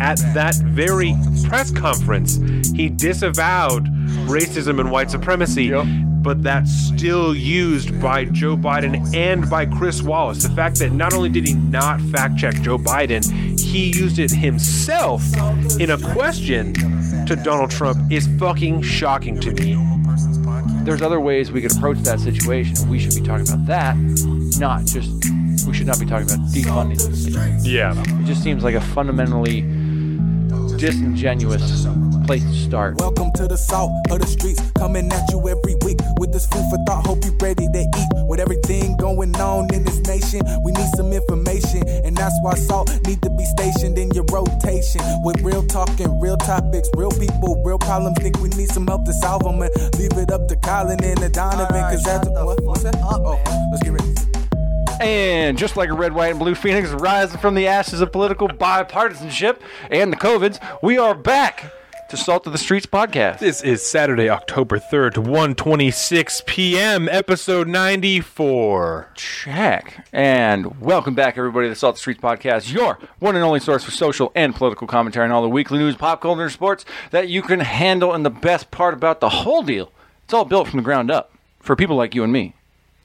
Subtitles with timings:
[0.00, 1.14] at that very
[1.46, 2.36] press conference,
[2.70, 3.86] he disavowed
[4.26, 5.72] racism and white supremacy.
[6.20, 10.42] But that's still used by Joe Biden and by Chris Wallace.
[10.42, 14.30] The fact that not only did he not fact check Joe Biden, he used it
[14.30, 15.22] himself
[15.78, 16.74] in a question
[17.26, 19.76] to Donald Trump is fucking shocking to me.
[20.84, 22.88] There's other ways we could approach that situation.
[22.88, 23.96] We should be talking about that,
[24.58, 25.10] not just.
[25.66, 27.60] We should not be talking about defunding.
[27.62, 27.94] Yeah.
[28.20, 29.62] It just seems like a fundamentally
[30.78, 31.86] disingenuous
[32.24, 32.94] place to start.
[33.00, 36.62] Welcome to the salt of the streets, coming at you every week with this food
[36.70, 37.04] for thought.
[37.04, 38.08] Hope you ready to eat.
[38.28, 42.94] With everything going on in this nation, we need some information, and that's why salt
[43.06, 45.02] need to be stationed in your rotation.
[45.24, 48.18] With real talking, real topics, real people, real problems.
[48.18, 51.18] Think we need some help to solve them, and leave it up to Colin and
[51.18, 52.94] the Donovan, cause that's what, what's that?
[53.02, 53.40] Up, Oh,
[53.72, 54.37] let's get ready.
[55.00, 58.48] And just like a red, white, and blue phoenix rising from the ashes of political
[58.48, 61.72] bipartisanship and the COVIDs, we are back
[62.10, 63.38] to Salt of the Streets podcast.
[63.38, 69.10] This is Saturday, October 3rd, 1:26 p.m., episode 94.
[69.14, 70.04] Check.
[70.12, 73.60] And welcome back, everybody, to the Salt of the Streets podcast, your one and only
[73.60, 76.84] source for social and political commentary and all the weekly news, pop culture, and sports
[77.12, 78.14] that you can handle.
[78.14, 79.92] And the best part about the whole deal,
[80.24, 82.54] it's all built from the ground up for people like you and me,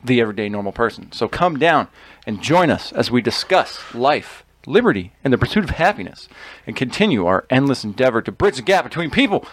[0.03, 1.11] the everyday normal person.
[1.11, 1.87] So come down
[2.25, 6.27] and join us as we discuss life, liberty, and the pursuit of happiness,
[6.67, 9.45] and continue our endless endeavor to bridge the gap between people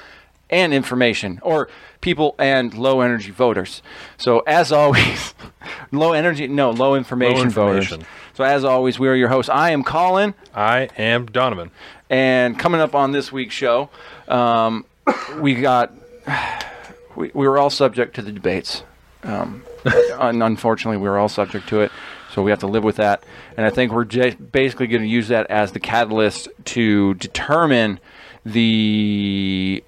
[0.51, 1.69] and information, or
[2.01, 3.83] people and low energy voters.
[4.19, 5.33] So, as always,
[5.93, 7.99] low energy, no, low information, information.
[7.99, 8.09] voters.
[8.35, 9.49] So, as always, we are your hosts.
[9.49, 11.71] I am Colin, I am Donovan.
[12.09, 13.91] and coming up on this week's show,
[14.27, 14.85] um,
[15.39, 15.93] we got
[17.17, 18.83] we, we were all subject to the debates.
[19.23, 19.63] Um,
[20.19, 21.93] un- unfortunately, we were all subject to it,
[22.33, 23.25] so we have to live with that.
[23.57, 28.01] And I think we're basically going to use that as the catalyst to determine
[28.45, 29.83] the.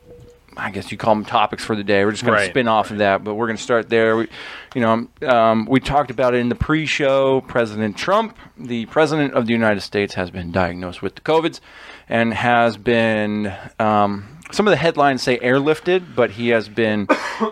[0.55, 2.05] I guess you call them topics for the day.
[2.05, 2.45] We're just going Right.
[2.45, 4.19] to spin off of that, but we're going to start there.
[4.19, 4.29] We,
[4.75, 7.41] you know, um, we talked about it in the pre-show.
[7.41, 11.61] President Trump, the president of the United States, has been diagnosed with the COVIDs
[12.07, 13.51] and has been.
[13.79, 17.09] Um, some of the headlines say airlifted, but he has been.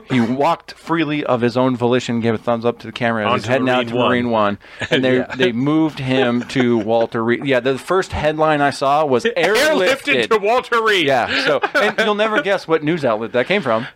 [0.09, 3.43] he walked freely of his own volition, gave a thumbs up to the camera as
[3.43, 4.09] he's Onto heading out to One.
[4.09, 4.59] Marine One,
[4.91, 5.35] and they Yeah.
[5.37, 7.45] they moved him to Walter Reed.
[7.45, 10.29] Yeah, the first headline I saw was Airlifted airlifted.
[10.31, 11.07] to Walter Reed.
[11.07, 13.87] Yeah, so and you'll never guess what news outlet that came from.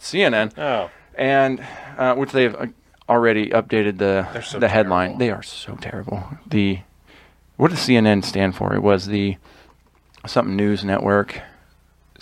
[0.00, 0.90] CNN Oh.
[1.16, 1.64] and
[1.96, 2.66] uh, which they've uh,
[3.08, 5.10] already updated the so the headline.
[5.10, 5.18] terrible.
[5.18, 6.24] They are so terrible.
[6.46, 6.80] The
[7.56, 8.74] what does CNN stand for?
[8.74, 9.36] It was the
[10.26, 11.40] something news network,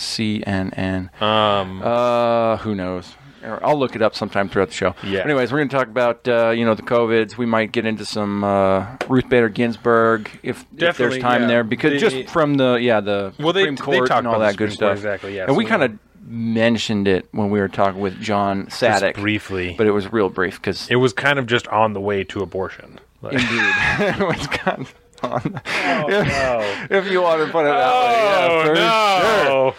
[0.03, 1.21] CNN.
[1.23, 1.83] Um.
[1.83, 3.15] Uh, who knows?
[3.45, 4.95] I'll look it up sometime throughout the show.
[5.03, 5.25] Yeah.
[5.25, 7.37] Anyways, we're going to talk about uh, you know the covids.
[7.37, 11.47] We might get into some uh, Ruth Bader Ginsburg if, if there's time yeah.
[11.49, 14.29] there because The- just from the yeah the Well, they- Supreme they Court talk and
[14.29, 15.13] all that good Supreme Court, stuff.
[15.15, 19.15] exactly, yeah, And we kind of mentioned it when we were talking with John Sadek
[19.17, 19.75] briefly.
[19.77, 22.43] but it was real brief because it was kind of just on the way to
[22.43, 23.01] abortion.
[23.23, 23.49] Like- indeed
[24.21, 25.61] it was kind of on.
[25.65, 26.87] Oh, no.
[26.91, 29.71] if you want to put it that way, yeah, Oh, for no.
[29.73, 29.75] sure.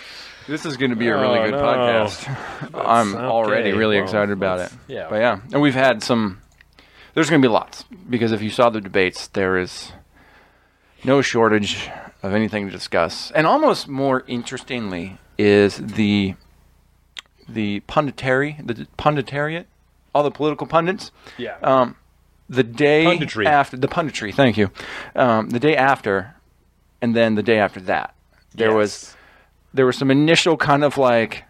[0.47, 1.61] This is going to be a really Oh, good no.
[1.61, 2.75] podcast.
[2.75, 4.71] I'm already okay, really well, excited about it.
[4.87, 5.07] yeah.
[5.09, 6.39] But yeah, and we've had some.
[7.13, 9.91] There's going to be lots because if you saw the debates, there is
[11.03, 11.89] no shortage
[12.23, 13.31] of anything to discuss.
[13.31, 16.35] And almost more interestingly is the
[17.47, 19.65] the punditary, the punditariat,
[20.15, 21.11] all the political pundits.
[21.37, 21.55] Yeah.
[21.61, 21.95] Um,
[22.49, 23.45] the day Punditry.
[23.45, 24.69] after the punditry, thank you.
[25.15, 26.35] Um, the day after,
[27.01, 28.13] and then the day after that,
[28.53, 29.15] there was
[29.73, 31.43] there was some initial kind of like,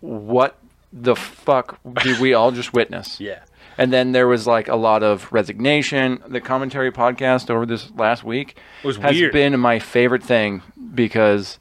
[0.00, 0.56] what
[0.92, 3.20] the fuck did we all just witness?
[3.20, 3.40] Yeah.
[3.78, 6.22] And then there was like a lot of resignation.
[6.26, 9.32] The commentary podcast over this last week was has weird.
[9.34, 10.62] been my favorite thing
[10.94, 11.58] because,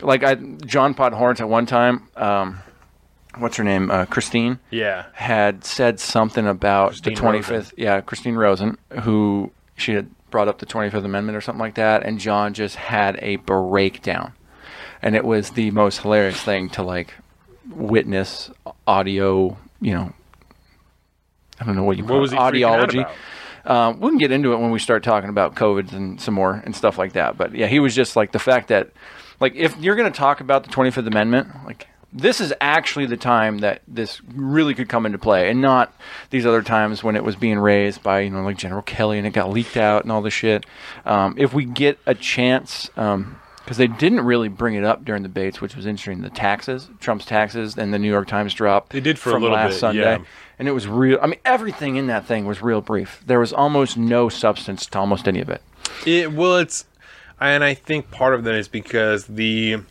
[0.00, 2.60] like, I John Podhoretz at one time, um,
[3.36, 5.04] what's her name, uh, Christine, Yeah.
[5.12, 7.50] had said something about Christine the 25th.
[7.50, 7.74] Rosen.
[7.76, 12.02] Yeah, Christine Rosen, who she had brought up the 25th Amendment or something like that,
[12.04, 14.32] and John just had a breakdown.
[15.02, 17.14] And it was the most hilarious thing to like
[17.70, 18.50] witness
[18.86, 20.12] audio, you know,
[21.60, 23.08] I don't know what you What call was it, audiology.
[23.64, 26.62] Um, we can get into it when we start talking about COVID and some more
[26.64, 27.36] and stuff like that.
[27.36, 28.90] But yeah, he was just like the fact that,
[29.40, 33.16] like, if you're going to talk about the 25th Amendment, like, this is actually the
[33.16, 35.92] time that this really could come into play, and not
[36.30, 39.26] these other times when it was being raised by you know like General Kelly and
[39.26, 40.64] it got leaked out and all this shit.
[41.04, 45.28] Um, if we get a chance, because they didn't really bring it up during the
[45.28, 48.88] debates, which was interesting, the taxes, Trump's taxes, and the New York Times drop.
[48.88, 50.24] They did for a from little last bit, Sunday yeah.
[50.58, 51.18] and it was real.
[51.20, 53.22] I mean, everything in that thing was real brief.
[53.26, 55.62] There was almost no substance to almost any of it.
[56.06, 56.86] It, well, it's.
[57.38, 59.82] and I think part of that is because the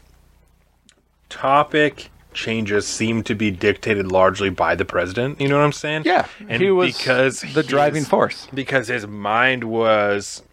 [1.29, 5.41] topic changes seem to be dictated largely by the president.
[5.41, 6.03] You know what I'm saying?
[6.05, 8.47] Yeah, and he was because the driving his- force.
[8.53, 10.43] Because his mind was,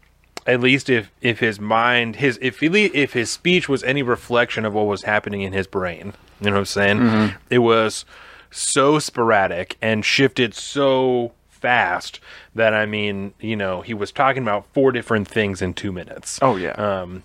[0.47, 4.65] at least if if his mind his if he, if his speech was any reflection
[4.65, 6.15] of what was happening in his brain.
[6.41, 6.99] You know what I'm saying?
[6.99, 7.37] Mm-hmm.
[7.51, 8.05] It was
[8.51, 12.21] so sporadic and shifted so fast
[12.55, 16.39] that I mean, you know, he was talking about four different things in two minutes.
[16.43, 16.73] Oh yeah.
[16.73, 17.23] Um,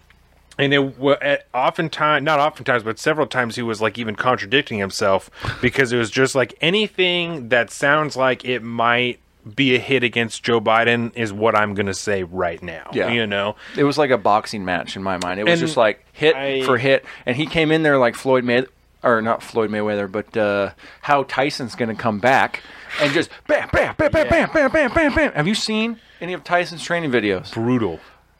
[0.59, 4.77] and it was eh, oftentimes not oftentimes but several times he was like even contradicting
[4.77, 5.29] himself
[5.61, 9.19] because it was just like anything that sounds like it might
[9.55, 12.89] be a hit against Joe Biden is what I'm going to say right now.
[12.93, 13.09] Yeah.
[13.09, 13.55] You know?
[13.77, 15.39] It was like a boxing match in my mind.
[15.39, 17.05] It was and just like hit I, for hit.
[17.25, 18.65] And he came in there like Floyd May
[19.01, 20.71] or not Floyd Mayweather, but uh,
[21.01, 22.61] how Tyson's going to come back
[23.01, 24.31] and just bam, bam, bam, bam, yeah.
[24.31, 25.31] bam, bam, bam, bam, bam.
[25.33, 27.53] Have you seen any of Tyson's training videos?
[27.53, 27.99] Brutal.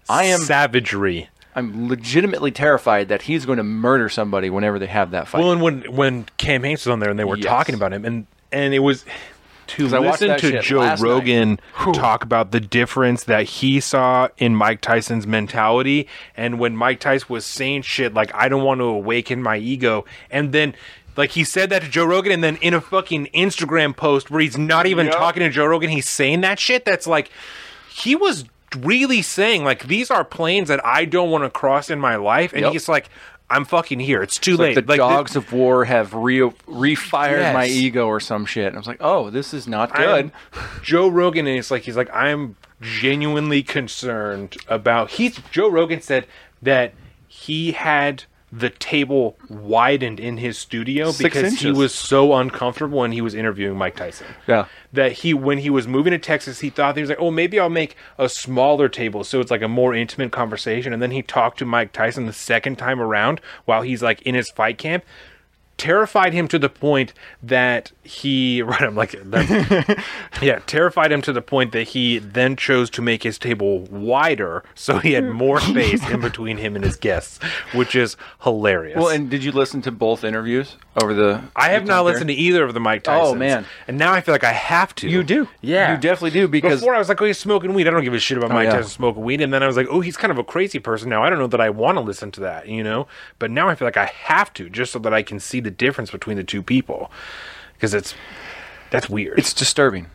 [0.09, 1.29] I am savagery.
[1.59, 5.39] I'm legitimately terrified that he's going to murder somebody whenever they have that fight.
[5.41, 7.45] Well, and when when Cam Hanes was on there and they were Yes.
[7.45, 9.05] talking about him, and and it was
[9.67, 11.07] to 'Cause I watched listen to Joe last night.
[11.07, 11.59] Rogan
[11.93, 17.27] talk about the difference that he saw in Mike Tyson's mentality, and when Mike Tyson
[17.29, 20.73] was saying shit like "I don't want to awaken my ego," and then.
[21.17, 24.39] Like he said that to Joe Rogan, and then in a fucking Instagram post where
[24.39, 25.15] he's not even Yep.
[25.15, 26.85] talking to Joe Rogan, he's saying that shit.
[26.85, 27.29] That's like
[27.89, 28.45] he was
[28.77, 32.53] really saying like these are planes that I don't want to cross in my life,
[32.53, 32.71] and Yep.
[32.73, 33.09] he's like,
[33.51, 34.21] I'm fucking here.
[34.21, 34.75] It's too It's late.
[34.75, 38.67] like the Like, dogs of war have re- refired my ego or some shit.
[38.67, 40.07] And I was like, oh, this is not good.
[40.07, 40.31] I'm-
[40.83, 46.27] Joe Rogan and it's like he's like I'm genuinely concerned about he's Joe Rogan said
[46.61, 46.93] that
[47.27, 53.11] he had the table widened in his studio Six because he was so uncomfortable when
[53.11, 54.27] he was interviewing Mike Tyson.
[54.47, 54.65] Yeah.
[54.91, 57.59] That he when he was moving to Texas he thought he was like, "Oh, maybe
[57.59, 61.21] I'll make a smaller table so it's like a more intimate conversation." And then he
[61.21, 65.03] talked to Mike Tyson the second time around while he's like in his fight camp
[65.79, 69.13] terrified him to the point that he right I'm like
[70.41, 74.63] yeah terrified him to the point that he then chose to make his table wider
[74.75, 77.39] so he had more space in between him and his guests
[77.73, 81.43] which is hilarious Well, and did you listen to both interviews over the?
[81.55, 83.31] I have not time listened to either of the Mike oh, Tysons.
[83.31, 83.65] Oh, man.
[83.87, 85.09] And now I feel like I have to.
[85.09, 85.47] You do.
[85.61, 85.93] Yeah.
[85.93, 87.87] You definitely do because Before I was like, oh, he's smoking weed.
[87.87, 88.73] I don't give a shit about oh, Mike yeah.
[88.73, 89.41] Tyson smoking weed.
[89.41, 91.23] And then I was like, oh, he's kind of a crazy person now.
[91.23, 93.07] I don't know that I want to listen to that, you know?
[93.37, 95.68] But now I feel like I have to just so that I can see the
[95.69, 97.11] difference between the two people.
[97.73, 98.13] Because it's,
[98.91, 99.39] that's weird.
[99.39, 100.07] it's disturbing.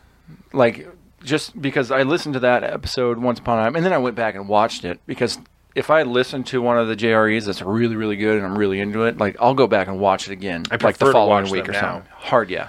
[0.53, 0.87] Like
[1.25, 4.15] just because I listened to that episode once upon a time, and then I went
[4.15, 5.39] back and watched it because
[5.75, 8.81] if I listen to one of the JREs that's really really good and I'm really
[8.81, 11.69] into it, like I'll go back and watch it again, I like the following week
[11.69, 11.81] or now.
[11.81, 12.13] something.
[12.13, 12.69] Hard, yeah.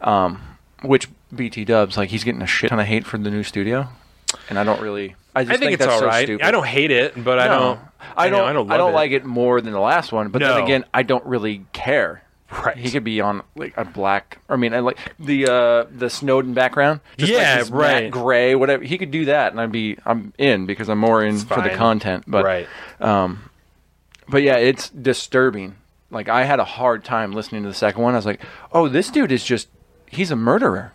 [0.00, 0.42] Um,
[0.82, 3.88] which BT Dubs like he's getting a shit ton of hate for the new studio,
[4.48, 5.16] and I don't really.
[5.34, 6.24] I just I think, it's that's all so right.
[6.26, 6.46] stupid.
[6.46, 7.80] I don't hate it, but I don't.
[8.16, 8.48] I don't.
[8.48, 8.70] I don't.
[8.70, 10.54] I don't love like it more than the last one, but No.
[10.54, 12.22] then again, I don't really care.
[12.52, 12.76] Right.
[12.76, 14.38] He could be on like a black.
[14.48, 17.00] I mean, I like the uh the Snowden background.
[17.16, 18.10] Just like Yeah, matte right.
[18.12, 18.84] Gray, whatever.
[18.84, 19.96] He could do that, and I'd be.
[20.06, 22.24] I'm in because I'm more in for the content.
[22.28, 22.68] But right.
[23.00, 23.50] Um,
[24.28, 25.74] but yeah, it's disturbing.
[26.10, 28.14] Like I had a hard time listening to the second one.
[28.14, 28.40] I was like,
[28.70, 29.66] oh, this dude is just.
[30.06, 30.92] He's a murderer,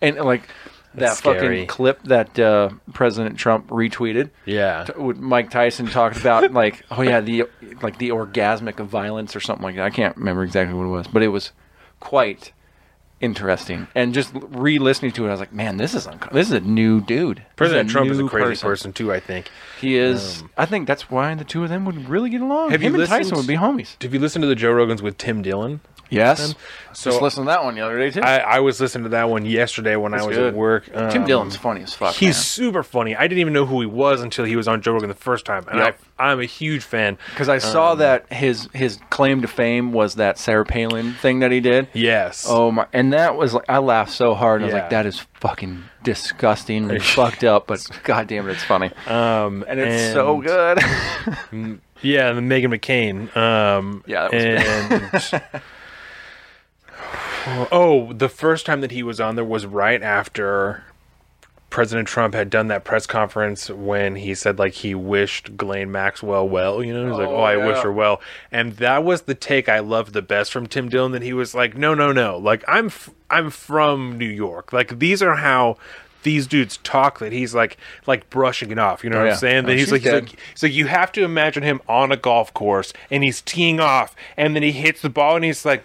[0.00, 0.42] and like.
[0.94, 1.38] That scary.
[1.38, 4.84] fucking clip that uh, President Trump retweeted Yeah.
[4.84, 7.44] t- with Mike Tyson talked about like oh yeah the
[7.80, 9.84] like the orgasmic of violence or something like that.
[9.84, 11.52] I can't remember exactly what it was, but it was
[12.00, 12.52] quite
[13.20, 13.86] interesting.
[13.94, 16.60] And just re-listening to it, I was like, man, this is unco- this is a
[16.60, 17.42] new dude.
[17.56, 18.92] President a Trump is a crazy person.
[18.92, 19.12] too.
[19.12, 19.50] I think.
[19.80, 20.42] He is.
[20.56, 22.70] I think that's why the two of them would really get along.
[22.70, 23.98] Have Him you and Tyson would be homies.
[23.98, 25.80] Did you listen to the Joe Rogans with Tim Dillon?
[26.10, 26.54] Yes.
[26.92, 28.20] So- just listen to that one the other day too.
[28.20, 30.48] I, I was listening to that one yesterday when I was good.
[30.48, 30.86] at work.
[30.86, 32.14] Tim Um, Dillon's funny as fuck.
[32.16, 33.14] He's super funny.
[33.14, 35.44] I didn't even know who he was until he was on Joe Rogan the first
[35.44, 36.00] time, and Yep.
[36.18, 37.16] I, I'm a huge fan.
[37.30, 41.52] because I saw that his his claim to fame was that Sarah Palin thing that
[41.52, 41.86] he did.
[41.94, 42.44] Yes.
[42.48, 42.86] Oh my!
[42.92, 44.62] And that was like I laughed so hard.
[44.62, 48.52] And I was like, "That is fucking disgusting and fucked up." But god damn it,
[48.52, 50.80] it's funny um, and it's so good.
[52.02, 53.36] Yeah, and then Meghan McCain.
[53.36, 55.62] Um, Yeah, that was and
[57.72, 60.84] oh, the first time that he was on there was right after
[61.68, 66.48] President Trump had done that press conference when he said like he wished Ghislaine Maxwell
[66.48, 66.82] well.
[66.82, 68.20] You know, he's like, Oh, "Oh, I wish her well,"
[68.50, 71.12] and that was the take I loved the best from Tim Dillon.
[71.12, 74.72] That he was like, "No, no, no, like I'm f- I'm from New York.
[74.72, 75.76] Like these are how."
[76.22, 79.02] These dudes talk that he's like like brushing it off.
[79.02, 79.32] You know Oh, what yeah.
[79.32, 79.64] I'm saying?
[79.64, 82.52] That Oh, he's like he's like so you have to imagine him on a golf
[82.52, 85.82] course and he's teeing off and then he hits the ball and he's like,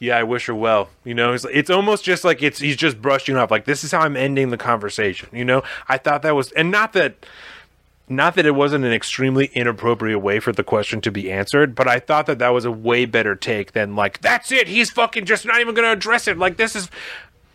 [0.00, 3.00] "Yeah, I wish her well." You know, it's, it's almost just like it's he's just
[3.00, 3.52] brushing off.
[3.52, 5.28] Like this is how I'm ending the conversation.
[5.32, 7.24] You know, I thought that was and not that
[8.10, 11.86] not that it wasn't an extremely inappropriate way for the question to be answered, but
[11.86, 14.66] I thought that that was a way better take than like that's it.
[14.66, 16.36] He's fucking just not even going to address it.
[16.36, 16.90] Like this is,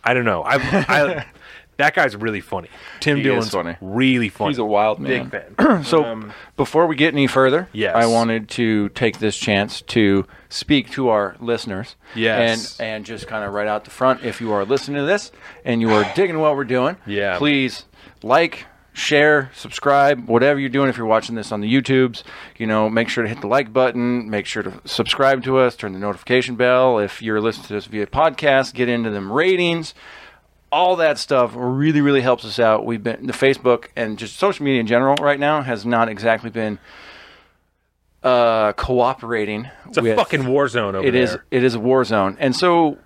[0.02, 0.42] I don't know.
[0.42, 0.56] I,
[0.88, 1.26] I
[1.78, 2.68] that guy's really funny.
[3.00, 3.76] Tim He is Dillon's funny.
[3.80, 4.50] really funny.
[4.50, 5.28] He's a wild man.
[5.28, 5.82] big fan.
[5.84, 7.94] So um, before we get any further, Yes.
[7.94, 11.96] I wanted to take this chance to speak to our listeners.
[12.14, 12.78] Yes.
[12.80, 15.32] And and just kind of right out the front, if you are listening to this
[15.64, 17.36] and you are digging what we're doing, Yeah.
[17.38, 17.84] please
[18.22, 18.64] like,
[18.94, 20.88] share, subscribe, whatever you're doing.
[20.88, 22.22] If you're watching this on the YouTubes,
[22.56, 24.30] you know, make sure to hit the like button.
[24.30, 25.76] Make sure to subscribe to us.
[25.76, 26.98] Turn the notification bell.
[26.98, 29.92] If you're listening to this via podcast, get into them ratings
[30.76, 32.84] all that stuff really really helps us out.
[32.84, 36.50] We've been the facebook and just social media in general right now has not exactly
[36.50, 36.78] been
[38.22, 41.22] uh cooperating It's a with, fucking war zone over it there.
[41.22, 42.36] is it is a war zone.
[42.38, 42.98] And so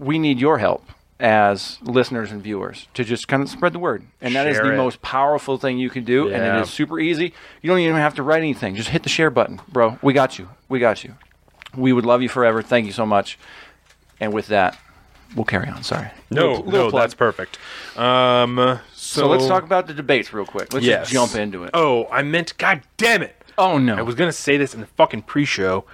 [0.00, 0.84] we need your help
[1.20, 4.04] as listeners and viewers to just kind of spread the word.
[4.20, 4.76] And that is Share the it.
[4.76, 6.28] most powerful thing you can do.
[6.32, 7.32] And it is super easy.
[7.62, 8.74] You don't even have to write anything.
[8.74, 9.98] Just hit the share button bro.
[10.02, 10.48] We got you.
[10.68, 11.14] We got you.
[11.76, 12.60] We would love you forever.
[12.62, 13.38] Thank you so much.
[14.20, 14.76] And with that
[15.34, 17.02] we'll carry on sorry No, Little- little no, plug.
[17.02, 17.58] that's perfect.
[17.96, 18.56] Um,
[18.94, 20.72] so, So, let's talk about the debates real quick.
[20.72, 21.10] Let's Yes.
[21.10, 21.70] just jump into it.
[21.74, 22.56] Oh, I meant.
[22.58, 23.36] God damn it!
[23.58, 23.96] Oh, no.
[23.96, 25.84] I was gonna say this in the fucking pre-show.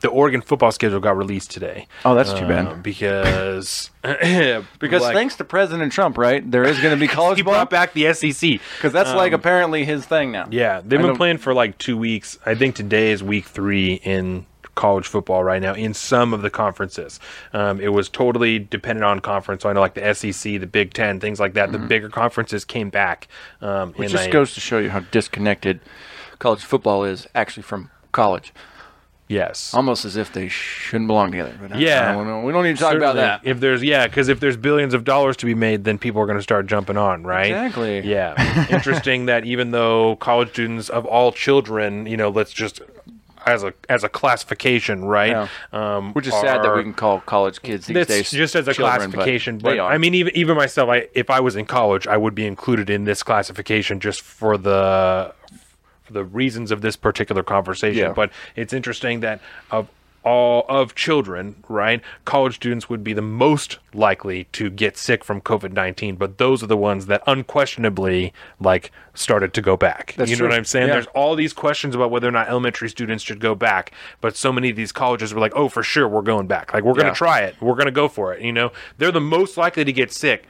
[0.00, 1.88] The Oregon football schedule got released today.
[2.04, 2.82] Oh, that's too Uh, bad.
[2.82, 6.48] because because like, thanks to President Trump, right?
[6.48, 9.32] There is going to be college he ball brought back the SEC because that's like
[9.32, 10.48] apparently his thing now.
[10.50, 12.38] Yeah, they've I been don't- playing for like two weeks.
[12.44, 14.44] I think today is week three in
[14.76, 17.18] college football right now in some of the conferences.
[17.52, 19.64] Um, it was totally dependent on conference.
[19.64, 21.72] So I know like the SEC, the Big Ten, things like that.
[21.72, 23.26] The bigger conferences came back.
[23.60, 24.00] Um, Mm-hmm.
[24.02, 25.80] Which just I- goes to show you how disconnected
[26.38, 28.52] college football is actually from college.
[29.28, 29.74] yes.
[29.74, 31.54] Almost as if they shouldn't belong together.
[31.60, 32.10] But I- Yeah.
[32.10, 33.40] I don't we don't need to talk about that.
[33.44, 36.26] If there's yeah, because if there's billions of dollars to be made, then people are
[36.26, 37.46] going to start jumping on, right?
[37.50, 38.00] Exactly.
[38.00, 38.66] Yeah.
[38.70, 42.80] Interesting that even though college students of all children, you know, let's just
[43.46, 45.30] as a as a classification, right?
[45.30, 45.48] Yeah.
[45.72, 48.74] Um, Which is sad that we can call college kids these days just as a
[48.74, 49.80] children, classification, they but.
[49.80, 52.90] I mean, even even myself, I if I was in college, I would be included
[52.90, 55.32] in this classification just for the
[56.02, 58.02] for the reasons of this particular conversation.
[58.02, 58.12] Yeah.
[58.12, 59.88] But it's interesting that of
[60.26, 65.40] all of children, right, college students would be the most likely to get sick from
[65.40, 70.14] COVID nineteen, but those are the ones that unquestionably like started to go back.
[70.16, 70.48] That's you know true.
[70.48, 70.88] what I'm saying?
[70.88, 70.94] Yeah.
[70.94, 74.52] There's all these questions about whether or not elementary students should go back, but so
[74.52, 76.74] many of these colleges were like, "Oh, for sure, we're going back.
[76.74, 77.12] Like, we're going Yeah.
[77.12, 77.54] to try it.
[77.60, 80.44] We're going to go for it." You know, they're the most likely to get sick.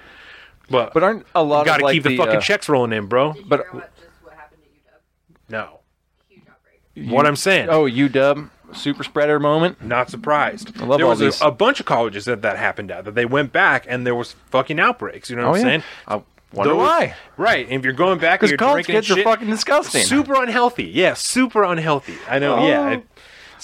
[0.71, 2.69] But But aren't a lot got of to like keep the, the, fucking uh, checks
[2.69, 3.35] rolling in, bro.
[3.47, 5.51] But hear what just what happened to UW?
[5.51, 5.81] No,
[6.29, 7.13] Huge outbreak.
[7.13, 7.69] what I'm saying.
[7.69, 9.83] oh, UW super spreader moment.
[9.83, 10.73] Not surprised.
[10.81, 13.05] I love there all was these- a, a bunch of colleges that that happened at
[13.05, 15.31] that they went back and there was fucking outbreaks.
[15.31, 15.71] You know what Oh I'm yeah.
[15.71, 15.83] saying?
[16.09, 16.15] I
[16.53, 17.15] wonder Those- why.
[17.37, 17.67] Right.
[17.67, 20.03] And if you're going back and Because you're college drinking kids shit, are fucking disgusting.
[20.03, 20.85] super unhealthy.
[20.85, 22.15] Yeah, super unhealthy.
[22.29, 22.57] I know.
[22.57, 22.67] Oh.
[22.67, 22.91] Yeah.
[22.91, 23.07] It-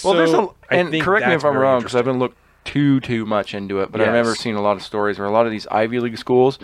[0.03, 2.07] Well, there's a, and think correct me that's if I'm very wrong because I interesting.
[2.15, 4.09] haven't looked too too much into it, but I Yes.
[4.09, 6.59] remember seeing a lot of stories where a lot of these Ivy League schools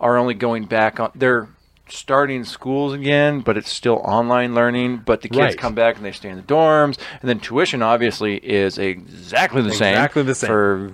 [0.00, 1.10] are only going back on.
[1.14, 1.48] They're
[1.88, 5.02] starting schools again, but it's still online learning.
[5.04, 5.58] But the kids Right.
[5.58, 9.72] come back and they stay in the dorms, and then tuition obviously is exactly the
[9.72, 9.94] same.
[9.94, 10.48] Exactly the same.
[10.48, 10.92] For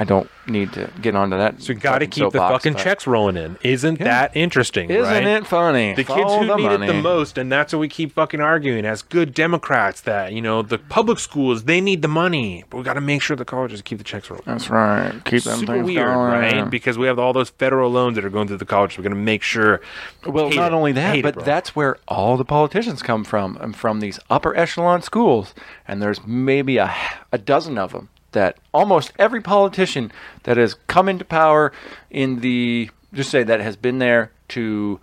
[0.00, 1.60] I don't need to get onto that.
[1.60, 3.58] So you got to keep the soapbox, fucking checks rolling in.
[3.62, 4.88] Isn't that interesting?
[4.88, 5.26] Isn't right?
[5.26, 5.92] it funny?
[5.92, 8.86] The kids who the need it the most, and that's what we keep fucking arguing
[8.86, 10.00] as good Democrats.
[10.00, 13.20] That you know, the public schools they need the money, but we got to make
[13.20, 14.44] sure the colleges keep the checks rolling.
[14.46, 15.12] That's right.
[15.26, 16.16] Keep them Super things weird, going.
[16.16, 16.70] right?
[16.70, 18.96] Because we have all those federal loans that are going through the college.
[18.96, 19.82] We're going to make sure.
[20.24, 20.74] Well, not it.
[20.74, 21.44] only that, Hate but bro.
[21.44, 25.54] that's where all the politicians come from, and from these upper echelon schools.
[25.86, 26.94] And there's maybe a,
[27.32, 30.12] a dozen of them that almost every politician
[30.44, 31.72] that has come into power
[32.10, 35.00] in the just say that has been there to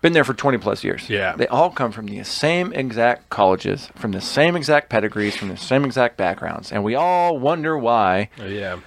[0.00, 1.10] been there for 20 plus years.
[1.10, 1.36] Yeah.
[1.36, 5.56] They all come from the same exact colleges, from the same exact pedigrees, from the
[5.56, 6.72] same exact backgrounds.
[6.72, 8.80] And we all wonder why yeah.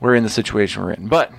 [0.00, 1.08] we're in the situation we're in.
[1.08, 1.32] But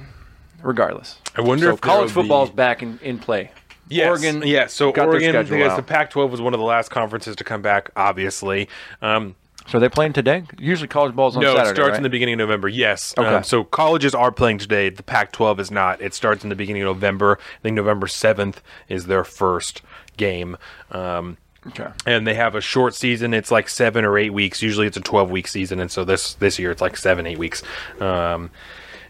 [0.62, 1.18] regardless.
[1.36, 3.52] I wonder so if college football's be- back in, in play.
[3.88, 4.08] Yes.
[4.08, 4.68] Oregon, yeah.
[4.68, 5.78] So Oregon, because out.
[5.78, 7.92] the Pac-12 was one of the last conferences to come back.
[7.96, 8.68] Obviously,
[9.02, 9.36] um,
[9.68, 10.44] So are they playing today?
[10.60, 11.72] Usually college ball's on no, Saturday.
[11.72, 11.98] it starts right?
[11.98, 12.68] in the beginning of November.
[12.68, 13.14] Yes.
[13.18, 13.28] Okay.
[13.28, 14.90] Um, so colleges are playing today.
[14.90, 16.02] The Pac-12 is not.
[16.02, 17.40] It starts in the beginning of November.
[17.42, 19.82] I think November seventh is their first
[20.18, 20.58] game.
[20.92, 21.88] Um, Okay.
[22.06, 23.34] and they have a short season.
[23.34, 24.62] It's like seven or eight weeks.
[24.62, 27.64] Usually, it's a twelve-week season, and so this this year it's like seven, eight weeks.
[28.00, 28.52] Um,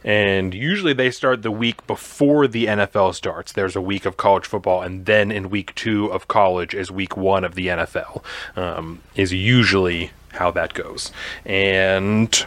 [0.05, 3.51] and usually they start the week before the NFL starts.
[3.51, 7.17] There's a week of college football, and then in week two of college is week
[7.17, 8.23] one of the NFL.
[8.55, 11.11] Um, is usually how that goes,
[11.45, 12.45] and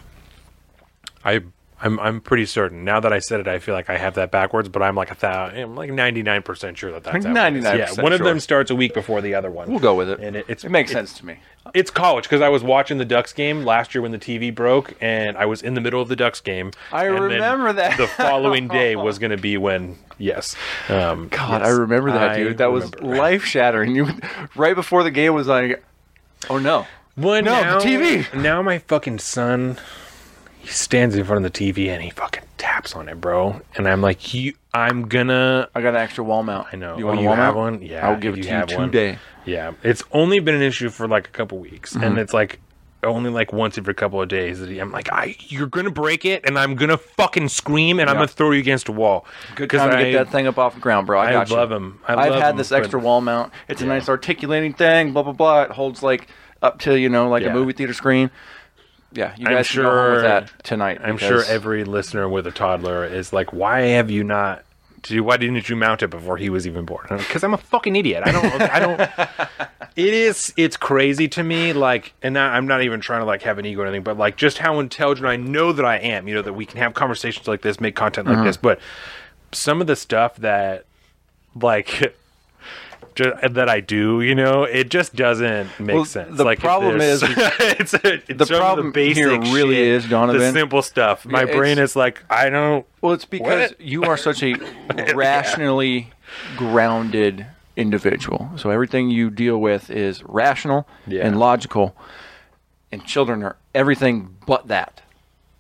[1.25, 1.43] I
[1.81, 2.85] I'm I'm pretty certain.
[2.85, 5.11] Now that I said it, I feel like I have that backwards, but I'm like
[5.11, 7.63] a thousand, I'm like 99 percent sure that that's how 99%
[7.97, 9.71] Yeah, one of them starts a week before the other one.
[9.71, 10.19] We'll go with it.
[10.21, 11.39] And it, it's it makes it- sense to me.
[11.75, 14.95] It's college because I was watching the Ducks game last year when the TV broke,
[15.03, 16.71] and I was in the middle of the Ducks game.
[16.91, 17.99] I remember that.
[17.99, 20.57] The following day was going to be when, yes,
[20.89, 22.57] um, God, yes, I remember that, dude.
[22.59, 23.95] That was life shattering.
[23.95, 24.09] You
[24.57, 25.85] right before the game was like,
[26.49, 26.87] oh no.
[27.19, 28.35] Well, No, the TV.
[28.41, 29.79] Now my fucking son,
[30.59, 33.61] he stands in front of the TV and he fucking taps on it, bro.
[33.77, 35.69] And I'm like, you, I'm gonna.
[35.75, 36.69] I got an extra wall mount.
[36.73, 36.97] I know.
[36.97, 37.57] You Oh, want a you wall have mount?
[37.57, 37.83] one?
[37.83, 38.91] Yeah, I'll give it to you have one.
[38.91, 39.19] today.
[39.45, 42.05] Yeah, it's only been an issue for like a couple weeks, Mm-hmm.
[42.05, 42.61] and it's like
[43.05, 46.25] only like once every couple of days that he- I'm like, I, you're gonna break
[46.25, 49.25] it, and I'm gonna fucking scream, and I'm gonna throw you against a wall.
[49.55, 51.19] Good time to I- get that thing up off the ground, bro.
[51.19, 51.57] I I got you.
[51.57, 51.99] love 'em.
[52.07, 53.53] I have had had 'em, this extra wall mount.
[53.69, 55.13] It's a nice articulating thing.
[55.13, 55.63] Blah blah blah.
[55.63, 56.29] It holds like
[56.63, 57.51] up to you know like Yeah.
[57.51, 58.31] a movie theater screen.
[59.13, 61.01] Yeah, you I'm guys should go home with sure- that tonight.
[61.03, 64.65] I'm sure every listener with a toddler is like, why have you not?
[65.03, 67.07] Dude, why didn't you mount it before he was even born?
[67.09, 68.25] Because I'm a fucking idiot.
[68.27, 68.63] I don't.
[68.63, 69.71] I don't.
[69.97, 70.55] It is.
[70.57, 71.73] It's crazy to me.
[71.73, 74.17] Like, and I, I'm not even trying to like have an ego or anything, but
[74.17, 76.29] like just how intelligent I know that I am.
[76.29, 78.45] You know that we can have conversations like this, make content like uh-huh.
[78.45, 78.79] this, but
[79.51, 80.85] some of the stuff that,
[81.57, 82.15] like.
[83.19, 86.37] Just, that I do, you know, it just doesn't make Well, sense.
[86.37, 90.41] the like problem is- it's, it's the problem basic here really shit, is, Donovan.
[90.41, 91.27] the simple stuff.
[91.27, 92.87] My Yeah, brain is like, I don't.
[93.01, 93.81] Well, it's because What?
[93.81, 94.55] you are such a
[95.15, 96.11] rationally
[96.57, 97.47] grounded
[97.77, 98.51] individual.
[98.57, 101.27] So everything you deal with is rational Yeah.
[101.27, 101.97] and logical,
[102.93, 105.03] and children are everything but that.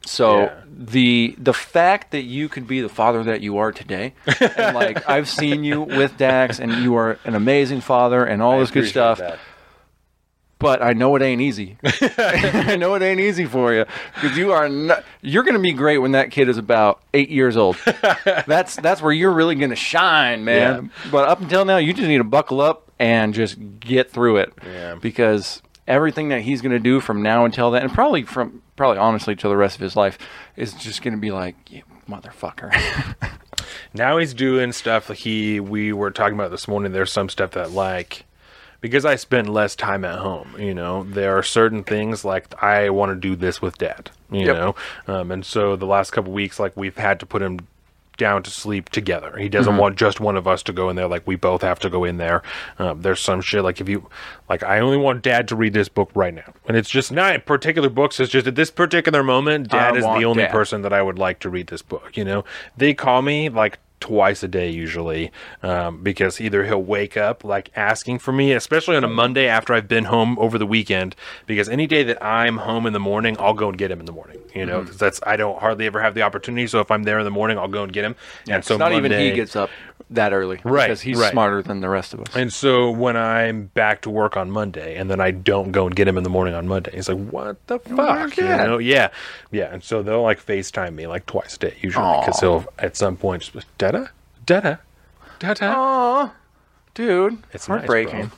[0.08, 0.54] So Yeah.
[0.66, 4.14] the the fact that you could be the father that you are today,
[4.56, 8.58] and like I've seen you with Dax, and you are an amazing father, and all
[8.58, 9.18] this good stuff.
[9.18, 9.38] that.
[10.60, 11.76] But I know it ain't easy.
[12.18, 13.84] I know it ain't easy for you
[14.14, 17.28] because you are not, you're going to be great when that kid is about eight
[17.30, 17.76] years old.
[18.46, 20.90] that's that's where you're really going to shine, man.
[21.12, 24.52] But up until now, you just need to buckle up and just get through it.
[24.66, 24.96] Yeah.
[24.96, 28.96] Because everything that he's going to do from now until then, and probably from probably
[28.98, 30.16] honestly till the rest of his life,
[30.56, 32.72] is just going to be like, you motherfucker.
[33.92, 36.92] Now he's doing stuff like he we were talking about this morning.
[36.92, 38.24] There's some stuff that like
[38.80, 42.90] because I spend less time at home, you know, there are certain things like I
[42.90, 44.56] want to do this with dad, you Yep.
[44.56, 44.74] know,
[45.06, 47.58] um, and so the last couple weeks, like we've had to put him
[48.18, 49.36] down to sleep together.
[49.38, 51.08] He doesn't want just one of us to go in there.
[51.08, 52.42] Like we both have to go in there.
[52.78, 54.10] Um, there's some shit like if you
[54.48, 57.46] like, I only want dad to read this book right now, and it's just not
[57.46, 58.20] particular books.
[58.20, 60.52] It's just at this particular moment, I dad is the only Dad.
[60.52, 62.16] person that I would like to read this book.
[62.16, 62.44] You know,
[62.76, 65.30] they call me like twice a day usually
[65.62, 69.74] um, because either he'll wake up like asking for me especially on a monday after
[69.74, 73.36] i've been home over the weekend because any day that i'm home in the morning
[73.38, 74.96] i'll go and get him in the morning you know Mm-hmm.
[74.96, 77.58] that's i don't hardly ever have the opportunity so if i'm there in the morning
[77.58, 78.14] i'll go and get him
[78.48, 79.70] and so not even he gets up
[80.10, 81.32] that early, Right, Because he's right.
[81.32, 82.34] smarter than the rest of us.
[82.34, 85.94] and so when I'm back to work on Monday, and then I don't go and
[85.94, 88.78] get him in the morning on Monday, he's like, "What the fuck?" You know?
[88.78, 89.10] Yeah,
[89.50, 89.64] yeah.
[89.70, 93.18] And so they'll like Facetime me like twice a day usually because he'll at some
[93.18, 94.10] point just "Dada,
[94.46, 94.80] dada,
[95.38, 96.32] dada." Oh,
[96.94, 98.26] dude, It's heartbreaking.
[98.28, 98.30] bro.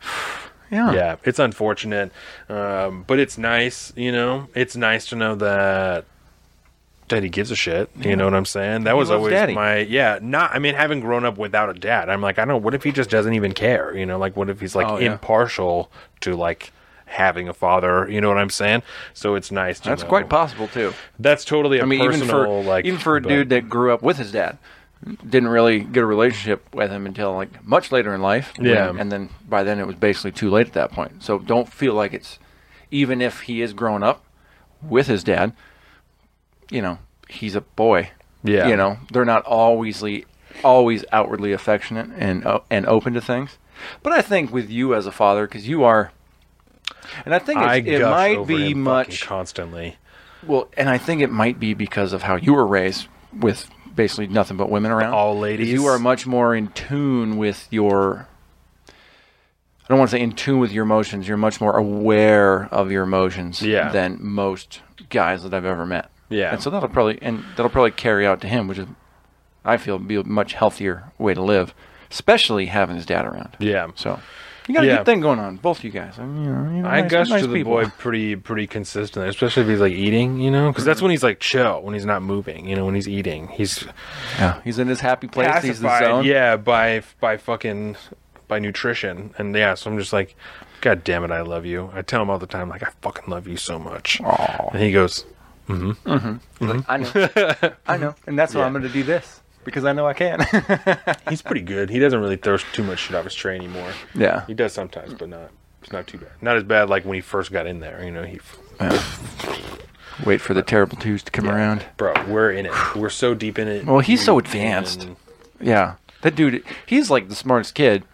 [0.70, 0.92] yeah.
[0.92, 2.12] Yeah, it's unfortunate,
[2.48, 3.92] um, but it's nice.
[3.96, 6.04] You know, it's nice to know that
[7.08, 7.88] Daddy gives a shit.
[7.96, 8.84] You know what I'm saying?
[8.84, 9.54] That was always Daddy.
[9.54, 10.18] my yeah.
[10.20, 12.56] Not I mean, having grown up without a dad, I'm like, I don't know.
[12.56, 13.96] What if he just doesn't even care?
[13.96, 15.12] You know, like what if he's like Oh, yeah.
[15.12, 15.90] impartial
[16.22, 16.72] to like
[17.06, 18.08] having a father?
[18.10, 18.82] You know what I'm saying?
[19.14, 19.80] So it's nice.
[19.80, 20.08] To That's know.
[20.08, 20.92] quite possible too.
[21.18, 23.68] That's totally a I mean, even personal for like even for a but- dude that
[23.68, 24.58] grew up with his dad,
[25.28, 28.52] didn't really get a relationship with him until like much later in life.
[28.56, 28.92] when- Yeah.
[28.98, 31.22] and then by then it was basically too late at that point.
[31.22, 32.38] So don't feel like it's
[32.90, 34.24] even if he is growing up
[34.82, 35.52] with his dad,
[36.70, 38.10] you know, he's a boy.
[38.44, 38.68] Yeah.
[38.68, 40.04] you know, they're not always
[40.62, 43.58] always outwardly affectionate and o- and open to things.
[44.04, 46.12] But I think with you as a father, because you are.
[47.24, 49.96] And I think it's, I it might be much constantly.
[50.46, 54.26] well, and I think it might be because of how you were raised with basically
[54.26, 55.12] nothing but women around.
[55.14, 55.70] All ladies.
[55.70, 58.28] You are much more in tune with your.
[58.88, 61.28] I don't want to say in tune with your emotions.
[61.28, 63.90] You're much more aware of your emotions Yeah.
[63.90, 66.10] than most guys that I've ever met.
[66.28, 66.52] Yeah.
[66.52, 68.88] and so that'll probably and that'll probably carry out to him, which is,
[69.64, 71.72] I feel, be a much healthier way to live,
[72.10, 73.56] especially having his dad around.
[73.60, 73.88] Yeah.
[73.94, 74.18] So,
[74.68, 74.96] you got a Yeah.
[74.98, 76.14] good thing going on, both you guys.
[76.18, 77.72] I mean, you know, you know, I nice- gush nice to the people.
[77.72, 81.22] boy pretty pretty consistently, especially if he's like eating, you know, because that's when he's
[81.22, 83.84] like chill, when he's not moving, you know, when he's eating, he's
[84.38, 85.62] Yeah, he's in his happy place.
[85.62, 86.24] He's the zone.
[86.24, 87.96] yeah, by by fucking
[88.48, 90.36] by nutrition, and yeah, so I'm just like,
[90.80, 91.90] God damn it, I love you.
[91.94, 94.70] I tell him all the time, like I fucking love you so much, Aw.
[94.72, 95.24] and he goes,
[95.68, 98.66] mm-hmm mm-hmm I know, I know, and that's why Yeah.
[98.66, 100.40] I'm going to do this because I know I can.
[101.28, 101.90] He's pretty good.
[101.90, 103.90] He doesn't really throw too much shit off his tray anymore.
[104.14, 105.50] yeah, He does sometimes, but not.
[105.82, 106.30] It's not too bad.
[106.40, 108.02] Not as bad like when he first got in there.
[108.02, 108.40] You know, he.
[110.24, 111.84] wait for the terrible twos to come around.
[111.96, 112.72] Bro, we're in it.
[112.96, 113.84] We're so deep in it.
[113.84, 115.04] Well, he's so advanced.
[115.04, 115.16] and-
[115.60, 118.04] Yeah, that dude, he's like the smartest kid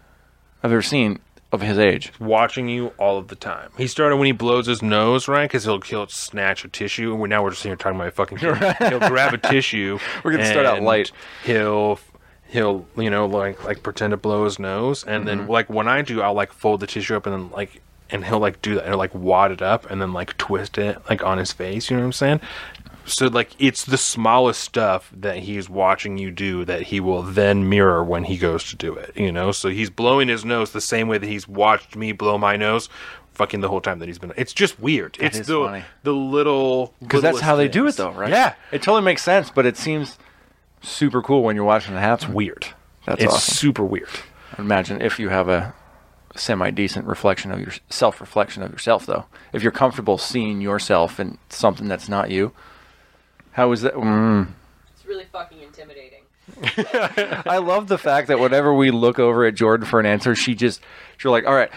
[0.62, 1.20] I've ever seen
[1.52, 2.12] of his age.
[2.18, 3.70] watching you all of the time.
[3.76, 5.44] He started when he blows his nose, right?
[5.48, 8.08] Because he'll he'll snatch a tissue, and we're now we're just sitting here talking about
[8.08, 8.38] a fucking.
[8.38, 8.56] Kid.
[8.88, 9.98] He'll grab a tissue.
[10.24, 11.12] We're gonna start out and light.
[11.44, 11.98] He'll
[12.48, 15.50] he'll you know like like pretend to blow his nose, and then Mm-hmm.
[15.50, 17.82] like when I do, I'll like fold the tissue up and then like.
[18.10, 20.76] And he'll like do that, and he'll like wad it up, and then like twist
[20.76, 21.88] it like on his face.
[21.90, 22.40] You know what I'm saying?
[23.04, 27.68] So like it's the smallest stuff that he's watching you do that he will then
[27.68, 29.16] mirror when he goes to do it.
[29.16, 32.38] You know, so he's blowing his nose the same way that he's watched me blow
[32.38, 32.88] my nose,
[33.34, 34.32] fucking the whole time that he's been.
[34.36, 35.16] It's just weird.
[35.20, 35.84] it's is the funny.
[36.02, 38.30] the little Because that's littlest how they do it, though, right?
[38.30, 40.18] Yeah, it totally makes sense, but it seems
[40.80, 42.32] super cool when you're watching it happen.
[42.32, 42.66] weird.
[43.06, 43.54] That's it's awesome.
[43.54, 44.08] super weird.
[44.58, 45.74] Imagine if you have a
[46.36, 49.26] semi decent reflection of your self reflection of yourself, though.
[49.52, 52.52] If you're comfortable seeing yourself in something that's not you,
[53.52, 53.94] how is that?
[53.94, 54.48] Mm.
[54.94, 56.22] It's really fucking intimidating.
[57.46, 60.54] I love the fact that whenever we look over at Jordan for an answer, she
[60.54, 60.80] just
[61.16, 61.70] she's like, "All right,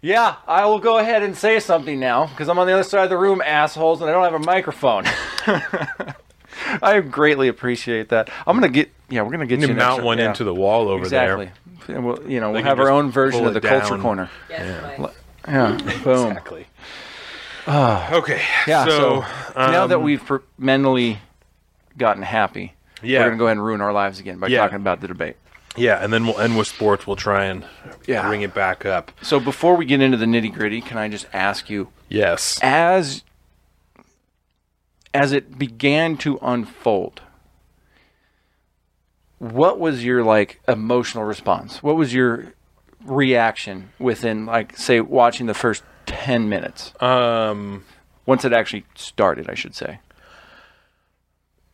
[0.00, 3.04] yeah, I will go ahead and say something now because I'm on the other side
[3.04, 5.04] of the room, assholes, and I don't have a microphone."
[6.82, 8.30] I greatly appreciate that.
[8.46, 10.28] I'm gonna get yeah, we're gonna get You you can an mount extra- one yeah.
[10.28, 11.46] into the wall over exactly.
[11.86, 11.96] there.
[11.96, 14.30] And we'll, you know, we'll have our own version of the it culture corner.
[14.48, 15.10] Yes, my
[15.46, 16.28] Yeah, boom.
[16.30, 16.66] Exactly.
[17.68, 18.42] Okay.
[18.66, 18.84] Yeah.
[18.84, 19.24] So, So,
[19.56, 21.18] now that um, we've per- mentally
[21.96, 23.20] gotten happy, Yeah.
[23.20, 24.60] we're gonna go ahead and ruin our lives again by Yeah.
[24.62, 25.36] talking about the debate.
[25.76, 27.06] Yeah, and then we'll end with sports.
[27.06, 27.64] We'll try and
[28.06, 28.26] Yeah.
[28.28, 29.10] bring it back up.
[29.22, 32.58] So before we get into the nitty gritty, can I just ask you, Yes.
[32.62, 33.22] as
[35.12, 37.20] as it began to unfold,
[39.38, 41.82] what was your like emotional response?
[41.82, 42.52] What was your
[43.04, 45.82] reaction within like say watching the first
[46.14, 47.84] 10 minutes Um
[48.26, 49.98] once it actually started, I should say.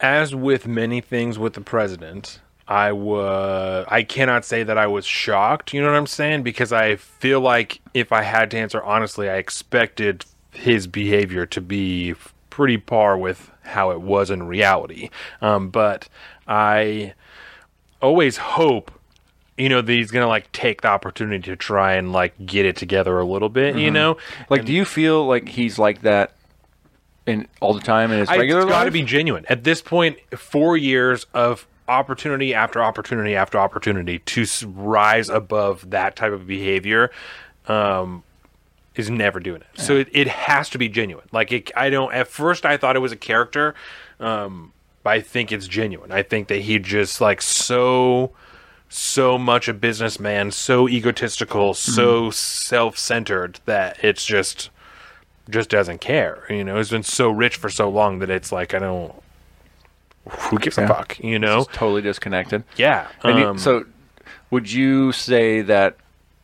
[0.01, 5.05] as with many things with the president, I was I cannot say that I was
[5.07, 6.43] shocked, you know what I'm saying?
[6.43, 11.61] Because I feel like if I had to answer honestly, I expected his behavior to
[11.61, 12.15] be
[12.49, 15.11] pretty par with how it was in reality.
[15.41, 16.09] Um, but
[16.49, 17.15] I
[18.03, 18.91] always hope
[19.61, 22.77] you know that he's gonna like take the opportunity to try and like get it
[22.77, 24.17] together a little bit, you know?
[24.49, 26.33] Like do you feel like he's like that
[27.27, 29.45] in all the time in his I- regular it's got to be genuine.
[29.49, 36.17] At this point, four years of opportunity after opportunity after opportunity to rise above that
[36.17, 37.11] type of behavior
[37.67, 38.23] um,
[38.95, 39.81] is never doing it.
[39.81, 41.29] So it, it has to be genuine.
[41.33, 42.13] Like it, I don't.
[42.13, 43.75] At first, I thought it was a character.
[44.19, 46.13] Um, but I think it's genuine.
[46.13, 48.33] I think that he just like so
[48.93, 54.69] so much a businessman, so egotistical, so self-centered that it's just
[55.49, 56.45] just doesn't care.
[56.51, 59.15] You know, he's been so rich for so long that it's like I don't.
[60.29, 61.19] Who gives a fuck?
[61.19, 61.65] You know?
[61.73, 62.65] totally disconnected.
[62.77, 63.09] Yeah.
[63.25, 63.85] And you- um, so,
[64.51, 65.97] would you say that?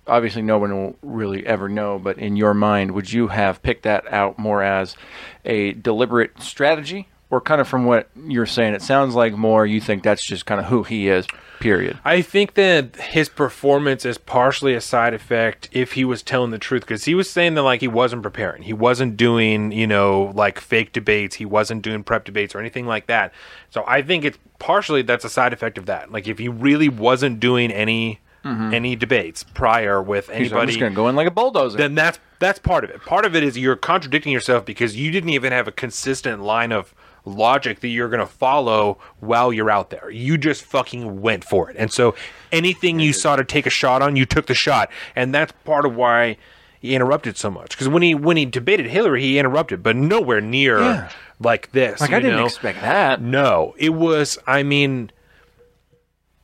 [0.09, 3.83] Obviously, no one will really ever know, but in your mind, would you have picked
[3.83, 4.97] that out more as
[5.45, 9.81] a deliberate strategy, or kind of from what you're saying, it sounds like more you
[9.81, 11.27] think that's just kind of who he is.
[11.61, 11.99] Period.
[12.05, 16.59] I think that his performance is partially a side effect if he was telling the
[16.59, 20.33] truth because he was saying that like he wasn't preparing, he wasn't doing you know
[20.35, 23.33] like fake debates, he wasn't doing prep debates or anything like that.
[23.71, 26.13] So I think it's partially that's a side effect of that.
[26.13, 28.73] Like if he really wasn't doing any mm-hmm.
[28.73, 31.77] any debates prior with He's anybody, just going to go in like a bulldozer.
[31.77, 33.03] then that's that's part of it.
[33.03, 36.73] Part of it is you're contradicting yourself because you didn't even have a consistent line
[36.73, 36.95] of
[37.27, 40.09] logic that you're going to follow while you're out there.
[40.11, 41.77] You just fucking went for it.
[41.79, 42.15] And so
[42.53, 44.91] anything you saw to take a shot on, you took the shot.
[45.15, 46.37] And that's part of why
[46.81, 47.77] he interrupted so much.
[47.77, 51.11] Cuz when he when he debated Hillary, he interrupted, but nowhere near Yeah.
[51.41, 52.01] like this.
[52.01, 52.47] like I didn't know?
[52.47, 53.21] expect that.
[53.21, 54.39] No, it was.
[54.47, 55.11] I mean,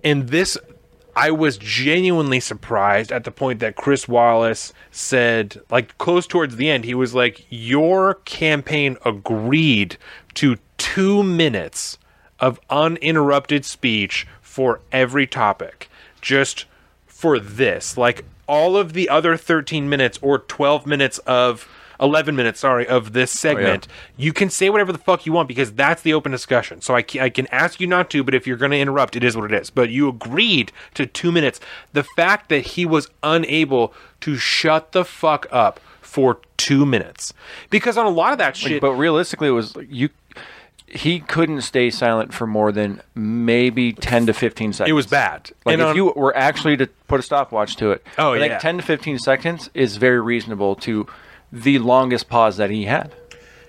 [0.02, 0.58] in this,
[1.14, 6.70] I was genuinely surprised at the point that Chris Wallace said, like, close towards the
[6.70, 9.98] end, he was like, Your campaign agreed
[10.34, 11.98] to two minutes
[12.40, 16.64] of uninterrupted speech for every topic, just
[17.06, 17.96] for this.
[17.98, 21.68] Like, all of the other 13 minutes or 12 minutes of.
[22.00, 25.48] 11 minutes, sorry, of this oh, segment, you can say whatever the fuck you want
[25.48, 26.80] because that's the open discussion.
[26.80, 29.16] So I can, I can ask you not to, but if you're going to interrupt,
[29.16, 29.70] it is what it is.
[29.70, 31.60] But you agreed to two minutes.
[31.92, 37.32] The fact that he was unable to shut the fuck up for two minutes,
[37.70, 40.10] because on a lot of that shit, But realistically, it was like, you.
[40.86, 44.90] he couldn't stay silent for more than maybe 10 to 15 seconds.
[44.90, 45.50] It was bad.
[45.64, 48.50] Like And if on- you were actually to put a stopwatch to it, Oh, think
[48.50, 48.58] yeah.
[48.58, 51.06] 10 to 15 seconds is very reasonable to
[51.52, 53.14] the longest pause that he had.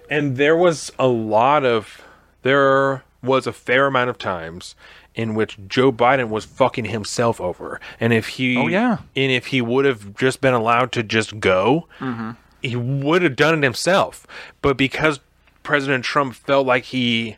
[0.09, 2.01] And there was a lot of
[2.43, 4.75] there was a fair amount of times
[5.15, 7.79] in which Joe Biden was fucking himself over.
[7.99, 8.97] And if he Oh, yeah.
[9.15, 12.31] and if he would have just been allowed to just go, Mm-hmm.
[12.61, 14.25] he would have done it himself.
[14.61, 15.19] But because
[15.61, 17.37] President Trump felt like he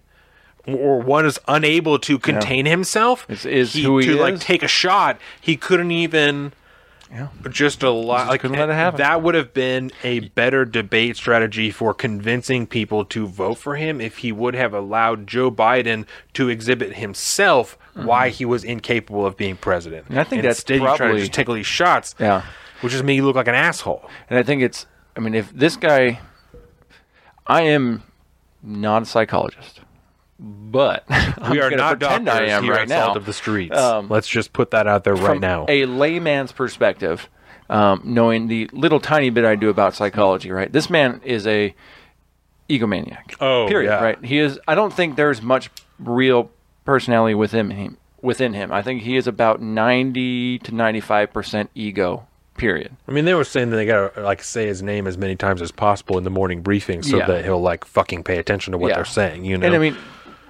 [0.66, 5.20] or was unable to contain himself, Is- is who he to like take a shot,
[5.40, 6.54] he couldn't even
[7.12, 7.28] Yeah.
[7.52, 8.98] just a lot Just like couldn't let it happen.
[8.98, 14.02] that would have been a better debate strategy for convincing people to vote for him
[14.02, 19.38] if he would have allowed Joe Biden to exhibit himself why he was incapable of
[19.38, 20.06] being president.
[20.06, 20.14] Mm-hmm.
[20.14, 22.42] And I think that's Instead, he tried to just take all these shots, Yeah.
[22.82, 24.10] which just made you look like an asshole.
[24.30, 26.20] And I think it's, I mean, if this guy,
[27.48, 28.04] I am
[28.64, 29.80] not a psychologist,
[30.40, 33.06] but I'm we are not pretend I am right now.
[33.06, 33.76] Salt of the Streets.
[33.78, 35.66] Um, Let's just put that out there right From now.
[35.70, 37.30] a layman's perspective,
[37.70, 40.72] um, knowing the little tiny bit I do about psychology, right?
[40.72, 41.74] This man is a
[42.70, 43.36] egomaniac.
[43.40, 43.90] Oh, period.
[43.90, 44.04] yeah.
[44.04, 44.24] Right?
[44.24, 44.60] He is.
[44.68, 45.70] I don't think there's much
[46.00, 46.52] real
[46.84, 47.98] personality within him.
[48.22, 52.28] Within him, I think he is about ninety to ninety-five percent ego.
[52.58, 52.96] Period.
[53.08, 55.62] I mean, they were saying that they gotta like say his name as many times
[55.62, 57.28] as possible in the morning briefing so Yeah.
[57.28, 58.96] that he'll like fucking pay attention to what Yeah.
[58.96, 59.44] they're saying.
[59.46, 59.96] You know, And I mean,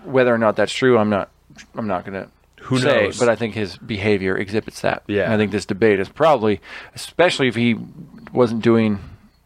[0.05, 1.29] whether or not that's true, I'm not.
[1.75, 2.29] I'm not going to
[2.63, 3.03] Who say.
[3.05, 3.19] knows?
[3.19, 5.03] But I think his behavior exhibits that.
[5.07, 5.33] Yeah.
[5.33, 6.59] I think this debate is probably,
[6.93, 7.75] especially if he
[8.33, 8.99] wasn't doing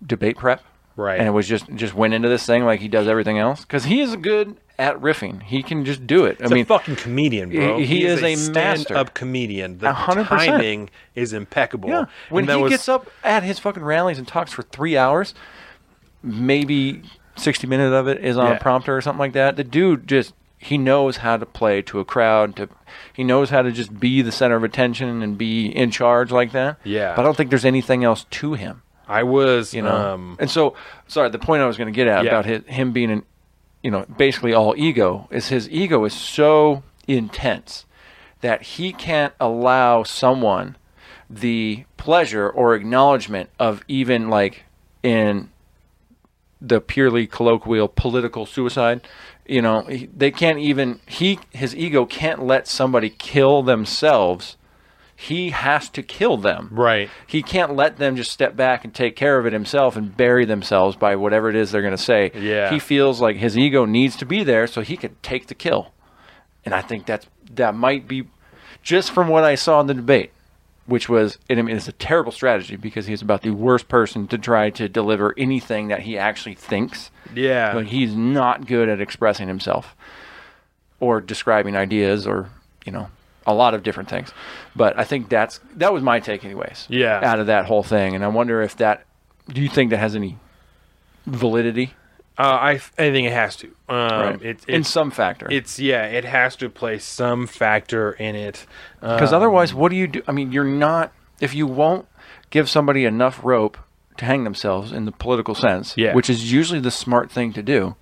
[0.05, 0.63] debate prep,
[0.95, 1.19] Right.
[1.19, 3.85] and it was just just went into this thing like he does everything else, because
[3.85, 5.43] he is good at riffing.
[5.43, 6.39] He can just do it.
[6.41, 7.77] He's I mean, a fucking comedian, bro.
[7.79, 8.83] he- he is a master.
[8.85, 9.77] stand-up comedian.
[9.79, 10.51] The A hundred percent.
[10.51, 11.89] timing is impeccable.
[11.89, 12.05] yeah.
[12.29, 15.33] When he was- gets up at his fucking rallies and talks for three hours,
[16.23, 17.01] maybe
[17.35, 18.53] sixty minutes of it is on Yeah.
[18.55, 19.55] a prompter or something like that.
[19.57, 22.55] The dude just he knows how to play to a crowd.
[22.57, 22.69] To
[23.13, 26.51] he knows how to just be the center of attention and be in charge like
[26.51, 26.77] that.
[26.83, 27.15] Yeah.
[27.15, 28.81] But I don't think there's anything else to him.
[29.07, 29.95] I was, You know.
[30.13, 30.75] um, and so,
[31.07, 31.29] sorry.
[31.29, 32.29] The point I was going to get at Yeah.
[32.31, 33.23] about his, him being an,
[33.81, 37.85] you know, basically all ego is his ego is so intense
[38.41, 40.75] that he can't allow someone
[41.29, 44.63] the pleasure or acknowledgement of even like
[45.03, 45.49] in
[46.61, 49.01] the purely colloquial political suicide
[49.49, 54.57] you know they can't even he his ego can't let somebody kill themselves
[55.21, 57.09] he has to kill them right.
[57.27, 60.45] he can't let them just step back and take care of it himself and bury
[60.45, 62.31] themselves by whatever it is they're going to say.
[62.33, 62.71] Yeah.
[62.71, 65.91] He feels like his ego needs to be there so he could take the kill.
[66.63, 68.29] And I think that's that might be
[68.81, 70.31] just from what I saw in the debate,
[70.89, 74.27] which was and I mean it's a terrible strategy because he's about the worst person
[74.27, 77.11] to try to deliver anything that he actually thinks.
[77.33, 77.73] Yeah.
[77.73, 79.95] But he's not good at expressing himself
[80.99, 82.49] or describing ideas or,
[82.85, 83.09] you know,
[83.45, 84.33] a lot of different things.
[84.75, 86.87] But I think that's that was my take anyways.
[86.89, 87.19] Yeah.
[87.23, 88.15] Out of that whole thing.
[88.15, 89.05] And I wonder if that
[89.47, 90.37] do you think that has any
[91.25, 91.93] validity?
[92.39, 92.77] Uh, I, I
[93.11, 93.67] think it has to.
[93.89, 95.47] Um, it, In some factor.
[95.51, 98.65] it's yeah, it has to play some factor in it.
[99.01, 100.21] Because Um, otherwise what do you do?
[100.25, 102.07] I mean, you're not if you won't
[102.49, 103.77] give somebody enough rope
[104.17, 106.13] to hang themselves in the political sense, Yeah.
[106.13, 107.95] which is usually the smart thing to do.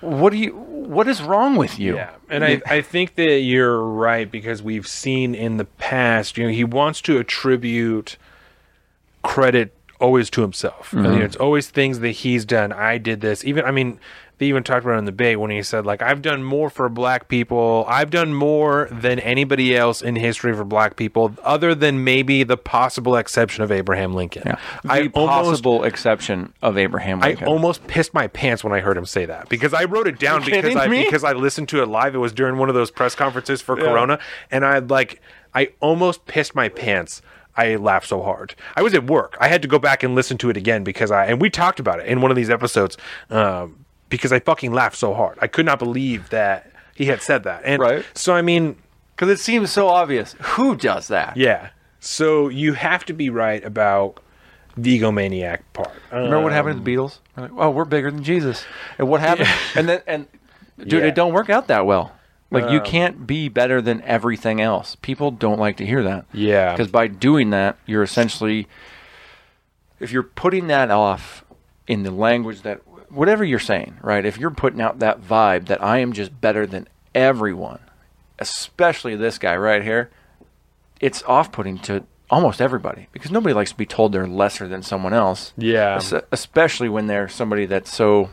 [0.00, 1.96] What do you what is wrong with you?
[1.96, 6.44] Yeah, and I, I think that you're right because we've seen in the past, you
[6.44, 8.18] know, he wants to attribute
[9.22, 10.90] credit always to himself.
[10.90, 11.06] Mm-hmm.
[11.06, 12.72] mean, it's always things that he's done.
[12.72, 13.44] I did this.
[13.44, 13.98] Even, I mean,
[14.38, 16.68] they even talked about it in the debate when he said, like, I've done more
[16.68, 17.86] for black people.
[17.88, 22.58] I've done more than anybody else in history for black people, other than maybe the
[22.58, 24.42] possible exception of Abraham Lincoln.
[24.44, 24.58] Yeah.
[24.82, 27.44] The I almost possible exception of Abraham Lincoln.
[27.44, 30.18] I almost pissed my pants when I heard him say that because I wrote it
[30.18, 31.04] down because I me?
[31.04, 32.14] because I listened to it live.
[32.14, 34.18] It was during one of those press conferences for Corona,
[34.50, 35.22] and I like
[35.54, 37.22] I almost pissed my pants.
[37.56, 38.54] I laughed so hard.
[38.76, 39.36] I was at work.
[39.40, 41.80] I had to go back and listen to it again because I and we talked
[41.80, 42.96] about it in one of these episodes
[43.30, 45.38] um, because I fucking laughed so hard.
[45.40, 47.62] I could not believe that he had said that.
[47.64, 48.04] And Right.
[48.14, 48.76] so I mean,
[49.14, 50.34] Because it seems so obvious.
[50.40, 51.36] Who does that?
[51.36, 51.70] yeah.
[52.00, 54.20] So you have to be right about
[54.76, 55.90] the egomaniac part.
[56.12, 57.18] Remember what happened to the Beatles?
[57.36, 58.64] Like, oh, we're bigger than Jesus.
[58.98, 59.48] And what happened?
[59.74, 60.26] And then, and
[60.78, 61.08] dude, Yeah.
[61.08, 62.12] it don't work out that well.
[62.50, 64.96] Like you Um, can't be better than everything else.
[65.02, 66.26] People don't like to hear that.
[66.32, 66.72] Yeah.
[66.72, 68.68] Because by doing that, you're essentially,
[69.98, 71.44] if you're putting that off
[71.88, 72.80] in the language that
[73.10, 74.24] whatever you're saying, right?
[74.24, 77.80] If you're putting out that vibe that I am just better than everyone,
[78.38, 80.10] especially this guy right here,
[81.00, 85.14] it's off-putting to almost everybody because nobody likes to be told they're lesser than someone
[85.14, 85.52] else.
[85.56, 86.00] Yeah.
[86.30, 88.30] Especially when they're somebody that's so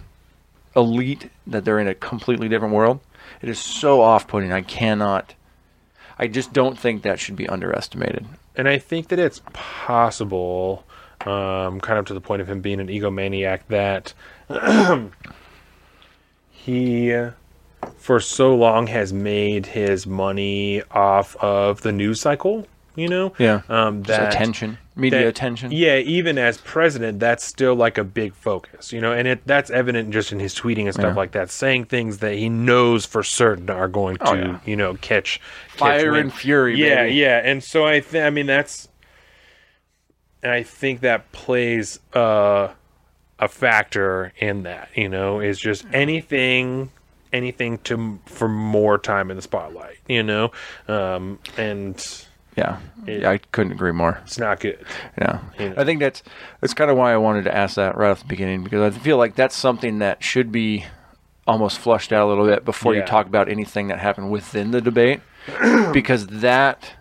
[0.76, 2.99] elite that they're in a completely different world.
[3.41, 4.52] It is so off-putting.
[4.52, 5.34] I cannot.
[6.19, 8.26] I just don't think that should be underestimated.
[8.56, 10.86] and I think that it's possible,
[11.26, 14.13] um, kind of to the point of him being an egomaniac, that
[16.52, 17.13] he,
[17.98, 22.67] for so long, has made his money off of the news cycle.
[22.96, 23.62] You know, Yeah.
[23.69, 25.71] um, Just that attention, media that- attention.
[25.71, 29.69] Yeah, even as president, that's still like a big focus, you know, and it that's
[29.71, 31.13] evident just in his tweeting and stuff Yeah.
[31.15, 34.60] like that, saying things that he knows for certain are going to, Oh, yeah.
[34.65, 35.39] you know, catch
[35.71, 36.25] catch Fire wind.
[36.25, 37.15] and fury, Yeah, baby.
[37.15, 38.88] yeah, and so I think, I mean, that's,
[40.41, 42.69] and I think that plays uh,
[43.39, 46.91] a factor in that, you know, is just anything.
[47.32, 50.51] Anything to for more time in the spotlight, you know,
[50.88, 51.97] um, and
[52.56, 52.77] Yeah,
[53.08, 54.20] It- yeah, I couldn't agree more.
[54.24, 54.84] it's not good.
[55.18, 55.76] Yeah, You know.
[55.78, 56.24] I think that's
[56.62, 58.98] that's kind of why I wanted to ask that right off the beginning because I
[59.00, 60.86] feel like that's something that should be
[61.46, 64.80] almost flushed out a little bit before you talk about anything that happened within the
[64.82, 65.20] debate,
[65.92, 66.94] because that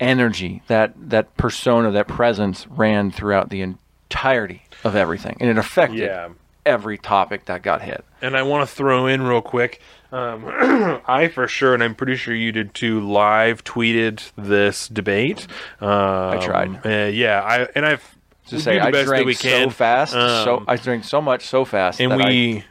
[0.00, 5.98] energy, that that persona, that presence ran throughout the entirety of everything, and it affected
[6.00, 6.28] Yeah.
[6.66, 8.04] Every topic that got hit.
[8.22, 9.80] And I want to throw in real quick.
[10.12, 10.44] Um,
[11.06, 13.00] I for sure, and I'm pretty sure you did too.
[13.00, 15.46] Live tweeted this debate.
[15.80, 16.86] Um, I tried.
[16.86, 18.04] Uh, yeah, I and I've
[18.48, 22.12] To say I drank so fast, so Um, I drank so much so fast, and
[22.12, 22.64] that we I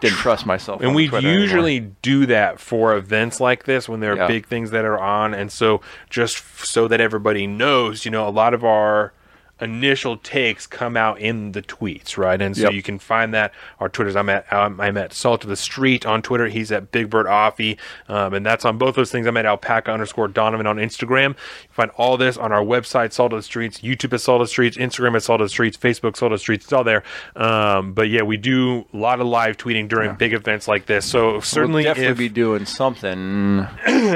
[0.00, 0.82] didn't trust myself.
[0.82, 1.40] and we Twitter anymore.
[1.42, 4.26] usually do that for events like this when there are Yeah.
[4.26, 8.26] big things that are on and so just f- so that everybody knows you know
[8.28, 9.12] a lot of our
[9.62, 12.40] initial takes come out in the tweets right?
[12.42, 12.72] And so Yep.
[12.72, 13.52] you can find that.
[13.80, 16.48] Our twitters i'm at um, i'm at salt of the street on twitter.
[16.48, 17.78] He's at big bird offie.
[18.08, 19.26] Um, and that's on both those things.
[19.26, 21.28] I'm at alpaca underscore donovan on instagram.
[21.30, 23.80] You can find all this on our website salt of the streets.
[23.80, 24.76] Youtube at salt of the streets.
[24.76, 25.76] Instagram at salt of the streets.
[25.76, 26.64] Facebook salt of the streets.
[26.64, 27.02] It's all there.
[27.36, 31.04] Um, but yeah we do a lot of live tweeting during big events like this.
[31.04, 33.66] So certainly we'll definitely if, be doing something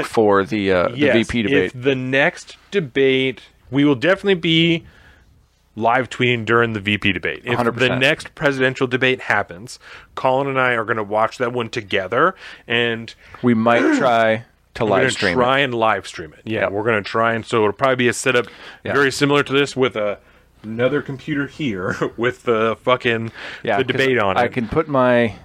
[0.03, 1.63] for the uh, yes, the VP debate.
[1.75, 4.85] if the next debate we will definitely be
[5.77, 7.43] live tweeting during the VP debate.
[7.45, 7.99] If the 100%.
[7.99, 9.77] next presidential debate happens,
[10.15, 12.35] Colin and I are going to watch that one together,
[12.67, 13.13] and
[13.43, 15.35] we might try to live stream.
[15.35, 15.65] try it.
[15.65, 16.41] and live stream it.
[16.45, 16.71] Yeah, Yep.
[16.71, 18.47] we're going to try, and so it'll probably be a setup
[18.83, 20.17] very similar to this with a
[20.63, 23.31] another computer here with the fucking
[23.63, 24.45] Yeah, the debate on I it.
[24.45, 25.35] I can put my.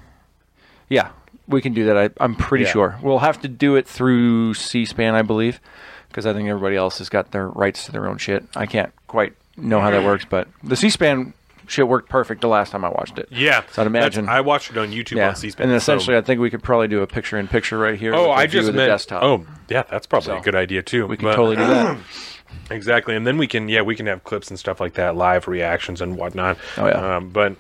[0.88, 1.11] Yeah,
[1.47, 1.97] we can do that.
[1.99, 2.71] I, I'm pretty Yeah.
[2.73, 5.61] sure we'll have to do it through C-SPAN, I believe,
[6.09, 8.45] because I think everybody else has got their rights to their own shit.
[8.57, 11.34] I can't quite know how that works, but the C-SPAN
[11.66, 13.28] shit worked perfect the last time I watched it.
[13.30, 14.28] yeah, so I'd imagine.
[14.28, 15.64] I watched it on YouTube yeah, on C-SPAN.
[15.64, 18.14] and then so- essentially, I think we could probably do a picture-in-picture right here.
[18.14, 18.88] Oh, I just meant.
[18.88, 19.22] desktop.
[19.22, 21.06] Oh, yeah, that's probably So, a good idea too.
[21.06, 21.98] we can But- totally do that.
[22.70, 25.48] Exactly, and then we can yeah we can have clips and stuff like that, live
[25.48, 26.58] reactions and whatnot.
[26.76, 27.16] Oh, yeah.
[27.16, 27.56] Um, but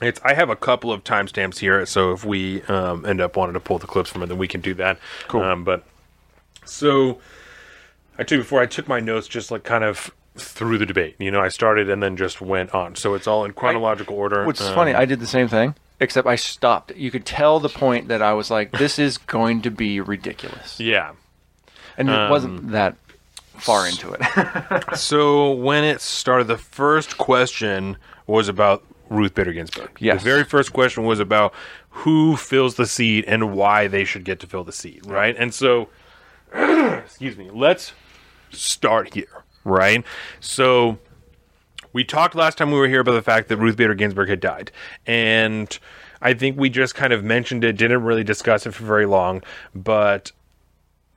[0.00, 3.54] it's I have a couple of timestamps here, so if we um, end up wanting
[3.54, 4.98] to pull the clips from it, then we can do that.
[5.26, 5.42] Cool.
[5.42, 5.82] Um, but
[6.64, 7.18] so
[8.14, 11.16] I told you before I took my notes just like kind of through the debate.
[11.18, 14.44] You know, I started and then just went on, so it's all in chronological order.
[14.44, 14.94] Which is Um, funny.
[14.94, 16.94] I did the same thing, except I stopped.
[16.96, 20.80] You could tell the point that I was like, "This is going to be ridiculous,"
[20.80, 21.12] yeah.
[21.96, 22.96] and it Um, wasn't that
[23.58, 24.20] far into it.
[24.96, 29.90] So when it started, the first question was about Ruth Bader Ginsburg.
[30.00, 30.22] Yes.
[30.24, 31.54] The very first question was about
[31.90, 35.36] who fills the seat and why they should get to fill the seat, right?
[35.38, 35.88] And so,
[36.52, 37.92] excuse me, let's
[38.50, 40.04] start here, right?
[40.40, 40.98] So
[41.92, 44.40] we talked last time we were here about the fact that Ruth Bader Ginsburg had
[44.40, 44.70] died.
[45.06, 45.78] And
[46.20, 49.42] I think we just kind of mentioned it, didn't really discuss it for very long,
[49.74, 50.32] but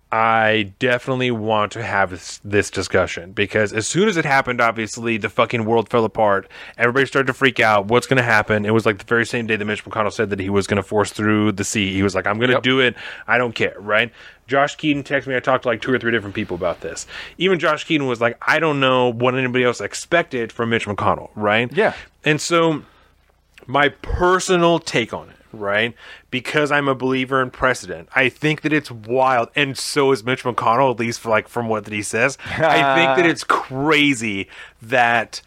[0.09, 5.17] I definitely want to have this, this discussion because as soon as it happened, obviously
[5.17, 6.47] the fucking world fell apart.
[6.77, 7.87] Everybody started to freak out.
[7.87, 8.65] What's going to happen?
[8.65, 10.77] It was like the very same day that Mitch McConnell said that he was going
[10.77, 11.91] to force through the seat.
[11.93, 12.63] He was like, "I'm going to Yep.
[12.63, 12.95] do it.
[13.27, 14.13] I don't care." Right?
[14.47, 15.35] Josh Keaton texted me.
[15.35, 17.05] I talked to like two or three different people about this.
[17.37, 21.31] Even Josh Keaton was like, "I don't know what anybody else expected from Mitch McConnell."
[21.35, 21.69] Right?
[21.75, 21.93] Yeah.
[22.23, 22.83] And so
[23.65, 25.93] my personal take on it, right?
[26.31, 28.09] Because I'm a believer in precedent.
[28.15, 31.69] I think that it's wild, and so is Mitch McConnell, at least for like from
[31.69, 32.37] what that he says.
[32.45, 34.47] I think that it's crazy
[34.81, 35.41] that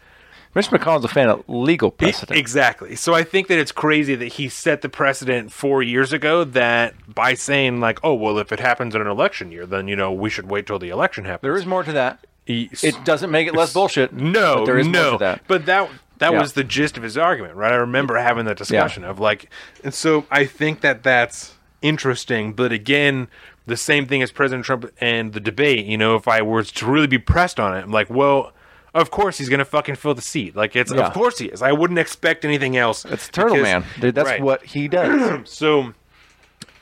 [0.53, 2.37] Mitch McConnell's a fan of legal precedent.
[2.37, 2.95] exactly.
[2.95, 6.93] So I think that it's crazy that he set the precedent four years ago that
[7.13, 10.11] by saying like, oh well, if it happens in an election year, then you know
[10.11, 11.41] we should wait till the election happens.
[11.41, 12.25] there is more to that.
[12.47, 14.11] It doesn't make it less bullshit.
[14.13, 15.01] no, but there is no.
[15.03, 15.41] more to that.
[15.47, 15.89] But that
[16.21, 16.39] that Yeah.
[16.39, 17.73] was the gist of his argument, right?
[17.73, 19.49] I remember having that discussion of like,
[19.83, 22.53] and so I think that that's interesting.
[22.53, 23.27] But again,
[23.65, 25.85] the same thing as President Trump and the debate.
[25.85, 28.53] You know, if I were to really be pressed on it, I'm like, well,
[28.93, 30.55] of course he's gonna fucking fill the seat.
[30.55, 31.07] Like it's Yeah.
[31.07, 31.61] of course he is.
[31.61, 33.03] I wouldn't expect anything else.
[33.05, 34.15] It's Turtle because- Man, dude.
[34.15, 34.41] That's Right.
[34.41, 35.41] what he does.
[35.49, 35.93] So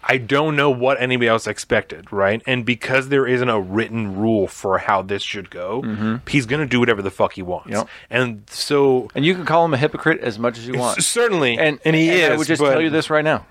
[0.04, 2.42] I don't know what anybody else expected, right?
[2.46, 6.16] And because there isn't a written rule for how this should go, mm-hmm.
[6.28, 7.70] he's gonna do whatever the fuck he wants.
[7.70, 7.88] Yep.
[8.10, 11.04] And so and you can call him a hypocrite as much as you want.
[11.04, 12.30] certainly, and and he is.
[12.30, 13.46] I would just but- tell you this right now: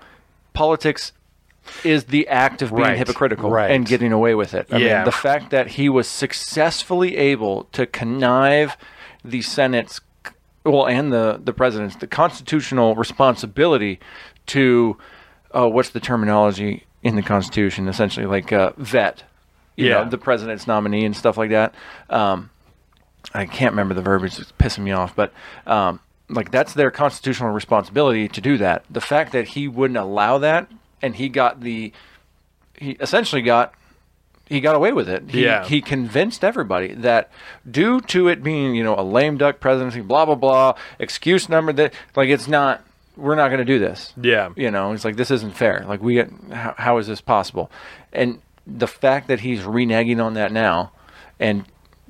[0.53, 1.11] politics
[1.83, 3.69] is the act of being Right, hypocritical right.
[3.69, 4.67] and getting away with it.
[4.71, 4.95] I Yeah.
[4.97, 8.75] mean, the fact that he was successfully able to connive
[9.23, 10.01] the Senate's,
[10.65, 13.99] well, and the the president's, the constitutional responsibility
[14.47, 14.97] to,
[15.55, 17.87] uh, what's the terminology in the Constitution?
[17.87, 19.23] Essentially, like uh, vet.
[19.75, 20.03] You Yeah.
[20.03, 21.73] know, the president's nominee and stuff like that.
[22.09, 22.49] Um,
[23.33, 25.15] I can't remember the verbiage; it's pissing me off.
[25.15, 25.31] But
[25.65, 28.83] um, like that's their constitutional responsibility to do that.
[28.89, 30.67] The fact that he wouldn't allow that,
[31.01, 31.93] and he got the,
[32.77, 33.73] he essentially got,
[34.47, 35.29] he got away with it.
[35.29, 35.65] He, Yeah.
[35.65, 37.31] he convinced everybody that
[37.69, 41.71] due to it being you know a lame duck presidency, blah blah blah, excuse number
[41.73, 42.83] that like it's not.
[43.19, 44.13] We're not going to do this.
[44.21, 44.49] Yeah.
[44.55, 45.83] You know, it's like this isn't fair.
[45.87, 47.69] Like we get how, how is this possible?
[48.13, 50.91] And the fact that he's reneging on that now,
[51.39, 51.65] and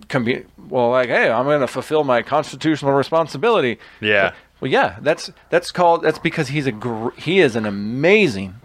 [0.07, 3.79] can be well, like hey, I'm going to fulfill my constitutional responsibility.
[4.01, 4.33] Yeah.
[4.61, 8.55] Well, yeah, that's that's called that's because he's a gr- he is an amazing,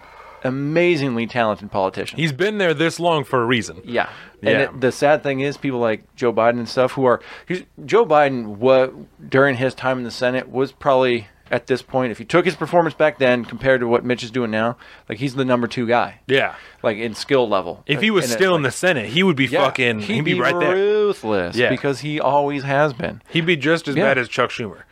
[0.42, 2.18] amazingly talented politician.
[2.18, 3.80] He's been there this long for a reason.
[3.84, 4.08] Yeah.
[4.42, 4.60] And Yeah.
[4.64, 8.04] it, the sad thing is, people like Joe Biden and stuff who are he's, Joe
[8.04, 8.92] Biden, what
[9.30, 12.56] during his time in the Senate was probably at this point, if you took his
[12.56, 14.76] performance back then compared to what Mitch is doing now,
[15.08, 16.54] like he's the number two guy, Yeah.
[16.82, 17.84] like in skill level.
[17.86, 20.00] If he was And still in like- the Senate, he would be yeah, fucking.
[20.00, 20.74] he'd, He'd, be, right there.
[20.74, 21.68] ruthless Yeah.
[21.70, 23.22] because he always has been.
[23.30, 24.02] He'd be just as Yeah.
[24.04, 24.82] bad as Chuck Schumer,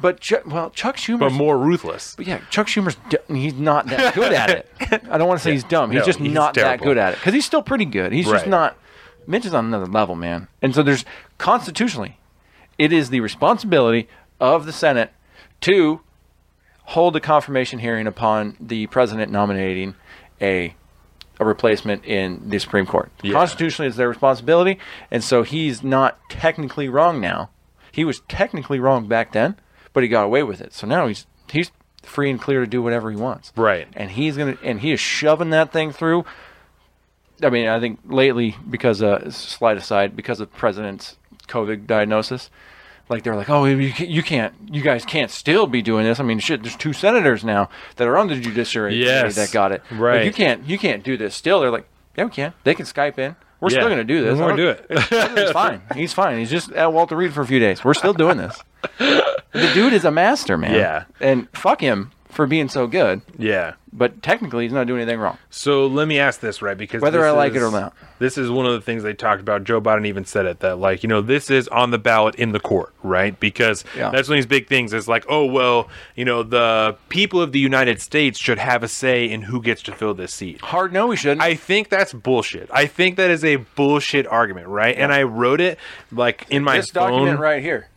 [0.00, 2.14] But Chu- well, Chuck Schumer, but more ruthless.
[2.16, 4.68] But yeah, Chuck Schumer's d- he's not that good at it.
[5.08, 5.90] I don't want to say he's dumb.
[5.92, 8.10] He's No, just he's not that good at it because he's still pretty good.
[8.12, 8.76] He's just not.
[9.28, 10.48] Mitch is on another level, man.
[10.62, 11.04] And so there's
[11.38, 12.18] constitutionally,
[12.78, 14.08] it is the responsibility
[14.40, 15.12] of the Senate
[15.62, 16.00] to
[16.84, 19.94] hold a confirmation hearing upon the president nominating
[20.40, 20.74] a
[21.38, 23.10] a replacement in the Supreme Court.
[23.22, 23.32] Yeah.
[23.32, 24.78] Constitutionally, it's their responsibility,
[25.10, 27.50] and so he's not technically wrong now.
[27.92, 29.56] He was technically wrong back then,
[29.92, 30.72] but he got away with it.
[30.72, 31.70] So now he's he's
[32.02, 33.52] free and clear to do whatever he wants.
[33.56, 33.88] Right.
[33.94, 36.24] And he's gonna and he is shoving that thing through.
[37.42, 41.16] I mean, I think lately because uh, slide aside because of the president's
[41.48, 42.50] COVID diagnosis,
[43.08, 46.18] like they're like, oh, you can't, you can't, you guys can't still be doing this.
[46.20, 49.36] I mean, shit, there's two senators now that are on the judiciary Yes.
[49.36, 49.82] that got it.
[49.90, 50.24] Like, Right.
[50.24, 51.34] you can't, you can't do this.
[51.34, 51.86] Still, they're like,
[52.16, 52.52] yeah, we can.
[52.64, 53.36] They can Skype in.
[53.60, 53.78] We're Yeah.
[53.78, 54.38] still going to do this.
[54.38, 55.06] We're gonna don't- do it.
[55.38, 55.82] It's fine.
[55.94, 56.38] He's fine.
[56.38, 57.84] He's just at Walter Reed for a few days.
[57.84, 58.62] We're still doing this.
[58.98, 60.74] the dude is a master, man.
[60.74, 61.04] Yeah.
[61.20, 63.22] And fuck him for being so good.
[63.38, 63.74] Yeah.
[63.92, 65.38] But technically, he's not doing anything wrong.
[65.48, 66.76] So let me ask this, right?
[66.76, 67.94] Because Whether I like it or not.
[68.18, 69.64] this is one of the things they talked about.
[69.64, 72.52] Joe Biden even said it that, like, you know, this is on the ballot in
[72.52, 73.38] the court, right?
[73.40, 74.10] Because Yeah.
[74.10, 74.92] that's one of these big things.
[74.92, 78.88] Is like, oh well, you know, the people of the United States should have a
[78.88, 80.60] say in who gets to fill this seat.
[80.60, 81.40] Hard no, we shouldn't.
[81.40, 82.68] I think that's bullshit.
[82.70, 84.94] I think that is a bullshit argument, right?
[84.94, 85.78] And I wrote it
[86.12, 87.12] like in my this phone.
[87.12, 87.88] document right here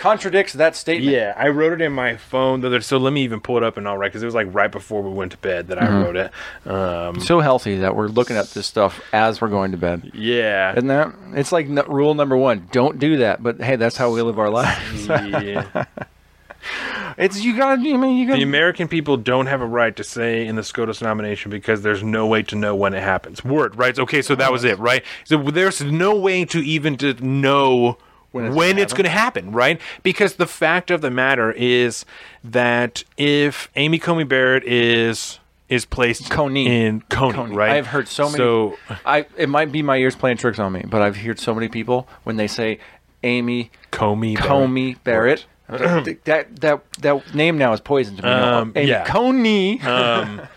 [0.00, 1.12] contradicts that statement.
[1.14, 2.60] Yeah, I wrote it in my phone.
[2.62, 4.34] the other- So let me even pull it up and I'll write because it was
[4.34, 5.94] like right before we went to bed that Mm-hmm.
[5.94, 6.68] I wrote it.
[6.68, 10.10] Um, So healthy that we're looking at this stuff as we're going to bed.
[10.14, 10.72] yeah.
[10.72, 11.12] Isn't that?
[11.34, 13.42] It's like n- rule number one: don't do that.
[13.42, 15.06] But hey, that's how we live our lives.
[15.06, 15.84] yeah.
[17.18, 17.80] it's you gotta.
[17.80, 18.42] I mean, you The gotta.
[18.42, 22.26] American people don't have a right to say in the SCOTUS nomination because there's no
[22.26, 23.44] way to know when it happens.
[23.44, 23.98] Word, right?
[23.98, 25.02] Okay, so that was it, right?
[25.24, 27.98] So there's no way to even to know
[28.32, 29.80] When when it's it's, gonna happen, right?
[30.02, 32.04] Because the fact of the matter is
[32.44, 36.66] that if Amy Comey Barrett is is placed Coney.
[36.66, 37.54] in Coney, Coney.
[37.54, 37.70] right?
[37.72, 38.36] I've heard so many.
[38.36, 41.54] So I it might be my ears playing tricks on me, but I've heard so
[41.54, 42.78] many people when they say
[43.22, 45.46] Amy Comey, Comey Barrett.
[45.68, 48.28] that that that name now is poison to me.
[48.28, 49.04] Um, Amy yeah.
[49.04, 49.80] Coney.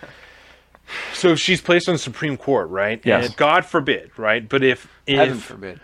[1.14, 3.02] So she's placed on the Supreme Court, right?
[3.04, 3.26] Yes.
[3.26, 4.48] And God forbid, right?
[4.48, 5.80] But if Heaven if forbid.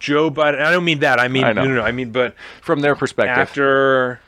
[0.00, 1.20] Joe Biden, I don't mean that.
[1.20, 1.62] I mean I know.
[1.62, 1.82] no, no, no.
[1.82, 3.38] I mean, but From their perspective.
[3.38, 4.20] after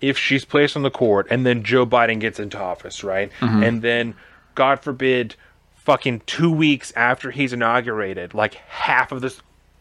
[0.00, 3.30] if she's placed on the court and then Joe Biden gets into office, right?
[3.40, 3.62] Mm-hmm.
[3.62, 4.14] And then
[4.54, 5.34] God forbid
[5.74, 9.34] fucking 2 weeks after he's inaugurated, like half of the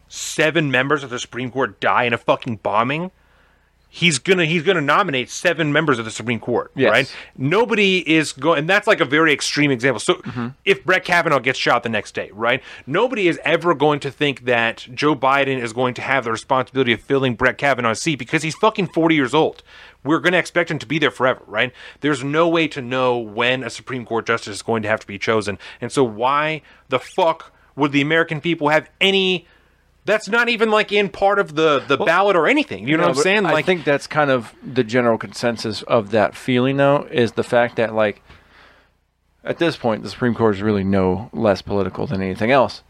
[0.07, 3.11] seven members of the Supreme Court die in a fucking bombing.
[3.97, 6.91] He's gonna he's gonna nominate seven members of the Supreme Court, Yes.
[6.91, 7.15] right?
[7.35, 9.99] Nobody is going, and that's like a very extreme example.
[9.99, 10.47] So, Mm-hmm.
[10.65, 12.61] if Brett Kavanaugh gets shot the next day, right?
[12.85, 16.93] Nobody is ever going to think that Joe Biden is going to have the responsibility
[16.93, 19.63] of filling Brett Kavanaugh's seat because he's fucking 40 years old.
[20.03, 21.73] We're going to expect him to be there forever, right?
[22.01, 25.07] There's no way to know when a Supreme Court justice is going to have to
[25.07, 25.57] be chosen.
[25.81, 29.47] And so, why the fuck would the American people have any
[30.07, 32.87] That's not even like in part of the the ballot or anything.
[32.87, 33.45] You know No, what I'm saying?
[33.45, 37.75] I think that's kind of the general consensus of that feeling, though, is the fact
[37.75, 38.23] that like
[39.43, 42.83] at this point, the Supreme Court is really no less political than anything else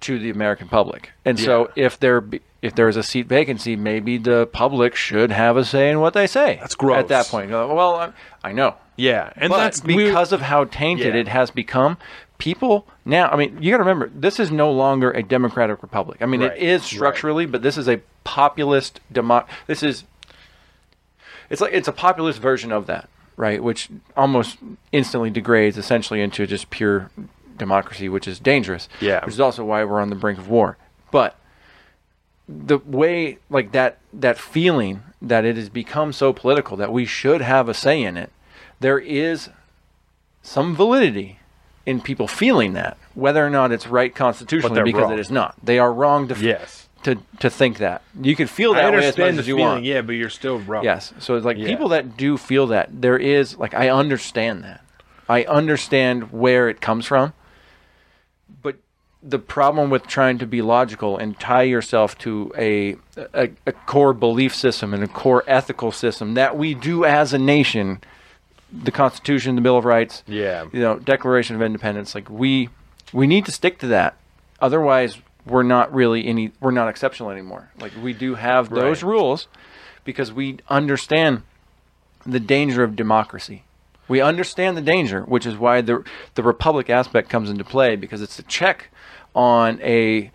[0.00, 1.12] to the American public.
[1.24, 5.30] And so, if there be, if there is a seat vacancy, maybe the public should
[5.30, 6.56] have a say in what they say.
[6.60, 6.98] That's gross.
[6.98, 8.12] At that point, well, I,
[8.42, 11.20] I know, yeah, and but that's we- because of how tainted Yeah.
[11.22, 11.96] it has become,
[12.38, 13.28] people now.
[13.28, 16.20] I mean, you got to remember, this is no longer a democratic republic.
[16.20, 16.88] I mean, Right, it is right.
[16.88, 19.46] structurally, but this is a populist demo.
[19.66, 20.04] This is
[21.50, 23.62] it's like it's a populist version of that, right?
[23.62, 24.58] Which almost
[24.92, 27.10] instantly degrades essentially into just pure
[27.56, 28.88] democracy, which is dangerous.
[29.00, 29.24] Yeah.
[29.24, 30.76] which is also why we're on the brink of war.
[31.10, 31.38] But
[32.48, 37.40] the way like that that feeling that it has become so political that we should
[37.40, 38.30] have a say in it
[38.80, 39.48] there is
[40.42, 41.38] some validity
[41.86, 45.12] in people feeling that whether or not it's right constitutionally because wrong.
[45.12, 46.88] it is not they are wrong to yes.
[47.02, 49.72] to to think that you can feel that I way as much as you feeling,
[49.72, 50.84] want yeah, but you're still wrong.
[50.84, 51.12] Yes.
[51.18, 51.66] So it's like Yeah.
[51.66, 54.80] people that do feel that there is like I understand that.
[55.28, 57.32] I understand where it comes from.
[58.62, 58.76] But
[59.22, 62.96] the problem with trying to be logical and tie yourself to a,
[63.34, 67.38] a a core belief system and a core ethical system that we do as a
[67.38, 68.00] nation,
[68.82, 70.64] the Constitution, the Bill of Rights, Yeah.
[70.72, 72.70] you know, Declaration of Independence, like we
[73.12, 74.16] we need to stick to that.
[74.60, 77.70] Otherwise, we're not really any we're not exceptional anymore.
[77.80, 79.10] Like we do have those Right.
[79.10, 79.46] rules
[80.04, 81.42] because we understand
[82.26, 83.62] the danger of democracy.
[84.08, 86.02] We understand the danger, which is why the
[86.34, 88.88] the republic aspect comes into play because it's a check
[89.34, 90.30] on a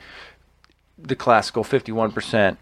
[1.02, 2.58] the classical 51%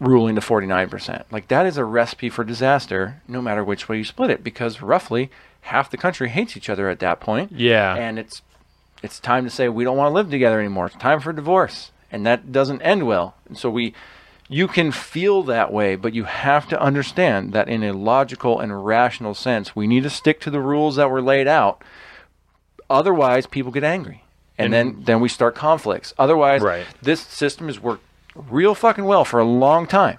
[0.00, 1.24] ruling to 49%.
[1.30, 4.80] Like that is a recipe for disaster no matter which way you split it because
[4.82, 5.30] roughly
[5.62, 7.52] half the country hates each other at that point.
[7.52, 7.94] Yeah.
[7.94, 8.42] And it's
[9.02, 10.86] it's time to say we don't want to live together anymore.
[10.86, 11.92] It's time for divorce.
[12.10, 13.34] And that doesn't end well.
[13.48, 13.94] And so we
[14.48, 18.84] you can feel that way, but you have to understand that in a logical and
[18.86, 21.82] rational sense, we need to stick to the rules that were laid out.
[22.88, 24.24] Otherwise, people get angry.
[24.56, 26.12] And, then then we start conflicts.
[26.18, 26.86] Otherwise, Right.
[27.00, 28.02] this system has worked
[28.48, 30.18] real fucking well for a long time.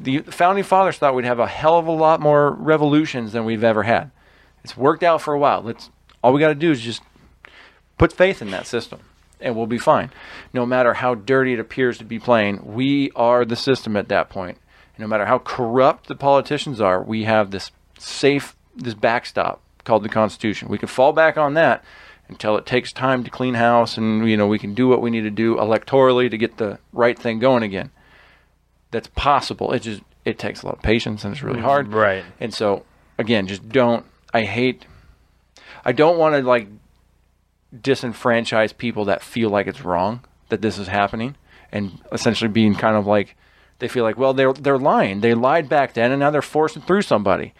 [0.00, 3.64] The founding fathers thought we'd have a hell of a lot more revolutions than we've
[3.64, 4.10] ever had.
[4.64, 5.62] It's worked out for a while.
[5.62, 5.90] Let's
[6.22, 7.02] all we got to do is just
[7.98, 9.00] put faith in that system
[9.40, 10.10] and we'll be fine.
[10.52, 14.30] No matter how dirty it appears to be playing, we are the system at that
[14.30, 14.58] point.
[14.98, 20.08] No matter how corrupt the politicians are, we have this safe this backstop called the
[20.08, 20.68] Constitution.
[20.68, 21.84] We can fall back on that
[22.28, 25.10] until it takes time to clean house and you know we can do what we
[25.10, 27.90] need to do electorally to get the right thing going again.
[28.90, 29.72] That's possible.
[29.72, 31.66] It just it takes a lot of patience and it's really mm-hmm.
[31.66, 31.92] hard.
[31.92, 32.24] Right.
[32.40, 32.84] And so
[33.18, 34.86] again, just don't I hate
[35.84, 36.68] I don't want to like
[37.74, 41.36] disenfranchise people that feel like it's wrong that this is happening
[41.72, 43.36] and essentially being kind of like
[43.80, 46.82] they feel like well they're they're lying they lied back then and now they're forcing
[46.82, 47.52] through somebody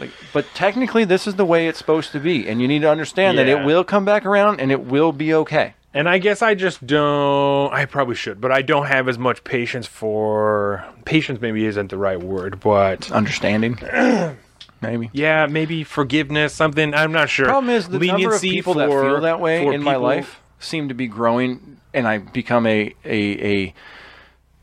[0.00, 2.90] like but technically this is the way it's supposed to be and you need to
[2.90, 6.40] understand that it will come back around and it will be okay And I guess
[6.40, 7.72] I just don't.
[7.74, 10.84] I probably should, but I don't have as much patience for.
[11.04, 13.76] Patience maybe isn't the right word, but understanding
[14.80, 16.94] maybe yeah, maybe forgiveness, something.
[16.94, 17.46] I'm not sure.
[17.46, 20.40] problem is the number of Leniency people that feel that way for in my life
[20.60, 23.74] seem to be growing and i become a, a a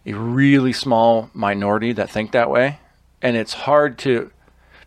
[0.05, 2.79] a really small minority that think that way
[3.21, 4.31] and it's hard to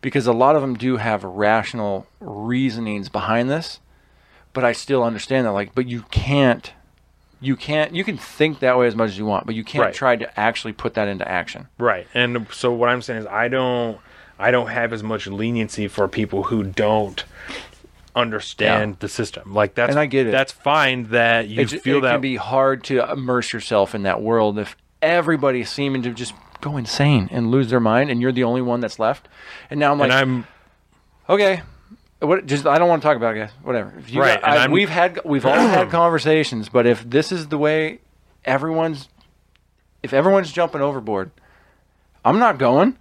[0.01, 3.81] because a lot of them do have rational reasonings behind this
[4.53, 6.73] but i still understand that like but you can't
[7.41, 9.85] you can't you can think that way as much as you want but you can't
[9.87, 9.95] Right.
[9.95, 12.07] try to actually put that into action Right.
[12.15, 13.99] And so what I'm saying is I don't
[14.39, 17.25] I don't have as much leniency for people who don't
[18.17, 18.97] understand Yeah.
[19.01, 19.55] the system.
[19.55, 20.33] Like that's And I get it.
[20.33, 23.95] That's fine that you it, ju- feel it that can be hard to immerse yourself
[23.95, 28.21] in that world if everybody's seeming to just go insane and lose their mind and
[28.21, 29.29] you're the only one that's left.
[29.71, 30.47] And now i'm like and I'm
[31.29, 31.63] okay
[32.21, 33.51] what just i don't want to talk about it guys.
[33.63, 33.95] Whatever.
[33.99, 37.49] If you Right, got- I- we've had we've all had conversations but if this is
[37.49, 38.01] the way
[38.45, 39.09] everyone's
[40.03, 41.31] if everyone's jumping overboard
[42.25, 42.97] i'm not going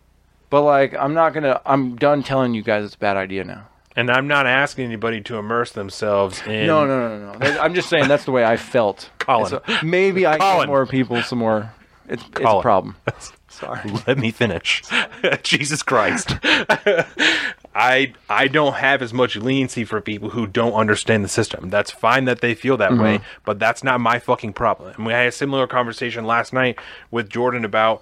[0.49, 3.65] but like i'm not gonna i'm done telling you guys it's a bad idea now.
[3.95, 7.37] And I'm not asking anybody to immerse themselves in no no no no.
[7.39, 9.09] No i'm just saying that's the way i felt.
[9.19, 9.49] Colin.
[9.49, 10.59] So maybe i Colin.
[10.61, 11.73] get more people some more.
[12.07, 12.95] It's, it's a problem
[13.49, 14.83] sorry Let me finish.
[15.43, 16.37] Jesus Christ.
[17.75, 21.69] I I don't have as much leniency for people who don't understand the system.
[21.69, 23.41] That's fine that they feel that way, mm-hmm.
[23.45, 24.93] but that's not my fucking problem.
[24.95, 26.79] And we had a similar conversation last night
[27.11, 28.01] with Jordan about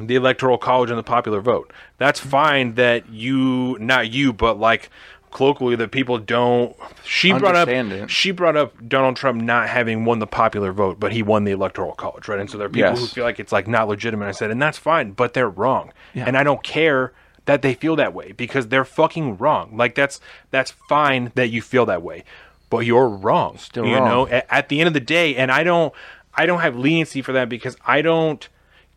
[0.00, 1.72] the electoral college and the popular vote.
[1.98, 4.90] That's fine that you not you, but like
[5.34, 6.74] colloquially that people don't.
[7.04, 7.68] She brought up.
[7.68, 8.10] It.
[8.10, 11.52] She brought up Donald Trump not having won the popular vote, but he won the
[11.52, 12.38] electoral college, right?
[12.40, 13.00] And so there are people Yes.
[13.00, 14.26] who feel like it's like not legitimate.
[14.26, 16.24] I said, and that's fine, but they're wrong, Yeah.
[16.26, 17.12] and I don't care
[17.44, 19.76] that they feel that way because they're fucking wrong.
[19.76, 20.18] Like that's
[20.50, 22.24] that's fine that you feel that way,
[22.70, 23.58] but you're wrong.
[23.58, 24.08] Still you wrong.
[24.08, 25.92] know, at, at the end of the day, and I don't,
[26.34, 28.48] I don't have leniency for that because I don't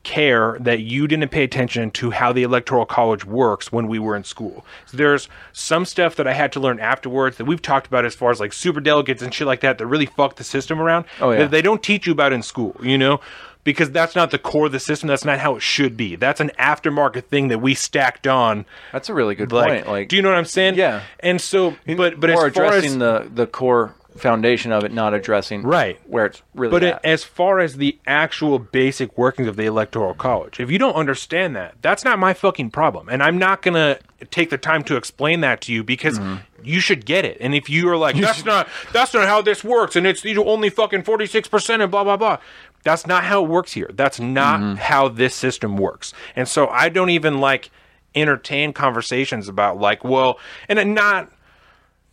[0.07, 4.15] care that you didn't pay attention to how the electoral college works when we were
[4.15, 4.65] in school.
[4.85, 8.15] So There's some stuff that I had to learn afterwards that we've talked about as
[8.15, 11.03] far as like super delegates and shit like that that really fuck the system around.
[11.19, 11.39] Oh, yeah.
[11.39, 13.19] That they don't teach you about in school, you know?
[13.65, 15.09] Because that's not the core of the system.
[15.09, 16.15] That's not how it should be.
[16.15, 18.65] That's an aftermarket thing that we stacked on.
[18.93, 19.87] That's a really good Like, point.
[19.89, 20.75] Like, do you know what I'm saying?
[20.75, 21.01] Yeah.
[21.19, 25.13] And so, but but as far addressing as the the core foundation of it, not
[25.13, 25.99] addressing Right.
[26.07, 26.71] where it's really.
[26.71, 26.95] But at.
[26.95, 30.95] it, as far as the actual basic workings of the electoral college, if you don't
[30.95, 33.97] understand that, that's not my fucking problem, and I'm not gonna
[34.31, 36.35] take the time to explain that to you because Mm-hmm.
[36.63, 37.37] you should get it.
[37.39, 40.43] And if you are like, that's not that's not how this works, and it's you
[40.43, 42.37] only fucking forty six percent and blah blah blah.
[42.83, 43.89] That's not how it works here.
[43.93, 44.75] That's not Mm-hmm.
[44.75, 46.13] how this system works.
[46.35, 47.69] And so I don't even like
[48.15, 51.31] entertain conversations about like, well, and not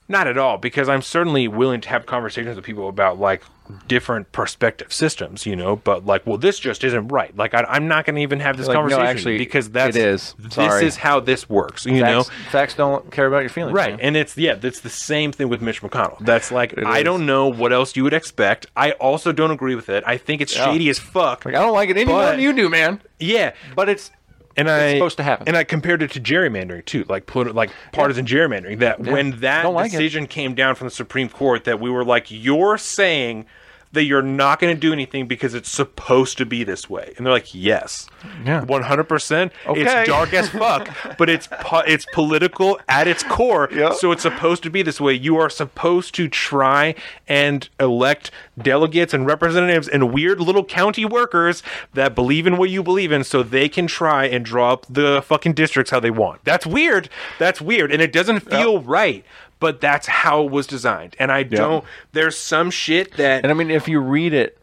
[0.09, 3.43] not at all, because I'm certainly willing to have conversations with people about like
[3.89, 5.77] different perspective systems, you know.
[5.77, 7.35] But like, well, this just isn't right.
[7.37, 9.97] Like, I, I'm not going to even have this Like, no, conversation actually, because that's
[9.97, 10.35] it is.
[10.39, 12.35] This is how this works, you facts, know.
[12.51, 13.75] facts don't care about your feelings.
[13.75, 14.01] Right, man.
[14.01, 16.19] and it's yeah, that's the same thing with Mitch McConnell.
[16.19, 17.05] That's like I is.
[17.05, 18.67] don't know what else you would expect.
[18.77, 20.05] I also don't agree with it.
[20.07, 20.67] I think it's Yeah.
[20.67, 21.47] shady as fuck.
[21.47, 23.01] Like, I don't like it any more than you do, man.
[23.19, 24.11] yeah, But it's
[24.57, 25.49] and I supposed to happen.
[25.49, 28.79] And I compared it to gerrymandering too, like like partisan gerrymandering.
[28.79, 29.93] That when that like it.
[29.93, 33.47] decision came down from the Supreme Court, that we were like, you're saying
[33.95, 37.25] that you're not going to do anything because it's supposed to be this way, and
[37.27, 38.09] they're like, yes,
[38.45, 38.65] Yeah.
[38.65, 39.53] one hundred percent.
[39.67, 39.83] Okay.
[39.83, 40.89] It's dark as fuck,
[41.19, 43.69] but it's po- it's political at its core.
[43.73, 43.95] Yep.
[43.95, 45.15] So it's supposed to be this way.
[45.15, 46.95] You are supposed to try
[47.27, 48.31] and elect
[48.61, 51.63] delegates and representatives and weird little county workers
[51.95, 55.23] that believe in what you believe in so they can try and draw up the
[55.23, 56.45] fucking districts how they want.
[56.45, 57.09] That's weird.
[57.39, 57.91] That's weird.
[57.93, 59.25] And it doesn't feel right,
[59.65, 61.17] but that's how it was designed.
[61.19, 63.45] And I don't, there's some shit that.
[63.45, 64.59] And I mean, if you read it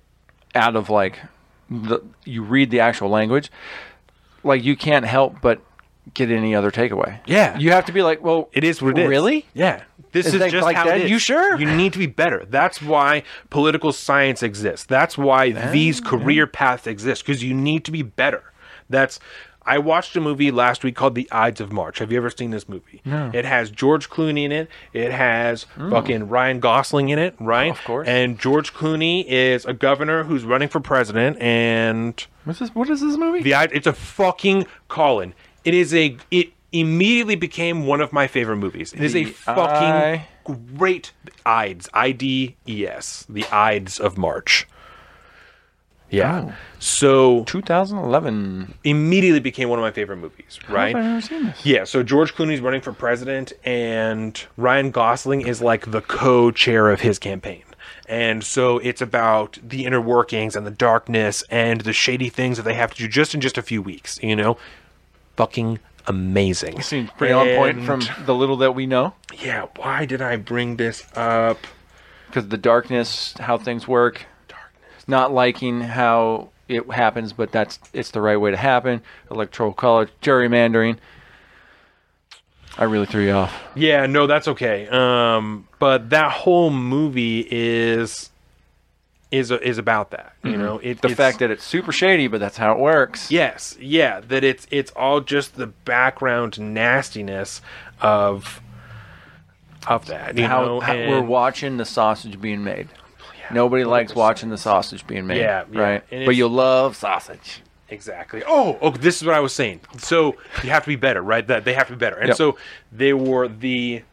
[0.53, 1.17] out of like,
[1.71, 3.51] the, you read the actual language,
[4.43, 5.59] like you can't help but
[6.13, 7.19] get any other takeaway.
[7.25, 7.57] Yeah.
[7.57, 9.09] you have to be like, well, It is what it is.
[9.09, 9.47] Really?
[9.55, 9.81] Yeah.
[10.11, 10.99] This Is is, just like how that?
[10.99, 11.09] it is.
[11.09, 11.59] You sure?
[11.59, 12.45] You need to be better.
[12.47, 14.85] That's why political science exists.
[14.85, 16.09] That's why these ah.
[16.09, 18.43] career paths exist because you need to be better.
[18.87, 19.19] That's.
[19.63, 21.99] I watched a movie last week called The Ides of March.
[21.99, 23.01] Have you ever seen this movie?
[23.05, 23.29] No.
[23.33, 24.69] It has George Clooney in it.
[24.91, 25.91] It has mm.
[25.91, 27.71] fucking Ryan Gosling in it, right?
[27.71, 28.07] Of course.
[28.07, 32.73] And George Clooney is a governor who's running for president, and What's this?
[32.73, 33.43] What is this movie?
[33.43, 35.33] the Ides- it's a fucking Colin.
[35.63, 38.93] It is a it immediately became one of my favorite movies.
[38.93, 40.27] It is a fucking I-
[40.75, 41.11] great
[41.45, 41.87] Ides.
[41.93, 43.27] I D E S.
[43.29, 44.67] The Ides of March.
[46.11, 46.49] Yeah.
[46.49, 46.53] Oh.
[46.79, 48.75] So 2011.
[48.83, 50.95] immediately became one of my favorite movies, right?
[50.95, 51.65] I've never seen this.
[51.65, 56.89] Yeah, so George Clooney's running for president, and Ryan Gosling is like the co chair
[56.89, 57.63] of his campaign.
[58.07, 62.63] And so it's about the inner workings and the darkness and the shady things that
[62.63, 64.57] they have to do just in just a few weeks, you know?
[65.37, 66.79] Fucking amazing.
[66.79, 69.13] It Seems pretty on point from the little that we know.
[69.41, 71.59] Yeah, why did I bring this up?
[72.27, 74.25] Because the darkness, how things work.
[75.11, 79.03] Not liking how it happens, but that's it's the right way to happen.
[79.29, 80.97] Electoral college, gerrymandering.
[82.77, 83.53] I really threw you off.
[83.75, 84.87] Yeah, no, that's okay.
[84.87, 88.31] Um, but that whole movie is
[89.29, 90.33] is is about that.
[90.43, 91.07] You know, it, Mm-hmm.
[91.07, 93.29] The fact that it's super shady, but that's how it works.
[93.29, 97.61] Yes, yeah, that it's it's all just the background nastiness
[98.01, 98.61] of
[99.87, 100.37] of that.
[100.37, 102.87] You how, know, how we're watching the sausage being made.
[103.53, 105.37] Nobody likes watching the sausage being made.
[105.37, 105.81] Yeah, yeah.
[105.81, 106.03] right.
[106.11, 107.61] And But you love sausage.
[107.89, 108.41] Exactly.
[108.47, 109.81] Oh, oh, this is what I was saying.
[109.97, 111.45] So you have to be better, right?
[111.45, 112.17] That they have to be better.
[112.17, 112.37] And Yep.
[112.37, 112.57] so
[112.91, 114.03] they were the.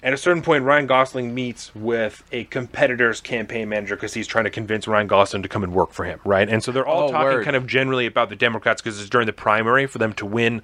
[0.00, 4.44] At a certain point, Ryan Gosling meets with a competitor's campaign manager because he's trying
[4.44, 6.48] to convince Ryan Gosling to come and work for him, right?
[6.48, 7.44] And so they're all Oh, talking word.
[7.44, 10.62] kind of generally about the Democrats because it's during the primary for them to win,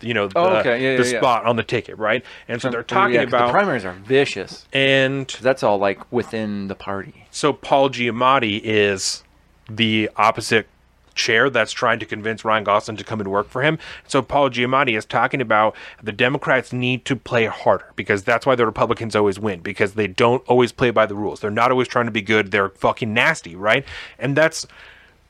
[0.00, 0.82] you know, oh, the, Oh, okay.
[0.82, 1.18] Yeah, the yeah, yeah.
[1.20, 2.24] spot on the ticket, right?
[2.46, 4.66] And so they're Oh, talking yeah, about the primaries are vicious.
[4.72, 7.26] and That's all like within the party.
[7.32, 9.24] so Paul Giamatti is
[9.68, 10.68] the opposite
[11.16, 13.78] chair that's trying to convince Ryan Gosling to come and work for him.
[14.06, 18.54] So Paul Giamatti is talking about the Democrats need to play harder because that's why
[18.54, 21.40] the Republicans always win because they don't always play by the rules.
[21.40, 22.50] They're not always trying to be good.
[22.50, 23.84] They're fucking nasty, right?
[24.18, 24.66] And that's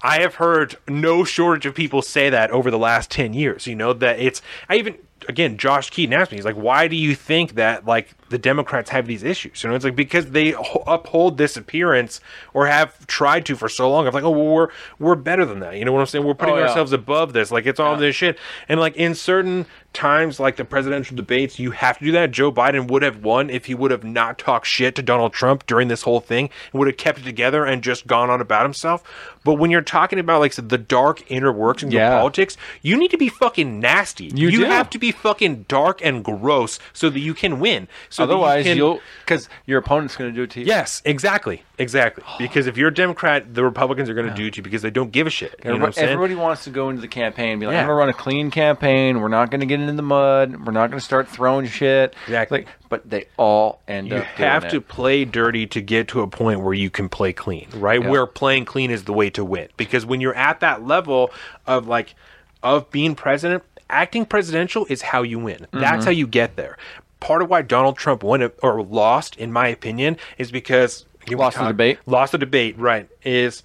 [0.03, 3.74] I have heard no shortage of people say that over the last 10 years, you
[3.74, 4.97] know, that it's I even
[5.29, 8.91] again, Josh Keaton asked me, he's like, why do you think that like the Democrats
[8.91, 9.62] have these issues?
[9.62, 10.55] You know, it's like because they
[10.87, 12.21] uphold this appearance
[12.55, 14.07] or have tried to for so long.
[14.07, 15.77] I'm like, oh, well, we're we're better than that.
[15.77, 16.25] You know what I'm saying?
[16.25, 16.69] We're putting Oh, yeah.
[16.69, 17.51] ourselves above this.
[17.51, 18.39] Like it's all this shit.
[18.69, 22.30] And like in certain times, like the presidential debates, you have to do that.
[22.30, 25.66] Joe Biden would have won if he would have not talked shit to Donald Trump
[25.66, 28.62] during this whole thing and would have kept it together and just gone on about
[28.62, 29.03] himself.
[29.44, 32.14] But when you're talking about like the dark inner workings Yeah.
[32.14, 34.26] of politics, you need to be fucking nasty.
[34.34, 34.64] You do.
[34.64, 37.88] have to be fucking dark and gross so that you can win.
[38.11, 40.66] So you Otherwise, can- you'll because your opponent's going to do it to you.
[40.66, 42.24] Yes, exactly, exactly.
[42.38, 44.82] Because if you're a Democrat, the Republicans are going to do it to you because
[44.82, 45.55] they don't give a shit.
[45.64, 46.09] You know what I'm saying?
[46.11, 47.80] Everybody wants to go into the campaign and be like, Yeah.
[47.82, 49.20] I'm going to run a clean campaign.
[49.20, 50.64] We're not going to get into the mud.
[50.64, 52.14] We're not going to start throwing shit.
[52.24, 52.61] Exactly.
[52.61, 54.89] Like, but they all end you up You have to it.
[54.89, 58.01] play dirty to get to a point where you can play clean, right?
[58.01, 58.09] Yeah.
[58.09, 59.68] Where playing clean is the way to win.
[59.76, 61.30] Because when you're at that level
[61.66, 62.14] of like
[62.62, 65.59] of being president, acting presidential is how you win.
[65.59, 65.80] Mm-hmm.
[65.80, 66.76] That's how you get there.
[67.20, 71.66] Part of why Donald Trump won or lost, in my opinion, is because Lost the
[71.66, 71.99] debate?
[72.07, 73.09] Lost the debate, right?
[73.24, 73.62] Is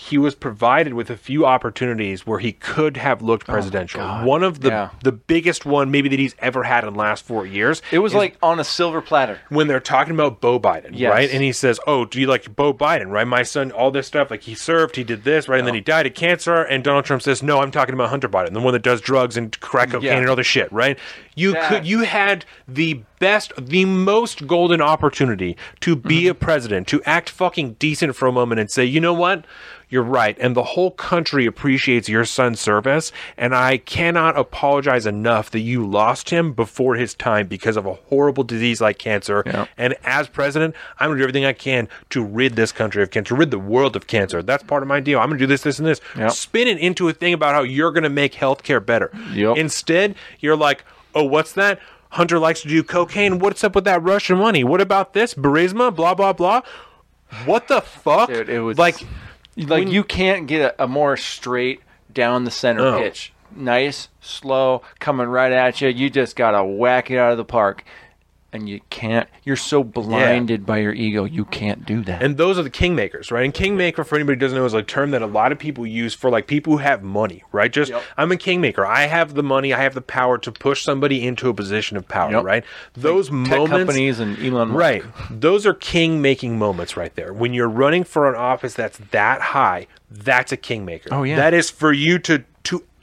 [0.00, 4.00] he was provided with a few opportunities where he could have looked oh presidential.
[4.00, 4.24] Oh.
[4.24, 4.90] One of the Yeah.
[5.02, 7.82] the biggest one maybe that he's ever had in the last four years.
[7.90, 9.40] It was like on a silver platter.
[9.48, 11.10] when they're talking about Bo Biden, Yes.
[11.10, 11.28] right?
[11.32, 13.26] And he says, "Oh, do you like Bo Biden?" Right?
[13.26, 15.58] My son, all this stuff, like he served, he did this, right?
[15.58, 16.62] And then he died of cancer.
[16.62, 19.36] And Donald Trump says, "No, I'm talking about Hunter Biden, the one that does drugs
[19.36, 20.18] and crack cocaine Yeah.
[20.18, 20.96] and all this shit." Right?
[21.34, 26.30] You That- could, you had the best, the most golden opportunity to be Mm-hmm.
[26.30, 29.44] a president, to act fucking decent for a moment, and say, "You know what?"
[29.90, 30.36] You're right.
[30.38, 33.10] And the whole country appreciates your son's service.
[33.38, 37.94] And I cannot apologize enough that you lost him before his time because of a
[37.94, 39.42] horrible disease like cancer.
[39.46, 39.64] Yeah.
[39.78, 43.10] And as president, I'm going to do everything I can to rid this country of
[43.10, 44.42] cancer, rid the world of cancer.
[44.42, 45.20] That's part of my deal.
[45.20, 46.02] I'm going to do this, this, and this.
[46.18, 46.32] Yep.
[46.32, 49.10] Spin it into a thing about how you're going to make healthcare better.
[49.32, 49.56] Yep.
[49.56, 51.80] Instead, you're like, oh, what's that?
[52.10, 53.38] Hunter likes to do cocaine.
[53.38, 54.64] What's up with that Russian money?
[54.64, 55.34] What about this?
[55.34, 55.94] Burisma?
[55.94, 56.62] Blah, blah, blah.
[57.44, 58.28] What the fuck?
[58.30, 59.00] Dude, it was like,
[59.56, 61.82] like when- you can't get a, a more straight
[62.12, 62.98] down the center No.
[62.98, 63.32] pitch.
[63.54, 65.88] Nice, slow, coming right at you.
[65.88, 67.82] You just gotta whack it out of the park,
[68.52, 69.28] and you can't.
[69.44, 72.22] You're so blinded by your ego, you can't do that.
[72.22, 73.44] And those are the kingmakers, right?
[73.44, 75.86] And kingmaker, for anybody who doesn't know, is a term that a lot of people
[75.86, 77.70] use for like people who have money, right?
[77.72, 78.02] Just Yep.
[78.16, 78.86] I'm a kingmaker.
[78.86, 79.74] I have the money.
[79.74, 82.44] I have the power to push somebody into a position of power, Yep.
[82.44, 82.64] right?
[82.94, 84.78] Those Tech moments, companies and Elon Musk.
[84.80, 85.02] right?
[85.30, 87.32] Those are king making moments right there.
[87.34, 91.10] When you're running for an office that's that high, that's a kingmaker.
[91.12, 91.36] Oh, yeah.
[91.36, 92.44] that is for you to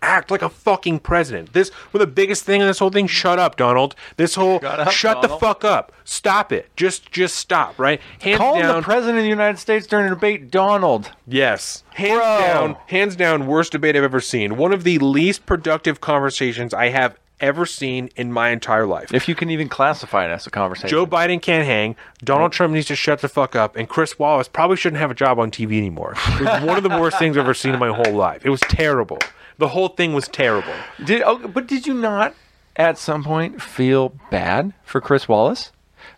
[0.06, 1.54] act like a fucking president.
[1.54, 3.08] This well, the biggest thing in this whole thing.
[3.08, 3.96] Shut up, Donald.
[4.18, 5.92] This whole Shut up, shut the fuck up.
[6.04, 6.70] Stop it.
[6.76, 7.78] Just just stop.
[7.80, 8.00] Right.
[8.20, 8.76] Hands Call down.
[8.78, 11.12] the president of the United States during a debate, Donald.
[11.28, 11.84] Yes.
[11.94, 12.40] Hands Bro.
[12.40, 14.58] down, hands down, worst debate I've ever seen.
[14.58, 19.14] One of the least productive conversations I have ever seen in my entire life.
[19.14, 20.90] If you can even classify it as a conversation.
[20.90, 24.48] Joe Biden can't hang, Donald Trump needs to shut the fuck up, and Chris Wallace
[24.48, 26.14] probably shouldn't have a job on TV anymore.
[26.40, 28.46] It was one of the worst things I've ever seen in my whole life.
[28.46, 29.20] It was terrible.
[29.58, 30.74] The whole thing was terrible.
[31.04, 32.36] Did oh, but did you not
[32.76, 35.72] at some point feel bad for Chris Wallace?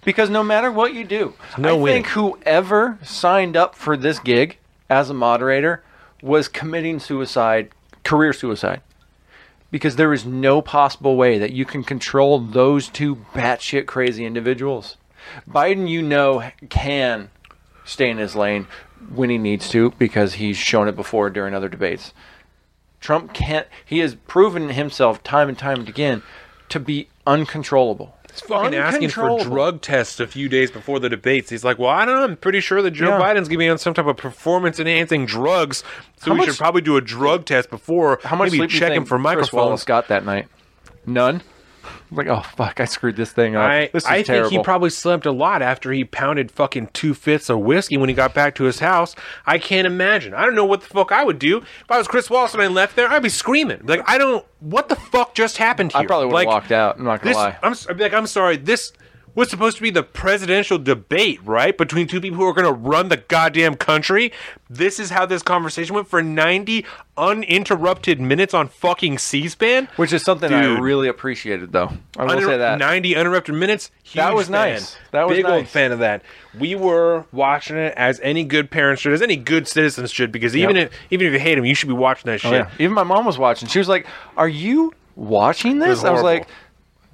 [0.03, 2.03] Because no matter what you do, no I winning.
[2.03, 4.57] think whoever signed up for this gig
[4.89, 5.83] as a moderator
[6.21, 7.69] was committing suicide,
[8.03, 8.81] career suicide.
[9.69, 14.95] Because there is no possible way that you can control those two batshit crazy individuals.
[15.49, 17.29] Biden, you know, can
[17.83, 18.67] stay in his lane
[19.13, 22.13] when he needs to because he's shown it before during other debates.
[22.99, 23.67] Trump can't.
[23.85, 26.23] He has proven himself time and time again
[26.69, 28.15] to be uncontrollable.
[28.31, 31.49] He's fucking asking for drug tests a few days before the debates.
[31.49, 32.23] He's like, "Well, I don't know.
[32.23, 33.19] I'm pretty sure that Joe Yeah.
[33.19, 35.83] Biden's going to be on some type of performance-enhancing drugs,
[36.17, 38.69] so How we much- should probably do a drug test before How much maybe sleep
[38.69, 40.47] do you check him for Chris microphones." Wallace got that night?
[41.05, 41.41] None.
[42.11, 43.69] Like, oh fuck, I screwed this thing up.
[43.69, 44.49] I, this is I terrible.
[44.49, 48.09] think he probably slept a lot after he pounded fucking two fifths of whiskey when
[48.09, 49.15] he got back to his house.
[49.45, 50.33] I can't imagine.
[50.33, 52.61] I don't know what the fuck I would do if I was Chris Wallace and
[52.63, 53.09] I left there.
[53.09, 54.45] I'd be screaming like, I don't.
[54.59, 56.01] What the fuck just happened here?
[56.01, 56.97] I probably would have like, walked out.
[56.97, 57.57] I'm not gonna This, lie.
[57.61, 58.57] I'm s- I'd be like, I'm sorry.
[58.57, 58.91] This
[59.37, 61.77] was supposed to be the presidential debate, right?
[61.77, 64.31] Between two people who are going to run the goddamn country.
[64.67, 66.83] This is how this conversation went for 90
[67.15, 69.89] uninterrupted minutes on fucking C-SPAN.
[69.95, 70.77] Which is something Dude.
[70.77, 71.91] I really appreciated, though.
[72.17, 72.79] I will Uninter- say that.
[72.79, 73.91] 90 uninterrupted minutes.
[74.15, 74.73] That was fan.
[74.73, 74.97] nice.
[75.11, 76.23] That was Big old fan of that.
[76.57, 80.57] We were watching it as any good parent should, as any good citizens should, because
[80.57, 80.87] even Yep.
[80.87, 82.53] if even if you hate him, you should be watching that oh, shit.
[82.53, 82.69] Oh, yeah.
[82.79, 83.67] Even my mom was watching.
[83.69, 86.47] She was like, "Are you watching this?" was I was like,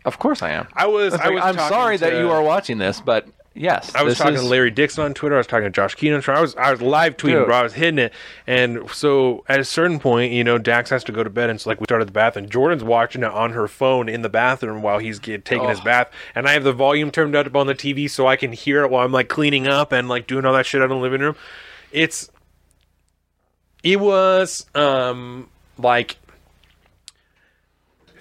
[0.06, 1.14] "Of course I am." I was.
[1.14, 4.04] I was I like, was I'm sorry that you are watching this, but yes, I
[4.04, 5.36] was talking is- to Larry Dixon on Twitter.
[5.36, 6.24] I was talking to Josh Keenan.
[6.28, 7.46] I was I was live tweeting, Dude.
[7.48, 7.56] bro.
[7.58, 8.14] I was hitting it,
[8.48, 11.60] and so at a certain point, you know, Dax has to go to bed, and
[11.62, 14.30] so like we started the bath, and Jordan's watching it on her phone in the
[14.30, 15.84] bathroom while he's get, taking his Oh.
[15.84, 18.84] bath, and I have the volume turned up on the TV so I can hear
[18.84, 21.02] it while I'm like cleaning up and like doing all that shit out in the
[21.04, 21.36] living room.
[21.92, 22.30] It's
[23.84, 26.18] it was um like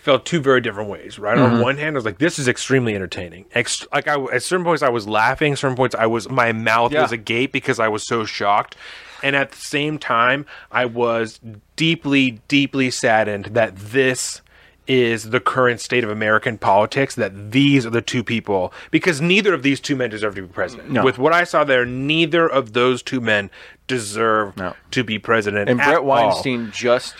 [0.02, 1.38] felt two very different ways, right?
[1.38, 1.62] On Mm-hmm.
[1.62, 4.82] one hand, I was like, "This is extremely entertaining." Ex- like, I at certain points,
[4.82, 5.54] I was laughing.
[5.54, 7.02] Certain points, I was my mouth Yeah.
[7.02, 8.74] was agape because I was so shocked.
[9.22, 11.38] And at the same time, I was
[11.76, 14.40] deeply, deeply saddened that this
[14.88, 17.14] is the current state of American politics.
[17.14, 20.48] That these are the two people, because neither of these two men deserve to be
[20.48, 20.90] president.
[20.90, 21.04] No.
[21.04, 23.48] With what I saw there, neither of those two men
[23.86, 24.74] deserve No.
[24.90, 25.70] to be president.
[25.70, 26.04] And Bret all.
[26.06, 27.14] Weinstein just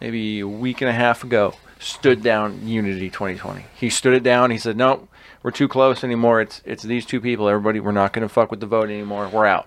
[0.00, 3.66] maybe a week and a half ago stood down Unity 2020.
[3.74, 4.50] He stood it down.
[4.50, 5.08] He said, "No,
[5.42, 6.40] we're too close anymore.
[6.40, 7.48] It's it's these two people.
[7.48, 9.28] Everybody, we're not going to fuck with the vote anymore.
[9.28, 9.66] We're out."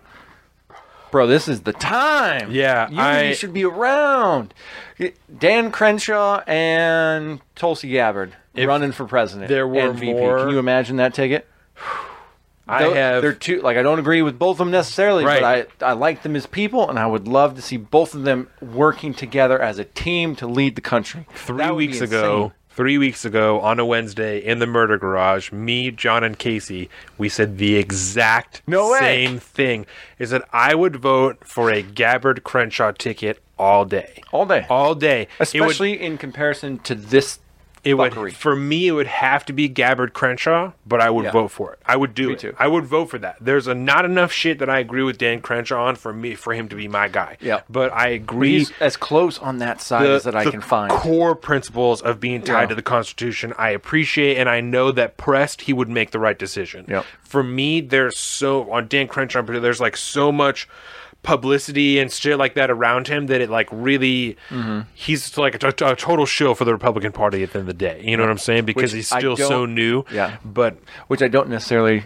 [1.11, 2.51] Bro, this is the time.
[2.51, 4.53] Yeah, Unity I- should be around.
[5.35, 9.49] Dan Crenshaw and Tulsi Gabbard If running for president.
[9.49, 10.13] there were and VP.
[10.13, 11.47] more- Can you imagine that ticket?
[12.69, 13.61] I have They're two.
[13.61, 15.41] Like I don't agree with both of them necessarily, Right.
[15.41, 18.23] but I I like them as people, and I would love to see both of
[18.23, 21.25] them working together as a team to lead the country.
[21.33, 25.91] three That weeks ago three weeks ago on a wednesday in the murder garage me
[25.91, 29.85] john and casey we said the exact No same thing
[30.17, 34.95] is that i would vote for a gabbard crenshaw ticket all day all day, all
[34.95, 35.41] day It would-
[35.71, 37.39] especially in comparison to this.
[37.83, 41.31] It would for me it would have to be Gabbard Crenshaw, but I would Yeah.
[41.31, 41.79] vote for it.
[41.85, 42.39] I would do Me it.
[42.39, 42.55] too.
[42.59, 43.37] I would vote for that.
[43.39, 46.53] There's a not enough shit that I agree with Dan Crenshaw on for me for
[46.53, 47.37] him to be my guy.
[47.39, 47.61] Yeah.
[47.69, 50.91] But I agree He's as close on that side as that I the can find.
[50.91, 52.67] core principles of being tied Yeah.
[52.67, 53.53] to the Constitution.
[53.57, 56.85] I appreciate, and I know that pressed, he would make the right decision.
[56.87, 57.05] Yep.
[57.23, 60.67] For me, there's so on Dan Crenshaw, there's like so much
[61.21, 64.81] publicity and shit like that around him that it like really Mm-hmm.
[64.93, 67.77] he's like a, t- a total shill for the Republican Party at the end of
[67.77, 68.01] the day.
[68.03, 68.65] You know what I'm saying?
[68.65, 70.03] Because Which he's still so new.
[70.11, 70.37] Yeah.
[70.45, 72.03] But which I don't necessarily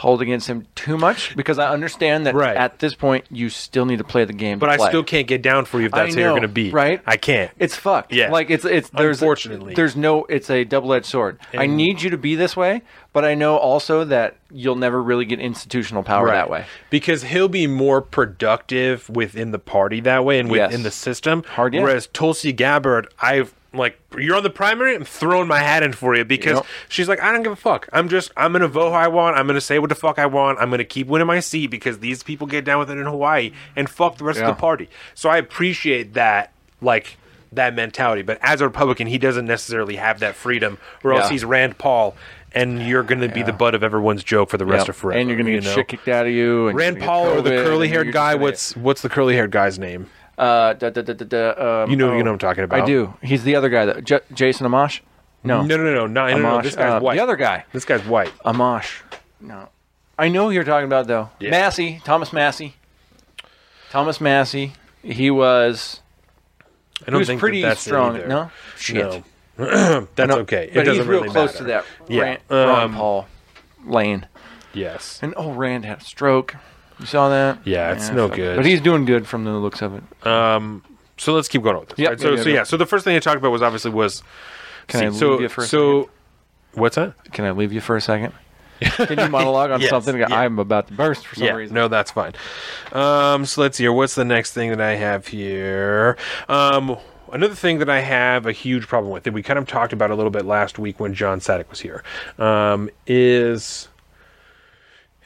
[0.00, 2.56] hold against him too much because I understand that Right.
[2.56, 4.58] at this point you still need to play the game.
[4.58, 4.88] but I play.
[4.88, 6.70] still can't get down for you if that's how you're going to be.
[6.70, 7.02] right?
[7.06, 7.50] I can't.
[7.58, 8.12] It's fucked.
[8.12, 8.30] Yeah.
[8.30, 9.74] Like it's it's there's Unfortunately.
[9.74, 11.38] there's no it's a double edged sword.
[11.54, 12.82] I need you to be this way,
[13.12, 16.34] but I know also that you'll never really get institutional power Right.
[16.34, 16.64] that way.
[16.88, 20.82] Because he'll be more productive within the party that way and within Yes.
[20.82, 21.42] the system.
[21.44, 21.82] Hard yes.
[21.82, 26.16] Whereas Tulsi Gabbard, I've like you're on the primary, I'm throwing my hat in for
[26.16, 26.66] you because Yep.
[26.88, 27.88] she's like, I don't give a fuck.
[27.92, 30.26] I'm just I'm gonna vote how I want, I'm gonna say what the fuck I
[30.26, 33.06] want, I'm gonna keep winning my seat because these people get down with it in
[33.06, 34.48] Hawaii and fuck the rest Yeah.
[34.48, 34.88] of the party.
[35.14, 37.16] So I appreciate that like
[37.52, 38.22] that mentality.
[38.22, 41.30] But as a Republican, he doesn't necessarily have that freedom, or else Yeah.
[41.30, 42.16] he's Rand Paul
[42.52, 44.88] and you're going to be the butt of everyone's joke for the rest Yep.
[44.88, 45.20] of forever.
[45.20, 45.74] and you're gonna you get know?
[45.76, 46.66] shit kicked out of you.
[46.66, 48.34] And Rand Paul or the curly haired guy?
[48.34, 50.08] What's what's the curly haired guy's name?
[50.40, 52.64] Uh, da, da, da, da, da, um, You know- you oh, know what I'm talking
[52.64, 52.80] about.
[52.80, 53.12] I do.
[53.22, 53.84] He's the other guy.
[53.84, 55.00] That J- Justin Amash.
[55.44, 57.16] No, No, no, no, no, no, no, no, Amash, This guy's uh, white.
[57.16, 57.64] The other guy.
[57.72, 58.32] This guy's white.
[58.44, 59.02] Amash.
[59.40, 59.68] No.
[60.18, 61.28] I know who you're talking about though.
[61.40, 61.50] Yeah.
[61.50, 62.74] Massie, Thomas Massie.
[63.90, 64.72] Thomas Massie.
[65.02, 66.00] He was
[67.02, 68.26] I he don't was think pretty that strong.
[68.28, 68.50] No?
[68.76, 69.24] Shit.
[69.58, 70.06] No.
[70.14, 70.64] that's No, okay.
[70.68, 71.58] It but doesn't he's real really close matter.
[71.58, 72.22] to that Yeah.
[72.22, 73.26] Rand, Ron Um, Paul
[73.84, 74.26] lane.
[74.72, 75.18] Yes.
[75.22, 76.56] And oh Rand had a stroke.
[77.00, 77.58] You saw that?
[77.64, 78.36] Yeah, it's no fuck.
[78.36, 78.56] good.
[78.56, 80.26] But he's doing good from the looks of it.
[80.26, 80.84] Um.
[81.16, 81.98] So let's keep going with this.
[81.98, 82.20] Yep, right?
[82.20, 82.62] So, yeah, so yeah.
[82.62, 84.22] So the first thing they talked about was obviously was.
[84.86, 86.10] Can I see, so leave you for a so.
[86.74, 87.14] What's that?
[87.32, 88.32] Can I leave you for a second?
[88.80, 90.16] Can you monologue on Yes, something?
[90.16, 90.26] yeah.
[90.30, 91.74] I'm about to burst for some yeah, reason.
[91.74, 92.32] no, that's fine.
[92.92, 93.92] Um, so let's see here.
[93.92, 96.16] What's the next thing that I have here?
[96.48, 96.96] Um,
[97.30, 100.10] another thing that I have a huge problem with that we kind of talked about
[100.10, 102.02] a little bit last week when John Sadek was here
[102.38, 103.88] um, is.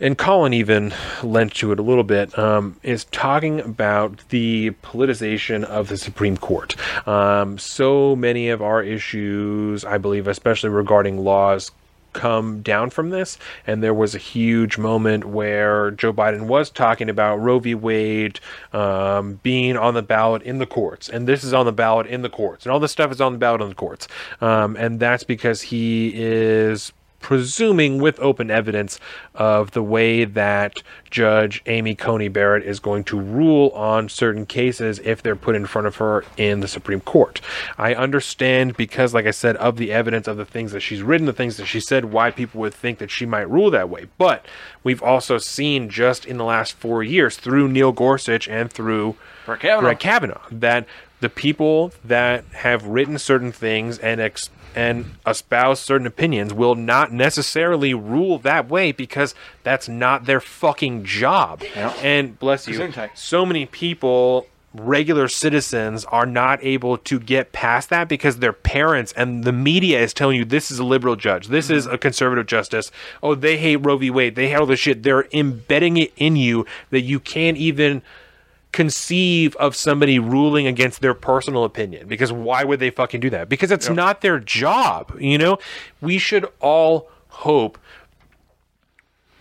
[0.01, 0.93] And Colin even
[1.23, 2.37] lent to it a little bit.
[2.39, 6.75] Um, is talking about the politicization of the Supreme Court.
[7.07, 11.71] Um, so many of our issues, I believe, especially regarding laws,
[12.13, 13.39] come down from this.
[13.67, 17.75] And there was a huge moment where Joe Biden was talking about Roe v.
[17.75, 18.41] Wade
[18.73, 21.09] um, being on the ballot in the courts.
[21.09, 22.65] And this is on the ballot in the courts.
[22.65, 24.09] And all this stuff is on the ballot in the courts.
[24.41, 26.93] Um, and that's because he is
[27.25, 29.01] presuming with open evidence
[29.35, 34.99] of the way that Judge Amy Coney Barrett is going to rule on certain cases
[35.03, 37.41] if they're put in front of her in the Supreme Court.
[37.79, 41.27] I understand because, like I said, of the evidence of the things that she's written,
[41.27, 44.05] the things that she said, why people would think that she might rule that way.
[44.19, 44.45] But
[44.83, 49.17] we've also seen just in the last four years through Neil Gorsuch and through
[49.47, 49.81] Brett Kavanaugh.
[49.81, 50.87] Brett Kavanaugh that
[51.21, 57.13] the people that have written certain things and ex- and espouse certain opinions will not
[57.13, 61.63] necessarily rule that way because that's not their fucking job.
[61.75, 61.95] Yeah.
[62.03, 68.09] And bless you, so many people regular citizens are not able to get past that
[68.09, 71.71] because their parents and the media is telling you this is a liberal judge, this
[71.71, 72.91] is a conservative justice.
[73.23, 74.11] Oh, they hate Roe v.
[74.11, 75.03] Wade, they hate all this shit.
[75.03, 78.03] They're embedding it in you that you can't even
[78.75, 83.49] conceive of somebody ruling against their personal opinion because why would they fucking do that?
[83.49, 85.59] Because it's not their job, you know?
[86.01, 87.79] We should all hope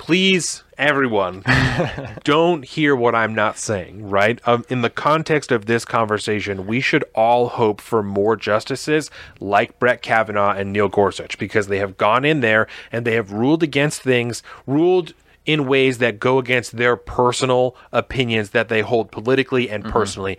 [0.04, 1.42] please everyone
[2.26, 6.82] don't hear what i'm not saying right um, in the context of this conversation we
[6.82, 9.10] should all hope for more justices
[9.40, 13.32] like brett kavanaugh and neil gorsuch because they have gone in there and they have
[13.32, 15.14] ruled against things ruled
[15.46, 19.94] in ways that go against their personal opinions that they hold politically and mm-hmm.
[19.94, 20.38] personally.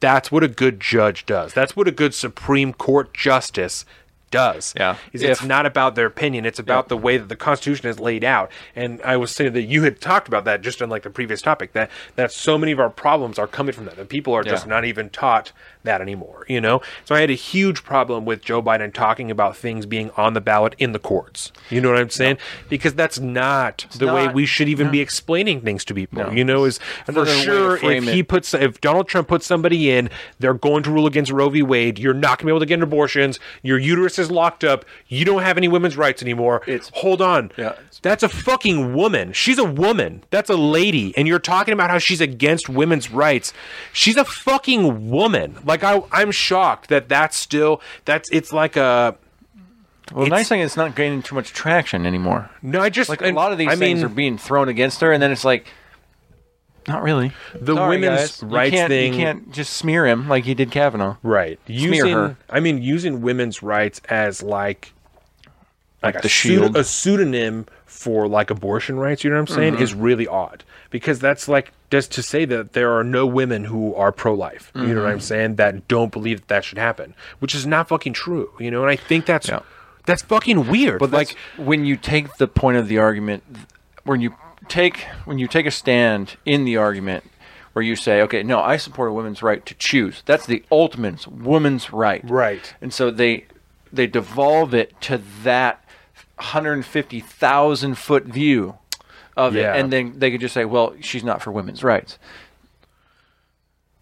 [0.00, 1.54] That's what a good judge does.
[1.54, 3.84] That's what a good supreme court justice
[4.30, 4.74] does.
[4.76, 4.96] Yeah.
[5.12, 6.44] is it's not about their opinion.
[6.44, 8.50] It's about the way that the constitution is laid out.
[8.74, 11.40] And i was saying that you had talked about that just on like the previous
[11.40, 14.42] topic that that so many of our problems are coming from that that people are
[14.42, 14.70] just Yeah.
[14.70, 15.52] not even taught
[15.86, 16.80] that anymore you know?
[17.04, 20.40] So i had a huge problem with joe biden talking about things being on the
[20.40, 21.50] ballot in the courts.
[21.70, 22.38] You know what i'm saying?
[22.68, 26.30] Because that's not the way we should even be explaining things to people No.
[26.30, 28.28] you know is for sure if he it.
[28.28, 31.62] puts if donald trump puts somebody in they're going to rule against roe v.
[31.62, 31.98] Wade.
[31.98, 33.38] You're not going to be able to get abortions.
[33.62, 34.84] Your uterus is locked up.
[35.08, 36.62] You don't have any women's rights anymore.
[36.66, 37.50] It's- hold on.
[37.56, 37.74] Yeah.
[38.06, 41.98] That's a fucking woman she's a woman that's a lady and you're talking about how
[41.98, 43.52] she's against women's rights
[43.92, 49.16] she's a fucking woman like I, i'm shocked that that's still that's it's like a
[50.14, 52.48] Well, the nice thing is it's not gaining too much traction anymore.
[52.62, 55.00] no i just Like a lot of these I things mean, are being thrown against
[55.00, 55.66] her, and then it's like,
[56.86, 57.32] not really.
[57.60, 58.42] The Sorry, women's guys.
[58.42, 61.16] You rights can't- thing- You can't just smear him like you did Kavanaugh.
[61.24, 62.36] right Smear using her.
[62.48, 64.92] i mean using women's rights as like
[66.02, 66.76] like, Like a the pseudo- shield.
[66.76, 70.02] a pseudonym for like abortion rights you know what i'm saying is mm-hmm.
[70.02, 74.12] really odd because that's like just to say that there are no women who are
[74.12, 75.20] pro-life you know what i'm mm-hmm.
[75.20, 78.82] saying that don't believe that that should happen which is not fucking true you know
[78.82, 79.60] and i think that's Yeah.
[80.04, 83.42] that's fucking weird But like like when you take the point of the argument,
[84.04, 84.34] when you
[84.68, 87.24] take when you take a stand in the argument,
[87.72, 90.22] where you say, okay, no, I support a woman's right to choose.
[90.24, 92.22] That's the ultimate woman's right.
[92.24, 92.74] Right.
[92.80, 93.46] And so they
[93.92, 95.84] they devolve it to that
[96.38, 98.76] 150,000 foot view
[99.36, 99.74] of Yeah.
[99.74, 102.18] it, and then they could just say, well, she's not for women's rights.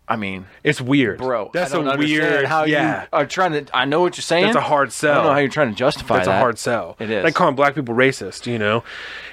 [0.07, 3.65] I mean, it's weird bro, that's a weird how yeah you are trying to.
[3.75, 4.45] I know what you're saying.
[4.45, 5.13] That's a hard sell.
[5.13, 6.37] I don't know how you're trying to justify That's that.
[6.37, 6.97] a hard sell.
[6.99, 7.25] It is.
[7.25, 8.85] like calling black people racist, you know,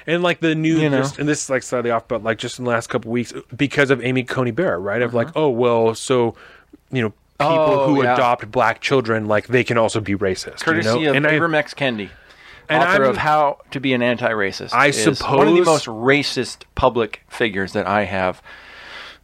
[0.06, 1.04] and like the new, You know.
[1.18, 3.90] and this is like slightly off, but like just in the last couple weeks because
[3.90, 5.02] of Amy Coney Barrett, right?
[5.02, 5.40] Of like, Uh-huh.
[5.44, 6.36] oh well, so
[6.90, 8.14] you know, people Oh, who yeah.
[8.14, 11.10] adopt black children, like they can also be racist, courtesy you know?
[11.10, 11.74] of and Ibram X.
[11.74, 12.08] Kendi,
[12.72, 14.72] and author I'm- of How to Be an Anti-Racist.
[14.72, 18.42] I is one of the most racist public figures that I have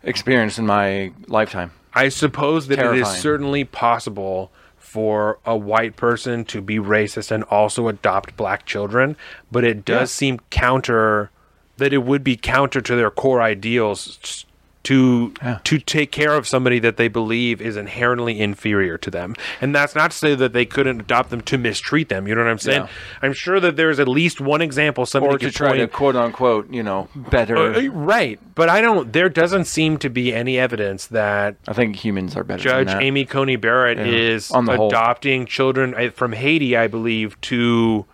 [0.03, 1.73] experienced in my lifetime.
[1.95, 3.03] I suppose that it Terrifying.
[3.17, 9.17] is certainly possible for a white person to be racist and also adopt black children,
[9.51, 10.05] but it does Yeah.
[10.17, 11.31] seem counter
[11.77, 14.45] that it would be counter to their core ideals
[14.89, 15.59] to Yeah.
[15.65, 19.35] to take care of somebody that they believe is inherently inferior to them.
[19.61, 22.27] And that's not to say that they couldn't adopt them to mistreat them.
[22.27, 22.83] You know what I'm saying?
[22.83, 22.89] Yeah.
[23.23, 26.17] I'm sure that there's at least one example somebody Or to could try to quote
[26.17, 27.57] unquote, you know, better.
[27.57, 29.13] Uh, right, but I don't.
[29.13, 32.63] There doesn't seem to be any evidence that I think humans are better.
[32.63, 33.03] Judge than that.
[33.03, 34.05] Amy Coney Barrett Yeah.
[34.07, 34.89] is On the whole.
[34.89, 38.07] adopting children uh, from Haiti, I believe, to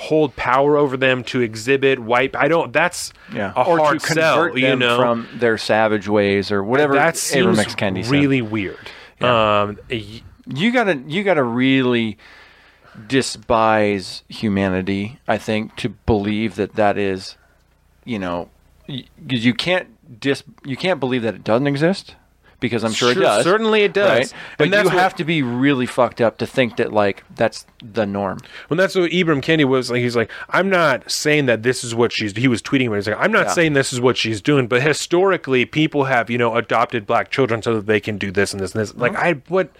[0.00, 2.36] hold power over them to exhibit wipe.
[2.36, 2.72] I don't.
[2.72, 4.44] That's yeah, a or hard to convert sell.
[4.46, 6.94] them You know, from their savage ways or whatever.
[6.94, 7.58] that seems.
[7.74, 8.12] Kendi said.
[8.12, 8.78] really weird.
[9.20, 12.16] Um, y- you gotta you gotta really
[13.06, 17.36] despise humanity i think to believe that that is
[18.04, 18.48] you know
[18.86, 22.16] because you can't dis you can't believe that it doesn't exist
[22.60, 24.18] because i'm sure, Sure, it does certainly it does.
[24.32, 24.32] right?
[24.58, 28.04] but you what- have to be really fucked up to think that like that's the
[28.06, 28.38] norm
[28.68, 31.94] When that's what Ibram Kendi was like, he's like, I'm not saying that this is
[31.94, 32.36] what she's.
[32.36, 33.52] He was tweeting when he's like, I'm not Yeah.
[33.52, 37.62] saying this is what she's doing, but historically, people have you know adopted black children
[37.62, 38.94] so that they can do this and this and this.
[38.96, 39.24] Like, uh-huh.
[39.24, 39.70] I what.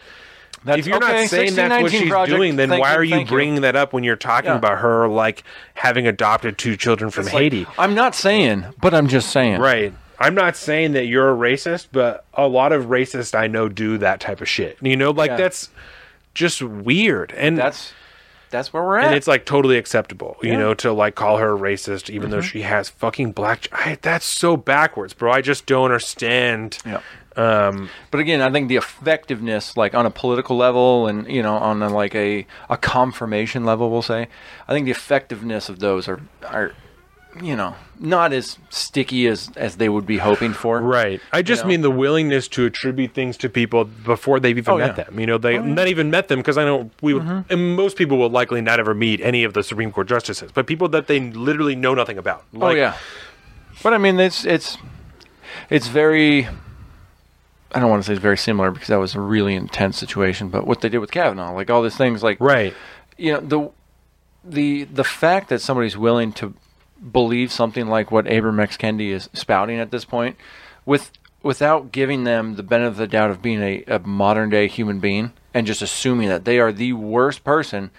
[0.65, 3.05] That's- if you're okay, not saying that's what she's project, doing, then why you, are
[3.05, 3.37] you thank you.
[3.37, 4.57] bringing that up when you're talking Yeah.
[4.59, 5.43] about her like
[5.75, 7.67] having adopted two children from It's like, Haiti?
[7.79, 9.93] i'm not saying but i'm just saying Right.
[10.21, 13.99] I'm not saying that you're a racist, but a lot of racists I know do
[13.99, 14.77] that type of shit.
[14.83, 15.37] You know, like Yeah.
[15.37, 15.71] that's
[16.35, 17.33] just weird.
[17.37, 17.93] And that's
[18.51, 20.55] that's where we're at and it's like totally acceptable, you Yeah.
[20.55, 20.63] Mm-hmm.
[20.63, 23.63] know, to like call her a racist, even though she has fucking black.
[23.63, 25.31] ch- I, that's so backwards, bro.
[25.33, 26.79] I just don't understand.
[26.87, 27.01] Yeah.
[27.37, 31.55] Um, But again, I think the effectiveness, like on a political level, and you know,
[31.57, 34.27] on a, like a a confirmation level, we'll say,
[34.67, 36.73] I think the effectiveness of those are are,
[37.43, 40.81] you know, not as sticky as as they would be hoping for.
[40.81, 41.21] right.
[41.33, 41.69] I just know?
[41.69, 45.05] mean the willingness to attribute things to people before they've even Oh, met yeah.
[45.05, 45.21] them.
[45.21, 47.53] You know, they not even met them because I know we would, Mm-hmm.
[47.53, 50.67] and most people will likely not ever meet any of the Supreme Court justices, but
[50.67, 52.45] people that they literally know nothing about.
[52.61, 52.97] oh yeah.
[53.83, 54.77] But I mean, it's it's
[55.71, 56.49] it's very.
[57.71, 60.49] I don't want to say it's very similar because that was a really intense situation.
[60.49, 62.75] But what they did with Kavanaugh, like all these things, like Right.
[63.19, 63.71] you know the
[64.43, 66.55] the the fact that somebody's willing to
[67.13, 70.37] believe something like what Ibram X Kendi is spouting at this point,
[70.87, 71.11] with
[71.43, 74.99] without giving them the benefit of the doubt of being a, a modern day human
[74.99, 77.91] being and just assuming that they are the worst person,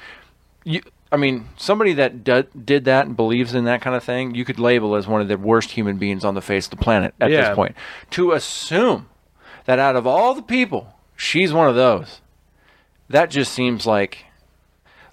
[0.64, 0.82] you.
[1.12, 4.60] I mean, somebody that did that and believes in that kind of thing, you could
[4.60, 7.32] label as one of the worst human beings on the face of the planet at
[7.32, 7.48] Yeah.
[7.48, 7.76] this point.
[8.12, 9.08] To assume
[9.66, 12.22] that out of all the people, she's one of those,
[13.10, 14.26] that just seems like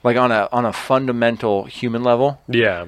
[0.04, 2.86] like on a on a fundamental human level, Yeah.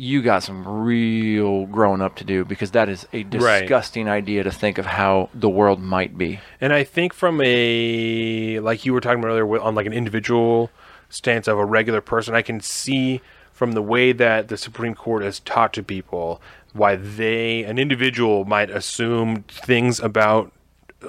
[0.00, 3.30] You got some real growing up to do because that is a Right.
[3.60, 6.40] disgusting idea to think of how the world might be.
[6.58, 10.70] And I think from a like you were talking about earlier on like an individual
[11.10, 13.20] stance of a regular person, I can see
[13.52, 16.40] from the way that the Supreme Court has taught to people
[16.72, 20.50] why they an individual might assume things about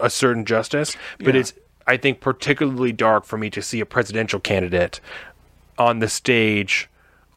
[0.01, 1.39] a certain justice, but Yeah.
[1.41, 1.53] it's
[1.87, 4.99] I think particularly dark for me to see a presidential candidate
[5.77, 6.89] on the stage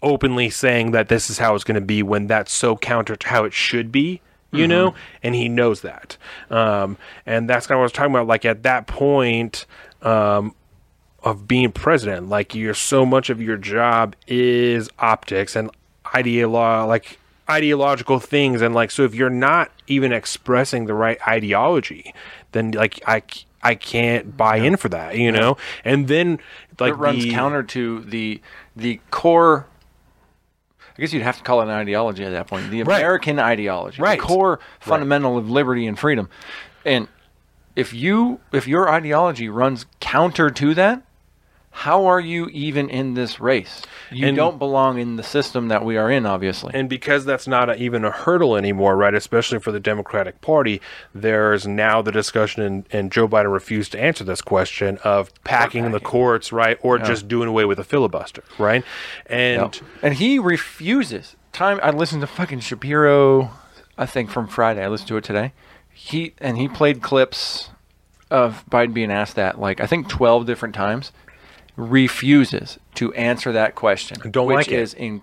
[0.05, 3.29] openly saying that this is how it's going to be when that's so counter to
[3.29, 4.21] how it should be
[4.53, 4.95] you know
[5.25, 6.17] and he knows that
[6.51, 6.97] um,
[7.27, 9.67] and that's kind of what i was talking about like at that point
[10.03, 10.55] um,
[11.25, 15.71] of being president like you're so much of your job is optics and
[16.05, 17.19] ideolo- like
[17.51, 22.15] ideological things and like so if you're not even expressing the right ideology
[22.53, 23.21] then like i
[23.65, 25.57] I can't buy in for that, you know.
[25.87, 26.39] And then,
[26.79, 28.43] like, it runs the- counter to the
[28.77, 29.67] the core.
[30.97, 32.71] I guess you'd have to call it an ideology at that point.
[32.71, 32.99] The Right.
[33.01, 34.19] American ideology, Right.
[34.21, 36.29] the core fundamental of liberty and freedom.
[36.85, 37.09] And
[37.75, 41.03] if you if your ideology runs counter to that,
[41.77, 43.83] how are you even in this race?
[44.13, 46.71] You And- don't belong in the system that we are in, obviously.
[46.73, 49.13] And because that's not a, even a hurdle anymore, right?
[49.13, 50.81] Especially for the Democratic Party,
[51.13, 55.91] there's now the discussion, and, and Joe Biden refused to answer this question of packing
[55.91, 58.85] the courts, right, or just doing away with a filibuster, right?
[59.27, 59.75] And Yep.
[60.01, 61.35] And he refuses.
[61.53, 63.51] Time I listened to fucking Shapiro,
[63.99, 64.83] I think from Friday.
[64.85, 65.53] I listened to it today.
[65.93, 67.71] He and he played clips
[68.31, 71.13] of Biden being asked that like I think twelve different times.
[71.77, 74.19] Refuses to answer that question.
[74.31, 74.79] Don't which like it.
[74.79, 75.23] is in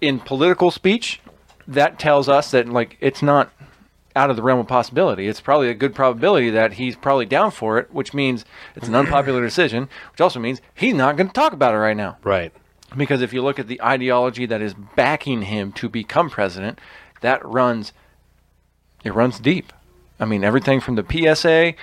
[0.00, 1.20] in political speech.
[1.68, 3.52] That tells us that like it's not
[4.16, 5.28] out of the realm of possibility.
[5.28, 8.44] It's probably a good probability that he's probably down for it, which means
[8.74, 11.96] it's an unpopular decision, which also means he's not going to talk about it right
[11.96, 12.16] now.
[12.24, 12.52] right,
[12.96, 16.80] Because if you look at the ideology that is backing him to become president,
[17.20, 17.92] that runs
[19.04, 19.72] it runs deep.
[20.18, 21.74] I mean, everything from the PSA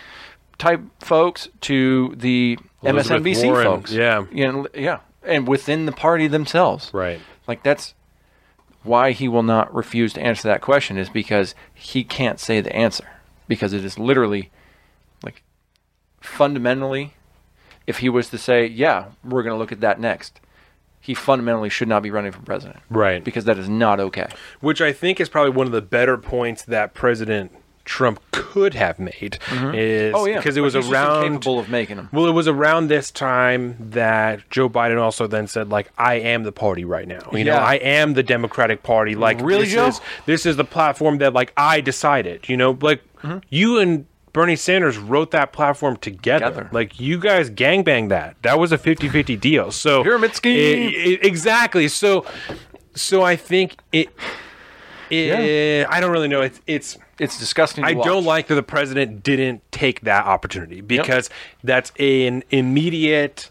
[0.57, 3.91] type folks to the Elizabeth MSNBC Warren, folks.
[3.91, 4.25] yeah.
[4.31, 4.99] You know, yeah.
[5.23, 6.89] And within the party themselves.
[6.93, 7.19] right.
[7.47, 7.93] Like that's
[8.83, 12.73] why he will not refuse to answer that question is because he can't say the
[12.75, 13.05] answer.
[13.47, 14.51] Because it is literally
[15.23, 15.43] like
[16.19, 17.13] fundamentally
[17.85, 20.39] if he was to say, Yeah, we're gonna look at that next,
[20.99, 22.79] he fundamentally should not be running for president.
[22.89, 23.23] Right.
[23.23, 24.27] Because that is not okay.
[24.59, 27.51] Which I think is probably one of the better points that President
[27.87, 29.39] Trump could have made.
[29.73, 30.37] Is Oh yeah.
[30.37, 32.09] because it was around incapable of making them.
[32.11, 36.43] Well, it was around this time that Joe Biden also then said, like, I am
[36.43, 37.29] the party right now.
[37.31, 39.15] You know, I am the Democratic Party.
[39.15, 39.87] Like, Really, this Joe?
[39.87, 42.47] is this is the platform that like I decided.
[42.49, 43.39] You know, like Mm-hmm.
[43.49, 46.45] you and Bernie Sanders wrote that platform together.
[46.49, 46.69] Together.
[46.71, 48.35] Like you guys gangbanged that.
[48.43, 49.71] That was a 50-50 deal.
[49.71, 50.91] So Pyramid scheme.
[51.23, 51.87] Exactly.
[51.87, 52.25] So
[52.93, 54.09] so I think it
[55.09, 56.41] it, I don't really know.
[56.41, 60.81] It's it's It's disgusting to I don't like that the president didn't take that opportunity
[60.81, 61.29] because
[61.63, 63.49] that's an immediate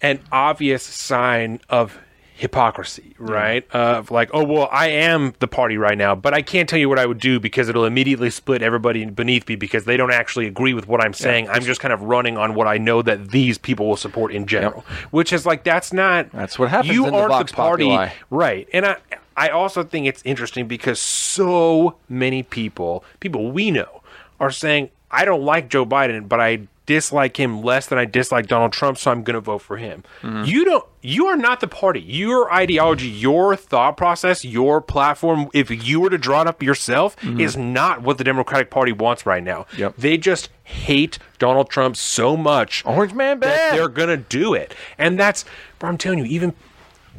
[0.00, 1.98] and obvious sign of
[2.34, 3.70] hypocrisy, right?
[3.70, 6.88] Of like, oh well, I am the party right now, but I can't tell you
[6.88, 10.46] what I would do because it'll immediately split everybody beneath me because they don't actually
[10.46, 11.50] agree with what I'm saying.
[11.50, 14.46] I'm just kind of running on what I know that these people will support in
[14.46, 17.84] general, which is like that's not That's what happens You in aren't Vox the party,
[17.84, 18.08] Populi.
[18.30, 18.66] right?
[18.72, 18.96] And I
[19.36, 24.02] I also think it's interesting because so many people, people we know,
[24.38, 28.48] are saying I don't like Joe Biden, but I dislike him less than I dislike
[28.48, 30.02] Donald Trump, so I'm going to vote for him.
[30.22, 30.44] Mm-hmm.
[30.44, 30.84] You don't.
[31.02, 32.00] You are not the party.
[32.00, 35.48] Your ideology, your thought process, your platform.
[35.54, 39.24] If you were to draw it up yourself, is not what the Democratic Party wants
[39.24, 39.62] right now.
[39.62, 39.80] Mm-hmm.
[39.80, 39.96] Yep.
[39.98, 43.78] They just hate Donald Trump so much Orange man that bad.
[43.78, 45.44] they're gonna do it, and that's.
[45.78, 46.54] Bro, I'm telling you, even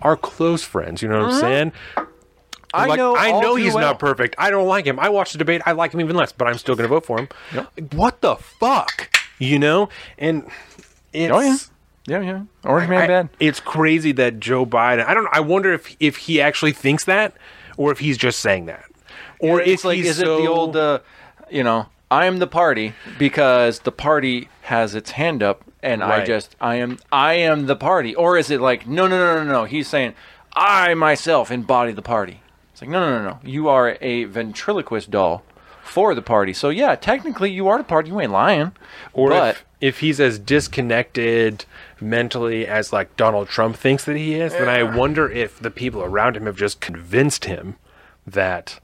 [0.01, 1.01] our close friends.
[1.01, 1.71] You know what I'm saying?
[2.73, 3.15] I Like, know.
[3.17, 3.83] I know he's well.
[3.85, 4.35] not perfect.
[4.37, 4.99] I don't like him.
[4.99, 5.61] I watched the debate.
[5.65, 7.27] I like him even less, but I'm still going to vote for him.
[7.53, 9.09] Like, What the fuck?
[9.39, 9.89] You know?
[10.17, 10.47] And
[11.13, 11.57] it's, Oh yeah,
[12.07, 12.41] yeah, yeah.
[12.63, 13.29] Orange man I- bad.
[13.39, 15.05] it's crazy that Joe Biden.
[15.05, 15.27] I don't.
[15.31, 17.33] I wonder if if he actually thinks that,
[17.77, 18.85] or if he's just saying that,
[19.39, 20.99] or if it's like, he's is it the old, uh,
[21.49, 26.25] you know, I am the party because the party has its hand up, and I
[26.25, 29.51] just, I am, I am the party, or is it like, no, no, no, no,
[29.51, 29.63] no?
[29.65, 30.13] He's saying,
[30.53, 32.41] I myself embody the party.
[32.71, 33.39] It's like, no, no, no, no.
[33.43, 35.43] You are a ventriloquist doll
[35.83, 36.53] for the party.
[36.53, 38.09] So yeah, technically you are the party.
[38.09, 38.71] You ain't lying.
[39.13, 41.65] or but if, if he's as disconnected
[41.99, 46.01] mentally as like Donald Trump thinks that he is, then I wonder if the people
[46.03, 47.75] around him have just convinced him
[48.25, 48.79] that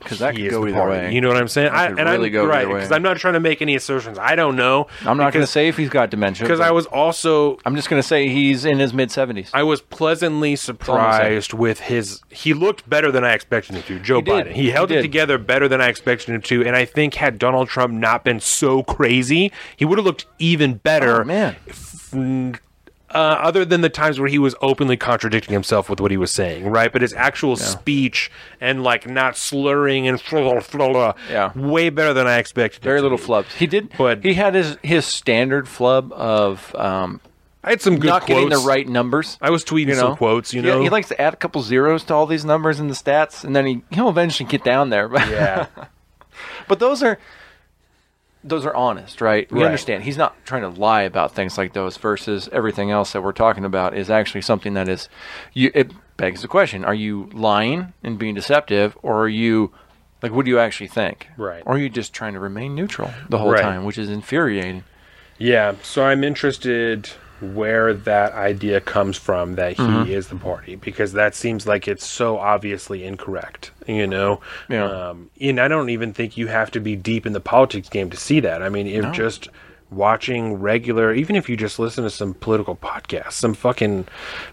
[0.00, 0.90] because that he could go the either party.
[0.98, 1.14] way.
[1.14, 1.70] You know what I'm saying?
[1.72, 4.18] I, and really I'm go right because I'm not trying to make any assertions.
[4.18, 4.86] I don't know.
[5.04, 7.88] I'm not going to say if he's got dementia because I was also I'm just
[7.88, 9.50] going to say he's in his mid 70s.
[9.54, 12.20] I was pleasantly surprised with his.
[12.30, 14.00] He looked better than I expected him to.
[14.00, 14.46] Joe He did.
[14.46, 14.52] Biden.
[14.52, 15.02] He held He it did.
[15.02, 18.40] together better than I expected him to, and I think had Donald Trump not been
[18.40, 21.22] so crazy, he would have looked even better.
[21.22, 21.56] Oh, man.
[23.12, 26.30] Uh, other than the times where he was openly contradicting himself with what he was
[26.30, 26.92] saying, right?
[26.92, 28.30] But his actual speech
[28.60, 31.50] and like not slurring and Yeah.
[31.56, 32.82] way better than I expected.
[32.82, 33.52] Very little flubs.
[33.54, 37.20] He did, But- he had his his standard flub of um,
[37.64, 39.36] I had some good not getting the right numbers.
[39.42, 40.00] I was tweeting you know?
[40.00, 40.80] some quotes, you Yeah, know.
[40.82, 43.54] he likes to add a couple zeros to all these numbers in the stats, and
[43.56, 45.08] then he he'll eventually get down there.
[45.08, 45.66] But yeah.
[46.68, 47.18] but those are
[48.42, 49.50] those are honest, right?
[49.52, 49.66] We Right.
[49.66, 51.96] understand he's not trying to lie about things like those.
[51.96, 55.08] Versus everything else that we're talking about is actually something that is.
[55.52, 59.72] You, it begs the question: Are you lying and being deceptive, or are you
[60.22, 61.28] like what do you actually think?
[61.36, 61.62] Right.
[61.66, 63.62] Or are you just trying to remain neutral the whole Right.
[63.62, 64.84] time, which is infuriating.
[65.38, 67.08] Yeah, so I'm interested
[67.40, 70.10] where that idea comes from that he Mm-hmm.
[70.10, 74.40] is the party because that seems like it's so obviously incorrect, you know.
[74.68, 74.84] Yeah.
[74.84, 78.10] Um, and I don't even think you have to be deep in the politics game
[78.10, 78.62] to see that.
[78.62, 79.48] I mean, if just
[79.90, 84.06] watching regular, even if you just listen to some political podcasts, some fucking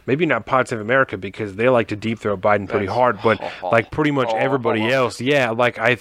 [0.06, 3.40] maybe not Pod of America because they like to deep throw Biden pretty hard, but
[3.62, 5.98] like pretty much everybody else, yeah, like I.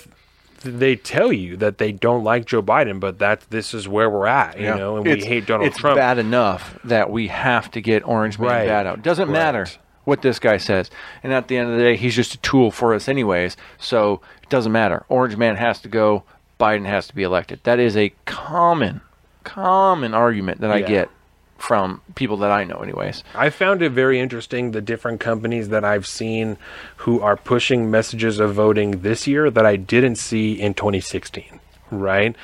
[0.66, 4.26] They tell you that they don't like Joe Biden, but that this is where we're
[4.26, 5.96] at, you know, and we hate Donald it's Trump.
[5.96, 8.66] bad enough that we have to get Orange Man Right.
[8.66, 9.02] bad out.
[9.02, 9.66] Doesn't matter
[10.04, 10.90] what this guy says.
[11.22, 13.56] And at the end of the day, he's just a tool for us anyways.
[13.78, 15.04] So it doesn't matter.
[15.08, 16.24] Orange Man has to go.
[16.58, 17.60] Biden has to be elected.
[17.64, 19.00] That is a common,
[19.44, 21.10] common argument that I get
[21.58, 23.24] from people that I know anyways.
[23.34, 26.58] I found it very interesting the different companies that I've seen
[26.98, 31.60] who are pushing messages of voting this year that I didn't see in 2016,
[31.90, 32.36] right?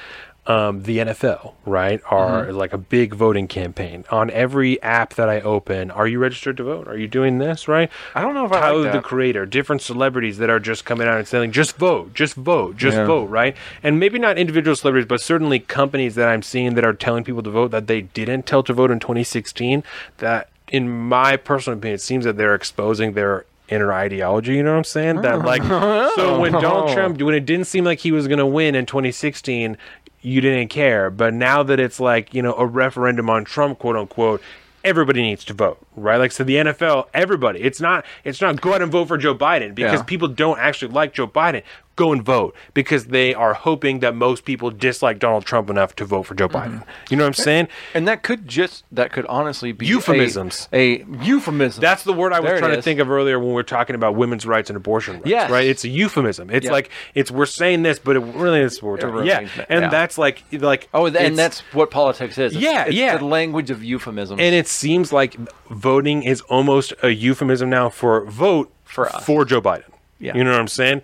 [0.45, 2.57] Um, the NFL, right, are Mm-hmm.
[2.57, 4.05] like a big voting campaign.
[4.11, 6.89] On every app that I open, are you registered to vote?
[6.89, 7.89] Are you doing this, right?
[8.17, 9.03] I don't know if I like Tyler the.
[9.03, 12.97] Creator, different celebrities that are just coming out and saying, just vote, just vote, just
[12.97, 13.07] Yeah.
[13.07, 13.57] vote, right?
[13.85, 17.45] And maybe not individual celebrities, but certainly companies that I'm seeing that are telling people
[17.45, 19.85] to vote that they didn't tell to vote in 2016.
[20.19, 24.55] That, in my personal opinion, it seems that they're exposing their inner ideology.
[24.57, 25.23] You know what I'm saying?
[25.23, 28.45] That like, so when Donald Trump, when it didn't seem like he was going to
[28.45, 29.79] win in 2016.
[30.23, 33.97] You didn't care, but now that it's like you know a referendum on Trump, quote
[33.97, 34.41] unquote,
[34.85, 36.17] everybody needs to vote, right?
[36.17, 37.61] Like so the NFL, everybody.
[37.61, 40.05] It's not it's not go out and vote for Joe Biden because Yeah.
[40.05, 41.63] people don't actually like Joe Biden.
[41.95, 46.05] Go and vote because they are hoping that most people dislike Donald Trump enough to
[46.07, 46.77] vote for Joe Mm-hmm.
[46.79, 46.85] Biden.
[47.11, 47.69] You know what I'm saying?
[47.93, 50.69] And that could just that could honestly be Euphemisms.
[50.73, 51.81] A, euphemism.
[51.83, 53.63] That's the word I was There it trying to think of earlier when we were
[53.63, 55.27] talking about women's rights and abortion rights.
[55.27, 55.51] Yes.
[55.51, 55.67] Right?
[55.67, 56.49] It's a euphemism.
[56.51, 56.73] It's Yeah.
[56.73, 59.49] like it's we're saying this, but it really is what we're talking really Yeah.
[59.57, 59.89] that, And yeah.
[59.91, 62.53] that's like like Oh, and that's what politics is.
[62.57, 63.19] It's- Yeah, it's yeah.
[63.19, 64.41] The language of euphemism.
[64.41, 65.37] and it seems like
[65.71, 69.25] voting is almost a euphemism now for vote For us.
[69.27, 69.85] for Joe Biden.
[70.19, 70.35] Yeah.
[70.37, 71.03] You know what I'm saying?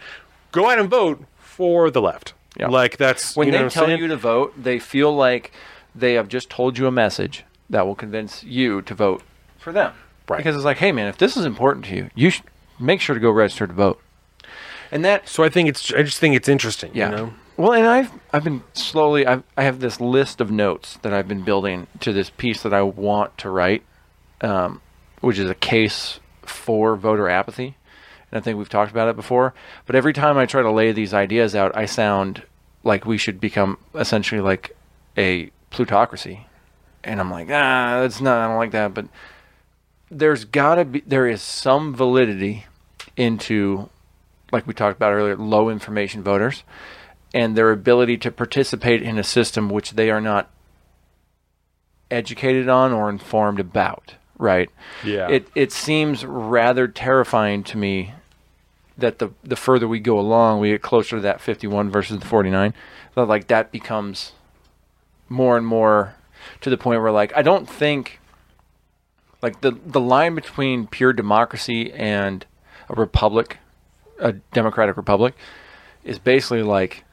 [0.59, 2.35] Go out and vote for the left.
[2.59, 2.69] Yeah.
[2.69, 4.01] Like that's when you know they what I'm tell saying?
[4.01, 5.53] you to vote, they feel like
[5.95, 9.23] they have just told you a message that will convince you to vote
[9.59, 9.93] for them.
[10.29, 10.39] Right.
[10.39, 12.45] Because it's like, hey man, if this is important to you, you should
[12.81, 14.01] make sure to go register to vote.
[14.91, 16.91] And that So I think it's I just think it's interesting.
[16.95, 17.11] yeah.
[17.11, 17.33] You know?
[17.57, 21.29] Well, and I've I've been slowly I've, I have this list of notes that I've
[21.29, 23.83] been building to this piece that I want to write,
[24.41, 24.81] um,
[25.21, 27.77] which is a case for voter apathy,
[28.31, 29.55] and I think we've talked about it before.
[29.87, 32.43] But every time I try to lay these ideas out, I sound
[32.85, 34.77] like we should become essentially like
[35.17, 36.47] a plutocracy,
[37.05, 38.39] and I'm like, ah, that's not.
[38.39, 38.95] I don't like that.
[38.95, 39.09] But
[40.11, 42.67] there's gotta be there is some validity
[43.17, 43.89] into,
[44.53, 46.65] like we talked about earlier, low information voters,
[47.35, 50.51] and their ability to participate in a system which they are not
[52.11, 54.15] educated on or informed about.
[54.39, 54.71] Right.
[55.05, 55.29] Yeah.
[55.29, 58.15] It it seems rather terrifying to me
[58.99, 62.27] that the the further we go along, we get closer to that 51 versus the
[62.27, 62.75] 49.
[63.15, 64.33] That like that becomes
[65.29, 66.15] more and more
[66.61, 68.21] to the point where like I don't think
[69.41, 72.45] like the the line between pure democracy and
[72.89, 73.59] a republic,
[74.19, 75.35] a democratic republic,
[76.05, 77.05] is basically like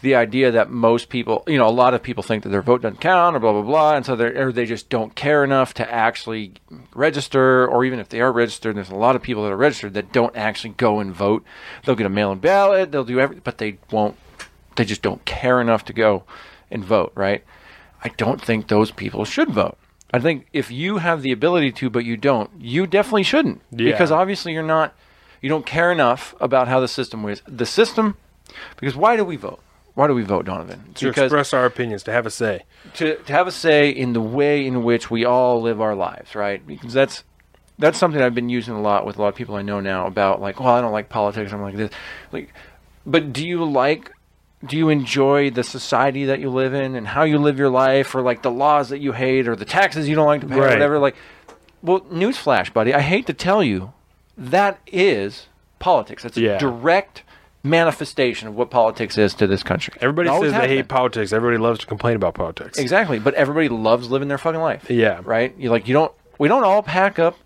[0.00, 2.82] the idea that most people, you know, a lot of people think that their vote
[2.82, 5.74] doesn't count or blah blah blah, and so they or they just don't care enough
[5.74, 6.52] to actually
[6.94, 9.94] register, or even if they are registered, there's a lot of people that are registered
[9.94, 11.44] that don't actually go and vote.
[11.84, 14.16] They'll get a mail-in ballot, they'll do everything, but they won't.
[14.76, 16.22] They just don't care enough to go
[16.70, 17.42] and vote, right?
[18.04, 19.76] I don't think those people should vote.
[20.14, 23.90] I think if you have the ability to, but you don't, you definitely shouldn't, Yeah.
[23.90, 24.94] because obviously you're not,
[25.42, 27.42] you don't care enough about how the system works.
[27.48, 28.16] The system,
[28.78, 29.60] because why do we vote?
[29.98, 30.92] Why do we vote, Donovan?
[30.94, 32.62] To because express our opinions, to have a say.
[32.94, 36.36] to, to have a say in the way in which we all live our lives,
[36.36, 36.64] right?
[36.64, 37.24] Because that's
[37.80, 40.06] that's something I've been using a lot with a lot of people I know now
[40.06, 41.52] about like, well, I don't like politics.
[41.52, 41.90] I'm like this,
[42.30, 42.54] like,
[43.06, 44.12] but do you like?
[44.64, 48.14] Do you enjoy the society that you live in and how you live your life,
[48.14, 50.58] or like the laws that you hate, or the taxes you don't like to pay,
[50.58, 51.00] or whatever?
[51.00, 51.16] Like,
[51.82, 52.94] well, newsflash, buddy.
[52.94, 53.94] I hate to tell you,
[54.36, 55.48] that is
[55.80, 56.22] politics.
[56.22, 57.24] That's a direct
[57.62, 59.94] manifestation of what politics is to this country.
[60.00, 60.86] Everybody It always says they hate been.
[60.86, 61.32] politics.
[61.32, 62.78] Everybody loves to complain about politics.
[62.78, 64.88] Exactly, but everybody loves living their fucking life.
[64.90, 65.20] Yeah.
[65.24, 65.54] Right?
[65.58, 67.36] You like you don't we don't all pack up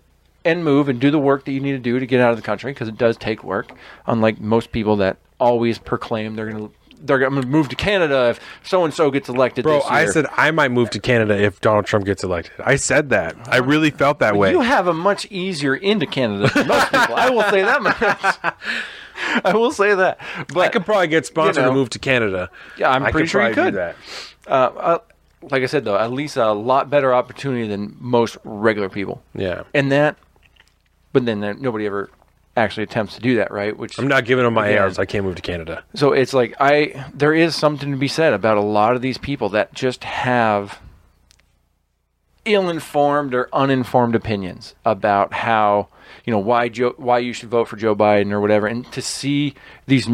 [0.45, 2.35] and move and do the work that you need to do to get out of
[2.37, 3.71] the country because it does take work.
[4.07, 6.73] Unlike most people that always proclaim they're going to
[7.05, 9.63] they're going to move to Canada if so and so gets elected.
[9.63, 12.53] Bro, this I said I might move to Canada if Donald Trump gets elected.
[12.63, 13.35] I said that.
[13.49, 14.51] I really felt that way.
[14.51, 17.15] you have a much easier into Canada than most people.
[17.15, 18.53] I will say that much.
[19.45, 20.19] I will say that.
[20.53, 22.49] But I could probably get sponsored you know, to move to Canada.
[22.77, 23.71] Yeah, I'm I pretty sure you could.
[23.71, 23.95] do that.
[24.47, 24.97] uh, uh,
[25.51, 29.21] like I said though, at least a lot better opportunity than most regular people.
[29.35, 29.63] Yeah.
[29.73, 30.17] and that
[31.11, 32.09] but then there- nobody ever
[32.55, 34.83] actually attempts to do that right which I'm not giving them my Again.
[34.83, 34.99] ARs.
[34.99, 35.83] I can't move to Canada.
[35.95, 39.17] so it's like i there is something to be said about a lot of these
[39.17, 40.79] people that just have
[42.45, 45.87] ill-informed or uninformed opinions about how
[46.25, 49.01] you know why Joe why you should vote for Joe Biden or whatever and to
[49.01, 49.53] see
[49.87, 50.09] these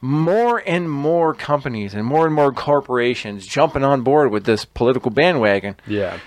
[0.00, 5.10] more and more companies and more and more corporations jumping on board with this political
[5.10, 6.18] bandwagon Yeah.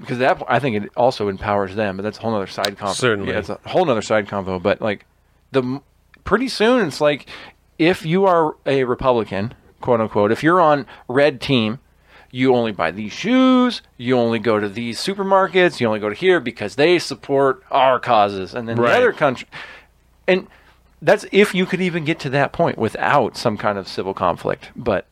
[0.00, 2.94] because that I think it also empowers them, but that's a whole other side convo.
[2.94, 3.32] Certainly.
[3.32, 4.60] yeah, it's a whole other side convo.
[4.60, 5.04] But like
[5.52, 5.80] the
[6.24, 7.26] pretty soon, it's like
[7.78, 11.78] if you are a Republican, quote unquote, if you're on red team,
[12.36, 16.14] you only buy these shoes, you only go to these supermarkets, you only go to
[16.14, 18.90] here because they support our causes, and then Right.
[18.90, 19.48] the other country,
[20.28, 20.46] and
[21.00, 24.70] that's if you could even get to that point without some kind of civil conflict,
[24.76, 25.06] but.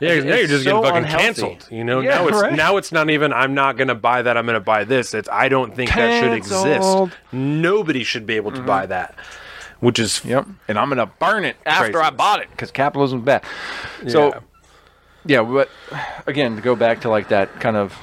[0.00, 1.24] Yeah, now you're just so getting fucking unhealthy.
[1.24, 1.68] canceled.
[1.70, 2.52] You know, Yeah, now it's right.
[2.52, 5.14] now it's not even I'm not gonna buy that, I'm gonna buy this.
[5.14, 6.82] It's I don't think that should exist.
[6.82, 7.62] Mm-hmm.
[7.62, 9.14] Nobody should be able to buy that.
[9.78, 10.46] Which is Yep.
[10.68, 13.44] And I'm going to burn it after I bought it because capitalism's bad.
[14.08, 14.34] So,
[15.24, 15.42] Yeah.
[15.42, 15.70] but
[16.26, 17.96] again, to go back to like that kind of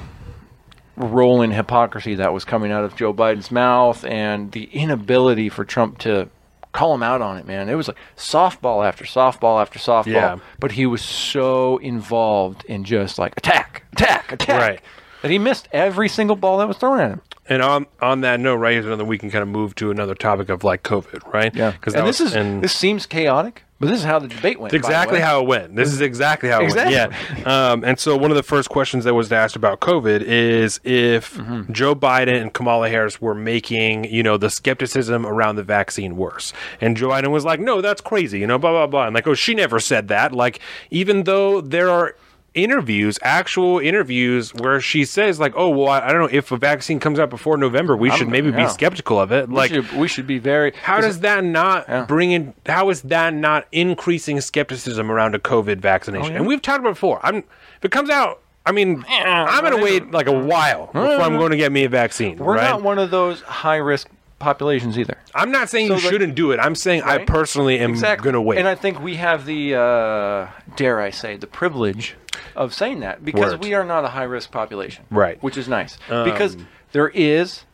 [0.96, 5.98] rolling hypocrisy that was coming out of Joe Biden's mouth and the inability for Trump
[5.98, 6.28] to
[6.72, 7.68] call him out on it, man.
[7.68, 10.06] It was like softball after softball after softball.
[10.06, 10.38] Yeah.
[10.58, 14.60] But he was so involved in just like attack, attack, attack.
[14.60, 14.80] Right.
[15.22, 17.20] That he missed every single ball that was thrown at him.
[17.52, 20.48] And on on that note, right, another we can kind of move to another topic
[20.48, 21.54] of like COVID, right?
[21.54, 21.72] Yeah.
[21.72, 24.72] Because and this is this seems chaotic, but this is how the debate went.
[24.72, 25.76] That's by the exactly how it went.
[25.76, 26.96] This is exactly how it Exactly.
[26.96, 27.12] went.
[27.46, 27.70] Yeah.
[27.72, 31.36] Um, and so one of the first questions that was asked about COVID is if
[31.42, 31.72] Mm-hmm.
[31.72, 36.52] Joe Biden and Kamala Harris were making, you know, the skepticism around the vaccine worse.
[36.80, 39.06] And Joe Biden was like, no, that's crazy, you know, blah, blah, blah.
[39.06, 40.32] And like, oh, she never said that.
[40.32, 40.60] Like,
[40.90, 42.14] even though there are
[42.54, 46.56] interviews, actual interviews where she says like, oh, well, I, I don't know if a
[46.56, 48.64] vaccine comes out before November, we should maybe yeah.
[48.66, 49.48] be skeptical of it.
[49.48, 50.72] We Like, should, we should be very.
[50.82, 52.04] how does that not Yeah.
[52.04, 52.54] bring in?
[52.66, 56.26] How is that not increasing skepticism around a COVID vaccination?
[56.26, 56.36] Oh, yeah.
[56.36, 57.20] And we've talked about it before.
[57.22, 58.40] I'm if it comes out.
[58.64, 61.88] I mean, I'm gonna wait like a while before I'm going to get me a
[61.88, 62.38] vaccine.
[62.38, 62.70] We're right?
[62.70, 64.08] not one of those high risk
[64.42, 65.16] populations either.
[65.34, 66.58] I'm not saying So, you like- shouldn't do it.
[66.60, 68.58] I'm saying I personally am gonna wait.
[68.58, 70.46] And I think we have the, uh,
[70.76, 72.16] dare I say, the privilege
[72.56, 73.64] of saying that because Word.
[73.64, 75.04] we are not a high risk population.
[75.10, 75.42] Right.
[75.42, 75.96] Which is nice.
[76.08, 77.64] because Um, there is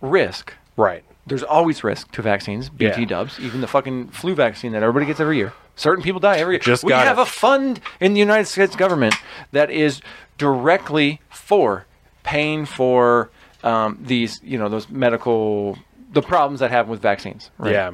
[0.00, 1.04] risk, right.
[1.26, 3.06] there's always risk to vaccines, BT Yeah.
[3.06, 5.52] dubs, even the fucking flu vaccine that everybody gets every year.
[5.76, 6.60] Certain people die every year.
[6.60, 7.22] Just we have it.
[7.22, 9.14] a fund in the United States government
[9.52, 10.00] that is
[10.36, 11.84] directly for
[12.24, 13.30] paying for
[13.64, 15.78] um, these, you know, those medical
[16.12, 17.50] the problems that happen with vaccines.
[17.58, 17.72] Right?
[17.72, 17.90] Yeah.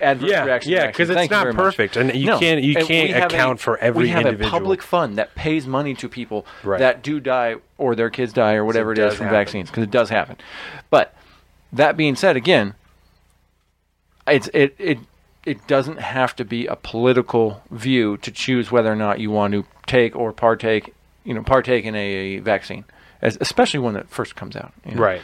[0.00, 1.10] adverse Yeah, yeah, to 'cause vaccines.
[1.24, 1.62] it's not very much.
[1.64, 4.48] perfect, and you No, can't- you and can't account for every We have individual.
[4.48, 6.80] a public fund that pays money to people Right.
[6.80, 9.38] that do die or their kids die or whatever it it is from happen.
[9.38, 10.36] vaccines because it does happen.
[10.90, 11.14] But
[11.72, 12.74] that being said, again,
[14.26, 14.98] it's it it
[15.44, 19.52] it doesn't have to be a political view to choose whether or not you want
[19.54, 20.92] to take or partake,
[21.24, 22.84] you know, partake in a vaccine,
[23.22, 24.72] as, especially when it first comes out.
[24.84, 25.02] you know.
[25.02, 25.22] Right.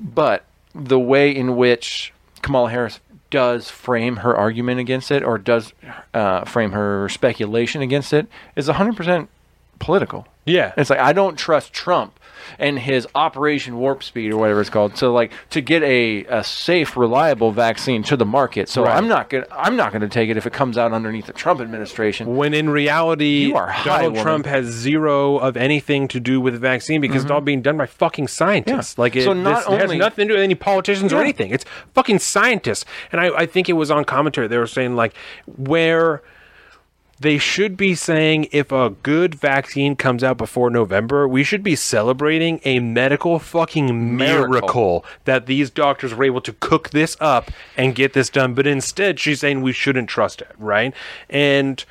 [0.00, 0.44] But
[0.74, 5.72] the way in which Kamala Harris does frame her argument against it or does
[6.14, 8.26] uh, frame her speculation against it
[8.56, 9.28] is 100%
[9.78, 10.26] political.
[10.46, 10.72] Yeah.
[10.76, 12.18] It's like I don't trust Trump
[12.58, 14.96] and his Operation Warp Speed or whatever it's called.
[14.96, 18.68] So like to get a, a safe, reliable vaccine to the market.
[18.68, 18.96] So Right.
[18.96, 21.60] I'm not gonna I'm not gonna take it if it comes out underneath the Trump
[21.60, 22.36] administration.
[22.36, 24.22] When in reality, You are high, Donald.
[24.22, 27.34] Trump has zero of anything to do with the vaccine because it's mm-hmm.
[27.34, 28.94] all being done by fucking scientists.
[28.96, 29.02] Yeah.
[29.02, 31.50] Like, it, So not this has nothing to do with any politicians or anything.
[31.50, 31.64] It's
[31.94, 32.84] fucking scientists.
[33.12, 34.48] And I, I think it was on commentary.
[34.48, 35.14] They were saying, like,
[35.46, 36.22] where
[37.20, 41.76] they should be saying if a good vaccine comes out before November, we should be
[41.76, 44.48] celebrating a medical fucking Miracle.
[44.48, 48.54] miracle, that these doctors were able to cook this up and get this done.
[48.54, 50.94] But instead, she's saying we shouldn't trust it, right?
[51.28, 51.84] And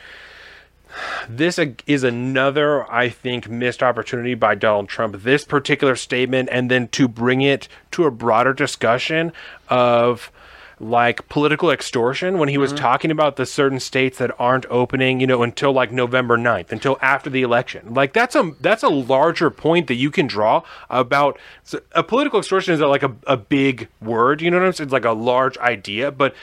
[1.30, 5.22] this is another, I think, missed opportunity by Donald Trump.
[5.22, 9.32] This particular statement, and then to bring it to a broader discussion
[9.70, 10.32] of
[10.80, 12.84] like political extortion when he was mm-hmm.
[12.84, 16.98] talking about the certain states that aren't opening, you know, until like November 9th, until
[17.02, 17.94] after the election.
[17.94, 22.40] Like that's a that's a larger point that you can draw about so a political
[22.40, 24.88] extortion is like a, a big word, you know what I'm saying?
[24.88, 26.34] It's like a large idea, but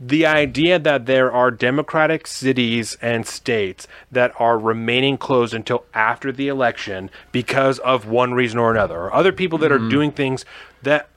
[0.00, 6.32] the idea that there are democratic cities and states that are remaining closed until after
[6.32, 9.90] the election because of one reason or another, or other people that are mm-hmm.
[9.90, 10.44] doing things
[10.82, 11.08] that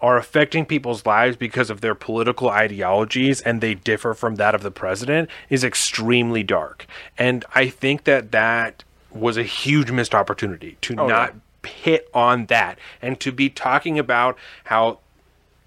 [0.00, 4.62] are affecting people's lives because of their political ideologies and they differ from that of
[4.62, 6.86] the president is extremely dark.
[7.18, 12.46] And I think that that was a huge missed opportunity to oh, not hit on
[12.46, 14.98] that and to be talking about how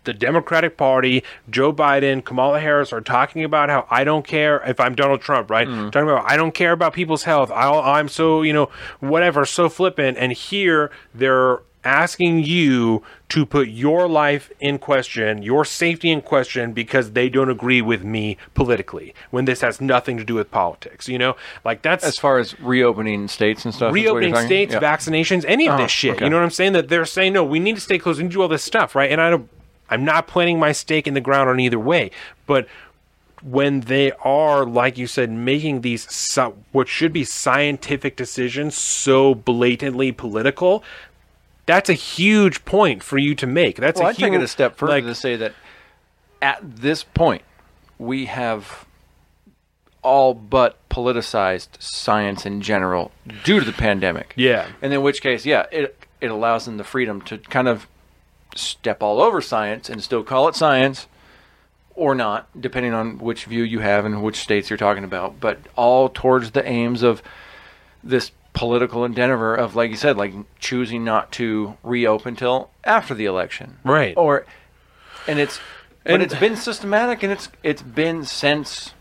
[0.05, 4.79] the Democratic Party, Joe Biden, Kamala Harris are talking about how I don't care if
[4.79, 5.67] I'm Donald Trump, right?
[5.67, 5.89] Mm-hmm.
[5.89, 7.51] Talking about I don't care about people's health.
[7.51, 8.69] I'll, I'm so you know
[8.99, 10.17] whatever, so flippant.
[10.17, 16.73] And here they're asking you to put your life in question, your safety in question,
[16.73, 19.13] because they don't agree with me politically.
[19.31, 22.59] When this has nothing to do with politics, you know, like that's As far as
[22.59, 24.79] reopening states and stuff, is what you're reopening states, Yeah.
[24.79, 26.15] vaccinations, any of Oh, this uh-huh, shit.
[26.15, 26.25] okay.
[26.25, 26.73] You know what I'm saying?
[26.73, 29.11] That they're saying no, we need to stay close and do all this stuff, right?
[29.11, 29.49] And I don't,
[29.89, 32.11] I'm not planting my stake in the ground on either way,
[32.45, 32.67] but
[33.41, 36.05] when they are, like you said, making these
[36.73, 40.83] what should be scientific decisions so blatantly political,
[41.69, 43.75] that's a huge point for you to make.
[43.75, 45.53] That's Well, a I'd huge, take it a step further like, to say that
[46.41, 47.43] at this point,
[47.99, 48.85] we have
[50.01, 53.11] all but politicized science in general
[53.43, 54.33] due to the pandemic.
[54.35, 54.67] Yeah.
[54.81, 57.87] And in which case, yeah, it it allows them the freedom to kind of
[58.55, 61.07] step all over science and still call it science
[61.93, 65.59] or not, depending on which view you have and which states you're talking about, but
[65.75, 67.21] all towards the aims of
[68.03, 73.25] this political endeavor of, like you said, like choosing not to reopen till after the
[73.25, 74.13] election, Right.
[74.17, 74.45] Or,
[75.27, 75.59] and it's,
[76.03, 78.93] but And- it's been systematic, and it's it's been since.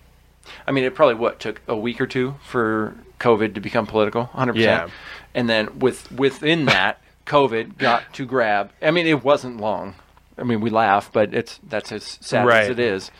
[0.66, 4.24] I mean, it probably what took a week or two for COVID to become political,
[4.26, 4.78] hundred Yeah.
[4.82, 4.92] percent,
[5.34, 8.70] and then with within that, COVID got to grab.
[8.80, 9.94] I mean, it wasn't long.
[10.38, 12.62] I mean, we laugh, but it's that's as sad Right.
[12.64, 13.10] as it is.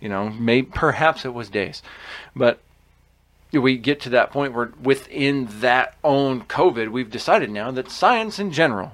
[0.00, 1.82] You know, may perhaps it was days,
[2.34, 2.58] but
[3.60, 8.38] we get to that point where within that own COVID, we've decided now that science
[8.38, 8.92] in general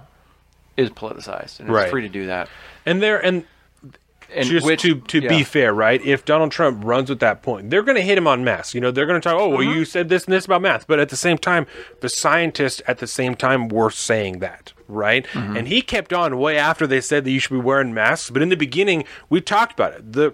[0.77, 1.83] is politicized and Right.
[1.85, 2.49] it's free to do that.
[2.87, 3.45] and there and
[4.33, 5.29] And just which- to to yeah.
[5.29, 6.01] be fair, right?
[6.05, 8.75] If Donald Trump runs with that point, they're going to hit him on masks.
[8.77, 9.37] You know, they're going to talk.
[9.39, 9.71] Oh, well, Uh-huh.
[9.73, 11.67] you said this and this about masks, but at the same time,
[12.01, 15.27] the scientists at the same time were saying that, right?
[15.33, 15.57] Mm-hmm.
[15.57, 18.31] And he kept on way after they said that you should be wearing masks.
[18.31, 20.13] But in the beginning, we talked about it.
[20.13, 20.33] The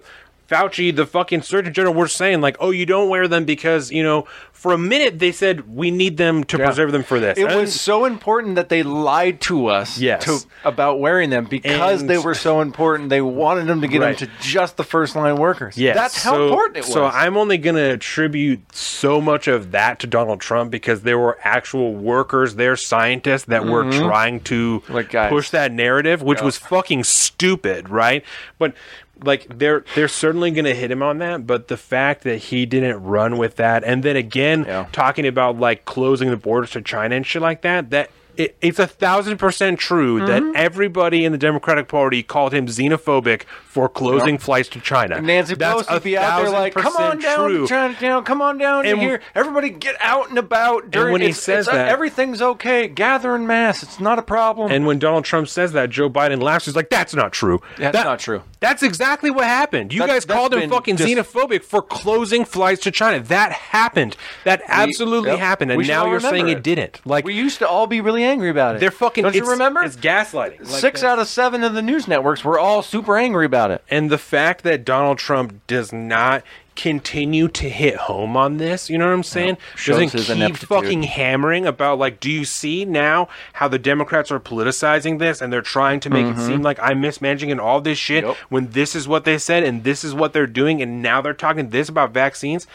[0.49, 4.03] Fauci, the fucking Surgeon General, were saying like, "Oh, you don't wear them because you
[4.03, 4.25] know."
[4.57, 7.37] For a minute, they said we need them to preserve them for this.
[7.37, 10.25] It And- was so important that they lied to us Yes.
[10.25, 13.09] to, about wearing them because And- they were so important.
[13.09, 14.17] They wanted them to get Right.
[14.17, 15.77] them to just the first line workers.
[15.77, 15.95] Yes.
[15.95, 16.91] That's how so, important it was.
[16.91, 21.19] So I'm only going to attribute so much of that to Donald Trump because there
[21.19, 24.93] were actual workers there, scientists that were trying to Mm-hmm.
[24.93, 25.29] Like, guys.
[25.29, 28.23] push that narrative, which was fucking stupid, right?
[28.57, 28.73] But
[29.23, 32.65] like they're they're certainly going to hit him on that, but the fact that he
[32.65, 34.85] didn't run with that, and then again Yeah.
[34.91, 38.09] talking about like closing the borders to China and shit like that, that.
[38.37, 40.25] It, it's a thousand percent true Mm-hmm.
[40.53, 45.21] that everybody in the Democratic Party called him xenophobic for closing flights to China.
[45.21, 47.61] Nancy That's Pelosi be out there like, "Come on down true.
[47.61, 49.21] to Chinatown, come on down And- here.
[49.35, 52.87] Everybody get out and about." During, when he it's- says it's, uh, that- everything's okay.
[52.87, 53.83] Gather in mass.
[53.83, 54.71] It's not a problem.
[54.71, 56.65] And when Donald Trump says that, Joe Biden laughs.
[56.65, 57.61] He's like, "That's not true.
[57.77, 59.93] That's That- not true." That's exactly what happened.
[59.93, 63.19] You That's- guys called him fucking just- xenophobic for closing flights to China.
[63.19, 64.15] That happened.
[64.45, 65.39] That absolutely Yep.
[65.39, 65.71] happened.
[65.71, 66.99] And now you're saying remember it didn't.
[67.05, 68.79] Like we used to all be really angry about it.
[68.79, 69.23] they're fucking.
[69.23, 69.81] Don't you it's- remember?
[69.83, 70.59] It's gaslighting.
[70.59, 73.71] Like, Six that's- out of seven of the news networks were all super angry about
[73.71, 73.83] it.
[73.89, 76.43] And the fact that Donald Trump does not
[76.75, 79.57] continue to hit home on this, you know what I'm saying?
[79.75, 80.69] shows Doesn't his keep ineptitude.
[80.69, 85.51] fucking hammering about like, do you see now how the Democrats are politicizing this and
[85.51, 88.27] they're trying to make it seem like I'm mismanaging and all this shit Mm-hmm.
[88.29, 88.37] Yep.
[88.49, 91.33] when this is what they said and this is what they're doing and now they're
[91.33, 92.67] talking this about vaccines.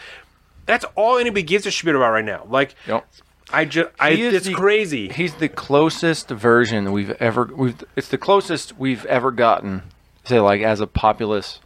[0.65, 2.45] That's all anybody gives a shit about right now.
[2.49, 3.05] Like, Yep.
[3.51, 5.09] I just, I, it's the- crazy.
[5.09, 7.45] He's the closest version we've ever.
[7.53, 7.83] We've.
[7.95, 9.83] It's the closest we've ever gotten.
[10.25, 11.59] Say, like as a populace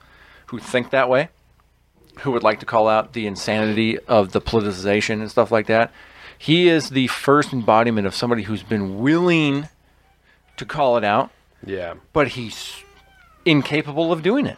[0.48, 1.30] who think that way,
[2.22, 5.92] who would like to call out the insanity of the politicization and stuff like that.
[6.38, 9.70] He is the first embodiment of somebody who's been willing
[10.58, 11.32] to call it out,
[11.66, 11.96] yeah.
[12.14, 12.74] but he's
[13.46, 14.58] incapable of doing it.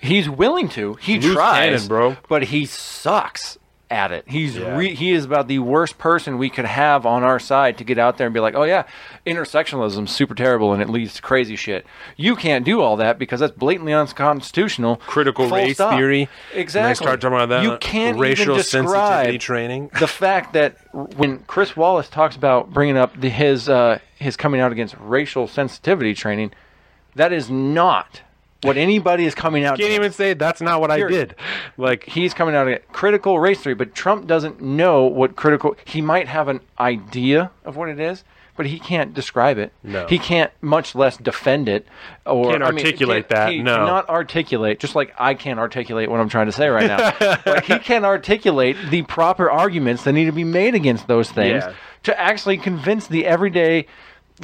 [0.00, 0.94] He's willing to.
[0.94, 2.16] He Loose tries, cannon, bro.
[2.28, 3.58] but he sucks
[3.90, 4.24] at it.
[4.26, 4.76] He's Yeah.
[4.76, 7.98] re- he is about the worst person we could have on our side to get
[7.98, 8.84] out there and be like, "Oh yeah,
[9.26, 11.86] intersectionalism's super terrible and it leads to crazy shit."
[12.16, 14.96] You can't do all that because that's blatantly unconstitutional.
[15.06, 15.94] Critical Full race stop.
[15.94, 16.28] theory.
[16.54, 17.04] Exactly.
[17.06, 19.90] Start talking about that, You can't racial even sensitivity describe training.
[20.00, 24.60] the fact that when Chris Wallace talks about bringing up the, his uh, his coming
[24.60, 26.52] out against racial sensitivity training,
[27.14, 28.22] that is not
[28.64, 29.78] what anybody is coming out.
[29.78, 31.34] Can't even say that's not what I did.
[31.76, 35.76] Like He's coming out against critical race theory, but Trump doesn't know what critical.
[35.84, 38.24] He might have an idea of what it is,
[38.56, 39.72] but he can't describe it.
[39.82, 40.06] No.
[40.06, 41.86] He can't, much less defend it,
[42.24, 43.84] or Can't I mean, articulate can't- that, He no.
[43.84, 47.38] not articulate, just like I can't articulate what I'm trying to say right now.
[47.44, 51.64] but he can't articulate the proper arguments that need to be made against those things
[51.64, 51.72] Yeah.
[52.04, 53.86] to actually convince the everyday.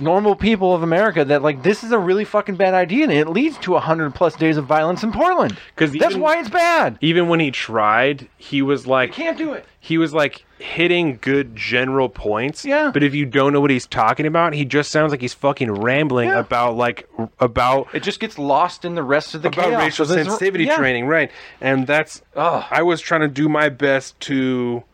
[0.01, 3.29] Normal people of America that like this is a really fucking bad idea and it
[3.29, 5.59] leads to a hundred plus days of violence in Portland.
[5.75, 6.97] Cuz that's why it's bad.
[7.01, 9.67] even when he tried, he was like Can't do it.
[9.81, 12.65] he was like hitting good general points.
[12.65, 12.93] Yeah.
[12.95, 15.73] But if you don't know what he's talking about, he just sounds like he's fucking
[15.73, 16.39] rambling Yeah.
[16.39, 17.09] about like
[17.41, 20.77] about It just gets lost in the rest of the about chaos racial sensitivity yeah.
[20.77, 21.33] training, right?
[21.61, 22.65] And that's Ugh.
[22.71, 24.85] I was trying to do my best to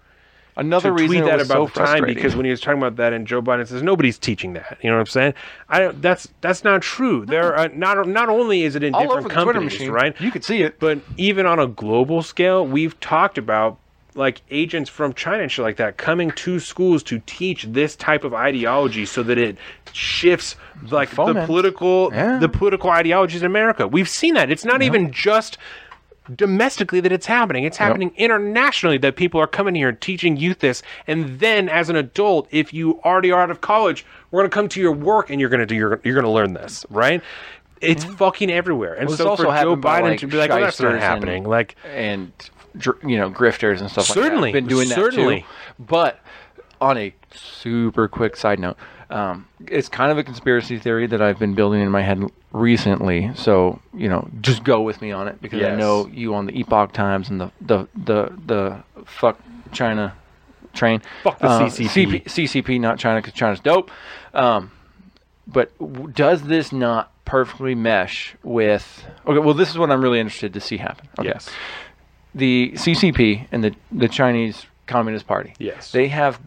[0.58, 3.26] Another reason tweet that about so time because when he was talking about that and
[3.26, 4.78] Joe Biden says nobody's teaching that.
[4.82, 5.34] You know what I'm saying?
[5.68, 7.26] I don't, that's that's not true.
[7.26, 10.18] There are not not only is it in all different companies, right?
[10.20, 10.78] You could see it.
[10.80, 13.78] But even on a global scale, we've talked about
[14.14, 18.24] like agents from China and shit like that coming to schools to teach this type
[18.24, 19.58] of ideology so that it
[19.92, 20.56] shifts
[20.90, 22.38] like the political Yeah.
[22.38, 23.86] the political ideologies in America.
[23.86, 24.50] We've seen that.
[24.50, 25.58] It's not even just
[26.34, 27.64] domestically that it's happening.
[27.64, 30.82] It's happening internationally that people are coming here and teaching youth this.
[31.06, 34.54] And then as an adult, if you already are out of college, we're going to
[34.54, 36.84] come to your work and you're going to do your, you're going to learn this,
[36.90, 37.22] right?
[37.80, 38.94] It's fucking everywhere.
[38.94, 41.42] And Well, so also for Joe Biden like, to be like, oh, that's not happening.
[41.44, 42.32] and- like, and
[43.06, 44.58] you know grifters and stuff Certainly, like that.
[44.58, 45.40] I've Been doing that certainly.
[45.40, 45.46] too.
[45.78, 46.20] But
[46.80, 48.76] on a super quick side note,
[49.10, 52.22] um, it's kind of a conspiracy theory that I've been building in my head
[52.52, 53.30] recently.
[53.34, 56.58] So you know, just go with me on it because I know you on the
[56.58, 59.38] Epoch Times and the the the, the fuck
[59.72, 60.14] China
[60.74, 61.00] train.
[61.22, 62.22] Fuck the Uh, CCP.
[62.22, 63.90] CP, CCP, not China, because China's dope.
[64.34, 64.70] Um,
[65.46, 69.04] but w- does this not perfectly mesh with?
[69.26, 71.08] Okay, well, this is what I'm really interested to see happen.
[71.18, 71.28] Okay.
[71.28, 71.48] yes.
[72.34, 75.54] The CCP and the the Chinese Communist Party.
[75.58, 75.92] Yes.
[75.92, 76.38] They have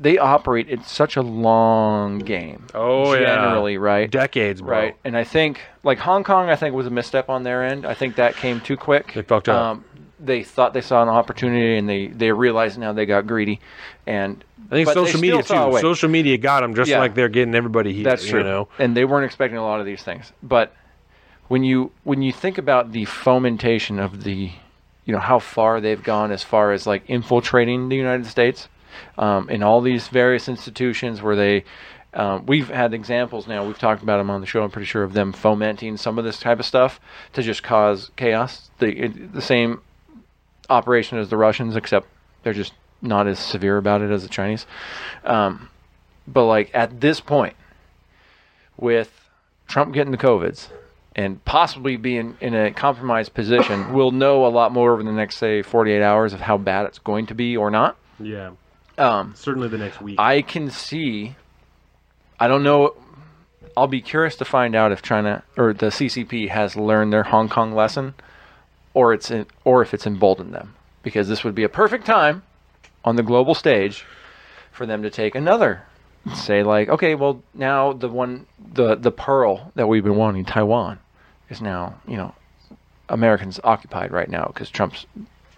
[0.00, 2.66] they operate in such a long game.
[2.74, 3.20] Oh, yeah.
[3.20, 4.10] generally, right?
[4.10, 4.70] Decades, bro.
[4.78, 4.96] Right.
[5.04, 7.84] And I think like Hong Kong, I think was a misstep on their end.
[7.84, 9.12] I think that came too quick.
[9.12, 9.62] They fucked up.
[9.62, 9.84] Um,
[10.18, 13.60] they thought they saw an opportunity, and they they realized now they got greedy.
[14.06, 15.80] And I think social media still saw a too.
[15.80, 16.98] Social media got them just Yeah.
[16.98, 18.04] like they're getting everybody here.
[18.04, 18.40] That's true.
[18.40, 20.32] You know, And they weren't expecting a lot of these things.
[20.42, 20.74] But
[21.48, 24.50] when you when you think about the fomentation of the,
[25.04, 28.68] you know, how far they've gone as far as like infiltrating the United States,
[29.18, 31.64] um, in all these various institutions where they.
[32.12, 33.64] Um, we've had examples now.
[33.64, 34.64] We've talked about them on the show.
[34.64, 36.98] I'm pretty sure of them fomenting some of this type of stuff
[37.34, 38.70] to just cause chaos.
[38.80, 39.80] The the same
[40.68, 42.08] operation as the Russians, except
[42.42, 42.72] they're just
[43.02, 44.66] not as severe about it as the Chinese.
[45.24, 45.68] Um,
[46.26, 47.54] but like at this point,
[48.76, 49.28] with
[49.68, 50.68] Trump getting the covids
[51.16, 55.36] and possibly being in a compromised position, we'll know a lot more over the next
[55.36, 57.96] say 48 hours of how bad it's going to be or not.
[58.18, 58.50] Yeah.
[59.00, 60.20] Um, Certainly the next week.
[60.20, 61.34] I can see.
[62.38, 62.94] I don't know.
[63.76, 67.48] I'll be curious to find out if China or the CCP has learned their Hong
[67.48, 68.14] Kong lesson,
[68.92, 72.42] or it's in, or if it's emboldened them, because this would be a perfect time
[73.02, 74.04] on the global stage
[74.70, 75.82] for them to take another.
[76.34, 80.98] Say like, okay, well now the one the the pearl that we've been wanting, Taiwan,
[81.48, 82.34] is now you know
[83.08, 85.06] Americans occupied right now because Trump's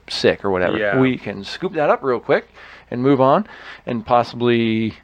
[0.09, 0.78] sick or whatever.
[0.78, 1.01] Yeah.
[1.01, 2.47] We can scoop that up real quick
[2.93, 3.47] and move on,
[3.86, 4.94] and possibly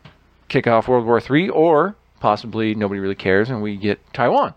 [0.48, 4.54] kick off World War III or possibly nobody really cares and we get Taiwan.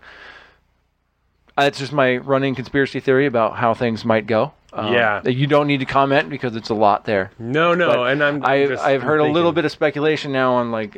[1.56, 4.52] Uh, That's just my running conspiracy theory about how things might go.
[4.72, 5.26] Um, Yeah.
[5.28, 7.30] you don't need to comment because it's a lot there.
[7.38, 8.44] no, no, But and I'm.
[8.44, 10.96] I've, just I've heard a little bit of speculation now on like,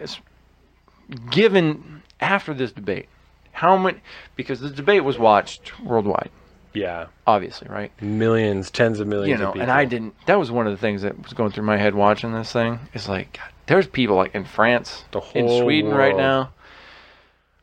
[1.31, 3.09] given after this debate,
[3.53, 3.99] how many?
[4.37, 6.31] Because the debate was watched worldwide,
[6.75, 7.91] Yeah, obviously, right?
[8.03, 9.29] millions, tens of millions.
[9.29, 9.63] you of know, people.
[9.63, 10.15] and I didn't.
[10.27, 12.81] That was one of the things that was going through my head watching this thing.
[12.95, 16.51] Is like, God, there's people like in France, The in whole Sweden right now,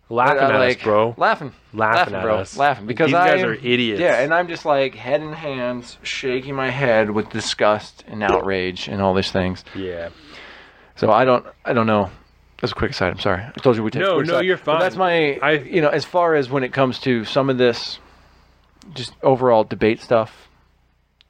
[0.09, 1.13] laughing uh, at like, us, bro.
[1.17, 2.57] laughing, Laughing at bro, us.
[2.57, 3.99] laughing because These I guys am- are idiots.
[4.01, 8.87] Yeah, and I'm just like head in hands, shaking my head with disgust and outrage
[8.87, 9.63] and all these things.
[9.75, 10.09] Yeah,
[10.95, 12.09] So I don't, I don't know.
[12.61, 13.09] That's a quick aside.
[13.11, 13.41] I'm sorry.
[13.41, 14.03] I told you we take.
[14.03, 16.71] a No, no, you're But that's my, I- you know, as far as when it
[16.73, 17.97] comes to some of this,
[18.93, 20.47] just overall debate stuff.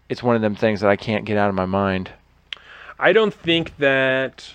[0.09, 2.11] It's one of them things that I can't get out of my mind.
[2.99, 4.51] I don't think that.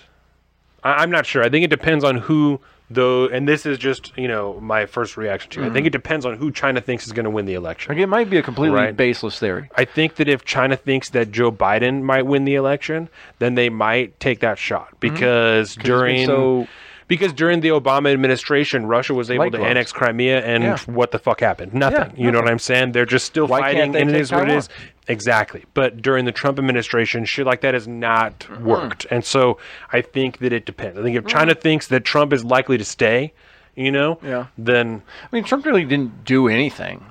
[0.83, 1.43] I, I'm not sure.
[1.43, 2.59] I think it depends on who
[2.89, 5.59] though, and this is just you know my first reaction to.
[5.59, 5.63] it.
[5.63, 5.73] I Mm-hmm.
[5.75, 7.93] think it depends on who China thinks is going to win the election.
[7.93, 8.95] Like it might be a completely Right.
[8.95, 9.69] baseless theory.
[9.75, 13.09] I think that if China thinks that Joe Biden might win the election,
[13.39, 15.81] then they might take that shot because Mm-hmm.
[15.81, 16.67] been during so-
[17.07, 19.69] because during the Obama administration, Russia was able Light to gloves.
[19.69, 20.77] annex Crimea, and Yeah.
[20.87, 21.73] what the fuck happened?
[21.73, 22.11] Nothing.
[22.17, 22.49] Yeah, you know what.
[22.49, 22.91] I'm saying?
[22.91, 24.69] They're just still Why fighting, and it is what it is.
[25.07, 25.63] Exactly.
[25.73, 28.65] But during the Trump administration, shit like that has not Mm-hmm.
[28.65, 29.57] worked, and so
[29.93, 30.99] I think that it depends.
[30.99, 33.31] I think if China thinks that Trump is likely to stay,
[33.75, 34.47] you know, Yeah.
[34.57, 37.05] then I mean, Trump really didn't do anything.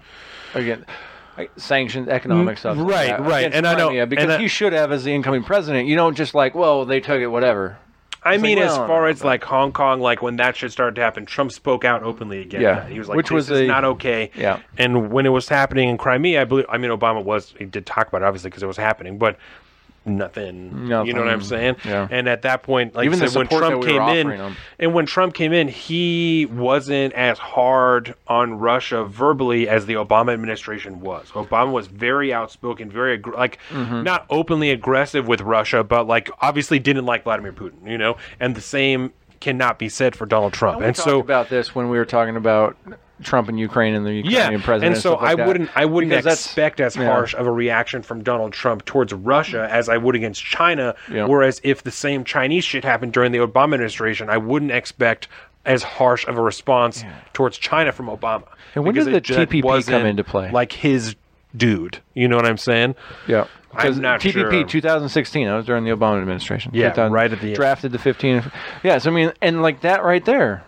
[0.55, 0.85] Again,
[1.57, 2.77] sanctions, economic stuff.
[2.77, 3.39] Mm, right, that right.
[3.41, 5.87] against And I know- Crimea, because and I- he should have as the incoming president.
[5.89, 7.77] You don't just like, well, they took it, whatever.
[8.27, 11.01] I mean, like, as far as like Hong Kong, like when that shit started to
[11.03, 12.87] happen, Trump spoke out openly against Yeah.
[12.89, 14.61] He was like, Which "This was is a- not okay." Yeah.
[14.79, 16.67] And when it was happening in Crimea, I believe.
[16.69, 19.37] I mean, Obama was he did talk about it obviously because it was happening, but
[20.07, 20.87] nothing.
[20.87, 21.77] You know what I'm saying?
[21.85, 22.09] Yeah.
[22.11, 25.35] And at that point, like Even said, when Trump we came in, and when Trump
[25.35, 31.31] came in, he wasn't as hard on Russia verbally as the Obama administration was.
[31.31, 34.03] Obama was very outspoken, very aggr- like Mm-hmm.
[34.05, 38.17] not openly aggressive with Russia, but like obviously didn't like Vladimir Putin, you know.
[38.41, 40.79] And the same cannot be said for Donald Trump.
[40.81, 42.77] We and so about this when we were talking about
[43.23, 44.95] Trump and Ukraine and the Ukrainian yeah, president.
[44.95, 47.07] and so like I wouldn't I wouldn't Because expect as yeah.
[47.07, 50.95] harsh of a reaction from Donald Trump towards Russia as I would against China.
[51.11, 51.27] Yeah.
[51.27, 55.29] Whereas if the same Chinese shit happened during the Obama administration, I wouldn't expect
[55.65, 58.45] as harsh of a response towards China from Obama.
[58.75, 60.51] And when Because did the TPP come into play?
[60.51, 61.17] Like his
[61.57, 62.95] dude, you know what I'm saying?
[63.27, 63.47] Yeah.
[63.73, 64.65] I'm 'Cause not TPP sure.
[64.65, 65.47] 2016.
[65.47, 66.71] That was during the Obama administration.
[66.75, 67.57] Yeah, right at the end.
[67.57, 68.43] drafted the 15.
[68.83, 70.63] Yeah, so I mean, and like that right there,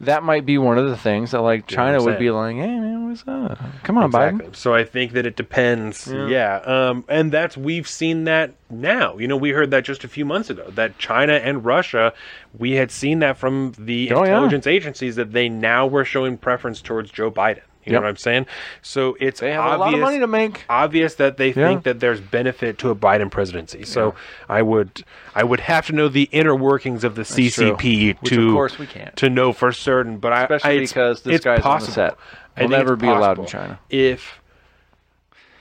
[0.00, 2.30] that might be one of the things that like You know what China would be
[2.30, 3.58] like, hey man, what's up?
[3.82, 4.46] Come on, Exactly.
[4.48, 4.56] Biden.
[4.56, 6.06] So I think that it depends.
[6.12, 6.56] Yeah.
[6.58, 9.16] Um, and that's we've seen that now.
[9.16, 12.12] You know, we heard that just a few months ago that China and Russia,
[12.58, 14.30] we had seen that from the Oh, yeah.
[14.30, 17.62] intelligence agencies that they now were showing preference towards Joe Biden.
[17.86, 18.00] You Yep.
[18.00, 18.46] know what I'm saying?
[18.82, 20.64] So it's They have obvious, a lot of money to make.
[20.68, 21.68] obvious that they Yeah.
[21.68, 23.84] think that there's benefit to a Biden presidency.
[23.84, 24.16] So
[24.48, 25.04] I would
[25.36, 28.78] I would have to know the inner workings of the CCP Which, to of course,
[28.78, 29.14] we can't.
[29.16, 30.18] to know for certain.
[30.18, 32.16] But Especially I, I, because this it's guy's on the set.
[32.56, 33.46] I Will never it's be allowed in.
[33.46, 33.78] China.
[33.88, 34.40] If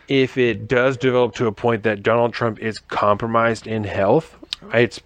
[0.07, 4.35] if it does develop to a point that Donald Trump is compromised in health,
[4.73, 4.99] it's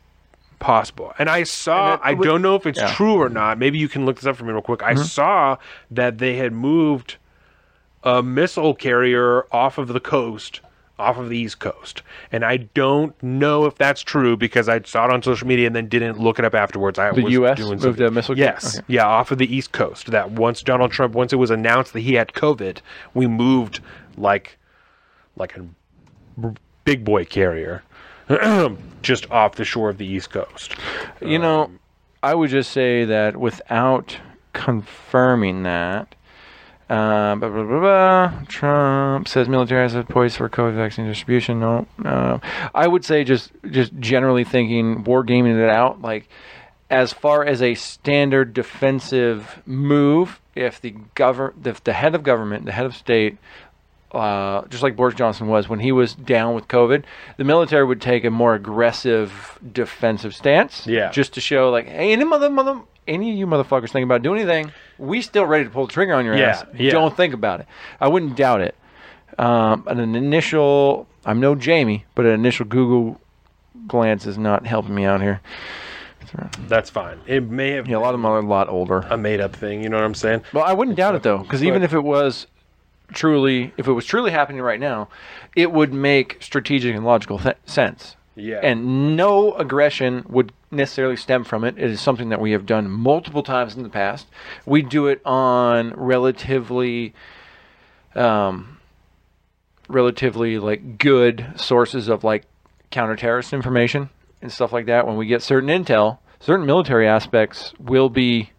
[0.59, 1.13] possible.
[1.17, 2.85] And I saw, And it I would- don't know if it's yeah.
[2.87, 2.95] Mm-hmm.
[2.95, 3.57] true or not.
[3.57, 4.83] Maybe you can look this up for me real quick.
[4.83, 5.57] I saw
[5.91, 7.15] that they had moved
[8.03, 10.61] a missile carrier off of the coast
[10.97, 12.01] off of the East Coast.
[12.29, 15.73] And I don't know if that's true because I saw it on social media and
[15.73, 16.99] then didn't look it up afterwards.
[16.99, 18.05] I The was US moved something.
[18.05, 18.35] a missile?
[18.35, 18.51] Carrier?
[18.55, 18.85] Yes, Okay.
[18.89, 20.11] yeah, off of the East Coast.
[20.11, 22.79] That once Donald Trump, once it was announced that he had COVID,
[23.13, 23.79] we moved
[24.17, 24.57] like
[25.37, 25.65] like a
[26.83, 27.81] big boy carrier
[29.01, 30.75] just off the shore of the East Coast.
[31.21, 31.71] You know,
[32.21, 34.17] I would just say that without
[34.53, 36.15] confirming that,
[36.89, 41.59] uh, blah, blah, blah, blah, Trump says military has a poised for COVID vaccine distribution.
[41.59, 42.41] No, no.
[42.73, 46.01] I would say just just generally thinking, war gaming it out.
[46.01, 46.27] Like
[46.89, 52.65] as far as a standard defensive move, if the govern, if the head of government,
[52.65, 53.37] the head of state,
[54.11, 57.03] uh, just like Boris Johnson was when he was down with COVID,
[57.37, 60.87] the military would take a more aggressive defensive stance.
[60.87, 61.11] Yeah.
[61.11, 64.39] Just to show, like, hey, any mother, mother, any of you motherfuckers think about doing
[64.41, 66.65] anything, we still ready to pull the trigger on your Yeah, ass.
[66.75, 66.91] yeah.
[66.91, 67.67] Don't think about it.
[68.01, 68.75] I wouldn't doubt it.
[69.37, 73.21] Um, an initial, I'm no Jamie, but an initial Google
[73.87, 75.39] glance is not helping me out here.
[76.67, 77.19] That's fine.
[77.25, 78.99] It may have Yeah, a lot of them are a lot older.
[79.09, 79.81] a made up thing.
[79.81, 80.41] You know what I'm saying?
[80.53, 82.45] Well, I wouldn't doubt it though, because even if it was
[83.13, 85.09] truly, if it was truly happening right now,
[85.55, 88.15] it would make strategic and logical th- sense.
[88.35, 88.59] Yeah.
[88.63, 91.77] And no aggression would necessarily stem from it.
[91.77, 94.27] It is something that we have done multiple times in the past.
[94.65, 97.13] We do it on relatively,
[98.15, 98.77] um,
[99.89, 102.45] relatively like good sources of like
[102.91, 104.09] counter-terrorist information
[104.41, 105.05] and stuff like that.
[105.05, 108.51] When we get certain intel, certain military aspects will be,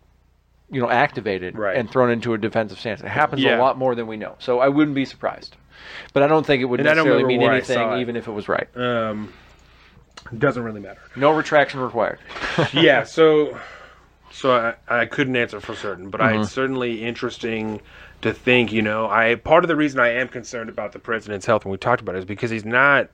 [0.71, 1.77] you know, activated Right.
[1.77, 3.01] and thrown into a defensive stance.
[3.01, 3.59] It happens Yeah.
[3.59, 4.37] a lot more than we know.
[4.39, 5.57] So I wouldn't be surprised.
[6.13, 8.29] But I don't think it would And necessarily mean where I saw anything, even if
[8.29, 8.69] it was right.
[8.77, 9.33] Um,
[10.37, 11.01] doesn't really matter.
[11.17, 12.19] No retraction required.
[12.73, 13.03] yeah.
[13.05, 13.59] So,
[14.31, 16.39] so I, I couldn't answer for certain, but Mm-hmm.
[16.39, 17.81] I, it's certainly interesting
[18.23, 18.71] to think.
[18.73, 21.73] You know, I part of the reason I am concerned about the president's health, and
[21.73, 23.09] we talked about it, is because he's not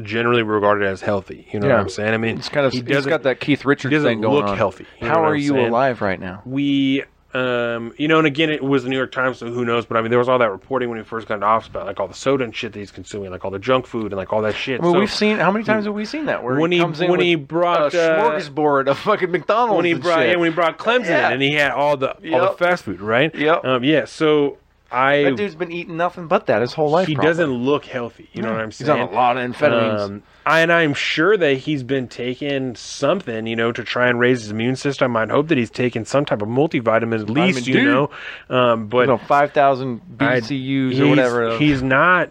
[0.00, 1.46] generally regarded as healthy.
[1.52, 1.74] You know Yeah.
[1.74, 2.14] what I'm saying?
[2.14, 4.46] I mean, It's kind of he he's doesn't got that Keith Richards thing going look
[4.46, 4.56] on.
[4.56, 5.68] healthy, How are you saying?
[5.68, 6.42] alive right now?
[6.44, 7.04] we
[7.34, 9.96] um you know and again it was the new york times so who knows but
[9.96, 11.98] i mean there was all that reporting when he first got into office about like
[11.98, 14.34] all the soda and shit that he's consuming like all the junk food and like
[14.34, 16.44] all that shit I mean, So, we've seen how many times have we seen that?
[16.44, 19.76] Where When he- when he brought, a uh, smorgasbord of fucking McDonald's.
[19.76, 21.28] when he and brought yeah, when he brought clemson Yeah.
[21.28, 23.64] in and he had all the all the fast food right Yep.
[23.64, 24.58] um yeah so
[24.92, 27.06] i that dude's been eating nothing but that his whole life.
[27.08, 27.30] he probably.
[27.30, 28.86] doesn't look healthy you know what i'm saying?
[28.88, 30.00] He's saying on a lot of amphetamines.
[30.00, 34.18] Um, I, and I'm sure that he's been taking something, you know, to try and
[34.18, 35.16] raise his immune system.
[35.16, 38.10] I'd hope that he's taking some type of multivitamin at least, you know.
[38.50, 41.58] Um, but you know, five thousand I- BCUs he's, or whatever.
[41.58, 42.30] He's not.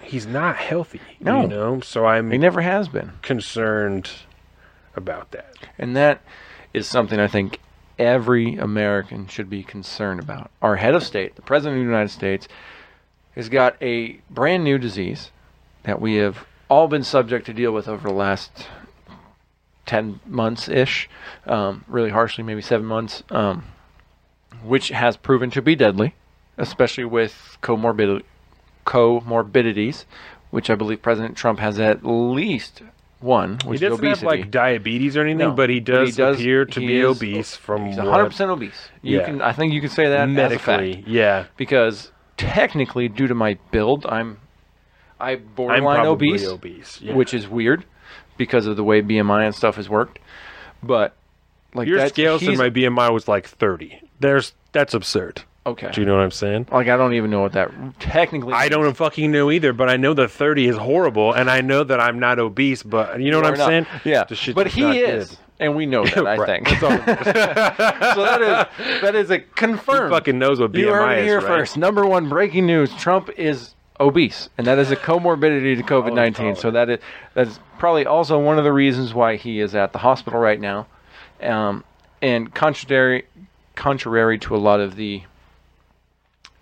[0.00, 1.00] He's not healthy.
[1.20, 1.42] No.
[1.42, 1.80] you know.
[1.80, 4.10] So I'm he never has been, concerned
[4.96, 5.54] about that.
[5.78, 6.22] and that
[6.72, 7.58] is something I think
[8.02, 10.50] every American should be concerned about.
[10.60, 12.48] Our head of state, the president of the United States,
[13.36, 15.30] has got a brand new disease
[15.84, 18.66] that we have all been subject to deal with over the last
[19.86, 21.08] 10 months ish,
[21.46, 23.64] um, really harshly, maybe seven months, um,
[24.64, 26.14] which has proven to be deadly,
[26.58, 28.24] especially with comorbid-
[28.84, 30.04] comorbidities,
[30.50, 32.82] which I believe President Trump has at least
[33.22, 34.26] one, He which is doesn't obesity.
[34.26, 37.56] have like diabetes or anything, No, but he does, appear to he be is- obese
[37.56, 38.88] from He's 100% obese.
[39.02, 39.24] You Yeah.
[39.26, 40.94] can, I think you can say that as a medically.
[40.96, 44.38] fact Yeah, because technically, due to my build, I'm
[45.20, 47.14] I I'm borderline probably obese, obese, yeah.
[47.14, 47.84] which is weird
[48.36, 50.18] because of the way BMI and stuff has worked.
[50.82, 51.14] But
[51.74, 54.00] like your that, scale said he's- my BMI was like 30.
[54.18, 55.42] There's that's absurd.
[55.66, 55.90] Okay.
[55.92, 56.68] Do you know what I'm saying?
[56.72, 57.70] Like I don't even know what that
[58.00, 58.52] technically.
[58.52, 58.70] I means.
[58.70, 62.00] don't fucking know either, but I know that 30 is horrible, and I know that
[62.00, 62.82] I'm not obese.
[62.82, 63.68] But you know what I'm not.
[63.68, 63.86] saying?
[64.04, 64.24] Yeah,
[64.54, 65.38] but he is, good.
[65.60, 66.26] and we know that.
[66.26, 66.88] I think so.
[66.88, 70.10] That is that is a confirmed.
[70.12, 71.42] Who fucking knows what BMI You heard it is, right?
[71.44, 71.76] first.
[71.76, 76.56] Number one breaking news: Trump is obese, and that is a comorbidity to COVID nineteen.
[76.56, 76.98] So that is
[77.34, 80.60] that is probably also one of the reasons why he is at the hospital right
[80.60, 80.86] now.
[81.40, 81.84] Um,
[82.20, 83.24] and contrary
[83.74, 85.22] contrary to a lot of the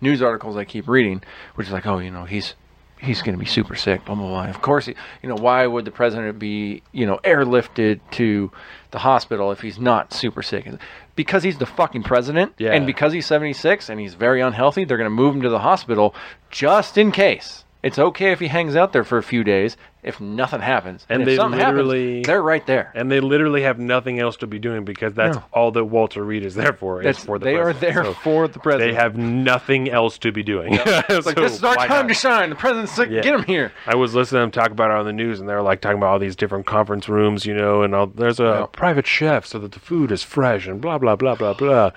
[0.01, 1.21] news articles I keep reading,
[1.55, 2.55] which is like, oh, you know, he's
[2.99, 4.45] he's going to be super sick, blah blah blah.
[4.45, 8.51] Of course, he, you know, why would the president be, you know, airlifted to
[8.91, 10.67] the hospital if he's not super sick?
[11.15, 12.71] Because he's the fucking president, Yeah.
[12.73, 15.59] and because he's 76 and he's very unhealthy, they're going to move him to the
[15.59, 16.13] hospital
[16.51, 17.65] just in case.
[17.83, 21.21] It's okay if he hangs out there for a few days if nothing happens, And
[21.21, 22.91] if they literally- happens, they're right there.
[22.95, 25.43] And they literally have nothing else to be doing because that's No.
[25.53, 27.01] all that Walter Reed is there for.
[27.03, 28.91] Is for the they are there So for the president.
[28.91, 30.73] They have nothing else to be doing.
[31.09, 32.07] It's like, this is our time not?
[32.07, 32.49] to shine.
[32.49, 33.09] The president's sick.
[33.11, 33.21] Yeah.
[33.21, 33.71] Get him here.
[33.87, 35.97] I was listening to them talk about it on the news, and they're like talking
[35.97, 38.65] about all these different conference rooms, you know, and all, there's a Yeah.
[38.71, 41.91] private chef so that the food is fresh and blah blah blah blah blah.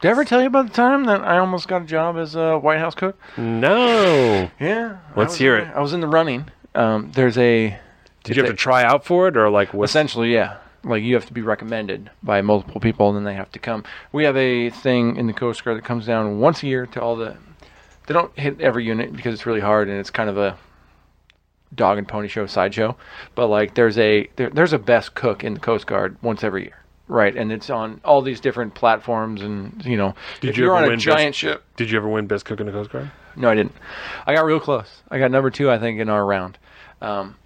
[0.00, 2.36] Did I ever tell you about the time that I almost got a job as
[2.36, 3.18] a White House cook?
[3.36, 4.98] No, Yeah.
[5.16, 5.68] Let's hear it.
[5.74, 7.76] I was in the running Um, there's a
[8.22, 9.84] Did you have to try out for it, or like what?
[9.84, 10.58] Essentially, yeah.
[10.84, 13.82] Like you have to be recommended by multiple people, and then they have to come.
[14.12, 17.02] We have a thing in the Coast Guard that comes down once a year to
[17.02, 17.36] all the.
[18.06, 20.56] They don't hit every unit because it's really hard, and it's kind of a
[21.74, 22.96] dog and pony show sideshow.
[23.34, 26.62] But like, there's a there, there's a best cook in the Coast Guard once every
[26.62, 26.78] year,
[27.08, 27.34] right?
[27.36, 30.84] And it's on all these different platforms, and you know, Did if you you're ever
[30.84, 32.90] on a win giant best- ship, Did you ever win best cook in the Coast
[32.90, 33.10] Guard?
[33.36, 33.72] no, I didn't.
[34.26, 35.02] I got real close.
[35.10, 36.58] I got number two, I think, in our round.
[37.00, 37.36] Um,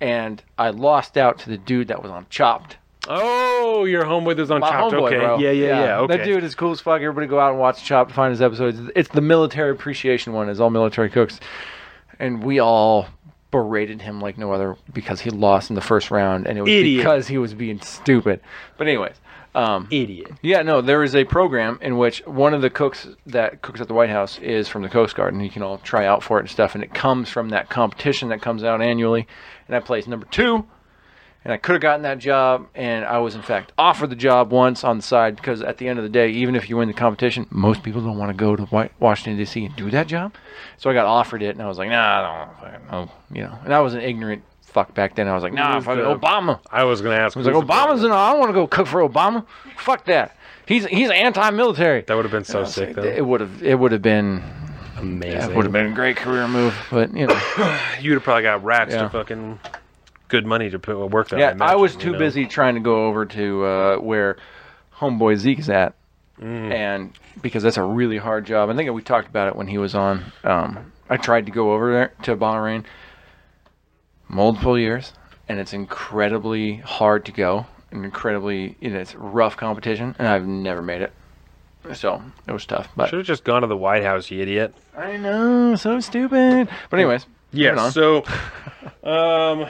[0.00, 2.78] and I lost out to the dude that was on Chopped.
[3.06, 4.94] Oh, your homeboy was on My Chopped.
[4.94, 5.18] homeboy, okay.
[5.18, 5.38] bro.
[5.38, 5.98] Yeah, yeah, yeah.
[6.00, 6.16] Okay.
[6.16, 7.02] That dude is cool as fuck.
[7.02, 8.80] Everybody go out and watch Chopped to find his episodes.
[8.96, 10.48] It's the military appreciation one.
[10.48, 11.38] It's all military cooks.
[12.18, 13.08] And we all
[13.54, 16.48] berated him like no other because he lost in the first round.
[16.48, 16.98] And it was Idiot.
[16.98, 18.40] because he was being stupid.
[18.76, 19.14] But anyways.
[19.54, 20.32] Um, Idiot.
[20.42, 23.86] yeah, no, there is a program in which one of the cooks that cooks at
[23.86, 26.38] the White House is from the Coast Guard, and you can all try out for
[26.38, 26.74] it and stuff.
[26.74, 29.28] And it comes from that competition that comes out annually.
[29.68, 30.66] And I placed number two,
[31.44, 32.66] and I could have gotten that job.
[32.74, 35.86] And I was, in fact, offered the job once on the side because at the
[35.88, 38.34] end of the day, even if you win the competition, most people don't want to
[38.36, 39.64] go to Washington, D.C.
[39.66, 40.34] and do that job.
[40.78, 43.10] So I got offered it, and I was like, nah, I don't fucking know.
[43.32, 45.28] You know, and I was an ignorant fuck back then.
[45.28, 46.58] I was like, nah, the- Obama.
[46.70, 47.36] I was gonna ask.
[47.36, 48.10] I was like, Obama's in.
[48.10, 49.46] I don't want to go cook for Obama.
[49.76, 50.36] Fuck that.
[50.66, 52.00] He's he's anti-military.
[52.02, 53.02] That would have been so sick, though.
[53.02, 54.42] It would have it would have been
[54.96, 55.50] Amazing.
[55.50, 58.64] it would have been a great career move, but you know, You'd have probably got
[58.64, 59.02] rats Yeah.
[59.02, 59.58] to fucking
[60.28, 61.38] good money to put work there.
[61.38, 61.48] yeah.
[61.48, 62.18] I, imagine, was you too know?
[62.18, 64.36] busy trying to go over to uh, where
[64.96, 65.94] homeboy Zeke's at,
[66.40, 66.72] Mm.
[66.72, 68.68] and because that's a really hard job.
[68.68, 70.24] I think we talked about it when he was on.
[70.42, 72.84] Um, I tried to go over there to Bahrain
[74.28, 75.12] multiple years,
[75.48, 80.44] and it's incredibly hard to go, and incredibly you know, it's rough competition, and I've
[80.46, 81.12] never made it.
[81.92, 84.74] So it was tough, but Should have just gone to the White House, you idiot.
[84.96, 86.68] I know, so stupid.
[86.90, 87.90] But anyways, Yeah.
[87.90, 88.24] So,
[89.04, 89.66] um,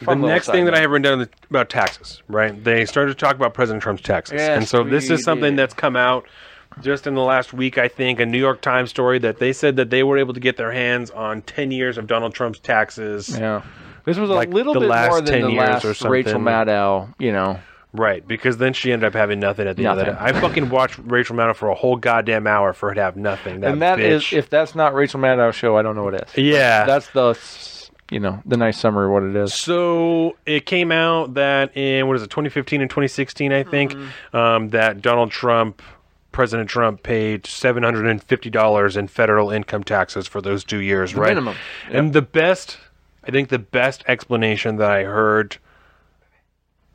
[0.00, 0.74] the next thing that.
[0.74, 2.22] I have written down is about taxes.
[2.28, 2.62] Right?
[2.62, 5.58] They started to talk about President Trump's taxes, Yes, and so this is something did.
[5.58, 6.24] that's come out
[6.82, 7.78] just in the last week.
[7.78, 10.40] I think a New York Times story that they said that they were able to
[10.40, 13.36] get their hands on ten years of Donald Trump's taxes.
[13.38, 13.62] yeah,
[14.04, 16.10] this was like a little the bit last more than 10 the years last or
[16.10, 16.40] Rachel.
[16.40, 17.12] Maddow.
[17.18, 17.58] You know,
[17.94, 20.22] Right, because then she ended up having nothing at the end of Nothing.
[20.22, 20.36] that.
[20.36, 23.60] I fucking watched Rachel Maddow for a whole goddamn hour for her to have nothing.
[23.60, 24.36] That and that is bitch.
[24.36, 26.36] if that's not Rachel Maddow's show, I don't know what is.
[26.36, 27.32] yeah, That's the
[28.10, 29.54] you know the nice summary of what it is.
[29.54, 33.94] So it came out that in what is it, 2015 and 2016, I think,
[34.32, 35.82] um, that Donald Trump,
[36.32, 41.28] President Trump, paid 750 dollars in federal income taxes for those two years, right?
[41.28, 41.56] minimum.
[41.90, 42.78] And the best,
[43.24, 45.58] I think, the best explanation that I heard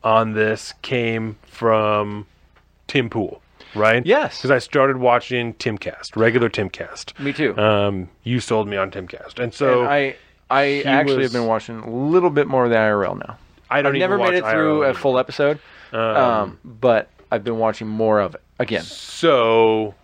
[0.04, 2.26] on this came from
[2.88, 3.42] Tim Pool,
[3.76, 4.06] right?
[4.06, 4.38] Yes.
[4.38, 7.18] because I started watching Timcast, regular Timcast.
[7.20, 7.58] Me too.
[7.58, 10.16] Um, you sold me on Timcast, and so and I
[10.50, 13.38] I actually was- have been watching a little bit more of the IRL now.
[13.70, 13.98] I don't know.
[13.98, 15.60] I've never made it through IRL a full episode,
[15.94, 18.84] um, but I've been watching more of it again.
[18.84, 19.96] So,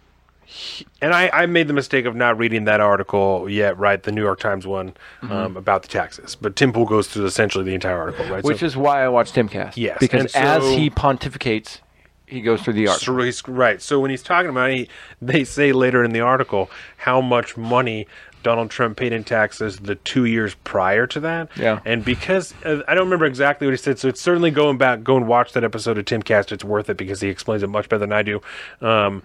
[1.02, 4.02] and I, I made the mistake of not reading that article yet, right?
[4.02, 5.32] The New York Times one Mm-hmm.
[5.32, 6.36] um, about the taxes.
[6.36, 8.44] But Tim Pool goes through essentially the entire article, right?
[8.44, 9.74] Which so, is why I watch Timcast.
[9.76, 11.80] Yes, because so- as he pontificates,
[12.26, 13.16] he goes through the article.
[13.18, 13.82] so he's- right.
[13.82, 14.90] So when he's talking about it, he,
[15.22, 18.08] they say later in the article how much money
[18.44, 21.50] Donald Trump paid in taxes the two years prior to that.
[21.56, 21.80] Yeah.
[21.86, 25.04] And because uh, I don't remember exactly what he said, so it's certainly going back,
[25.04, 26.52] go and watch that episode of Timcast.
[26.52, 28.42] It's worth it because he explains it much better than I do.
[28.82, 29.24] Um,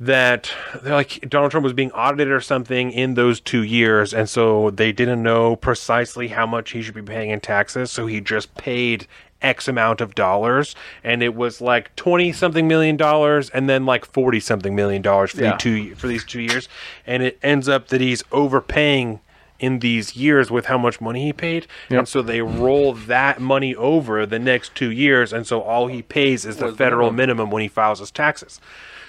[0.00, 0.52] that
[0.82, 4.70] they're like Donald Trump was being audited or something in those two years, and so
[4.70, 8.54] they didn't know precisely how much he should be paying in taxes, so he just
[8.54, 9.06] paid
[9.40, 10.74] X amount of dollars,
[11.04, 15.30] and it was like twenty something million dollars, and then like forty something million dollars
[15.30, 15.52] for Yeah.
[15.52, 16.68] the two for these two years,
[17.06, 19.20] and it ends up that he's overpaying
[19.60, 21.98] in these years with how much money he paid, Yep.
[21.98, 26.00] and so they roll that money over the next two years, and so all he
[26.02, 27.16] pays is the federal minimum.
[27.16, 28.60] minimum when he files his taxes.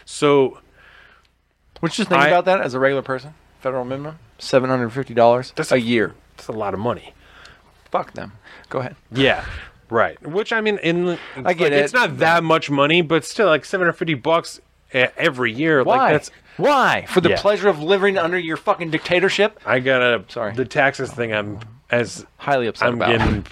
[0.06, 0.60] So
[1.82, 5.14] Which just think I- about that as a regular person, federal minimum seven hundred fifty
[5.14, 6.14] dollars That's a a- year.
[6.38, 7.14] That's a lot of money.
[7.92, 8.32] Fuck them.
[8.70, 8.96] Go ahead.
[9.12, 9.44] Yeah.
[9.90, 10.22] Right.
[10.26, 11.74] Which I mean, in I get like, it.
[11.74, 14.60] It's not that much money, but still, like seven hundred fifty bucks
[14.94, 15.84] every year.
[15.84, 15.98] Why?
[15.98, 16.32] Like that's.
[16.58, 17.06] Why?
[17.08, 17.42] For the Yeah.
[17.42, 19.60] pleasure of living under your fucking dictatorship?
[19.66, 20.26] I gotta.
[20.28, 20.54] Sorry.
[20.54, 21.34] The taxes thing.
[21.34, 21.60] I'm
[21.90, 23.10] as Highly upset I'm about.
[23.18, 23.46] getting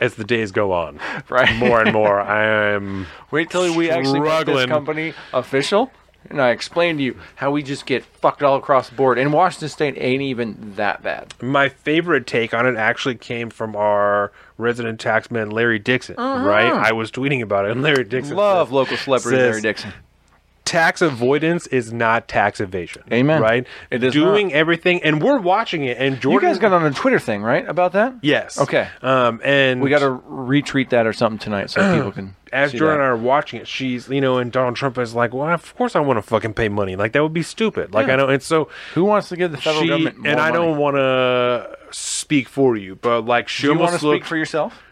[0.00, 0.98] as the days go on.
[1.28, 1.54] Right.
[1.56, 3.06] More and more, I am.
[3.30, 5.92] Wait till we actually make this company official,
[6.30, 9.18] and I explain to you how we just get fucked all across the board.
[9.18, 11.34] And Washington State ain't even that bad.
[11.42, 16.16] My favorite take on it actually came from our resident taxman Larry Dixon.
[16.16, 16.72] Right.
[16.72, 18.42] I was tweeting about it, and Larry Dixon Uh-huh.
[18.42, 19.92] Love says- local celebrity says- Larry Dixon.
[20.66, 23.02] Tax avoidance is not tax evasion.
[23.10, 23.40] Amen.
[23.40, 23.66] Right?
[23.90, 25.96] It is doing everything, and we're watching it.
[25.96, 28.16] And Jordan, You guys got on a Twitter thing, right, about that?
[28.20, 28.88] yes, Okay.
[29.00, 32.36] Um, and We got to retweet that or something tonight so people can.
[32.52, 33.04] as see Jordan that.
[33.04, 35.74] and I are watching it, she's you know, and Donald Trump is like, well, of
[35.76, 36.94] course I want to fucking pay money.
[36.96, 37.94] Like that would be stupid.
[37.94, 38.14] Like Yeah.
[38.14, 40.50] I know, and so Who wants to give the federal she government more and I
[40.50, 40.64] money?
[40.64, 44.10] don't want to speak for you, but like she Do you want to almost speak
[44.10, 44.82] looked for yourself?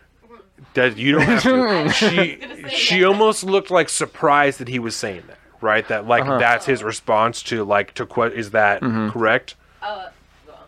[0.75, 1.89] that you don't have to.
[1.93, 5.39] she she almost looked like surprised that he was saying that.
[5.65, 6.37] Right, that like Uh-huh.
[6.39, 9.09] that's his response to like to que- is that Mm-hmm.
[9.09, 9.55] correct?
[9.83, 10.09] Uh,
[10.47, 10.67] well,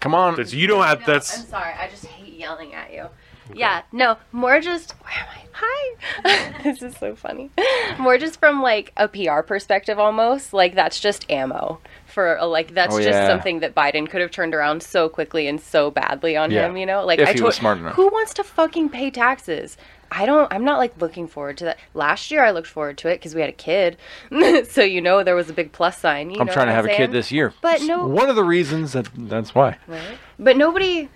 [0.00, 0.34] Come on.
[0.34, 1.72] That's you don't have No, that's I'm sorry.
[1.78, 3.06] I just hate yelling at you.
[3.54, 5.38] Yeah, no, more just where am I?
[5.54, 6.60] Hi.
[6.64, 7.50] this is so funny.
[7.98, 10.52] More just from like a PR perspective almost.
[10.52, 13.28] Like that's just ammo for a, like that's Oh, just yeah.
[13.28, 16.66] something that Biden could have turned around so quickly and so badly on Yeah.
[16.66, 17.04] him, you know?
[17.04, 17.94] Like If I he told was smart enough.
[17.94, 19.76] Who wants to fucking pay taxes?
[20.14, 21.78] I don't I'm not like looking forward to that.
[21.94, 23.96] Last year I looked forward to it cuz we had a kid.
[24.68, 26.76] so you know there was a big plus sign, you I'm know trying to what
[26.76, 27.52] have a kid this year.
[27.62, 29.78] But no One of the reasons that that's why.
[29.86, 30.18] Right?
[30.38, 31.08] But nobody,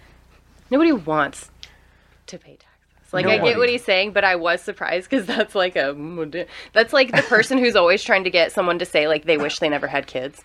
[0.70, 1.50] nobody wants
[2.28, 3.12] to pay taxes.
[3.12, 6.92] Like I get what he's saying, but I was surprised because that's like a that's
[6.92, 9.68] like the person who's always trying to get someone to say like they wish they
[9.68, 10.42] never had kids.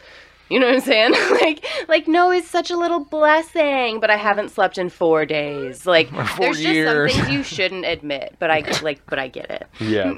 [0.52, 1.12] You know what I'm saying?
[1.42, 5.86] like, like no, it's such a little blessing, but I haven't slept in four days.
[5.86, 7.14] Like, there's just years.
[7.14, 9.68] some things you shouldn't admit, but I like, but I get it.
[9.80, 10.14] yeah.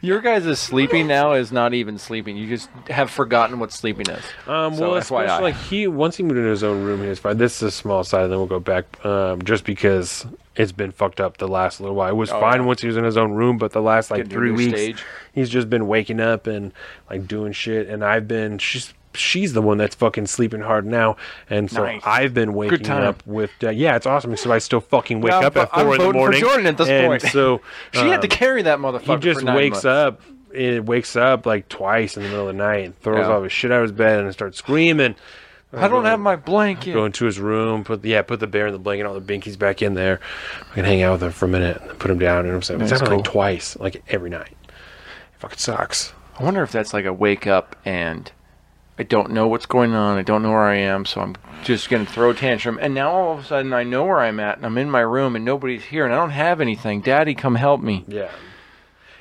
[0.00, 2.36] Your guys' is sleeping now is not even sleeping.
[2.36, 4.22] You just have forgotten what sleeping is.
[4.46, 5.00] Um, So, well, FYI.
[5.24, 7.36] especially like he once he moved into his own room, he was fine.
[7.38, 9.04] This is a small side, and then we'll go back.
[9.04, 10.24] Um, just because
[10.54, 12.10] it's been fucked up the last little while.
[12.10, 12.66] It was Oh, fine yeah.
[12.66, 15.04] once he was in his own room, but the last like Getting three weeks, stage.
[15.32, 16.72] he's just been waking up and
[17.10, 17.88] like doing shit.
[17.88, 21.16] And I've been she's she's the one that's fucking sleeping hard now,
[21.50, 22.02] and so Nice.
[22.04, 24.36] I've been waking up with uh, yeah, it's awesome.
[24.36, 26.40] So I still fucking wake Well, up at I'm 4 in the voting for morning.
[26.40, 27.22] Jordan at this and point.
[27.22, 27.60] So
[27.92, 29.14] She had to um, carry that motherfucker.
[29.14, 29.84] he just wakes months.
[29.84, 30.20] up
[30.52, 33.32] it wakes up like twice in the middle of the night and throws Yeah.
[33.34, 35.14] all his shit out of his bed and starts screaming
[35.72, 36.94] I don't have my blanket.
[36.94, 39.58] go into his room put yeah put the bear in the blanket all the binkies
[39.58, 40.20] back in there
[40.70, 42.62] i can hang out with him for a minute and put him down and i'm
[42.62, 44.70] saying it's happened like twice like every night it
[45.40, 48.30] fucking sucks I wonder if that's like a wake up and
[48.98, 50.16] I don't know what's going on.
[50.18, 52.78] I don't know where I am, so I'm just gonna throw a tantrum.
[52.80, 55.00] And now all of a sudden I know where I'm at, and I'm in my
[55.00, 57.00] room, and nobody's here, and I don't have anything.
[57.02, 58.04] Daddy, come help me.
[58.08, 58.30] yeah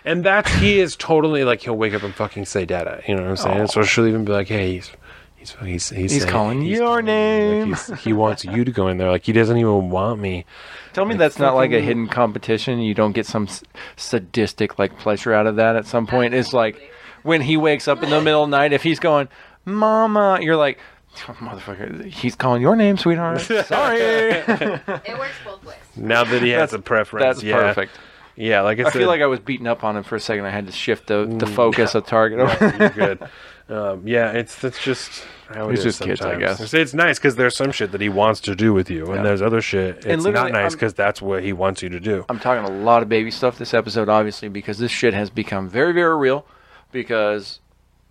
[0.07, 3.23] and that's he is totally like he'll wake up and fucking say dada you know
[3.23, 4.91] what i'm saying so she'll even be like hey he's
[5.35, 7.71] he's he's he's, He's saying- calling your calling name.
[7.71, 10.45] Like, he's, he wants you to go in there like he doesn't even want me
[10.93, 12.79] Tell me that's not like a hidden competition.
[12.79, 13.63] You don't get some s-
[13.97, 16.33] sadistic like pleasure out of that at some point.
[16.35, 16.79] It's like
[17.23, 19.27] when he wakes up in the middle of the night, if he's going,
[19.65, 20.79] "Mama," you're like,
[21.27, 23.99] "Oh, "Motherfucker, he's calling your name, sweetheart." Sorry.
[23.99, 25.77] It works both ways.
[25.95, 27.55] now that he has That's- a preference That's yeah.
[27.55, 27.97] perfect.
[28.35, 30.19] yeah like i, I said, feel like I was beating up on him for a
[30.19, 30.45] second.
[30.45, 31.55] I had to shift the, the Mm.
[31.55, 32.39] focus of target.
[32.39, 33.29] Yeah, you're good.
[33.67, 36.59] Um, yeah, it's that's just how It's is just kids, I guess.
[36.59, 39.15] It's, it's nice because there's some shit that he wants to do with you, Yeah.
[39.15, 42.25] and there's other shit it's not nice because that's what he wants you to do.
[42.29, 45.67] I'm talking a lot of baby stuff this episode, obviously, because this shit has become
[45.67, 46.45] very, very real.
[46.91, 47.59] Because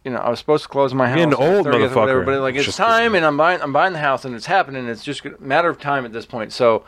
[0.05, 1.21] you know, I was supposed to close my house.
[1.21, 2.27] On the old, 30th or whatever, motherfucker.
[2.27, 4.87] but like It's just- time, and I'm buying, I'm buying the house, and it's happening.
[4.87, 6.53] It's just a matter of time at this point.
[6.53, 6.85] So,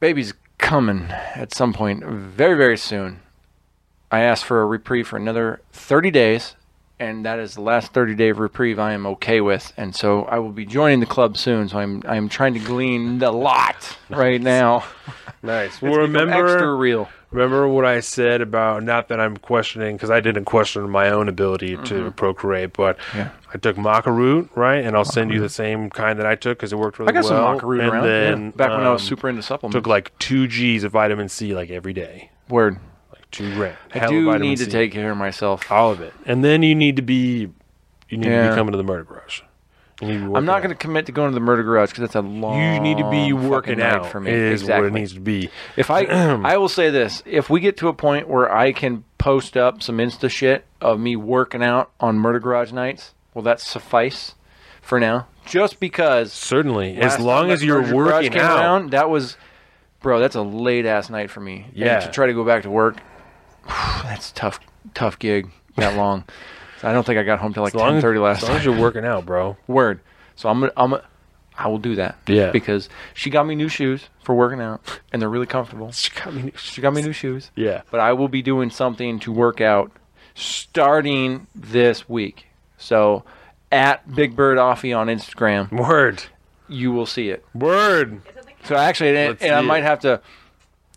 [0.00, 3.20] baby's coming at some point, very, very soon.
[4.10, 6.56] I asked for a reprieve for another 30 days,
[6.98, 9.72] and that is the last 30 day of reprieve I am okay with.
[9.76, 11.68] And so I will be joining the club soon.
[11.68, 14.84] So I'm I'm trying to glean the lot right now.
[15.42, 15.80] Nice.
[15.80, 17.08] Well, become remember, extra real.
[17.30, 21.28] Remember what I said about not that I'm questioning because I didn't question my own
[21.28, 21.84] ability Mm-hmm.
[21.84, 23.30] to procreate, but Yeah.
[23.54, 24.84] I took maca root, right?
[24.84, 27.18] And I'll send you the same kind that I took because it worked really well.
[27.18, 27.58] I got well.
[27.58, 28.04] some maca root and around.
[28.04, 28.50] Then, yeah.
[28.56, 29.74] Back when I was um, super into supplements.
[29.74, 32.78] took like two G's of vitamin C like every day, Word.
[33.12, 33.76] like two grams.
[33.94, 35.70] I do need to take care of myself.
[35.70, 37.48] all of it, and then you need to be,
[38.08, 39.42] you need to be coming to the murder garage.
[40.02, 42.58] I'm not going to commit to going to the murder garage because that's a long.
[42.60, 44.30] You need to be working out for me.
[44.30, 44.88] Is exactly.
[44.88, 45.50] what it needs to be.
[45.76, 46.04] If I,
[46.44, 49.82] I will say this: if we get to a point where I can post up
[49.82, 54.34] some Insta shit of me working out on Murder Garage nights, will that suffice
[54.80, 55.26] for now?
[55.44, 58.58] Just because, Certainly, as long as you're working out.
[58.60, 59.36] around, that was,
[60.00, 60.20] bro.
[60.20, 61.66] That's a late ass night for me.
[61.68, 62.00] And Yeah.
[62.00, 62.98] to try to go back to work,
[63.66, 64.60] that's tough,
[64.94, 65.50] tough gig.
[65.76, 66.24] That long.
[66.80, 68.42] So I don't think I got home till like as long ten as, last as
[68.44, 68.58] long night.
[68.60, 69.56] as you're working out, bro.
[69.66, 70.00] Word.
[70.36, 71.04] So I'm gonna, I'm gonna,
[71.58, 72.16] I will do that.
[72.26, 72.50] Yeah.
[72.52, 74.80] Because she got me new shoes for working out,
[75.12, 75.92] and they're really comfortable.
[76.56, 77.50] She got me new shoes.
[77.54, 77.82] Yeah.
[77.90, 79.92] But I will be doing something to work out
[80.34, 82.46] starting this week.
[82.78, 83.24] So
[83.70, 86.22] at Big Bird Offie on Instagram, Word.
[86.68, 87.44] you will see it.
[87.54, 88.22] Word.
[88.64, 89.86] So actually, and, and I might it.
[89.86, 90.20] have to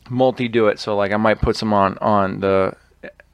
[0.10, 0.80] multi do it.
[0.80, 2.74] So like I might put some on on the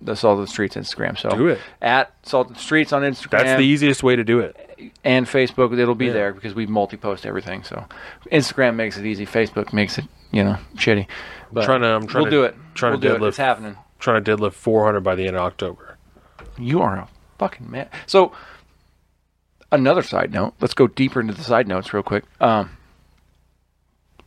[0.02, 1.18] the Salted Streets Instagram.
[1.18, 1.60] So Do it.
[1.82, 4.56] at Salted Streets on Instagram That's the easiest way to do it.
[5.04, 5.78] and Facebook.
[5.78, 6.14] It'll be Yeah.
[6.14, 7.64] there because we multi-post everything.
[7.64, 7.86] So
[8.32, 9.26] Instagram makes it easy.
[9.26, 11.06] Facebook makes it you know shitty.
[11.52, 12.56] But Trying to- I'm trying we'll to- do it.
[12.76, 13.20] trying we'll to do it.
[13.20, 13.28] deadlift.
[13.30, 13.76] It's happening.
[14.00, 15.98] Trying to deadlift 400 by the end of October.
[16.58, 17.08] You are a
[17.38, 17.88] fucking man.
[18.06, 18.32] So,
[19.72, 20.54] another side note.
[20.62, 22.24] Let's go deeper into the side notes real quick.
[22.40, 22.72] Um,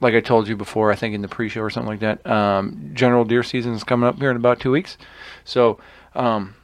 [0.03, 2.27] like I told you before, I think in the pre-show or something like that.
[2.27, 4.99] Um, general deer season is coming up here in about two weeks.
[5.45, 5.79] So,
[6.15, 6.57] um,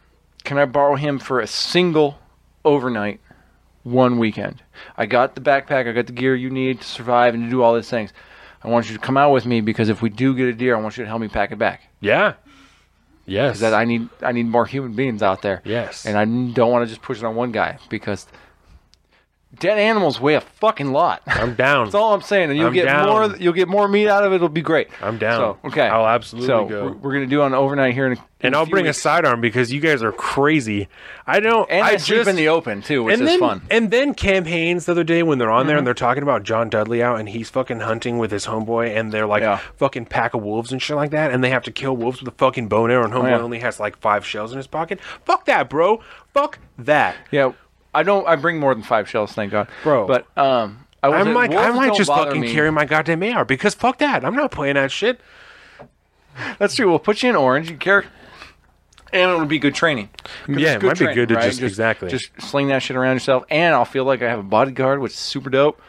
[0.44, 2.19] can I borrow him for a single
[2.65, 3.20] overnight,
[3.85, 4.62] one weekend?
[4.97, 5.89] I got the backpack.
[5.89, 8.12] I got the gear you need to survive and to do all these things.
[8.62, 10.77] I want you to come out with me because if we do get a deer,
[10.77, 11.82] I want you to help me pack it back.
[12.01, 12.35] Yeah.
[13.24, 13.60] Yes.
[13.60, 15.62] That I need, I need more human beings out there.
[15.65, 16.06] Yes.
[16.06, 18.27] And I don't want to just push it on one guy because
[19.54, 21.22] dead animals weigh a fucking lot.
[21.26, 21.86] I'm down.
[21.86, 23.06] That's all I'm saying, and you'll I'm get down.
[23.06, 23.36] more.
[23.36, 24.36] You'll get more meat out of it.
[24.36, 24.88] It'll be great.
[25.02, 25.38] I'm down.
[25.62, 26.84] So okay, I'll absolutely so go.
[26.84, 28.98] We're, we're gonna do on overnight here, in a, in and I'll bring weeks.
[28.98, 30.88] a sidearm because you guys are crazy.
[31.26, 31.68] I don't.
[31.70, 33.60] and I, I sleep just in the open too, which is then, fun.
[33.60, 33.68] Mm-hmm.
[33.70, 36.42] And then Cam Hanes the other day when they're on there and they're talking about
[36.42, 39.58] John Dudley out and he's fucking hunting with his homeboy and they're like Yeah.
[39.76, 42.32] fucking pack of wolves and shit like that and they have to kill wolves with
[42.32, 43.40] a fucking bow and arrow and homeboy yeah.
[43.40, 45.00] only has like five shells in his pocket.
[45.24, 46.00] Fuck that, bro.
[46.32, 47.16] Fuck that.
[47.30, 47.52] Yeah,
[47.98, 48.26] I don't.
[48.28, 50.06] I bring more than five shells, thank God, Bro.
[50.06, 52.52] But um, I, wasn't- like, I might just fucking me.
[52.52, 54.24] carry my goddamn AR because fuck that.
[54.24, 55.20] I'm not playing that shit.
[56.58, 56.88] That's true.
[56.88, 57.70] We'll put you in orange.
[57.70, 58.04] You carry.
[59.12, 60.10] And it'll be good training.
[60.46, 61.44] Yeah, it might be good to right?
[61.44, 62.10] just- exactly.
[62.10, 65.12] just sling that shit around yourself, and I'll feel like I have a bodyguard, which
[65.12, 65.80] is super dope.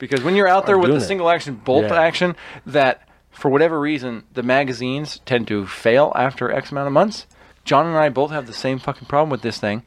[0.00, 1.00] Because when you're out there I'm with the it.
[1.02, 2.00] single action bolt Yeah.
[2.00, 2.34] action,
[2.66, 7.26] that for whatever reason the magazines tend to fail after X amount of months.
[7.64, 9.84] John and I both have the same fucking problem with this thing.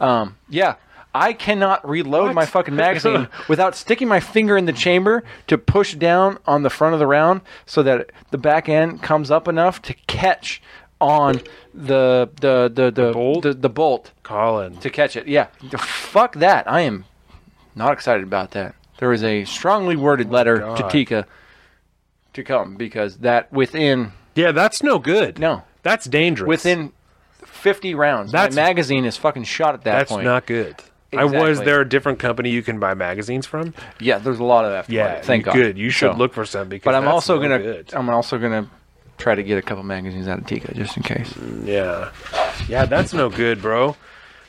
[0.00, 0.76] Um, yeah,
[1.14, 5.94] I cannot reload my fucking magazine without sticking my finger in the chamber to push
[5.94, 9.82] down on the front of the round so that the back end comes up enough
[9.82, 10.62] to catch
[11.00, 11.40] on
[11.74, 13.42] the the the the, bolt?
[13.42, 14.76] the, the bolt Colin.
[14.78, 15.26] to catch it.
[15.26, 15.46] Yeah,
[15.78, 16.70] fuck that.
[16.70, 17.06] I am
[17.74, 18.74] not excited about that.
[18.98, 20.88] There is a strongly worded oh letter to Oh.
[20.88, 21.26] Tikka
[22.34, 25.38] to come because that within Yeah, that's no good.
[25.38, 26.46] no That's dangerous.
[26.48, 26.92] within
[27.44, 30.24] 50 rounds That's- my magazine is fucking shot at that That's point.
[30.24, 30.76] That's not good.
[31.16, 33.74] I was there a different company you can buy magazines from?
[33.98, 34.92] yeah, there's a lot of aftermarket.
[34.92, 35.54] Yeah, thank you- God.
[35.54, 35.78] good.
[35.78, 37.90] You should So- look for some because But I'm also gonna good.
[37.94, 38.66] I'm also gonna
[39.18, 41.32] try to get a couple magazines out of Tikka just in case.
[41.34, 42.08] Mm, yeah,
[42.68, 43.96] yeah, that's no good, bro.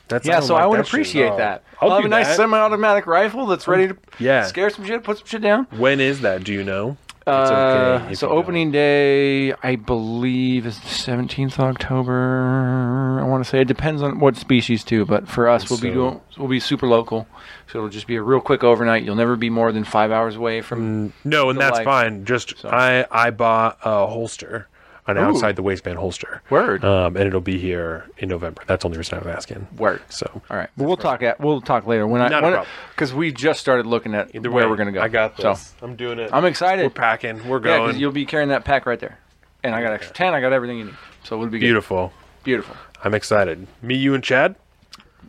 [0.08, 1.62] That's Yeah, don't so like I would that appreciate that.
[1.80, 2.36] I'll I'll have a nice that.
[2.36, 4.44] semi-automatic rifle that's ready to Yeah.
[4.44, 5.66] scare some shit, put some shit down.
[5.76, 6.44] When is that?
[6.44, 6.96] Do you know?
[7.26, 8.38] Uh, if so you don't.
[8.38, 13.20] opening day, I believe, is the seventeenth of October.
[13.20, 15.90] I want to say it depends on what species too, but for us, we'll be
[15.90, 17.26] doing we'll be super local,
[17.70, 19.04] so it'll just be a real quick overnight.
[19.04, 21.12] You'll never be more than five hours away from.
[21.24, 21.84] No, and that's life.
[21.84, 22.24] fine.
[22.24, 22.68] Just So.
[22.68, 24.68] I I bought a holster,
[25.06, 25.20] an Ooh.
[25.20, 26.42] outside the waistband holster.
[26.50, 26.84] Word.
[26.84, 28.62] Um, and it'll be here in November.
[28.66, 29.66] That's the only reason I'm asking.
[29.76, 30.00] Word.
[30.08, 32.52] So All right, but we'll talk at we'll talk later when I Not a when
[32.54, 32.72] problem.
[32.94, 35.00] because we just started looking at either where way, we're gonna go.
[35.02, 35.74] I got So this.
[35.82, 36.30] I'm doing it.
[36.32, 36.84] I'm excited.
[36.84, 37.36] We're packing.
[37.48, 37.64] We're going.
[37.72, 37.88] yeah, going.
[37.88, 39.18] because you'll be carrying that pack right there,
[39.64, 40.34] and I got extra ten.
[40.34, 41.66] I got everything you need, so it'll be good.
[41.66, 42.12] Beautiful.
[42.44, 42.76] Beautiful.
[43.04, 43.66] I'm excited.
[43.82, 44.56] Me, you, and Chad.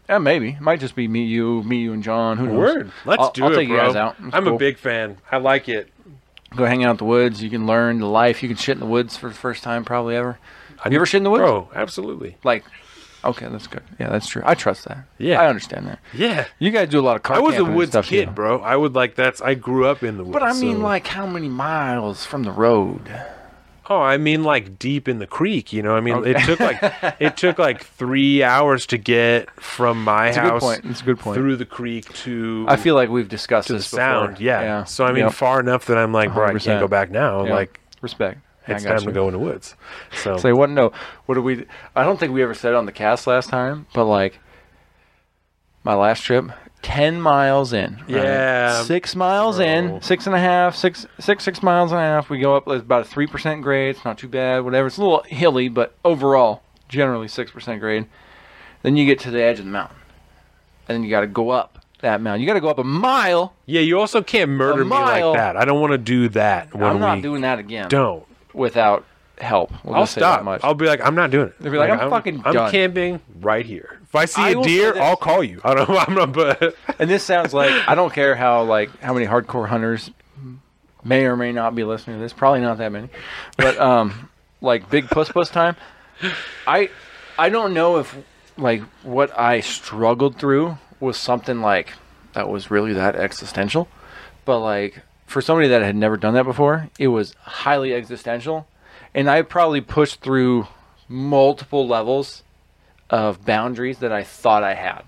[0.10, 0.50] Yeah, maybe.
[0.50, 2.38] It might just be me, you, me, you, and John.
[2.38, 2.58] Who knows?
[2.58, 2.92] Word.
[3.06, 3.78] Let's I'll, do I'll it, take bro.
[3.78, 4.16] you guys out.
[4.24, 4.56] It's I'm cool.
[4.56, 5.18] a big fan.
[5.32, 5.93] I like it.
[6.56, 7.42] Go hang out in the woods.
[7.42, 8.44] You can learn the life.
[8.44, 10.38] You can shit in the woods for the first time, probably ever.
[10.82, 11.42] Have you ever shit in the woods?
[11.42, 12.38] Bro, absolutely.
[12.44, 12.64] Like,
[13.24, 13.84] okay, that's good.
[14.00, 14.42] Yeah, that's true.
[14.46, 15.06] I trust that.
[15.18, 15.42] Yeah.
[15.42, 16.00] I understand that.
[16.14, 16.46] Yeah.
[16.60, 18.32] You guys do a lot of car I was a woods stuff, kid, too.
[18.32, 18.60] bro.
[18.60, 19.42] I would like that's.
[19.42, 20.34] I grew up in the woods.
[20.34, 23.10] But I mean, so- like, how many miles from the road?
[23.90, 25.74] Oh, I mean, like deep in the creek.
[25.74, 26.78] You know, I mean, it took like
[27.20, 30.84] it took like three hours to get from my That's a good house point.
[30.86, 31.36] That's a good point.
[31.36, 34.36] through the creek to I feel like we've discussed this sound.
[34.36, 34.46] before.
[34.46, 34.84] Yeah.
[34.86, 35.34] So I mean, Yep.
[35.34, 36.80] far enough that I'm like, bro, I can't 100%.
[36.80, 37.46] go back now.
[37.46, 37.54] Yeah.
[37.56, 38.40] Like respect.
[38.68, 39.06] I it's got time you.
[39.08, 39.76] to go in the woods.
[40.14, 40.70] So Say what?
[40.70, 40.94] No.
[41.26, 41.66] What do we?
[41.96, 44.40] I don't think we ever said it on the cast last time, but like
[45.84, 46.46] my last trip,
[46.84, 47.96] ten miles in.
[48.02, 48.10] right?
[48.10, 49.66] Yeah, Six miles bro.
[49.66, 52.30] in, six and a half, six six six miles and a half.
[52.30, 52.68] We go up.
[52.68, 53.96] It's about a three percent grade.
[53.96, 54.64] It's not too bad.
[54.64, 54.88] Whatever.
[54.88, 58.06] It's a little hilly, but overall, generally six percent grade.
[58.84, 59.96] Then you get to the edge of the mountain,
[60.88, 62.42] and then you got to go up that mountain.
[62.42, 63.54] You got to go up a mile.
[63.66, 65.30] yeah, you also can't murder me mile.
[65.32, 65.56] like that.
[65.58, 67.88] I don't want to do that when I'm not we doing that again.
[67.90, 68.26] don't.
[68.54, 69.06] without
[69.44, 69.72] help.
[69.84, 70.44] We'll I'll just say that stop.
[70.44, 70.62] much.
[70.64, 71.60] I'll be like, I'm not doing it.
[71.60, 72.72] They'll be like, I'm fucking I'm done.
[72.72, 74.00] camping right here.
[74.04, 75.00] If I see I a deer.
[75.00, 75.62] I'll call you.
[75.66, 75.90] I don't.
[75.90, 75.98] Know.
[75.98, 76.34] I'm not.
[76.34, 80.12] But And this sounds like I don't care how like how many hardcore hunters
[81.04, 82.34] may or may not be listening to this.
[82.34, 83.10] Probably not that many,
[83.58, 84.30] but um,
[84.62, 85.76] like big puss puss time.
[86.66, 86.90] I
[87.38, 88.16] I don't know if
[88.58, 91.94] like what I struggled through was something like
[92.34, 93.88] that was really that existential,
[94.46, 98.68] but like for somebody that had never done that before, it was highly existential,
[99.14, 100.68] and I probably pushed through
[101.08, 102.44] multiple levels
[103.10, 105.04] of boundaries that I thought I had,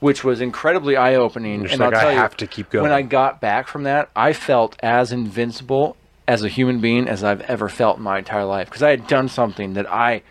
[0.00, 1.66] which was incredibly eye opening.
[1.66, 2.84] And like, I'll tell I you, have to keep going.
[2.84, 5.96] When I got back from that, I felt as invincible
[6.28, 9.06] as a human being as I've ever felt in my entire life because I had
[9.06, 10.22] done something that I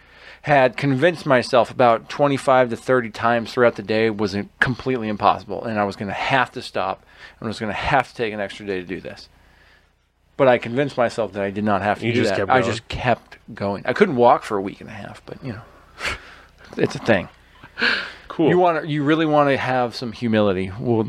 [0.41, 5.79] had convinced myself about 25 to 30 times throughout the day was completely impossible and
[5.79, 7.03] I was going to have to stop
[7.39, 9.29] and I was going to have to take an extra day to do this.
[10.37, 12.49] But I convinced myself that I did not have to You do that.
[12.49, 13.83] I just kept going.
[13.85, 15.61] I couldn't walk for a week and a half, but you know,
[16.77, 17.29] it's a thing.
[18.27, 18.49] Cool.
[18.49, 20.71] You want to, you really want to have some humility.
[20.77, 21.07] Well,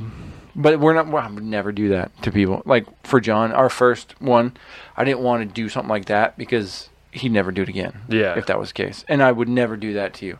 [0.54, 1.08] but we're not.
[1.08, 2.62] Well, I would never do that to people.
[2.64, 4.56] Like for John, our first one,
[4.96, 8.02] I didn't want to do something like that because he'd never do it again.
[8.08, 8.38] Yeah.
[8.38, 10.38] if that was the case, and I would never do that to you.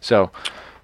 [0.00, 0.30] So.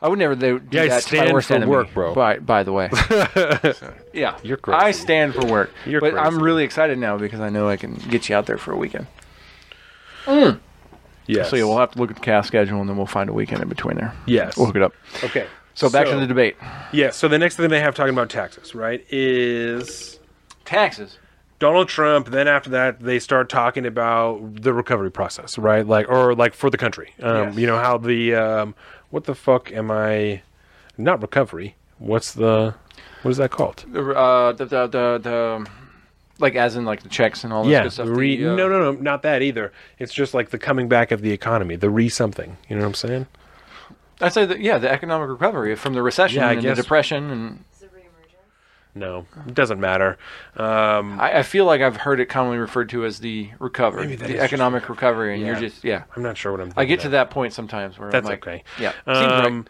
[0.04, 1.70] I would never do Yeah, that to my stand worst for enemy.
[1.70, 2.14] work, bro.
[2.14, 2.90] By, by the way,
[4.12, 4.76] yeah, You're crazy.
[4.78, 7.94] I stand for work, You're but I'm really excited now because I know I can
[7.94, 9.06] get you out there for a weekend.
[11.26, 11.48] yes.
[11.48, 13.32] So yeah, we'll have to look at the cast schedule and then we'll find a
[13.32, 14.14] weekend in between there.
[14.26, 14.58] Yes.
[14.58, 14.92] We'll hook it up.
[15.24, 15.46] Okay.
[15.72, 16.56] So back to the debate.
[16.92, 17.10] Yeah.
[17.10, 20.20] So the next thing they have talking about taxes, right, is
[20.66, 21.18] Taxes.
[21.60, 22.26] Donald Trump.
[22.28, 25.86] Then after that, they start talking about the recovery process, right?
[25.86, 27.12] Like, or like for the country.
[27.22, 27.56] Um, Yes.
[27.56, 28.74] You know how the um,
[29.14, 30.42] what the fuck am I?
[30.98, 31.76] Not recovery.
[31.98, 32.74] What's the
[33.22, 33.84] what is that called?
[33.86, 35.70] The, uh, the, the, the, the,
[36.40, 37.84] like as in like the checks and all this yeah.
[37.84, 38.08] good stuff.
[38.10, 39.72] Re- the, uh, no, no, no, not that either.
[40.00, 42.56] It's just like the coming back of the economy, the re something.
[42.68, 43.26] You know what I'm saying?
[44.20, 47.30] I'd say that, yeah, the economic recovery from the recession Yeah, and the depression.
[47.30, 47.73] And Is it reemergence?
[48.94, 50.16] No, it doesn't matter.
[50.56, 54.16] Um, I, I feel like I've heard it commonly referred to as the recovery, Maybe
[54.26, 55.32] the economic recovery.
[55.34, 55.48] And Yeah.
[55.48, 56.04] you're just, yeah.
[56.16, 56.68] I'm not sure what I'm.
[56.76, 58.62] I get thinking to that point sometimes where That's I'm like, okay.
[58.78, 58.92] yeah.
[58.92, 59.44] seems right.
[59.46, 59.66] Um,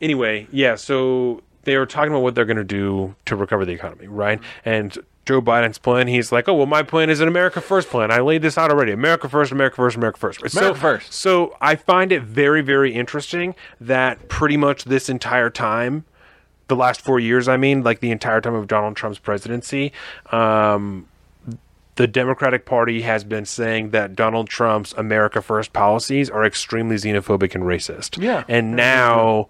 [0.00, 0.74] anyway, yeah.
[0.74, 4.40] So they were talking about what they're going to do to recover the economy, right?
[4.64, 8.10] And Joe Biden's plan, he's like, "Oh, well, my plan is an America First plan.
[8.10, 8.90] I laid this out already.
[8.90, 10.40] America First, America First, America First.
[10.50, 11.12] so, America first.
[11.12, 16.04] So I find it very, very interesting that pretty much this entire time,
[16.72, 19.92] the last four years, I mean, like the entire time of Donald Trump's presidency,
[20.30, 21.06] um,
[21.96, 27.54] the Democratic Party has been saying that Donald Trump's America First policies are extremely xenophobic
[27.54, 28.22] and racist.
[28.22, 28.44] Yeah.
[28.48, 29.48] And now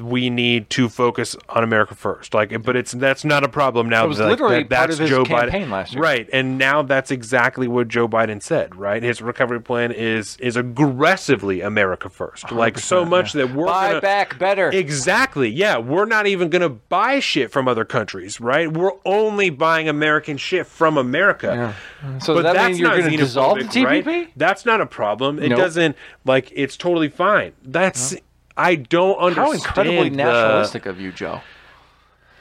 [0.00, 2.32] we need to focus on America First.
[2.34, 4.04] Like, but it's that's not a problem now.
[4.04, 5.70] It was Like, literally that- part that's of his Joe campaign Biden.
[5.70, 6.02] last year.
[6.02, 6.28] right?
[6.32, 8.74] And now that's exactly what Joe Biden said.
[8.74, 9.02] Right?
[9.02, 12.50] His recovery plan is is aggressively America First.
[12.50, 14.70] Like so much that we're Buy gonna, back better.
[14.70, 15.50] Exactly.
[15.50, 18.72] Yeah, we're not even going to buy shit from other countries, right?
[18.72, 21.74] We're only buying American shit from America.
[22.18, 24.06] so But that that's mean you're not going to dissolve the TPP?
[24.06, 24.32] right?
[24.36, 25.38] That's not a problem.
[25.38, 25.58] It Nope.
[25.58, 27.52] doesn't like it's totally fine.
[27.62, 28.16] That's
[28.56, 29.46] I don't understand.
[29.46, 31.40] How incredibly the- nationalistic of you, Joe.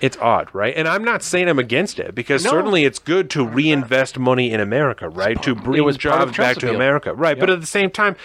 [0.02, 0.74] it's odd, right?
[0.76, 2.50] And I'm not saying I'm against it because No.
[2.52, 5.42] certainly it's good to reinvest money in America, right?
[5.44, 6.74] To bring was jobs back to.
[6.74, 7.40] America, right?
[7.40, 8.16] But at the same time,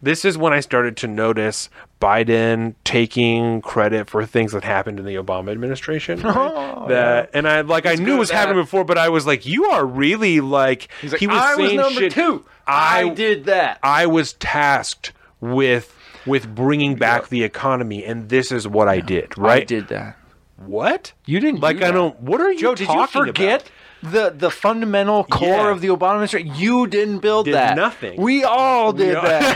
[0.00, 1.68] this is when I started to notice
[2.00, 6.20] Biden taking credit for things that happened in the Obama administration.
[6.22, 6.36] right?
[6.36, 9.44] Oh, that and I like I knew it was happening before, but I was like,
[9.44, 12.12] you are really like, He's like, he was I was saying number shit.
[12.12, 12.44] two.
[12.64, 13.80] I, I did that.
[13.82, 15.92] I was tasked with
[16.26, 19.36] with bringing back the economy, and this is what I did.
[19.38, 19.62] Right?
[19.62, 20.16] I did that.
[20.56, 21.12] What?
[21.24, 21.94] You didn't Like do I that.
[21.94, 22.20] don't.
[22.20, 23.70] What are you Joe, did you talking forget
[24.02, 25.70] the the fundamental core Yeah.
[25.70, 26.52] of the Obama administration?
[26.56, 27.76] You didn't build Did that.
[27.76, 28.20] nothing.
[28.20, 29.22] We all did No.
[29.22, 29.54] that.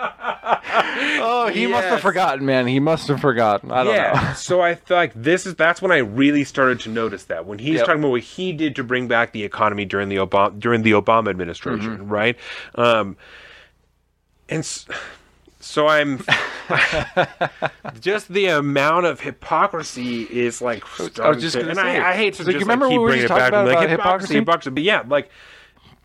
[1.21, 2.67] oh, he must have forgotten, man.
[2.67, 3.71] He must have forgotten.
[3.71, 4.11] I don't yeah.
[4.29, 4.33] know.
[4.35, 7.59] so I feel like this is that's when I really started to notice that when
[7.59, 7.85] he's Yep.
[7.85, 10.91] talking about what he did to bring back the economy during the Obama during the
[10.91, 12.09] Obama administration, Mm-hmm.
[12.09, 12.37] right?
[12.75, 13.15] Um,
[14.49, 14.65] and
[15.59, 16.23] so I'm
[17.99, 20.83] just the amount of hypocrisy is like.
[21.19, 22.93] I was just to- and say, I, I hate to like, just you remember like,
[22.93, 24.35] keep we bringing it back about- like about hypocrisy, hypocrisy?
[24.35, 25.29] hypocrisy, but yeah, like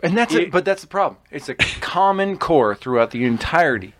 [0.02, 0.50] And that's It- it.
[0.52, 1.18] But that's the problem.
[1.30, 3.94] It's a common core throughout the entirety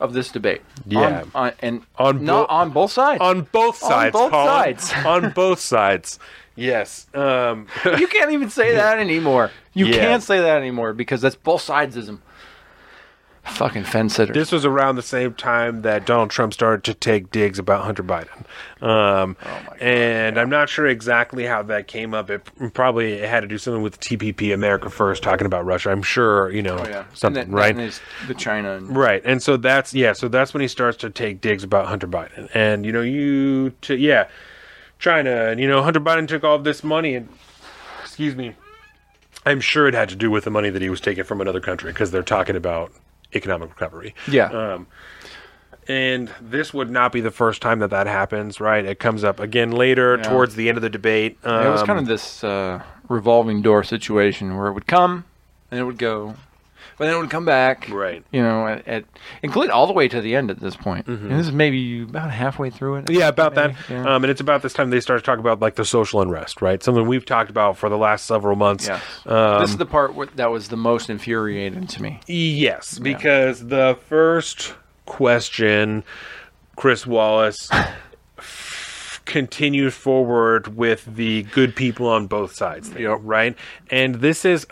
[0.00, 0.62] of this debate.
[0.86, 1.22] Yeah.
[1.34, 3.20] On, on, and On not bo- on both sides.
[3.20, 4.78] on both On sides, both Colin.
[4.78, 4.92] sides.
[5.06, 6.18] on both sides.
[6.54, 7.06] Yes.
[7.14, 7.66] Um,
[7.98, 9.50] you can't even say that anymore.
[9.74, 9.96] You Yeah.
[9.98, 12.18] can't say that anymore because that's both sidesism.
[13.50, 14.34] Fucking fence sitters.
[14.34, 18.04] This was around the same time that Donald Trump started to take digs about Hunter
[18.04, 18.44] Biden.
[18.82, 19.36] Um,
[19.80, 22.30] and I'm not sure exactly how that came up.
[22.30, 25.90] It probably it had to do something with TPP, America First, talking about Russia.
[25.90, 27.04] I'm sure, you know, Oh, yeah.
[27.14, 27.78] something, and that, right?
[27.78, 28.76] Is the China.
[28.76, 31.86] And, Right, and so that's yeah, so that's when he starts to take digs about
[31.86, 34.28] Hunter Biden, and you know, you to yeah,
[35.00, 37.28] China, and you know, Hunter Biden took all this money, and
[38.02, 38.54] excuse me,
[39.44, 41.60] I'm sure it had to do with the money that he was taking from another
[41.60, 42.92] country because they're talking about
[43.34, 44.14] economic recovery.
[44.30, 44.46] Yeah.
[44.46, 44.86] Um,
[45.86, 48.84] and this would not be the first time that that happens, right?
[48.84, 50.22] It comes up again later Yeah.
[50.28, 51.38] towards the end of the debate.
[51.44, 55.24] Um, it was kind of this uh, revolving door situation where it would come
[55.70, 56.34] and it would go.
[56.98, 57.88] But then it would come back.
[57.88, 58.24] Right.
[58.32, 59.04] You know, at, at
[59.42, 61.06] include all the way to the end at this point.
[61.06, 61.30] Mm-hmm.
[61.30, 63.10] And this is maybe about halfway through it.
[63.10, 63.90] Yeah, about Maybe, that.
[63.90, 64.14] yeah.
[64.14, 66.60] Um, and it's about this time they start to talk about like the social unrest,
[66.60, 66.82] right?
[66.82, 68.86] Something we've talked about for the last several months.
[68.88, 69.02] Yes.
[69.26, 72.20] Um, this is the part where, that was the most infuriating to me.
[72.26, 74.74] Yes, because the first
[75.06, 76.04] question,
[76.76, 77.68] Chris Wallace
[79.24, 83.18] continues forward with the good people on both sides, thing, Yep.
[83.22, 83.56] right?
[83.90, 84.66] And this is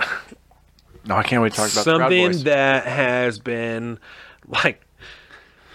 [1.06, 3.98] No, I can't wait to talk about something that has been
[4.46, 4.82] like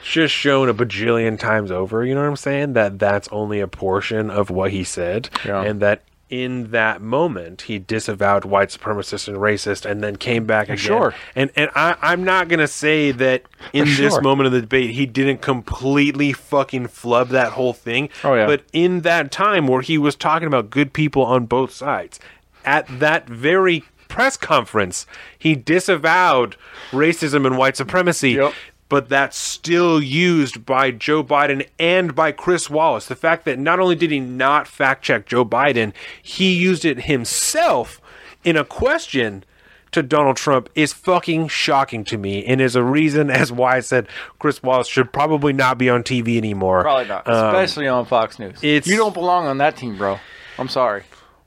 [0.04, 2.04] just shown a bajillion times over.
[2.06, 2.74] You know what I'm saying?
[2.74, 5.62] That that's only a portion of what he said, Yeah.
[5.64, 10.68] and that in that moment he disavowed white supremacist and racist, and then came back
[10.68, 10.78] again.
[10.78, 11.14] Sure.
[11.36, 13.44] And and I, I'm not gonna say that
[13.74, 18.10] in For this moment of the debate he didn't completely fucking flub that whole thing.
[18.24, 18.48] Oh, yeah.
[18.48, 22.20] But in that time where he was talking about good people on both sides,
[22.64, 25.06] at that very press conference,
[25.40, 26.56] he disavowed
[26.92, 28.32] racism and white supremacy.
[28.32, 28.54] Yep.
[28.90, 33.06] But that's still used by Joe Biden and by Chris Wallace.
[33.06, 37.04] The fact that not only did he not fact check Joe Biden, he used it
[37.06, 38.02] himself
[38.44, 39.46] in a question
[39.94, 43.80] to Donald Trump is fucking shocking to me and is a reason as why I
[43.80, 44.08] said
[44.40, 46.82] Chris Wallace should probably not be on TV anymore.
[46.82, 48.62] Probably not, Um, especially on Fox News.
[48.62, 50.20] it's- you don't belong on that team, bro.
[50.60, 51.04] I'm sorry.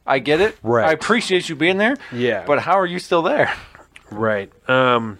[0.06, 0.56] I get it.
[0.62, 0.88] Right.
[0.88, 1.96] I appreciate you being there.
[2.12, 2.44] Yeah.
[2.46, 3.52] But how are you still there?
[4.10, 4.52] Right.
[4.68, 5.18] Um,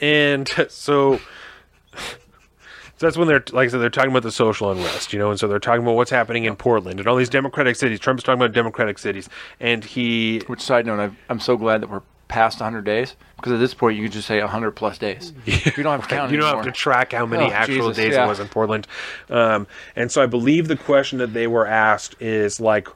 [0.00, 1.18] and so,
[1.94, 5.30] so that's when they're like I said, they're talking about the social unrest, you know,
[5.30, 7.98] and so they're talking about what's happening in Portland and all these Democratic cities.
[8.00, 11.90] Trump's talking about Democratic cities, and he Which side note, I've, I'm so glad that
[11.90, 15.32] we're past 100 days because at this point you could just say 100 plus days.
[15.46, 16.64] You don't have to count you don't anymore.
[16.64, 18.24] have to track how many Oh, actual Jesus, days yeah.
[18.24, 18.86] it was in Portland.
[19.28, 22.86] Um, and so I believe the question that they were asked is like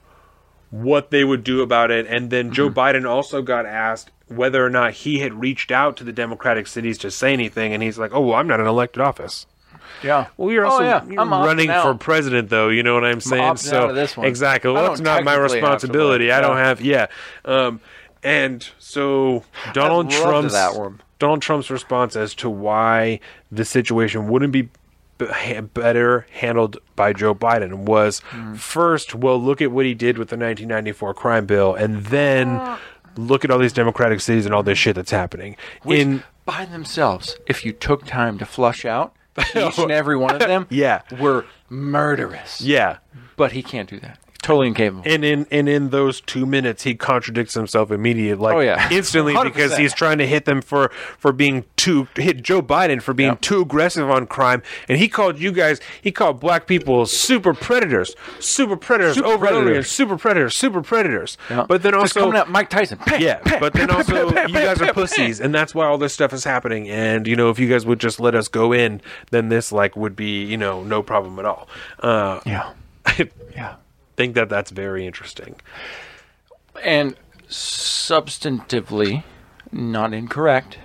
[0.82, 2.06] what they would do about it.
[2.08, 2.78] And then Joe Mm-hmm.
[2.78, 6.98] Biden also got asked whether or not he had reached out to the Democratic cities
[6.98, 7.72] to say anything.
[7.72, 9.46] And he's like, oh, well, I'm not in elected office.
[10.02, 10.26] Yeah.
[10.36, 11.04] Well, you're Oh, also yeah.
[11.04, 12.70] you're I'm running for president, though.
[12.70, 13.42] You know what I'm saying?
[13.42, 14.26] opting so out of this one.
[14.26, 14.72] exactly.
[14.72, 16.32] Well, that's not my technically have to responsibility.
[16.32, 16.80] I don't have.
[16.80, 17.06] Yeah.
[17.44, 17.80] Um,
[18.24, 19.44] and so
[19.74, 20.54] Donald Trump's.
[21.20, 23.20] Donald Trump's response as to why
[23.52, 24.68] the situation wouldn't be
[25.74, 28.54] better handled by Joe Biden was Hmm.
[28.54, 32.76] first, well, look at what he did with the 1994 crime bill, and then
[33.16, 35.56] look at all these Democratic cities and all this shit that's happening.
[35.82, 39.14] Which, in by themselves, if you took time to flush out
[39.56, 41.00] each and every one of them, Yeah.
[41.18, 42.60] were murderous.
[42.60, 42.98] yeah,
[43.36, 44.18] But he can't do that.
[44.44, 45.02] Totally incapable.
[45.06, 48.88] and in and in those two minutes he contradicts himself immediately like Oh, yeah.
[48.92, 49.78] instantly because 100%.
[49.78, 53.40] he's trying to hit them for for being too hit joe biden for being Yep.
[53.40, 58.14] too aggressive on crime and he called you guys he called black people super predators
[58.38, 59.90] super predators Super over and over again predators.
[59.90, 61.64] super predators super predators Yeah.
[61.68, 62.98] but then also coming out Mike Tyson.
[63.18, 66.44] Yeah, but then also you guys are pussies, and that's why all this stuff is
[66.44, 66.88] happening.
[66.90, 69.00] And you know, if you guys would just let us go in,
[69.30, 71.68] then this like would be you know no problem at all.
[72.00, 72.72] Uh, Yeah.
[73.54, 73.76] Yeah.
[74.16, 75.56] Think that that's very interesting.
[76.82, 77.16] And
[77.48, 79.24] substantively,
[79.72, 80.78] not incorrect.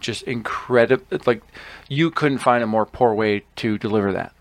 [0.00, 1.04] Just incredible.
[1.26, 1.42] Like,
[1.88, 4.32] you couldn't find a more poor way to deliver that.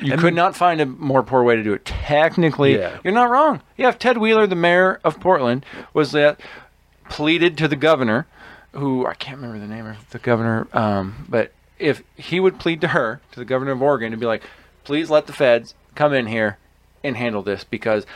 [0.00, 1.84] You could not find a more poor way to do it.
[1.84, 2.98] Technically, Yeah.
[3.04, 3.60] you're not wrong.
[3.76, 6.40] Yeah, if Ted Wheeler, the mayor of Portland, was that
[7.10, 8.26] pleaded to the governor,
[8.72, 12.80] who I can't remember the name of the governor, um, but if he would plead
[12.80, 14.44] to her, to the governor of Oregon, to be like,
[14.84, 16.56] please let the feds come in here
[17.04, 18.06] and handle this because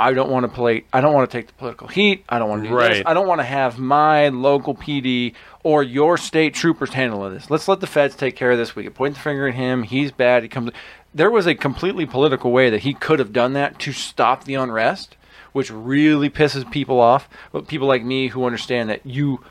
[0.00, 0.84] I don't want to play.
[0.94, 2.24] I don't want to take the political heat.
[2.26, 3.02] I don't want to do this.
[3.04, 7.50] I don't want to have my local PD or your state troopers handle this.
[7.50, 8.74] Let's let the feds take care of this.
[8.74, 9.82] We can point the finger at him.
[9.82, 10.42] He's bad.
[10.42, 10.70] He comes.
[11.14, 14.54] There was a completely political way that he could have done that to stop the
[14.54, 15.16] unrest,
[15.52, 17.28] which really pisses people off.
[17.52, 19.44] But people like me who understand that you,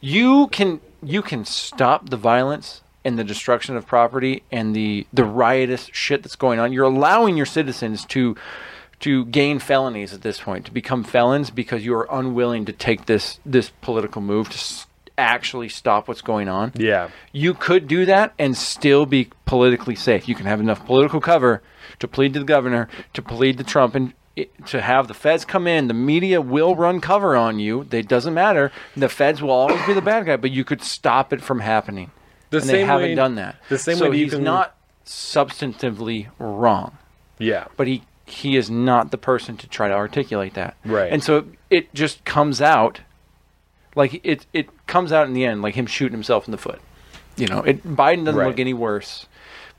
[0.00, 5.24] you can you can stop the violence and the destruction of property and the the
[5.24, 6.72] riotous shit that's going on.
[6.72, 8.36] You're allowing your citizens to
[9.00, 13.06] to gain felonies at this point, to become felons because you are unwilling to take
[13.06, 14.86] this this political move to s-
[15.16, 16.72] actually stop what's going on.
[16.76, 17.08] Yeah.
[17.32, 20.28] You could do that and still be politically safe.
[20.28, 21.62] You can have enough political cover
[21.98, 25.44] to plead to the governor, to plead to Trump, and it, to have the feds
[25.44, 25.88] come in.
[25.88, 27.86] The media will run cover on you.
[27.90, 28.70] It doesn't matter.
[28.96, 32.10] The feds will always be the bad guy, but you could stop it from happening.
[32.50, 33.56] The and they haven't way- done that.
[33.68, 36.96] the same so way he's can- not substantively wrong
[37.38, 37.66] Yeah.
[37.76, 40.76] but he he is not the person to try to articulate that.
[40.84, 41.12] Right.
[41.12, 43.00] And so it just comes out
[43.96, 46.80] like it it comes out in the end like him shooting himself in the foot.
[47.36, 48.46] You know, it Biden doesn't Right.
[48.48, 49.26] look any worse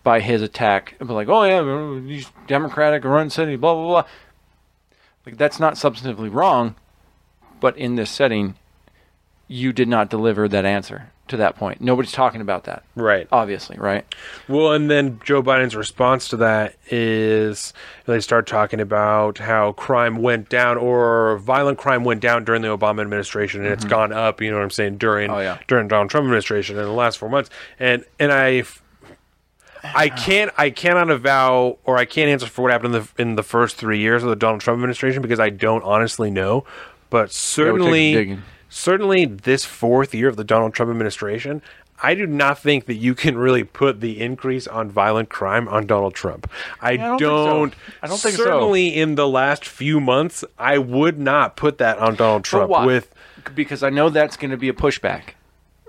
[0.03, 0.95] by his attack.
[0.99, 4.03] But like, oh yeah, he's Democratic run city, blah blah blah.
[5.25, 6.75] Like that's not substantively wrong,
[7.61, 8.55] but in this setting,
[9.47, 11.81] you did not deliver that answer to that point.
[11.81, 13.27] Nobody's talking about that, Right.
[13.31, 14.05] obviously, right?
[14.47, 17.73] Well, and then Joe Biden's response to that is
[18.05, 22.67] they start talking about how crime went down or violent crime went down during the
[22.69, 25.37] Obama administration and it's gone up, you know what I'm saying, during Mm-hmm.
[25.37, 25.57] Oh, yeah.
[25.67, 27.49] during Donald Trump administration in the last 4 months.
[27.79, 28.63] And and I
[29.83, 33.35] I can't I cannot avow or I can't answer for what happened in the in
[33.35, 36.65] the first 3 years of the Donald Trump administration because I don't honestly know,
[37.09, 38.43] but would take some certainly digging.
[38.71, 41.61] Certainly this fourth year of the Donald Trump administration,
[42.01, 45.85] I do not think that you can really put the increase on violent crime on
[45.85, 46.49] Donald Trump.
[46.79, 47.69] I, I don't don't.
[47.69, 47.93] think so.
[48.01, 48.43] I don't think so.
[48.43, 52.71] certainly in the last few months, I would not put that on Donald Trump.
[52.85, 53.13] With
[53.53, 55.33] because I know that's going to be a pushback.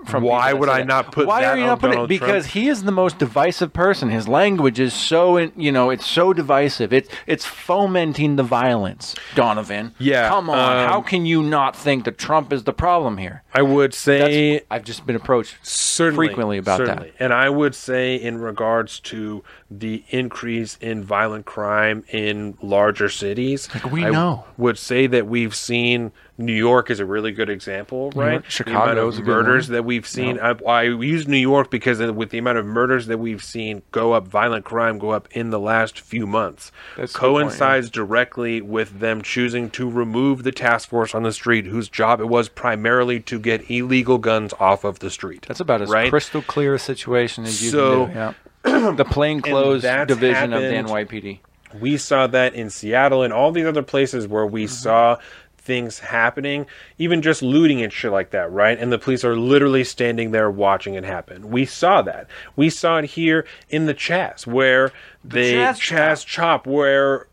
[0.07, 2.07] From Why would I not put Why that are you on not putting it?
[2.09, 2.55] Because Trump?
[2.55, 4.11] he is the most divisive person.
[4.11, 6.93] His language is so, in, you know, it's so divisive.
[6.93, 9.15] It's it's fomenting the violence.
[9.35, 10.59] Donovan, Yeah, come on.
[10.59, 13.43] um, How can you not think that Trump is the problem here?
[13.55, 17.11] I would say That's, I've just been approached certainly, frequently about certainly.
[17.11, 17.23] that.
[17.25, 23.69] And I would say, in regards to the increase in violent crime in larger cities,
[23.75, 24.45] Like, we I know.
[24.57, 28.33] would say that we've seen New York is a really good example, right?
[28.33, 30.41] York- the Chicago amount is of a good murders that we've seen.
[30.41, 34.13] I, I use New York because with the amount of murders that we've seen go
[34.13, 38.61] up, violent crime go up in the last few months, That's good point, coincides directly
[38.63, 42.49] with them choosing to remove the task force on the street, whose job it was
[42.49, 45.45] primarily to get illegal guns off of the street.
[45.47, 46.09] That's about as right?
[46.11, 48.19] crystal clear a situation as you So- can do.
[48.19, 48.33] Yeah.
[48.93, 51.41] the plainclothes division of the NYPD.
[51.81, 54.73] we saw that in Seattle and all these other places where we Mm-hmm.
[54.73, 55.17] saw
[55.63, 56.67] things happening,
[56.99, 58.79] even just looting and shit like that, right?
[58.79, 61.51] And the police are literally standing there watching it happen.
[61.51, 62.27] We saw that.
[62.57, 64.93] We saw it here in the Chaz, where
[65.25, 67.29] they Chaz Chaz Chop, where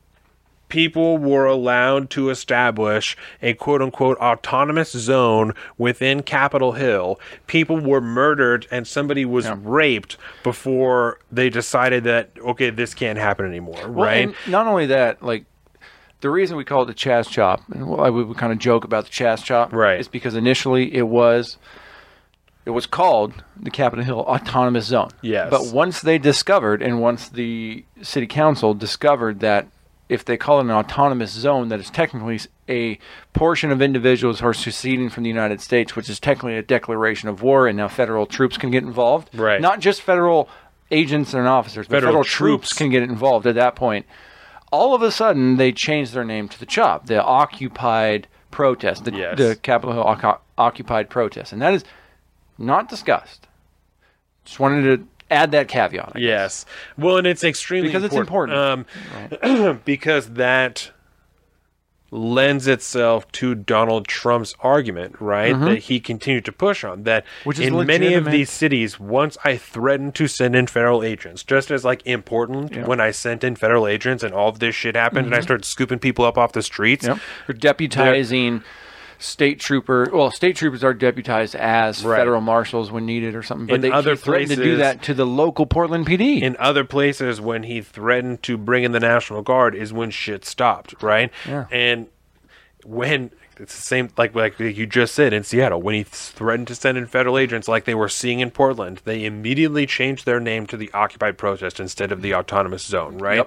[0.68, 7.20] people were allowed to establish a quote unquote autonomous zone within Capitol Hill.
[7.48, 13.46] People were murdered and somebody was raped before they decided that, okay, this can't happen
[13.48, 14.36] anymore, Well, right?
[14.48, 15.46] not only that, like
[16.22, 18.84] the reason we call it the Chaz Chop, and well, I would kind of joke
[18.84, 20.00] about the Chaz Chop, Right.
[20.00, 21.58] Is because initially it was
[22.66, 25.10] it was called the Capitol Hill Autonomous Zone.
[25.22, 25.50] Yes.
[25.50, 29.68] But once they discovered, and once the city council discovered that
[30.10, 32.98] if they call it an autonomous zone, that is technically a
[33.34, 37.30] portion of individuals who are seceding from the United States, which is technically a declaration
[37.30, 39.30] of war, and now federal troops can get involved.
[39.36, 39.62] Right.
[39.62, 40.50] Not just federal
[40.92, 42.74] agents and officers, but Federal federal troops troops.
[42.74, 44.06] can get involved at that point.
[44.72, 49.12] All of a sudden, they changed their name to the CHOP, the Occupied Protest, the,
[49.14, 49.38] Yes.
[49.38, 51.84] the Capitol Hill Oc- Occupied Protest, and that is
[52.58, 53.48] not discussed.
[54.46, 56.10] Just wanted to add that caveat.
[56.16, 56.22] I guess.
[56.22, 56.66] Yes.
[56.98, 58.58] Well, and it's extremely Because it's important.
[59.42, 60.92] Um, because that
[62.12, 65.58] lends itself to Donald Trump's argument, right?
[65.60, 67.50] That he continued to push on that Mm-hmm.
[67.50, 71.72] Which in many of these cities, once I threatened to send in federal agents, just
[71.72, 74.96] as like in Portland, when I sent in federal agents and all of this shit
[74.96, 77.06] happened, and I started scooping people up off the streets.
[77.06, 77.20] Mm-hmm.
[77.48, 77.62] Yep.
[77.62, 78.64] They're deputizing
[79.20, 80.10] state trooper.
[80.12, 82.18] Well, state troopers are deputized as Right.
[82.18, 83.68] federal marshals when needed or something.
[83.68, 86.42] But In they other he threatened to do that to the local Portland PD.
[86.42, 90.46] in other places when he threatened to bring in the national guard is when shit
[90.46, 91.66] stopped right Yeah.
[91.70, 92.08] and
[92.86, 96.76] when it's the same like like you just said in Seattle when he threatened to
[96.76, 100.66] send in federal agents like they were seeing in Portland they immediately changed their name
[100.68, 103.46] to the occupied protest instead of the autonomous zone right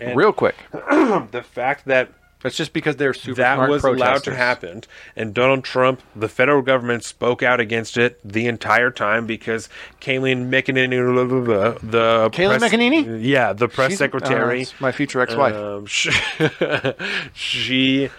[0.00, 0.16] Yep.
[0.16, 0.56] Real quick.
[0.72, 2.08] the fact that
[2.42, 4.82] That's just because they're super that was allowed to happen
[5.16, 9.68] and donald trump the federal government spoke out against it the entire time because
[10.00, 13.18] Kayleigh McEnany the press- McEnany?
[13.22, 15.54] yeah the press She's- secretary uh, my future ex-wife.
[15.54, 16.10] um, she,
[17.32, 18.10] she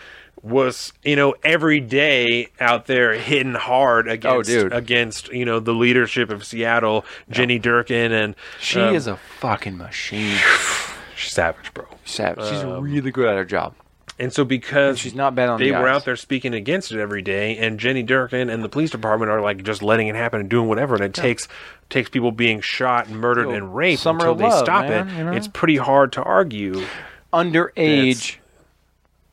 [0.41, 5.73] was you know every day out there hitting hard against Oh, against you know the
[5.73, 10.37] leadership of Seattle, Jenny Durkan, and she um, is a fucking machine.
[11.15, 11.85] she's savage, bro.
[12.03, 12.45] Savage.
[12.49, 13.73] She's really good at her job.
[14.19, 15.95] And so because And she's not bad on they the were eyes.
[15.95, 19.41] out there speaking against it every day, and Jenny Durkan and the police department are
[19.41, 21.47] like just letting it happen and doing whatever, and it takes
[21.89, 25.17] takes people being shot and murdered Yo, and raped until they love, stop man, it.
[25.17, 25.31] you know?
[25.31, 26.85] It's pretty hard to argue.
[27.33, 28.35] Underage,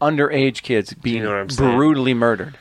[0.01, 1.77] underage kids being you know what I'm saying?
[1.77, 2.57] brutally murdered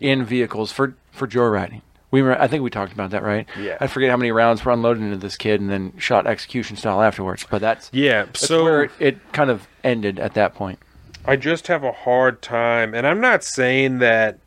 [0.00, 1.82] in vehicles for for joyriding.
[2.10, 3.46] We were, I think we talked about that, right?
[3.58, 3.78] Yeah.
[3.80, 7.00] I forget how many rounds were unloaded into this kid and then shot execution style
[7.00, 7.46] afterwards.
[7.48, 10.78] But that's Yeah, that's so where it, it kind of ended at that point.
[11.24, 14.38] I just have a hard time, and I'm not saying that.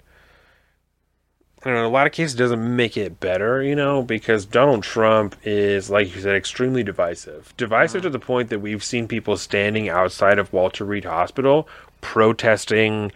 [1.64, 1.80] I don't know.
[1.80, 5.90] In a lot of cases, doesn't make it better, you know, because Donald Trump is,
[5.90, 7.56] like you said, extremely divisive.
[7.58, 8.08] Divisive mm-hmm.
[8.08, 11.68] to the point that we've seen people standing outside of Walter Reed Hospital
[12.02, 13.12] protesting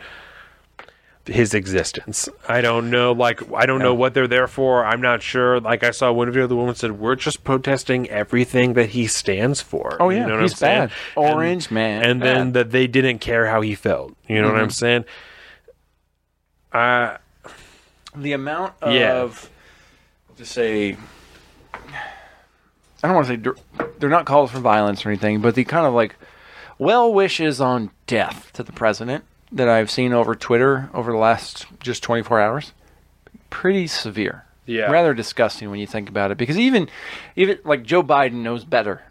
[1.29, 2.27] his existence.
[2.47, 4.85] I don't know, like I don't know what they're there for.
[4.85, 5.59] I'm not sure.
[5.59, 9.07] Like I saw one video, the other woman said, "We're just protesting everything that he
[9.07, 10.87] stands for." Oh, You yeah, know what he's I'm saying?
[10.87, 10.91] bad.
[11.15, 12.41] Orange man, and then bad.
[12.43, 12.51] Mm-hmm.
[12.53, 14.15] that they didn't care how he felt.
[14.27, 15.05] You know what I'm saying?
[16.71, 17.17] Uh,
[18.15, 19.29] the amount of Yeah.
[20.37, 20.97] to say
[23.01, 25.85] I don't want to say they're not calls for violence or anything, but the kind
[25.85, 26.15] of like
[26.77, 31.65] well wishes on death to the president that I've seen over Twitter over the last
[31.79, 32.73] just 24 hours,
[33.49, 34.45] pretty severe.
[34.65, 34.91] Yeah.
[34.91, 36.37] rather disgusting when you think about it.
[36.37, 36.89] Because even,
[37.35, 39.01] even like Joe Biden knows better.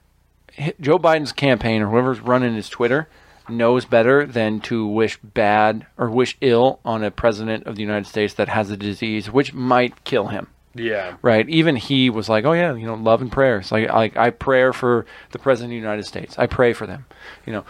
[0.81, 3.09] Joe Biden's campaign or whoever's running his Twitter
[3.49, 8.07] knows better than to wish bad or wish ill on a president of the United
[8.07, 10.47] States that has a disease which might kill him
[10.79, 11.49] yeah, right?
[11.49, 14.71] Even he was like, "Oh yeah, you know, love and prayers." Like, like I pray
[14.73, 16.39] for the president of the United States.
[16.39, 17.07] I pray for them.
[17.47, 17.65] You know,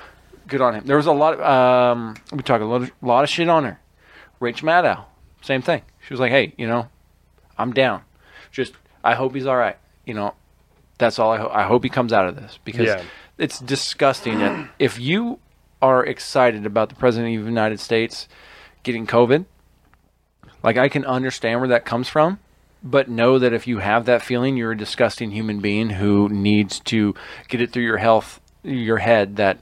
[0.48, 0.84] good on him.
[0.86, 1.34] There was a lot.
[1.34, 3.80] Of, um, we talk a lot, of, lot of shit on her.
[4.40, 5.04] Rach Maddow,
[5.42, 5.82] same thing.
[6.00, 6.88] She was like, "Hey, you know,
[7.56, 8.02] I'm down.
[8.50, 8.72] Just
[9.04, 9.76] I hope he's all right.
[10.04, 10.34] You know,
[10.98, 11.54] that's all I hope.
[11.54, 13.02] I hope he comes out of this because Yeah.
[13.36, 14.38] it's disgusting.
[14.38, 15.38] that if you
[15.82, 18.26] are excited about the president of the United States
[18.82, 19.44] getting COVID,
[20.62, 22.38] like I can understand where that comes from,
[22.82, 26.80] but know that if you have that feeling, you're a disgusting human being who needs
[26.80, 27.14] to
[27.48, 29.58] get it through your health, your head that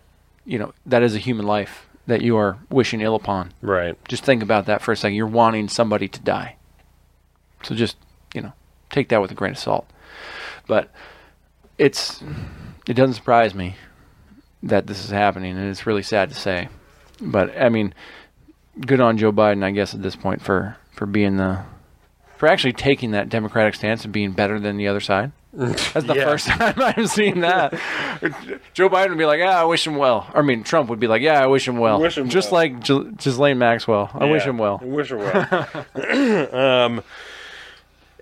[0.47, 3.53] you know that is a human life that you are wishing ill upon.
[3.61, 3.97] right.
[4.07, 5.17] Just think about that for a second.
[5.17, 6.57] You're wanting somebody to die.
[7.63, 7.97] So just,
[8.33, 8.53] you know,
[8.91, 9.91] take that with a grain of salt.
[10.69, 10.91] But
[11.79, 12.23] it's
[12.87, 13.75] it doesn't surprise me
[14.63, 16.69] that this is happening and it's really sad to say.
[17.21, 17.93] But I mean,
[18.81, 21.63] good on Joe Biden, I guess at this point for for being the
[22.37, 25.33] for actually taking that democratic stance and being better than the other side.
[25.53, 26.25] That's the Yeah.
[26.27, 27.73] first time I've seen that.
[28.75, 31.07] Joe Biden would be like, "Yeah, I wish him well." I mean, Trump would be
[31.07, 32.61] like, "Yeah, I wish him well." Wish him Just well.
[32.61, 34.11] like Gis- Ghislaine Maxwell.
[34.13, 34.79] I wish him well.
[34.83, 36.55] I wish him well.
[36.55, 37.03] um,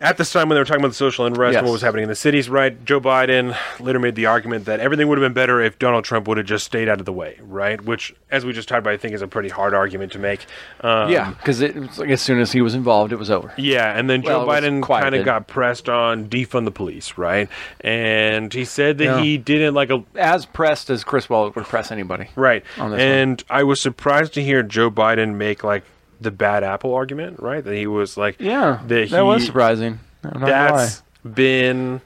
[0.01, 2.03] at this time when they were talking about the social unrest and what was happening
[2.03, 2.85] in the cities, right?
[2.85, 6.27] Joe Biden later made the argument that everything would have been better if Donald Trump
[6.29, 7.81] would have just stayed out of the way, right?
[7.83, 10.47] Which, as we just talked about, I think is a pretty hard argument to make.
[10.81, 13.53] Um, Yeah, because it was like as soon as he was involved, it was over.
[13.57, 17.17] Yeah, and then Joe Well, was Biden kind of got pressed on defund the police,
[17.17, 17.49] right?
[17.81, 19.21] And he said that Yeah.
[19.21, 22.29] he didn't like a As pressed as Chris Wallace would press anybody.
[22.35, 22.65] right.
[22.79, 25.85] And I was surprised to hear Joe Biden make like
[26.25, 27.63] the bad apple argument, right?
[27.63, 30.01] That he was like, Yeah, that, that was surprising.
[30.23, 32.01] That's been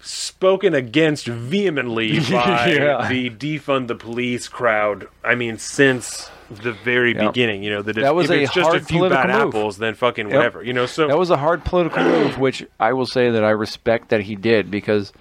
[0.00, 3.08] spoken against vehemently by Yeah.
[3.08, 5.08] the defund the police crowd.
[5.24, 7.32] I mean, since the very Yep.
[7.32, 9.48] beginning, you know that if, That was if a it's just a few bad move.
[9.48, 10.86] apples, then fucking whatever, you know.
[10.86, 14.20] So That was a hard political move, which I will say that I respect that
[14.22, 15.12] he did because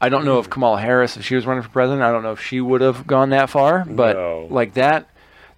[0.00, 2.30] I don't know if Kamala Harris, if she was running for president, I don't know
[2.32, 3.84] if she would have gone that far.
[3.84, 4.46] But No.
[4.48, 5.08] like that,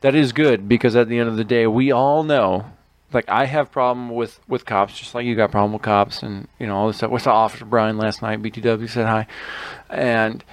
[0.00, 2.66] that is good because at the end of the day, we all know.
[3.12, 6.46] Like I have problem with with cops, just like you got problem with cops, and
[6.60, 7.10] you know all this stuff.
[7.10, 8.40] We saw Officer Brian last night.
[8.40, 9.26] BTW said hi,
[9.88, 10.44] and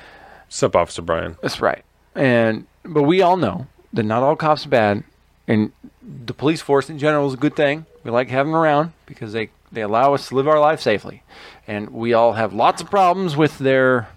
[0.50, 1.38] Sup, Officer Brian.
[1.42, 1.84] that's right.
[2.16, 5.04] And but we all know that not all cops are bad,
[5.48, 5.72] and
[6.02, 7.86] the police force in general is a good thing.
[8.04, 11.22] We like having them around because they they allow us to live our life safely,
[11.68, 14.10] and we all have lots of problems with their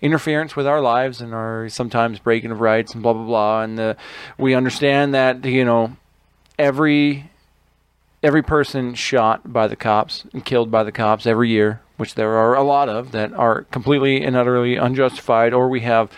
[0.00, 3.62] interference with our lives and our sometimes breaking of rights and blah blah blah.
[3.62, 3.96] And the,
[4.36, 5.96] we understand that you know
[6.58, 7.30] every
[8.22, 12.36] every person shot by the cops and killed by the cops every year, which there
[12.36, 16.10] are a lot of that are completely and utterly unjustified, or we have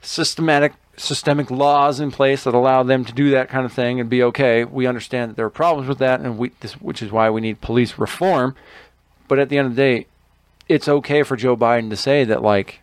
[0.00, 4.08] systematic systemic laws in place that allow them to do that kind of thing and
[4.08, 4.64] be okay.
[4.64, 7.40] We understand that there are problems with that, and we this, which is why we
[7.40, 8.54] need police reform.
[9.26, 10.06] But at the end of the day,
[10.68, 12.80] it's okay for Joe Biden to say that, like,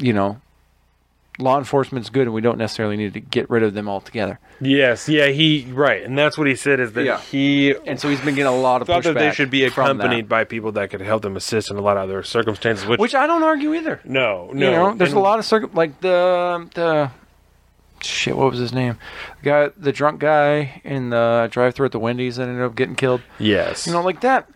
[0.00, 0.40] you know,
[1.38, 4.38] law enforcement's good, and we don't necessarily need to get rid of them altogether.
[4.60, 7.18] Yes, yeah, he right, and that's what he said is that Yeah.
[7.20, 10.28] he And so he's been getting a lot of thought that they should be accompanied
[10.28, 12.84] by people that could help them assist in a lot of other circumstances.
[12.86, 14.00] Which, which I don't argue either.
[14.04, 17.10] no, no, you know, there's and- a lot of circum like the the
[18.02, 18.36] shit.
[18.36, 18.98] What was his name?
[19.42, 22.96] The guy, the drunk guy in the drive-through at the Wendy's that ended up getting
[22.96, 23.20] killed.
[23.38, 24.48] Yes, You know, like that.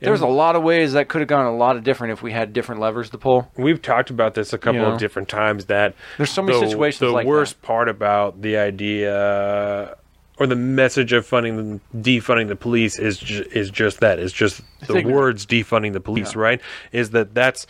[0.00, 2.32] There's a lot of ways that could have gone a lot of different if we
[2.32, 3.50] had different levers to pull.
[3.56, 4.92] We've talked about this a couple You know?
[4.92, 5.66] of different times.
[5.66, 9.96] That There's so many the, situations The like worst part about the idea
[10.38, 14.18] or the message of funding the defunding the police is ju- is just that.
[14.18, 16.36] Is just the words defunding the police.
[16.36, 16.60] Right?
[16.92, 17.66] Is that that's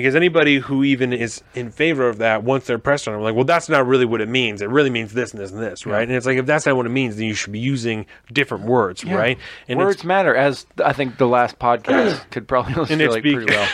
[0.00, 3.34] because anybody who even is in favor of that, once they're pressed on it, like,
[3.34, 4.62] well, that's not really what it means.
[4.62, 6.02] It really means this and this and this, right?
[6.02, 8.64] And it's like if that's not what it means, then you should be using different
[8.64, 9.14] words, Yeah.
[9.14, 9.38] right?
[9.68, 13.68] And Words matter, as I think the last podcast could probably illustrate it's pretty well.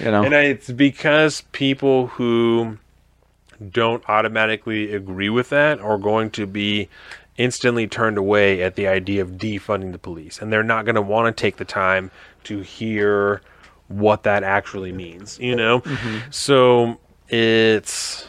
[0.00, 2.78] You know, and it's because people who
[3.70, 6.88] don't automatically agree with that are going to be
[7.36, 11.02] instantly turned away at the idea of defunding the police and they're not going to
[11.02, 12.10] want to take the time
[12.44, 13.42] to hear
[13.88, 16.18] what that actually means you know mm-hmm.
[16.30, 16.98] so
[17.28, 18.26] it's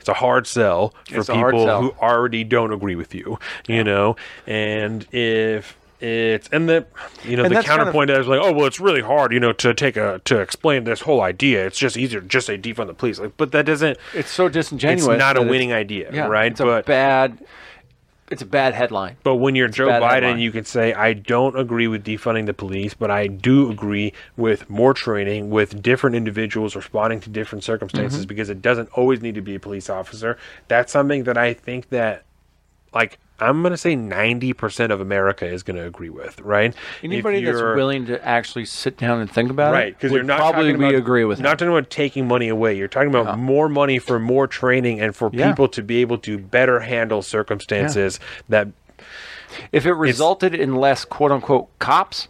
[0.00, 1.82] it's a hard sell for It's people sell.
[1.82, 4.16] who already don't agree with you you know
[4.46, 6.84] and if it's and the
[7.24, 9.32] you know And the that's kind of- counterpoint is like oh well it's really hard
[9.32, 12.46] you know to take a to explain this whole idea it's just easier to just
[12.46, 15.06] say defund the police like but that doesn't It's so disingenuous.
[15.08, 17.38] it's not a winning idea yeah, right It's a but bad.
[18.30, 19.16] It's a bad headline.
[19.22, 20.38] but when you're Joe Biden, headline.
[20.38, 24.68] you can say, I don't agree with defunding the police, but I do agree with
[24.70, 28.28] more training, with different individuals responding to different circumstances, Mm-hmm.
[28.28, 30.38] because it doesn't always need to be a police officer.
[30.68, 32.24] That's something that I think that,
[32.94, 36.74] like, I'm going to say 90% of America is going to agree with, right?
[37.02, 40.38] Anybody that's willing to actually sit down and think about Right, it, because you're not
[40.38, 41.40] probably about, we agree with.
[41.40, 41.56] not him.
[41.68, 42.74] talking about taking money away.
[42.76, 43.36] You're talking about Yeah.
[43.36, 45.48] more money for more training and for Yeah.
[45.50, 48.18] people to be able to better handle circumstances
[48.48, 48.68] that,
[49.70, 52.26] If it resulted in less quote unquote cops,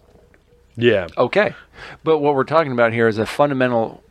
[0.76, 1.54] yeah, okay.
[2.02, 4.02] But what we're talking about here is a fundamental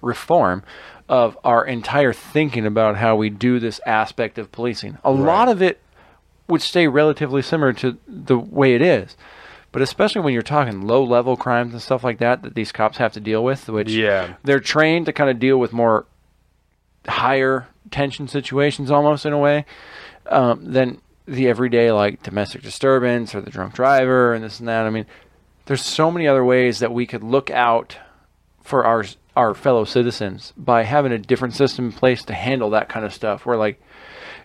[0.00, 0.62] reform
[1.12, 4.96] of our entire thinking about how we do this aspect of policing.
[5.04, 5.78] A lot of it
[6.48, 9.14] would stay relatively similar to the way it is.
[9.72, 12.96] But especially when you're talking low level crimes and stuff like that that these cops
[12.96, 14.36] have to deal with, which Yeah.
[14.42, 16.06] they're trained to kind of deal with more
[17.06, 19.66] higher tension situations almost in a way
[20.30, 24.86] um, than the everyday like domestic disturbance or the drunk driver and this and that.
[24.86, 25.04] I mean,
[25.66, 27.98] there's so many other ways that we could look out
[28.62, 29.04] for our
[29.36, 33.14] our fellow citizens by having a different system in place to handle that kind of
[33.14, 33.46] stuff.
[33.46, 33.80] Where like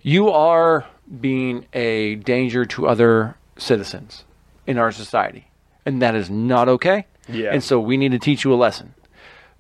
[0.02, 0.86] you are
[1.20, 4.24] being a danger to other citizens
[4.66, 5.50] in our society,
[5.86, 7.06] and that is not okay.
[7.30, 7.52] Yeah.
[7.52, 8.94] And so we need to teach you a lesson.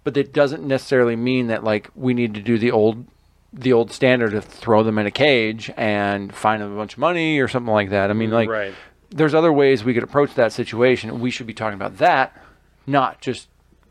[0.03, 3.05] But that doesn't necessarily mean that like we need to do the old
[3.51, 6.99] the old standard of throw them in a cage and fine them a bunch of
[6.99, 8.09] money or something like that.
[8.09, 8.73] I mean like Right.
[9.09, 11.19] there's other ways we could approach that situation.
[11.19, 12.39] We should be talking about that,
[12.85, 13.47] not just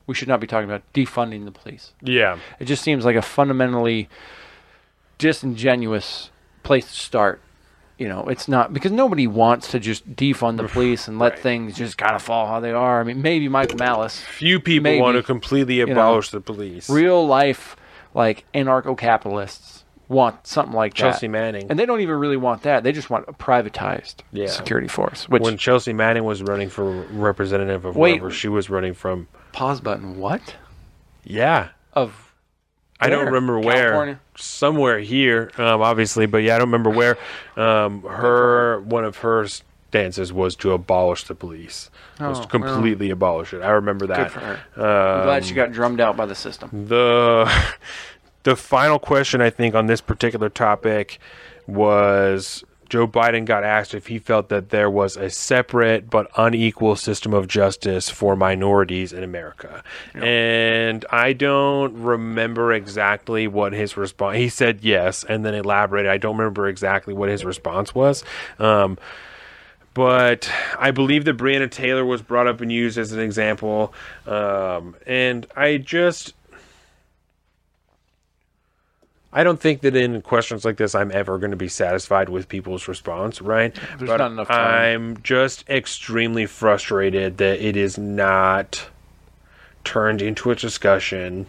[0.06, 1.92] we should not be talking about defunding the police.
[2.02, 2.38] yeah.
[2.60, 4.08] It just seems like a fundamentally
[5.18, 6.30] disingenuous
[6.62, 7.40] place to start.
[7.98, 11.38] You know, it's not because nobody wants to just defund the police and let Right.
[11.38, 13.00] things just kind of fall how they are.
[13.00, 15.00] I mean, maybe Michael Malice, Few people Maybe.
[15.00, 16.90] want to completely know, abolish the police.
[16.90, 17.74] real life
[18.12, 21.30] like anarcho-capitalists want something like Chelsea that.
[21.32, 21.66] Manning.
[21.70, 22.84] and they don't even really want that.
[22.84, 24.46] They just want a privatized Yeah.
[24.48, 25.26] security force.
[25.28, 28.20] Which when Chelsea Manning was running for representative of Wait.
[28.20, 29.26] wherever she was running from.
[29.56, 30.18] Pause button.
[30.18, 30.54] What
[31.24, 31.68] Yeah.
[31.94, 32.32] of
[33.00, 33.26] I don't Where?
[33.26, 33.74] remember where.
[33.90, 34.20] California?
[34.36, 37.18] Somewhere here, um, obviously, but yeah, I don't remember where.
[37.56, 41.90] Um, her one of her stances was to abolish the police.
[42.20, 43.62] was Oh, to completely abolish it.
[43.62, 44.16] I remember that.
[44.18, 44.58] good for her?
[44.76, 46.70] I'm glad Um, she got drummed out by the system.
[46.88, 47.50] The
[48.44, 51.18] the final question I think on this particular topic
[51.66, 56.96] was Joe Biden got asked if he felt that there was a separate but unequal
[56.96, 59.82] system of justice for minorities in America.
[60.14, 66.10] And I don't remember exactly what his response he said yes and then elaborated.
[66.10, 68.24] I don't remember exactly what his response was.
[68.58, 68.98] Um,
[69.96, 73.94] but I believe that Breonna Taylor was brought up and used as an example.
[74.26, 76.34] Um, and I just
[79.36, 82.48] I don't think that in questions like this I'm ever going to be satisfied with
[82.48, 83.74] people's response, right?
[83.98, 85.10] There's but not enough time.
[85.10, 88.88] I'm just extremely frustrated that it is not
[89.84, 91.46] turned into a discussion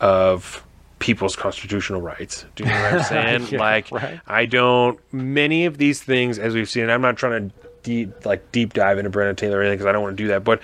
[0.00, 0.64] of
[0.98, 2.46] people's constitutional rights.
[2.54, 3.02] Do you know what I'm
[3.42, 3.48] saying?
[3.50, 4.18] Yeah, like right.
[4.26, 8.50] I don't many of these things as we've seen I'm not trying to deep like
[8.50, 10.62] deep dive into Breonna Taylor or anything because I don't want to do that, but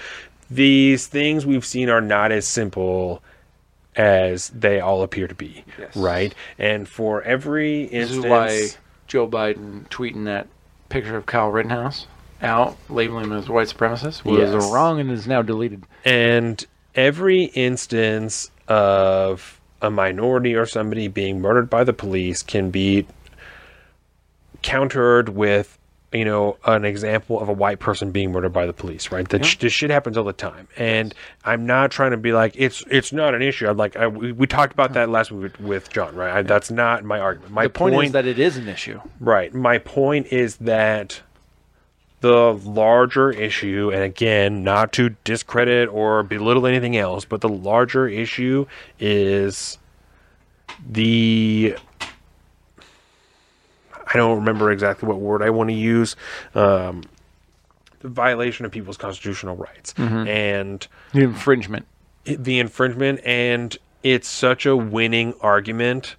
[0.51, 3.23] these things we've seen are not as simple
[3.97, 5.97] as they all appear to be, Yes.
[5.97, 6.35] right?
[6.59, 10.47] And for every instance, This is why Joe Biden tweeting that
[10.89, 12.07] picture of Kyle Rittenhouse
[12.43, 14.73] out, labeling him as white supremacist, was Yes.
[14.73, 15.85] wrong and is now deleted.
[16.05, 16.65] and
[16.95, 23.07] every instance of a minority or somebody being murdered by the police can be
[24.62, 25.79] countered with
[26.12, 29.44] you know an example of a white person being murdered by the police right that
[29.44, 32.84] sh- this shit happens all the time and i'm not trying to be like it's
[32.91, 35.60] it's not an issue i'm like I, we, we talked about that last week with,
[35.60, 38.57] with john right I, that's not my argument my The point, is that it is
[38.57, 39.00] an issue.
[39.20, 39.52] Right.
[39.55, 41.20] My point is that
[42.20, 48.08] the larger issue, and again, not to discredit or belittle anything else, but the larger
[48.08, 48.66] issue
[48.99, 49.78] is
[50.89, 51.76] the.
[54.12, 56.16] I don't remember exactly what word I want to use.
[56.55, 57.02] Um,
[58.00, 61.86] the violation of people's constitutional rights and The infringement.
[62.24, 66.16] the infringement and it's such a winning argument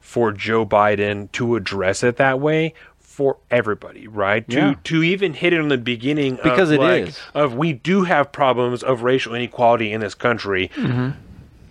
[0.00, 4.44] for Joe Biden to address it that way for everybody, right?
[4.46, 4.74] Yeah.
[4.74, 7.20] To to even hit it in the beginning Because of it like, is.
[7.34, 10.70] of we do have problems of racial inequality in this country.
[10.76, 11.18] Mm-hmm.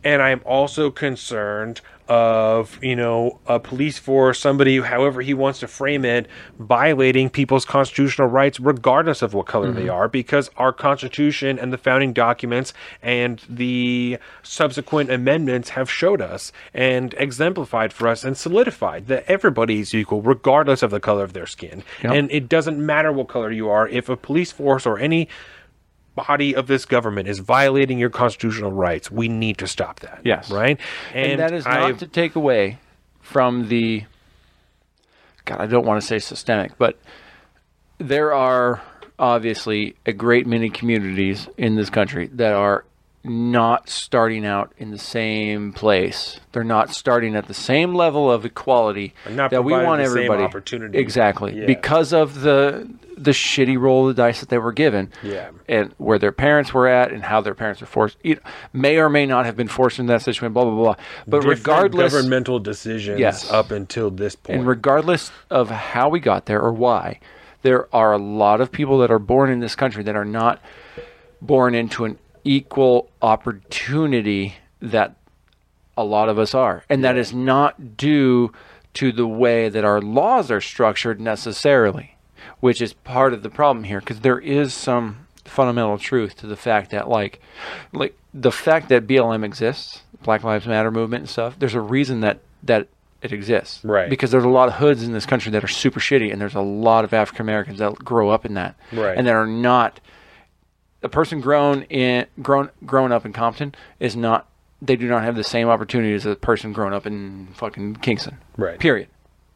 [0.03, 5.67] And I'm also concerned of, you know, a police force, somebody, however he wants to
[5.67, 6.27] frame it,
[6.59, 9.80] violating people's constitutional rights regardless of what color Mm-hmm.
[9.80, 16.22] they are, because our Constitution and the founding documents and the subsequent amendments have showed
[16.22, 21.24] us and exemplified for us and solidified that everybody is equal regardless of the color
[21.24, 21.84] of their skin.
[22.03, 22.14] Yep.
[22.14, 25.27] And it doesn't matter what color you are, if a police force or any
[26.15, 30.21] body of this government is violating your constitutional rights, we need to stop that.
[30.23, 30.49] Yes.
[30.49, 30.79] Right?
[31.13, 32.79] And, that is not I've- to take away
[33.21, 34.03] from the.
[35.45, 36.97] God, I don't want to say systemic, but
[37.99, 38.81] there are
[39.19, 42.83] obviously a great many communities in this country that are
[43.25, 46.39] not starting out in the same place.
[46.51, 50.97] They're not starting at the same level of equality not that we want everybody opportunity.
[50.97, 51.65] exactly Yeah.
[51.65, 52.87] because of the
[53.17, 55.49] the shitty roll of the dice that they were given Yeah.
[55.69, 58.41] and where their parents were at and how their parents were forced you know,
[58.73, 60.95] may or may not have been forced into that situation blah blah blah
[61.25, 63.49] but different regardless governmental decisions Yes.
[63.51, 64.59] up until this point.
[64.59, 67.19] and regardless of how we got there or why,
[67.61, 70.59] there are a lot of people that are born in this country that are not
[71.41, 75.15] born into an equal opportunity that
[75.98, 76.83] a lot of us are.
[76.90, 78.53] And that is not due
[78.93, 82.15] to the way that our laws are structured necessarily,
[82.59, 86.56] which is part of the problem here because there is some fundamental truth to the
[86.56, 87.40] fact that like
[87.93, 92.22] like the fact that BLM exists, Black Lives Matter movement and stuff, there's a reason
[92.22, 92.88] that that
[93.22, 93.83] it exists.
[93.83, 94.09] Right.
[94.09, 96.56] Because there's a lot of hoods in this country that are super shitty and there's
[96.56, 98.75] a lot of African Americans that grow up in that.
[98.91, 99.17] Right.
[99.17, 99.99] And that are not
[101.06, 104.50] a person grown in grown grown up in Compton is not
[104.82, 108.38] they do not have the same opportunities as a person grown up in fucking Kingston.
[108.58, 108.77] Right.
[108.80, 109.08] Period.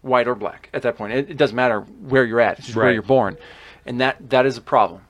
[0.01, 0.69] White or black.
[0.73, 2.59] At that point, it, it doesn't matter where you're at.
[2.59, 3.37] It's just where you're born,
[3.85, 5.01] and that that is a problem.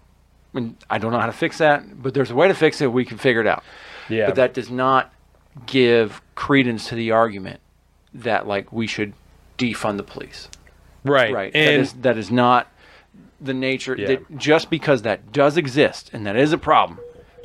[0.56, 2.92] And I don't know how to fix that, but there's a way to fix it.
[2.92, 3.64] We can figure it out.
[4.09, 4.26] Yeah.
[4.26, 5.14] But that does not
[5.68, 7.59] give credence to the argument
[8.16, 9.14] that like we should
[9.59, 10.50] defund the police.
[11.03, 11.32] right.
[11.32, 11.53] Right.
[11.53, 12.68] that And is that is not
[13.42, 14.08] the nature Yeah.
[14.08, 17.00] that just because that does exist and that is a problem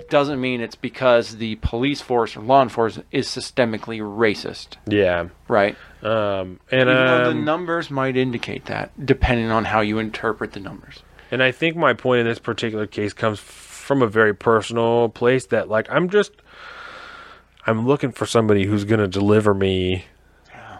[0.09, 5.29] doesn't mean it's because the police force or law enforcement is systemically racist, yeah.
[5.49, 5.77] right?
[6.03, 10.53] Um, and Even though the um, numbers might indicate that, depending on how you interpret
[10.53, 11.03] the numbers.
[11.31, 15.47] And I think my point in this particular case comes from a very personal place
[15.47, 16.33] that like I'm just
[17.67, 20.05] I'm looking for somebody who's going to deliver me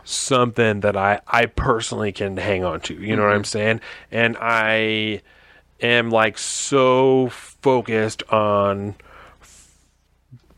[0.05, 2.95] something that I I personally can hang on to.
[2.95, 3.39] You know what mm-hmm.
[3.39, 3.81] I'm saying?
[4.11, 5.23] And I
[5.81, 8.95] am like so focused on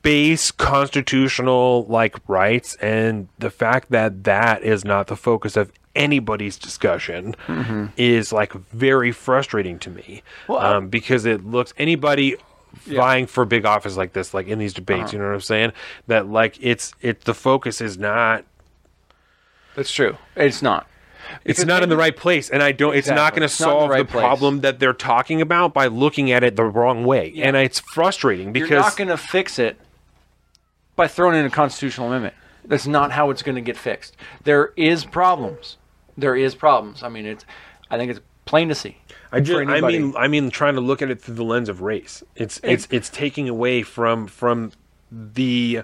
[0.02, 6.56] base constitutional like rights and the fact that that is not the focus of anybody's
[6.56, 7.86] discussion mm-hmm.
[7.96, 10.22] is like very frustrating to me.
[10.46, 12.36] Well, I- um, because it looks anybody
[12.84, 15.12] vying for big office like this like in these debates uh-huh.
[15.12, 15.72] you know what i'm saying?
[16.06, 18.44] That like it's it the focus is not
[19.76, 20.16] That's true.
[20.34, 20.88] It's not.
[21.44, 23.58] it's Because not in the right place and i don't it's not going to It's
[23.58, 24.22] the solve the, right place.
[24.22, 27.46] problem that they're talking about by looking at it the wrong way Yeah.
[27.48, 29.78] and it's frustrating because You're not going to fix it
[30.96, 32.34] by throwing in a constitutional amendment.
[32.64, 34.16] That's not how it's going to get fixed.
[34.44, 35.76] There is problems.
[36.16, 37.02] There is problems.
[37.02, 37.44] I mean, it's.
[37.90, 38.96] I think it's plain to see.
[39.30, 41.82] I just, I mean, I mean, trying to look at it through the lens of
[41.82, 42.24] race.
[42.34, 44.72] It's it's it's taking away from from
[45.12, 45.82] the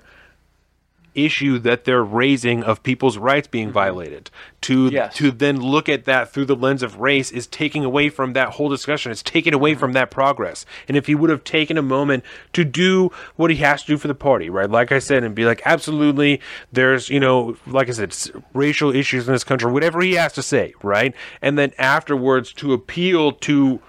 [1.14, 4.30] issue that they're raising of people's rights being violated.
[4.62, 4.94] To Mm-hmm.
[4.94, 5.16] Yes.
[5.16, 8.50] to then look at that through the lens of race is taking away from that
[8.50, 9.10] whole discussion.
[9.12, 9.80] It's taking away Mm-hmm.
[9.80, 10.64] from that progress.
[10.88, 13.98] And if he would have taken a moment to do what he has to do
[13.98, 14.70] for the party, right?
[14.70, 16.40] Like I said, and be like, absolutely,
[16.72, 18.14] there's you know, like I said,
[18.54, 21.14] racial issues in this country, whatever he has to say, right?
[21.40, 23.80] And then afterwards to appeal to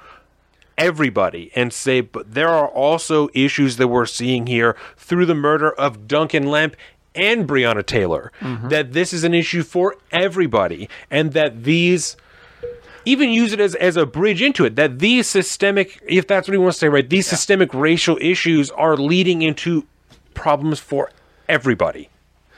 [0.77, 5.71] everybody and say, but there are also issues that we're seeing here through the murder
[5.71, 6.75] of Duncan Lemp
[7.15, 8.31] and Breonna Taylor.
[8.41, 12.15] That this is an issue for everybody, and that these
[13.05, 16.53] even use it as, as a bridge into it that these systemic if that's what
[16.53, 19.85] he wants to say right these systemic racial issues are leading into
[20.33, 21.11] problems for
[21.49, 22.07] everybody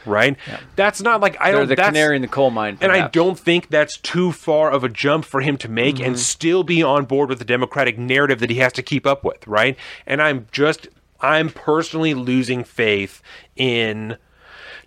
[0.05, 0.37] right
[0.75, 2.77] that's not like i They're don't the that's, canary in the coal mine.
[2.79, 6.05] and I don't think that's too far of a jump for him to make Mm-hmm.
[6.05, 9.23] and still be on board with the Democratic narrative that he has to keep up
[9.23, 9.75] with, right?
[10.05, 10.89] And I'm just,
[11.21, 13.23] I'm personally losing faith
[13.55, 14.17] in.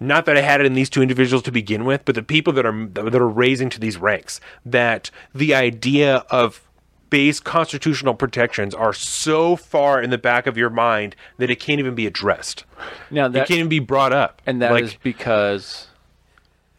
[0.00, 2.52] Not that I had it in these two individuals to begin with, but the people
[2.54, 4.40] that are that are raising to these ranks.
[4.64, 6.62] That the idea of
[7.10, 11.78] base constitutional protections are so far in the back of your mind that it can't
[11.78, 12.64] even be addressed.
[13.10, 14.42] Now It can't even be brought up.
[14.46, 15.86] and that is like, because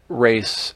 [0.07, 0.75] race,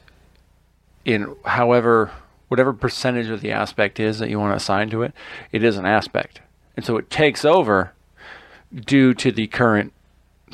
[1.04, 2.10] in however
[2.48, 5.12] whatever percentage of the aspect is that you want to assign to it,
[5.50, 6.40] it is an aspect,
[6.76, 7.92] and so it takes over
[8.74, 9.92] due to the current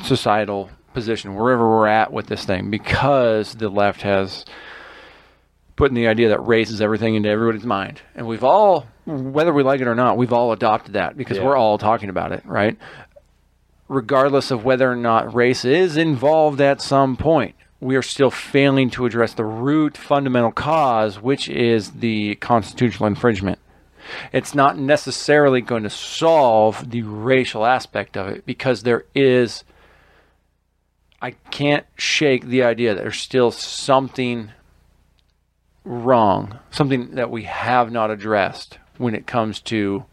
[0.04, 4.44] societal position wherever we're at with this thing because the left has
[5.76, 8.02] put in the idea that race is everything into everybody's mind.
[8.14, 11.44] And we've all, whether we like it or not, we've all adopted that because Yeah.
[11.44, 12.76] we're all talking about it, right?
[13.88, 18.90] Regardless of whether or not race is involved at some point, we are still failing
[18.90, 23.58] to address the root fundamental cause, which is the constitutional infringement.
[24.32, 29.64] It's not necessarily going to solve the racial aspect of it because there is.
[31.22, 34.50] I can't shake the idea that there's still something
[35.84, 40.04] wrong, something that we have not addressed when it comes to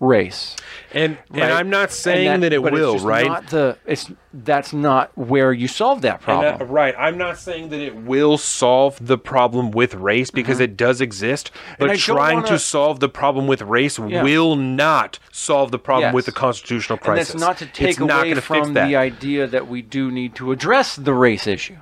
[0.00, 0.56] race.
[0.94, 1.42] and right?
[1.42, 3.26] and I'm not saying And that, it it's will, right?
[3.26, 6.58] Not the it's that's not where you solve that problem.
[6.58, 6.94] that- right.
[6.98, 11.50] I'm not saying that it will solve the problem with race because it does exist,
[11.78, 11.96] but Mm-hmm.
[12.14, 14.22] Trying wanna- to solve the problem with race Yeah.
[14.22, 16.14] will not solve the problem Yes.
[16.14, 17.30] with the constitutional crisis.
[17.34, 20.50] and that's not to take it's away from the idea that we do need to
[20.50, 21.76] address the race issue.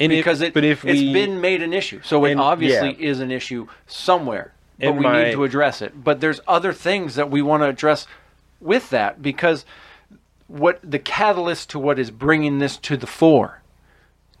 [0.00, 2.00] And if- because it, but if it's we- been made an issue.
[2.02, 3.10] So it And- obviously yeah.
[3.10, 4.52] is an issue somewhere.
[4.88, 6.04] But we my- need to address it.
[6.04, 8.06] But there's other things that we want to address
[8.60, 9.64] with that because
[10.46, 13.62] what the catalyst to what is bringing this to the fore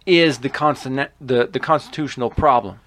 [0.04, 2.80] is the constant the, the constitutional problem.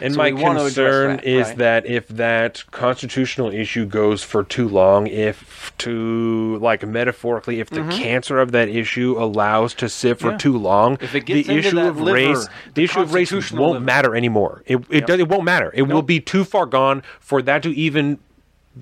[0.00, 1.56] And So my we wanna address concern that, is right.
[1.58, 7.82] that if that constitutional issue goes for too long, if to like metaphorically, if the
[7.84, 10.32] cancer of that issue allows to sit for Mm-hmm.
[10.32, 10.38] Yeah.
[10.38, 13.54] too long, If it gets the issue of liver, race, the issue of race won't
[13.74, 13.80] liver.
[13.80, 14.62] matter anymore.
[14.66, 15.70] It it, does, it won't matter.
[15.74, 18.18] It will be too far gone for that to even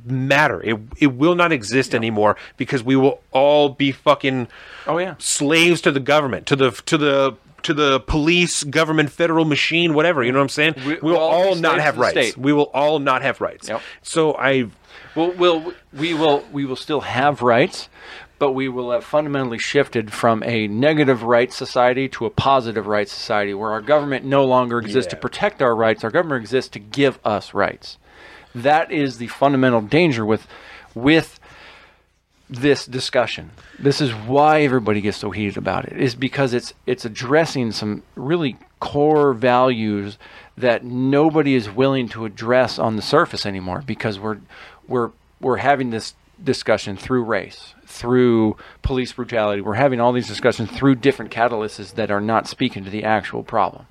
[0.05, 0.61] matter.
[0.63, 4.49] It it will not exist anymore because we will all be fucking
[4.87, 5.15] Oh yeah.
[5.19, 7.37] slaves to the government, to the to the
[7.67, 10.23] to the police, government, federal machine, whatever.
[10.25, 10.75] You know what I'm saying?
[10.87, 12.13] We- will all all not have rights.
[12.13, 12.39] state.
[12.39, 13.69] We will all not have rights.
[13.69, 13.81] Yep.
[14.03, 14.67] So I
[15.15, 17.89] Well, we'll we will we will still have rights,
[18.39, 23.13] but we will have fundamentally shifted from a negative rights society to a positive rights
[23.13, 26.05] society, where our government no longer exists to protect our rights.
[26.05, 27.99] Our government exists to give us rights.
[28.55, 30.47] That is the fundamental danger with
[30.95, 31.41] with
[32.49, 33.51] this discussion.
[33.79, 35.97] This is why everybody gets so heated about it.
[35.99, 40.19] Is because it's it's addressing some really core values
[40.57, 44.39] that nobody is willing to address on the surface anymore because we're
[44.87, 45.11] we're
[45.41, 49.61] we're having this discussion through race, through police brutality.
[49.63, 53.43] We're having all these discussions through different catalysts that are not speaking to the actual
[53.43, 53.87] problem.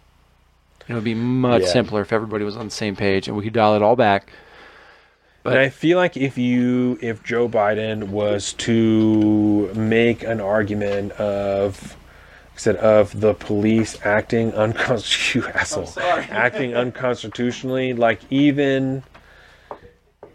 [0.88, 1.68] It would be much Yeah.
[1.70, 4.30] simpler if everybody was on the same page and we could dial it all back.
[5.46, 11.82] And I feel like if you if Joe Biden was to make an argument of
[11.92, 19.04] like I said of the police acting unconstitutional acting unconstitutionally, like even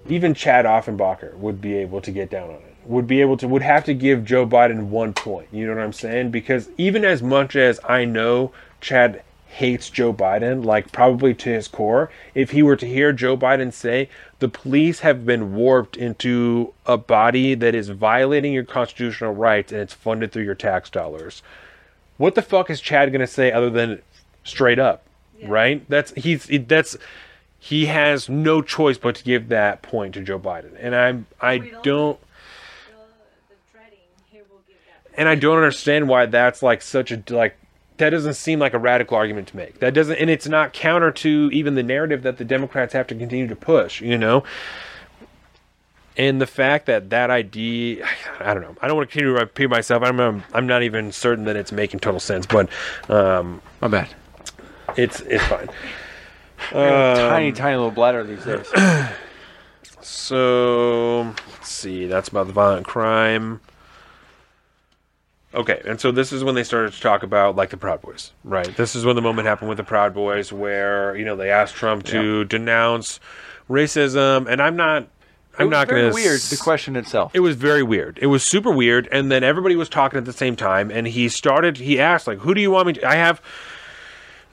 [0.08, 2.76] even Chad Offenbacher would be able to get down on it.
[2.84, 5.48] Would be able to would have to give Joe Biden one point.
[5.52, 6.30] You know what I'm saying?
[6.30, 11.66] Because even as much as I know Chad hates Joe Biden, like probably to his
[11.66, 16.72] core, if he were to hear Joe Biden say the police have been warped into
[16.86, 21.42] a body that is violating your constitutional rights and it's funded through your tax dollars.
[22.16, 24.00] What the fuck is Chad going to say other than
[24.44, 25.04] straight up?
[25.42, 25.84] Right?
[25.88, 26.96] That's he's that's
[27.58, 30.76] he has no choice but to give that point to Joe Biden.
[30.78, 32.20] And I'm I don't
[35.14, 37.56] and I don't understand why that's like such a like
[38.00, 39.78] that doesn't seem like a radical argument to make.
[39.78, 43.14] That doesn't and it's not counter to even the narrative that the Democrats have to
[43.14, 44.44] continue to push, you know.
[46.16, 48.04] And the fact that that idea,
[48.40, 48.76] I don't know.
[48.82, 50.02] I don't want to continue to repeat myself.
[50.02, 52.68] I'm um, I'm not even certain that it's making total sense, but
[53.08, 54.08] um, My bad.
[54.96, 55.68] it's it's fine.
[56.70, 58.66] tiny, tiny little bladder these days.
[60.02, 62.06] So let's see.
[62.06, 63.60] That's about the violent crime.
[65.52, 68.32] Okay, and so this is when they started to talk about like the Proud Boys,
[68.44, 68.76] right?
[68.76, 71.74] This is when the moment happened with the Proud Boys, where you know they asked
[71.74, 73.18] Trump to denounce
[73.68, 75.08] racism, and I'm not,
[75.58, 76.40] I'm not going to weird.
[76.40, 77.32] The question itself.
[77.34, 78.18] it was very weird.
[78.22, 81.28] It was super weird, and then everybody was talking at the same time, and he
[81.28, 81.78] started.
[81.78, 83.42] He asked, like, "Who do you want me to?" I have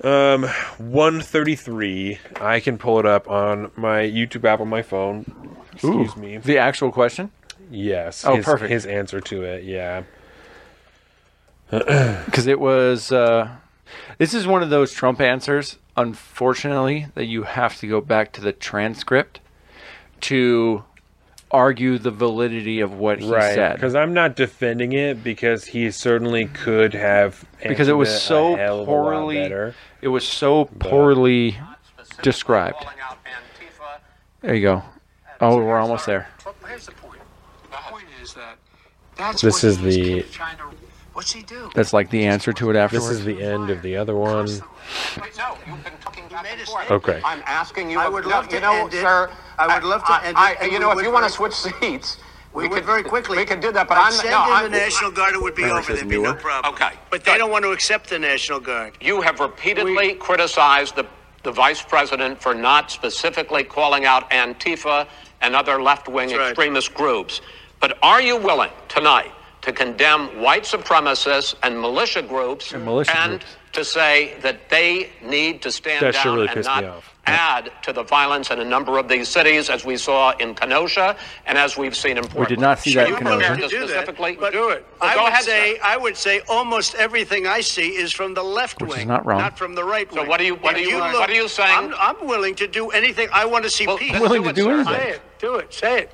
[0.04, 0.44] um
[0.80, 2.20] 133.
[2.42, 5.26] I can pull it up on my YouTube app on my phone.
[5.74, 6.38] Excuse me.
[6.38, 7.30] The actual question,
[7.70, 8.26] Yes.
[8.26, 8.72] Oh, his, perfect.
[8.72, 9.64] His answer to it.
[9.64, 10.04] Yeah.
[12.26, 13.12] because it was.
[13.12, 13.50] Uh,
[14.18, 18.42] this is one of those Trump answers, unfortunately, that you have to go back to
[18.42, 19.40] the transcript
[20.22, 20.84] to
[21.52, 23.54] argue the validity of what he right.
[23.54, 23.76] said.
[23.76, 28.54] Because I'm not defending it because he certainly could have Because it was answered so
[28.56, 29.76] a hell of a lot poorly better.
[30.02, 31.58] it was so poorly
[32.22, 32.86] described.
[34.42, 34.84] There you go.
[35.40, 36.28] Oh, we're almost there.
[36.68, 37.22] Here's the point.
[37.64, 38.58] The point is that
[39.16, 40.26] that's This what is the-
[41.26, 41.54] trying to.
[41.54, 41.72] What's he do?
[41.76, 43.10] That's like the answer to it afterwards.
[43.10, 44.46] This is the end of the other one.
[44.46, 44.62] Wait,
[45.38, 46.92] no, you've been talking back and forth.
[46.92, 47.22] Okay.
[47.24, 48.00] I'm asking you.
[48.00, 49.02] I would no, love you to know, end it.
[49.02, 49.30] sir.
[49.58, 51.32] I would love to I- end I- it, and you know, if you want to
[51.32, 52.18] switch seats,
[52.54, 53.38] We would very quickly.
[53.38, 54.46] We could do that, but By I'm sending no.
[54.48, 55.94] the I'm, the National Guard, it would be Remember over.
[55.94, 56.74] There'd be no problem.
[56.74, 56.92] Okay.
[57.12, 58.94] But they don't want to accept the National Guard.
[59.00, 61.06] You have repeatedly criticized the,
[61.44, 65.08] the vice president for not specifically calling out Antifa
[65.42, 66.50] and other left wing That's right.
[66.50, 67.42] extremist groups.
[67.80, 69.32] But are you willing tonight
[69.62, 73.46] to condemn white supremacists and militia groups And militia groups.
[73.74, 77.14] to say that they need to stand That down really and not me off.
[77.26, 81.18] add to the violence in a number of these cities, as we saw in Kenosha
[81.46, 82.48] and as we've seen in Portland?
[82.50, 83.38] We did not see that in You're Kenosha.
[83.40, 84.86] willing To to do that, specifically but do it.
[85.02, 85.82] I would ahead, say sir.
[85.84, 89.26] I would say almost everything I see is from the left Which is wing, not
[89.26, 89.52] wrong.
[89.56, 90.24] from the right wing.
[90.24, 91.78] So what are you- what If are you- look- what are you saying?
[91.78, 93.28] I'm, I'm willing to do anything.
[93.34, 94.14] I want to see Well, peace.
[94.14, 94.72] then Willing to it, do sir.
[94.76, 94.94] anything.
[94.94, 95.22] Say it.
[95.40, 95.74] Do it.
[95.74, 96.12] Say it.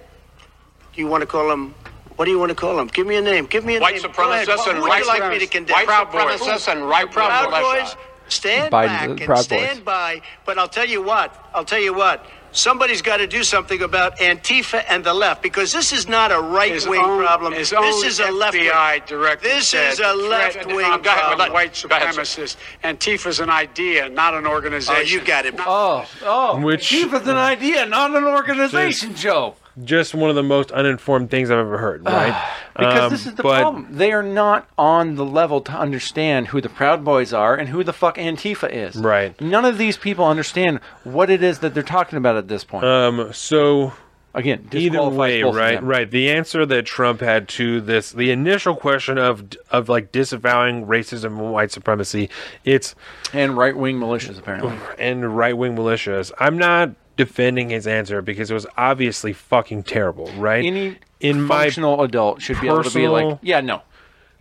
[0.93, 1.75] Do you want to call them?
[2.23, 2.87] What do you want to call them?
[2.87, 3.47] Give me a name.
[3.47, 4.09] Give me a White name.
[4.15, 4.47] Go ahead.
[4.47, 5.75] supremacists Who and would right you like me to condemn?
[5.75, 6.39] white Proud Boys.
[6.39, 7.83] supremacists and right wing Proud militia.
[7.83, 7.95] Boys.
[8.29, 9.43] Stand Biden- back and Proud Boys.
[9.43, 10.21] stand by.
[10.45, 11.35] But I'll tell you what.
[11.53, 12.25] I'll tell you what.
[12.53, 16.39] Somebody's got to do something about Antifa and the left because this is not a
[16.39, 17.51] right wing problem.
[17.51, 18.69] his This own is a left wing.
[18.69, 21.51] FBI director This is a left wing of ahead, problem.
[21.51, 22.21] white Go ahead, sir.
[22.21, 22.55] supremacists.
[22.85, 24.95] Antifa's an idea, not an organization.
[24.97, 25.55] Oh, you got it.
[25.59, 29.55] Oh, oh, Which- Antifa's an idea, not an organization, Joe.
[29.83, 32.51] Just one of the most uninformed things I've ever heard, right?
[32.77, 33.87] Because Um, this is the but problem.
[33.89, 37.83] They are not on the level to understand who the Proud Boys are and who
[37.83, 38.95] the fuck Antifa is.
[38.95, 39.39] Right.
[39.41, 42.85] None of these people understand what it is that they're talking about at this point.
[42.85, 43.93] Um, so
[44.35, 46.09] Again, either way, right, right.
[46.09, 51.37] The answer that Trump had to this, the initial question of of like disavowing racism
[51.37, 52.31] and white supremacy,
[52.65, 52.95] it's
[53.31, 54.73] And right wing militias, apparently.
[54.97, 56.31] and right wing militias.
[56.39, 60.63] I'm not defending his answer because it was obviously fucking terrible, right?
[60.65, 63.81] Any in my functional adult should be able to be like, yeah, no.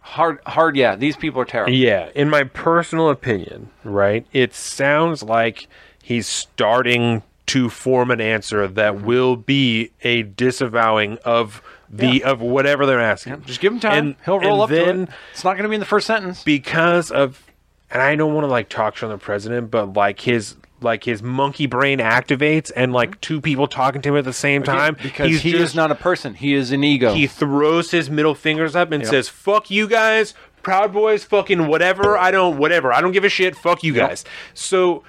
[0.00, 1.72] Hard, hard, yeah, these people are terrible.
[1.72, 5.68] Yeah, in my personal opinion, right, it sounds like
[6.02, 12.30] he's starting to form an answer that will be a disavowing of the Yeah.
[12.30, 13.42] of whatever they're asking.
[13.44, 13.92] Just give him time.
[13.98, 15.08] And- He'll roll up then to it.
[15.32, 16.42] It's not going to be in the first sentence.
[16.42, 17.44] because of
[17.90, 21.04] and I don't want to like talk shit on the president, but like his like
[21.04, 23.20] his monkey brain activates and like mm-hmm.
[23.20, 25.90] two people talking to him at the same time because he's he just- is not
[25.90, 26.34] a person.
[26.34, 27.14] He is an ego.
[27.14, 29.10] he throws his middle fingers up and Yep.
[29.10, 32.16] says, "Fuck you guys, Proud Boys, fucking whatever.
[32.16, 32.92] I don't, whatever.
[32.92, 33.56] I don't give a shit.
[33.56, 34.08] Fuck you Yep.
[34.08, 35.02] guys." So,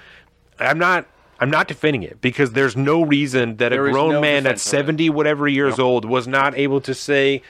[0.58, 1.06] I'm not,
[1.40, 4.42] I'm not defending it because there's no reason that There a grown no man at
[4.56, 4.78] defense of it.
[4.78, 7.42] 70 whatever years old was not able to say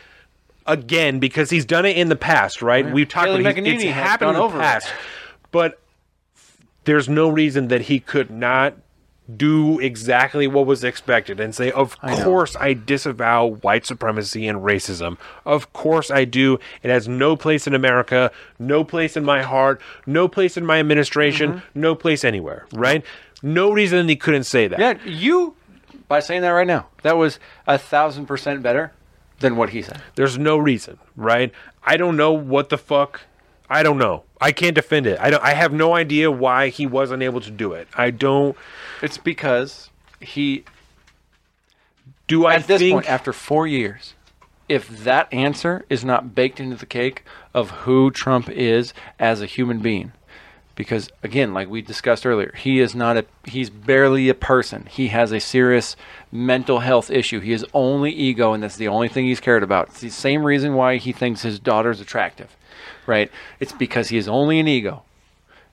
[0.66, 2.86] again because he's done it in the past, right?
[2.86, 3.66] Oh, We've talked Kayleigh about it.
[3.66, 4.62] It's happened in the over it.
[4.62, 4.88] past,
[5.50, 5.78] but
[6.84, 8.74] there's no reason that he could not
[9.36, 12.22] do exactly what was expected and say, Of know.
[12.24, 15.16] course, I disavow white supremacy and racism.
[15.46, 16.58] Of course, I do.
[16.82, 20.78] It has no place in America, no place in my heart, no place in my
[20.78, 21.80] administration, Mm-hmm.
[21.80, 23.02] no place anywhere, right?
[23.42, 24.78] No reason he couldn't say that.
[24.78, 25.56] yeah, you,
[26.06, 28.92] by saying that right now, that was a thousand percent better
[29.40, 30.02] than what he said.
[30.16, 31.50] There's no reason, right?
[31.82, 33.22] I don't know what the fuck.
[33.70, 34.24] I don't know.
[34.44, 35.18] I can't defend it.
[35.18, 35.42] I don't.
[35.42, 37.88] I have no idea why he wasn't able to do it.
[37.94, 38.54] I don't.
[39.00, 39.88] It's because
[40.20, 40.64] he,
[42.28, 42.92] Do I at this think?
[42.92, 44.12] point, after four years,
[44.68, 47.24] if that answer is not baked into the cake
[47.54, 50.12] of who Trump is as a human being,
[50.74, 54.84] because again, like we discussed earlier, he is not a he's barely a person.
[54.90, 55.96] He has a serious
[56.30, 57.40] mental health issue.
[57.40, 59.88] He is only ego, and that's the only thing he's cared about.
[59.88, 62.54] It's the same reason why he thinks his daughter's attractive,
[63.06, 63.30] right?
[63.60, 65.02] It's because he is only an ego.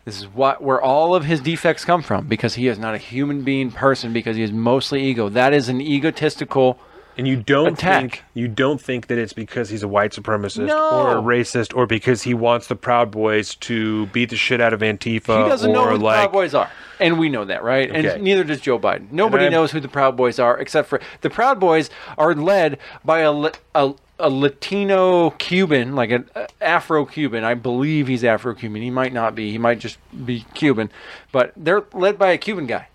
[0.06, 2.98] This is what where all of his defects come from because he is not a
[2.98, 5.30] human being person because he is mostly ego.
[5.30, 6.80] That is an egotistical
[7.18, 8.00] And you don't attack.
[8.02, 10.90] think you don't think that it's because he's a white supremacist No.
[10.90, 14.74] or a racist or because he wants the Proud Boys to beat the shit out
[14.74, 17.62] of Antifa He doesn't or know who the Proud Boys are, and we know that,
[17.64, 17.88] right?
[17.88, 18.14] Okay.
[18.16, 19.12] And neither does Joe Biden.
[19.12, 23.20] Nobody knows who the Proud Boys are, except for the Proud Boys are led by
[23.20, 26.30] a a, a Latino Cuban, like an
[26.62, 27.44] Afro Cuban.
[27.44, 28.82] I believe he's Afro Cuban.
[28.82, 29.52] He might not be.
[29.52, 30.90] He might just be Cuban,
[31.32, 32.88] but they're led by a Cuban guy,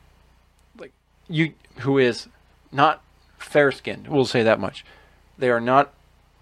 [0.79, 0.93] like
[1.29, 2.29] you, who is
[2.73, 3.03] not
[3.39, 4.09] fair skinned.
[4.09, 4.85] We'll say that much.
[5.39, 5.93] They are not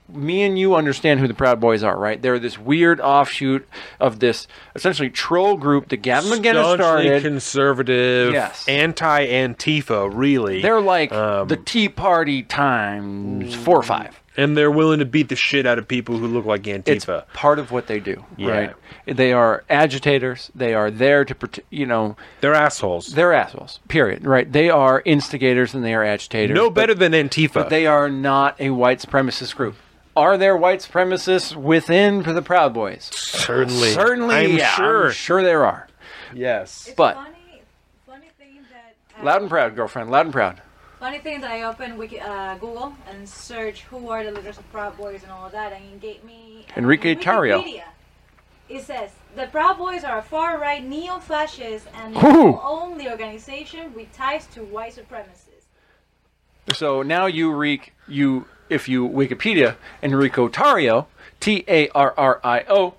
[0.06, 2.20] me and you understand who the Proud Boys are, right?
[2.20, 3.66] They're this weird offshoot
[3.98, 4.46] of this
[4.76, 7.22] essentially troll group that Gavin McInnes started.
[7.22, 8.68] conservative, Yes.
[8.68, 10.60] anti Antifa, really.
[10.60, 14.20] They're like Um, the Tea Party times four or five.
[14.36, 16.88] And they're willing to beat the shit out of people who look like Antifa.
[16.88, 18.50] It's part of what they do, Yeah.
[18.50, 18.74] right?
[19.06, 20.50] They are agitators.
[20.54, 23.08] They are there to, prote- you know, they're assholes.
[23.08, 23.80] they're assholes.
[23.88, 24.24] Period.
[24.26, 24.50] Right?
[24.50, 26.54] They are instigators and they are agitators.
[26.54, 27.52] no but- better than Antifa.
[27.54, 29.76] but they are not a white supremacist group.
[30.16, 33.10] Are there white supremacists within the Proud Boys?
[33.12, 35.06] certainly, Certainly, I'm yeah, sure.
[35.06, 35.88] I'm sure there are.
[36.32, 36.86] Yes.
[36.86, 37.62] It's But- funny,
[38.06, 40.10] funny thing that I- Loud and proud, girlfriend.
[40.10, 40.60] Loud and proud.
[41.04, 44.72] Funny thing that I opened Wiki, uh, Google and search who are the leaders of
[44.72, 47.82] Proud Boys and all of that, and it gave me uh, Enrique Tarrio.
[48.70, 54.64] It says the Proud Boys are a far-right neo-fascist and only organization with ties to
[54.64, 55.66] white supremacists.
[56.72, 61.04] So now you reek you if you Wikipedia Enrico Tarrio,
[61.38, 62.94] T A R R I O,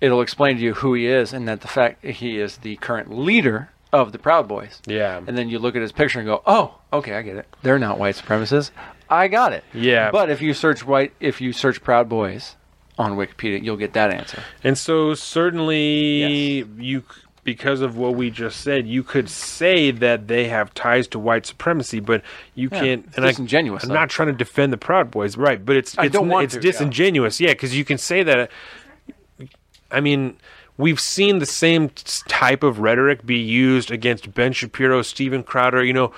[0.00, 3.14] it'll explain to you who he is and that the fact he is the current
[3.14, 4.80] leader of the Proud Boys.
[4.86, 5.20] Yeah.
[5.26, 7.46] And then you look at his picture and go, "Oh, okay, I get it.
[7.62, 8.70] They're not white supremacists.
[9.08, 10.10] I got it." Yeah.
[10.10, 12.56] But if you search white if you search Proud Boys
[12.98, 14.42] on Wikipedia, you'll get that answer.
[14.64, 16.66] And so certainly Yes.
[16.78, 17.02] you
[17.44, 21.46] because of what we just said, you could say that they have ties to white
[21.46, 22.20] supremacy, but
[22.54, 23.08] you Yeah, can't.
[23.16, 25.64] and I- disingenuous, I'm not trying to defend the Proud Boys, right?
[25.64, 28.50] But it's I it's, don't want it's to, disingenuous, yeah, because you can say that.
[29.90, 30.36] I mean,
[30.78, 35.92] we've seen the same type of rhetoric be used against Ben Shapiro, Steven Crowder, you
[35.92, 36.12] know.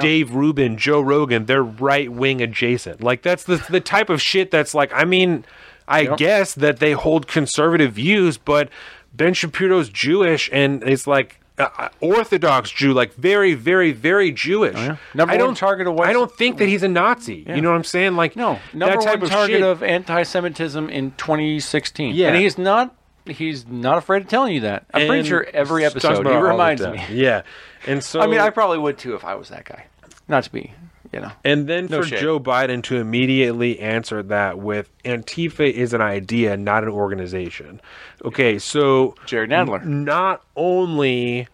[0.00, 3.00] Dave Rubin, Joe Rogan, they're right wing adjacent.
[3.00, 4.92] Like that's the the type of shit that's like.
[4.92, 5.44] I mean,
[5.86, 8.70] I guess that they hold conservative views, but
[9.14, 14.76] Ben Shapiro's Jewish and it's like uh, uh, Orthodox Jew, like very, very, very Jewish.
[14.76, 14.96] Oh, yeah.
[15.14, 17.44] Number I don't target I don't think that he's a Nazi.
[17.46, 17.56] Yeah.
[17.56, 18.16] You know what I'm saying?
[18.16, 19.62] Like No, number that type one of target shit.
[19.62, 22.14] of anti-Semitism in 2016.
[22.14, 22.28] Yeah.
[22.28, 22.94] and he's not.
[23.28, 24.86] He's not afraid of telling you that.
[24.94, 27.04] I'm pretty sure every episode he about all of reminds me.
[27.10, 27.42] Yeah,
[27.86, 29.86] and so I mean, I probably would too if I was that guy.
[30.28, 30.72] Not to be,
[31.12, 31.30] you know.
[31.44, 32.20] And then No for shade.
[32.20, 37.80] Joe Biden to immediately answer that with Antifa is an idea, not an organization.
[38.24, 39.80] Okay, so Jared Nadler.
[39.82, 41.48] n- not only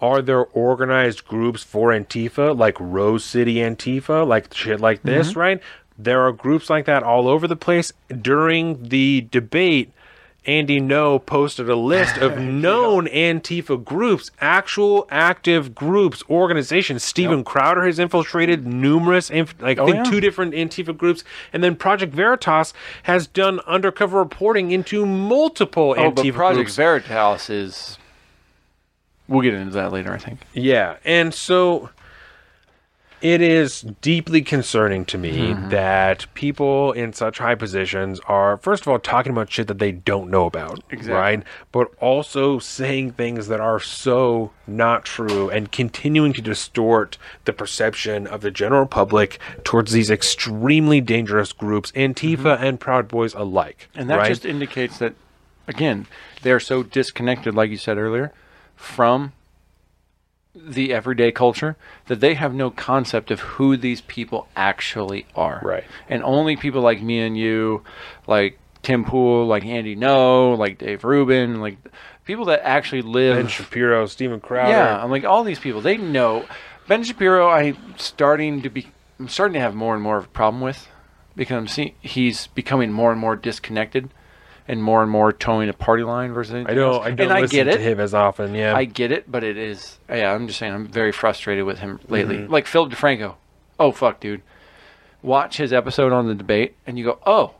[0.00, 5.38] are there organized groups for Antifa, like Rose City Antifa, like shit like this, Mm-hmm.
[5.40, 5.62] right?
[5.98, 7.92] There are groups like that all over the place.
[8.22, 9.92] During the debate,
[10.46, 17.02] Andy Ngo posted a list of known Antifa groups, actual active groups, organizations.
[17.02, 20.10] Steven Crowder has infiltrated numerous, inf- like I Oh, think yeah.
[20.10, 26.10] two different Antifa groups, and then Project Veritas has done undercover reporting into multiple Oh,
[26.10, 26.76] but Project groups.
[26.76, 27.98] Veritas is.
[29.28, 30.40] We'll get into that later, I think.
[30.54, 31.90] Yeah, and so
[33.22, 35.68] it is deeply concerning to me Mm-hmm.
[35.70, 39.92] that people in such high positions are, first of all, talking about shit that they
[39.92, 41.12] don't know about, Exactly.
[41.12, 41.42] right?
[41.72, 48.26] But also saying things that are so not true and continuing to distort the perception
[48.26, 53.88] of the general public towards these extremely dangerous groups, Antifa and Proud Boys alike.
[53.90, 54.00] Mm-hmm.
[54.00, 54.28] And that right?
[54.28, 55.14] just indicates that,
[55.68, 56.06] again,
[56.42, 58.32] they're so disconnected, like you said earlier,
[58.76, 59.32] from
[60.54, 65.60] the everyday culture that they have no concept of who these people actually are.
[65.62, 65.84] Right.
[66.08, 67.82] And only people like me and you,
[68.26, 71.78] like Tim Pool, like Andy Ngo, like Dave Rubin, like
[72.24, 73.36] people that actually live.
[73.36, 74.70] Ben Shapiro, Steven Crowder.
[74.70, 75.80] Yeah, I'm like all these people.
[75.80, 76.46] They know
[76.88, 77.48] Ben Shapiro.
[77.48, 78.88] I'm starting to be.
[79.18, 80.88] I'm starting to have more and more of a problem with
[81.36, 84.10] because I'm seeing he's becoming more and more disconnected
[84.70, 86.64] and more and more towing a party line versus.
[86.66, 86.94] I don't.
[86.94, 87.04] else.
[87.04, 87.80] I don't and I listen get to it.
[87.80, 88.54] him as often.
[88.54, 89.98] Yeah, I get it, but it is.
[90.08, 90.72] Yeah, I'm just saying.
[90.72, 92.36] I'm very frustrated with him lately.
[92.36, 92.52] Mm-hmm.
[92.52, 93.34] Like Philip DeFranco.
[93.80, 94.42] Oh fuck, dude.
[95.22, 97.54] Watch his episode on the debate, and you go, oh,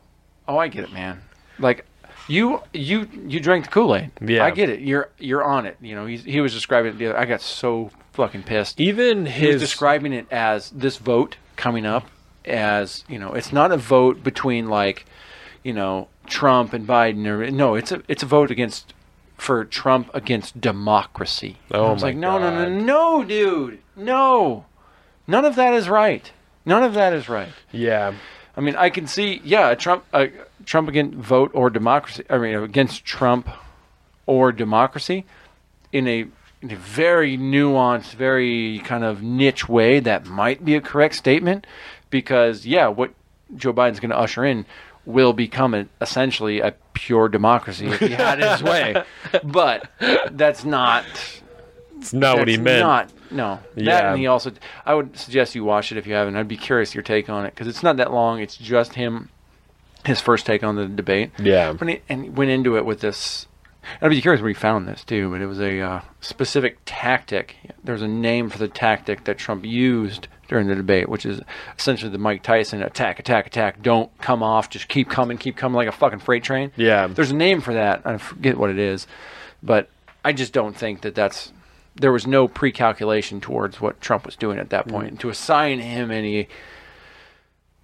[0.46, 1.20] oh, I get it, man.
[1.58, 1.84] Like
[2.28, 4.12] you, you, you drank the Kool Aid.
[4.20, 4.44] Yeah.
[4.44, 4.80] I get it.
[4.80, 5.76] You're, you're on it.
[5.80, 7.18] You know, he's, he was describing it the other.
[7.18, 8.80] I got so fucking pissed.
[8.80, 12.06] even his describing it as this vote coming up
[12.46, 15.04] as you know, it's not a vote between like,
[15.62, 18.94] you know, Trump and Biden or no, it's a it's a vote against
[19.36, 21.56] for Trump against democracy.
[21.70, 24.64] Oh I was my like, no, no, no, no, dude, no,
[25.26, 26.30] none of that is right.
[26.64, 27.52] None of that is right.
[27.72, 28.14] yeah.
[28.56, 30.26] I mean, I can see, yeah, a Trump, uh,
[30.66, 32.24] Trump against vote or democracy.
[32.28, 33.48] I mean, against Trump
[34.26, 35.24] or democracy
[35.92, 36.26] in a
[36.60, 41.66] in a very nuanced, very kind of niche way that might be a correct statement,
[42.10, 43.14] because yeah, what
[43.56, 44.66] Joe Biden's going to usher in
[45.10, 49.02] will become a, essentially a pure democracy if he had his way,
[49.44, 49.88] but
[50.30, 51.04] that's not
[51.98, 52.80] It's not what he meant.
[52.80, 53.60] Not no.
[53.74, 54.10] That Yeah.
[54.10, 54.52] and he also.
[54.84, 56.36] I would suggest you watch it if you haven't.
[56.36, 58.40] I'd be curious your take on it because it's not that long.
[58.40, 59.28] It's just him
[60.04, 61.30] his first take on the debate.
[61.38, 61.72] Yeah.
[61.72, 63.46] When he, and he went into it with this.
[64.02, 67.56] I'd be curious where he found this too, but it was a uh, specific tactic.
[67.82, 71.40] There's a name for the tactic that Trump used during the debate, which is
[71.78, 73.82] essentially the Mike Tyson attack, attack, attack.
[73.82, 74.68] Don't come off.
[74.68, 76.72] Just keep coming, keep coming like a fucking freight train.
[76.76, 77.06] Yeah.
[77.06, 78.02] There's a name for that.
[78.04, 79.06] I forget what it is,
[79.62, 79.88] but
[80.24, 81.52] I just don't think that that's.
[81.94, 85.08] There was no pre-calculation towards what Trump was doing at that point.
[85.08, 86.48] And to assign him any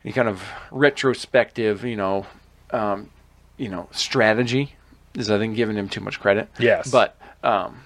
[0.05, 2.27] any kind of retrospective, you know,
[2.71, 3.11] um,
[3.59, 4.75] you know, strategy
[5.15, 6.49] is I think giving him too much credit.
[6.59, 6.91] Yes.
[6.91, 7.83] But um,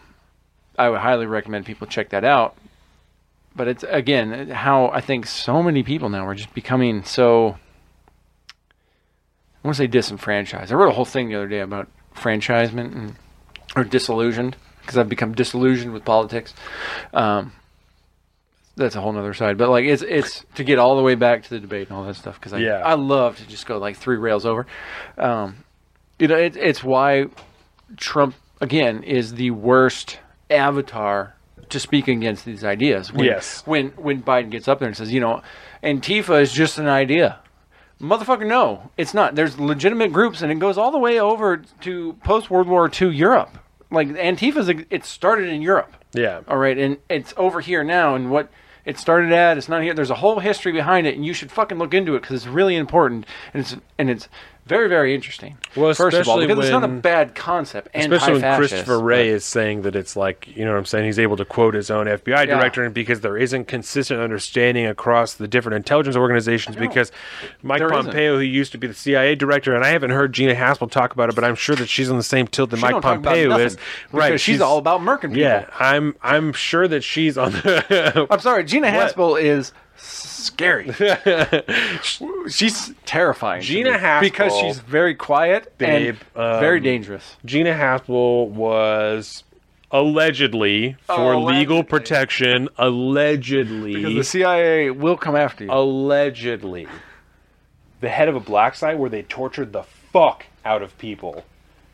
[0.78, 2.56] I would highly recommend people check that out.
[3.54, 7.56] But it's again how I think so many people now are just becoming so.
[9.62, 10.72] I want to say disenfranchised.
[10.72, 13.16] I wrote a whole thing the other day about franchisement and
[13.76, 16.54] or disillusioned because I've become disillusioned with politics.
[17.12, 17.52] Um,
[18.76, 19.58] that's a whole nother side.
[19.58, 22.04] But like it's it's to get all the way back to the debate and all
[22.04, 22.82] that stuff because I Yeah.
[22.84, 24.66] I love to just go like three rails over.
[25.18, 25.64] Um,
[26.18, 27.26] you know, it, it's why
[27.96, 31.34] Trump again is the worst avatar
[31.70, 33.12] to speak against these ideas.
[33.12, 33.62] When, Yes.
[33.66, 35.42] When when Biden gets up there and says, you know,
[35.82, 37.38] Antifa is just an idea.
[38.00, 39.34] Motherfucker, no, it's not.
[39.34, 43.14] There's legitimate groups, and it goes all the way over to post World War II
[43.14, 43.58] Europe.
[43.90, 45.94] Like Antifa's, it started in Europe.
[46.12, 46.40] Yeah.
[46.48, 48.50] All right, and it's over here now, and what
[48.84, 49.92] it started at, it's not here.
[49.92, 52.46] There's a whole history behind it, and you should fucking look into it because it's
[52.46, 54.28] really important, and it's and it's
[54.70, 55.58] very very interesting.
[55.76, 57.88] Well, first of all, especially because it's not a bad concept.
[57.94, 61.04] Especially when Christopher Wray but- is saying that it's like, you know what I'm saying?
[61.04, 62.58] He's able to quote his own FBI Yeah.
[62.58, 66.76] director and because there isn't consistent understanding across the different intelligence organizations.
[66.76, 67.12] Because
[67.62, 68.04] Mike There isn't.
[68.06, 71.12] Pompeo, who used to be the CIA director, and I haven't heard Gina Haspel talk
[71.12, 73.02] about it, but I'm sure that she's on the same tilt that She Mike don't
[73.02, 73.76] talk about Pompeo is.
[74.12, 75.38] because she's all about murking people.
[75.38, 78.26] Yeah, I'm I'm sure that she's on the.
[78.30, 79.14] I'm sorry, Gina What?
[79.14, 80.92] Haspel is scary.
[82.48, 83.62] she's terrifying.
[83.62, 87.36] Gina Haspel- because she's very quiet Babe, and very um, dangerous.
[87.44, 89.44] Gina Haspel was
[89.90, 93.94] allegedly for Oh, legal protection, allegedly.
[93.94, 95.70] Because the CIA will come after you.
[95.72, 96.86] allegedly
[98.00, 101.44] the head of a black site where they tortured the fuck out of people.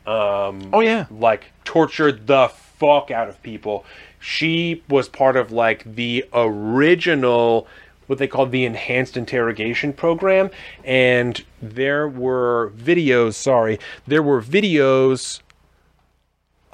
[0.05, 3.85] Um, oh yeah, like tortured the fuck out of people.
[4.19, 7.67] She was part of like the original
[8.07, 10.49] what they called the enhanced interrogation program
[10.83, 15.41] and there were videos, sorry, there were videos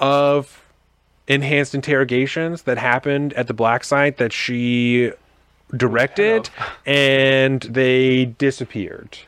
[0.00, 0.64] of
[1.26, 5.10] enhanced interrogations that happened at the black site that she
[5.76, 6.50] directed
[6.86, 9.18] and they disappeared.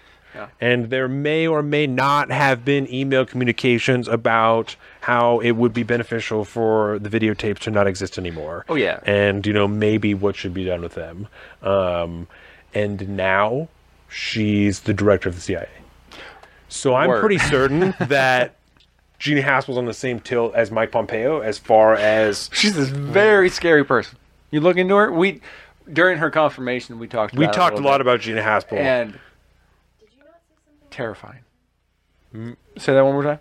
[0.61, 5.83] And there may or may not have been email communications about how it would be
[5.83, 8.65] beneficial for the videotapes to not exist anymore.
[8.69, 9.01] Oh, yeah.
[9.05, 11.29] And, you know, maybe what should be done with them.
[11.63, 12.27] Um,
[12.75, 13.69] and now
[14.09, 15.69] she's the director of the CIA.
[16.69, 17.21] So I'm Word.
[17.21, 18.57] pretty certain that
[19.19, 23.49] Gina Haspel's on the same tilt as Mike Pompeo as far as she's this very
[23.49, 24.19] scary person.
[24.51, 25.11] You look into her.
[25.13, 25.41] We
[25.93, 27.35] during her confirmation, we talked.
[27.35, 28.01] we talked a lot bit.
[28.03, 28.79] about Gina Haspel.
[28.79, 29.19] and
[30.97, 31.41] terrifying.
[32.79, 33.39] Say that one more time.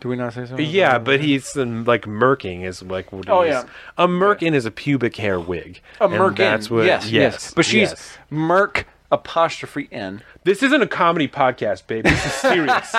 [0.00, 0.66] Do we not say something?
[0.66, 3.50] Yeah, but he's um, like murking is like what Oh, is.
[3.50, 3.64] yeah.
[3.96, 5.80] A merkin is a pubic hair wig.
[6.00, 6.36] A And Merkin.
[6.36, 6.84] That's what.
[6.86, 8.18] yes, yes, But she's yes.
[8.30, 10.22] Merc apostrophe N.
[10.44, 12.10] This isn't a comedy podcast, baby.
[12.10, 12.94] This is serious.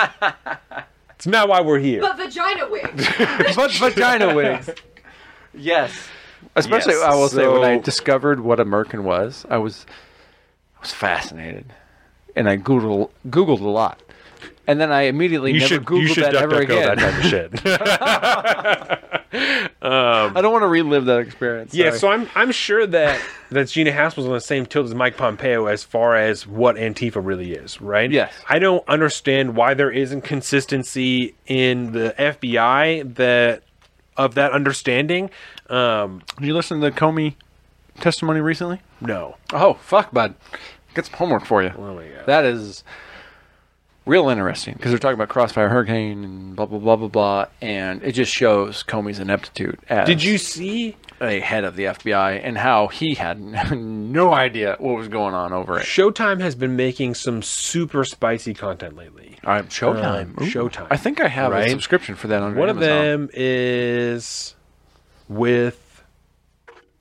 [1.10, 2.00] it's not why we're here.
[2.00, 3.06] But vagina wigs.
[3.56, 4.70] but vagina wigs.
[5.54, 6.08] Yes.
[6.56, 9.86] Especially, Yes, I will say, when I discovered what a merkin was, I was,
[10.76, 11.72] I was fascinated,
[12.36, 14.00] and I googled googled a lot,
[14.66, 16.96] and then I immediately you never should googled you should that duck, ever duck, again.
[16.96, 19.02] that type of shit.
[19.82, 19.82] um,
[20.36, 21.74] I don't want to relive that experience.
[21.74, 21.98] yeah, sorry.
[21.98, 23.20] so I'm I'm sure that
[23.50, 27.24] that Gina Haspel's on the same tilt as Mike Pompeo as far as what Antifa
[27.24, 28.10] really is, right?
[28.10, 28.32] Yes.
[28.48, 33.62] I don't understand why there isn't consistency in the FBI that
[34.16, 35.30] of that understanding.
[35.68, 37.34] Um, Did you listen to the Comey
[38.00, 38.80] testimony recently?
[39.00, 39.36] no.
[39.52, 40.34] Oh fuck, bud.
[40.94, 41.72] Get some homework for you.
[41.76, 42.26] Oh my God.
[42.26, 42.84] That is
[44.04, 48.02] real interesting because they're talking about Crossfire Hurricane and blah blah blah blah blah, and
[48.02, 52.58] it just shows Comey's ineptitude as Did you see a head of the FBI and
[52.58, 53.40] how he had
[53.72, 55.84] no idea what was going on over it.
[55.84, 59.38] Showtime has been making some super spicy content lately.
[59.44, 60.38] All right, Showtime.
[60.38, 60.88] Um, Showtime.
[60.90, 64.54] I think I have a subscription for that on One of them is
[65.28, 66.04] with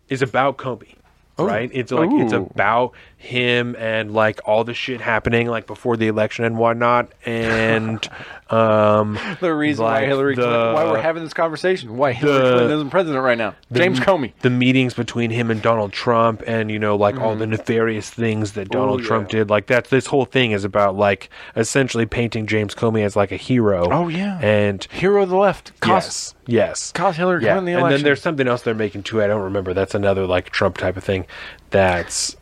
[0.07, 0.95] is about Comey.
[1.37, 1.71] Right?
[1.73, 6.43] It's like it's about him and like all the shit happening like before the election
[6.45, 8.07] and whatnot, and
[8.49, 12.43] um, The reason like why Hillary the- Clinton, why we're having this conversation, why Hillary
[12.43, 13.55] the- Clinton isn't president right now.
[13.71, 14.33] James Comey.
[14.41, 18.53] the meetings between him and Donald Trump, and you know, like all the nefarious things
[18.53, 19.05] that Donald Mm-hmm.
[19.05, 19.39] Oh, Trump yeah.
[19.39, 19.49] did.
[19.49, 23.37] Like that's this whole thing is about like essentially painting James Comey as like a
[23.37, 23.87] hero.
[23.91, 24.39] Oh, yeah.
[24.41, 25.79] and Hero of the left.
[25.79, 27.53] Cost, yes, yes, cost Hillary yeah.
[27.53, 29.21] Clinton the election and then there's something else they're making too.
[29.21, 29.73] I don't remember.
[29.73, 31.25] That's another like Trump type of thing.
[31.69, 32.35] That's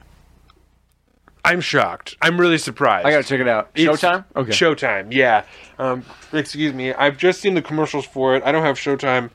[1.50, 2.16] I'm shocked.
[2.22, 3.08] I'm really surprised.
[3.08, 3.72] I gotta check it out.
[3.76, 4.24] It's Showtime?
[4.36, 4.52] Okay.
[4.52, 5.44] Showtime, yeah.
[5.80, 6.94] Um, excuse me.
[6.94, 8.44] I've just seen the commercials for it.
[8.46, 9.32] I don't have Showtime.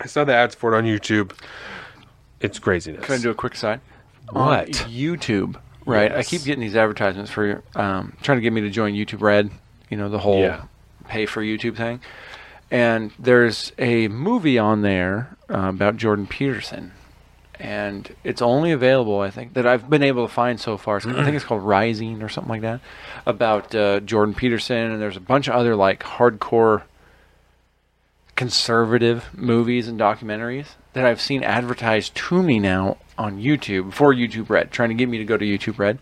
[0.00, 1.32] I saw the ads for it on YouTube.
[2.40, 3.04] It's craziness.
[3.04, 3.80] Can I do a quick side?
[4.30, 4.82] What?
[4.82, 6.10] On YouTube, right?
[6.10, 9.50] I keep getting these advertisements for um, trying to get me to join YouTube Red.
[9.90, 10.64] You know the whole Yeah.
[11.08, 12.00] pay for YouTube thing.
[12.70, 16.92] And there's a movie on there uh, about Jordan Peterson,
[17.60, 20.96] and it's only available, I think, that I've been able to find so far.
[20.96, 22.80] I think it's called Rising or something like that,
[23.26, 26.82] about uh, Jordan Peterson, and there's a bunch of other like hardcore
[28.36, 34.48] conservative movies and documentaries that I've seen advertised to me now on YouTube for YouTube
[34.48, 35.98] Red, trying to get me to go to YouTube Red.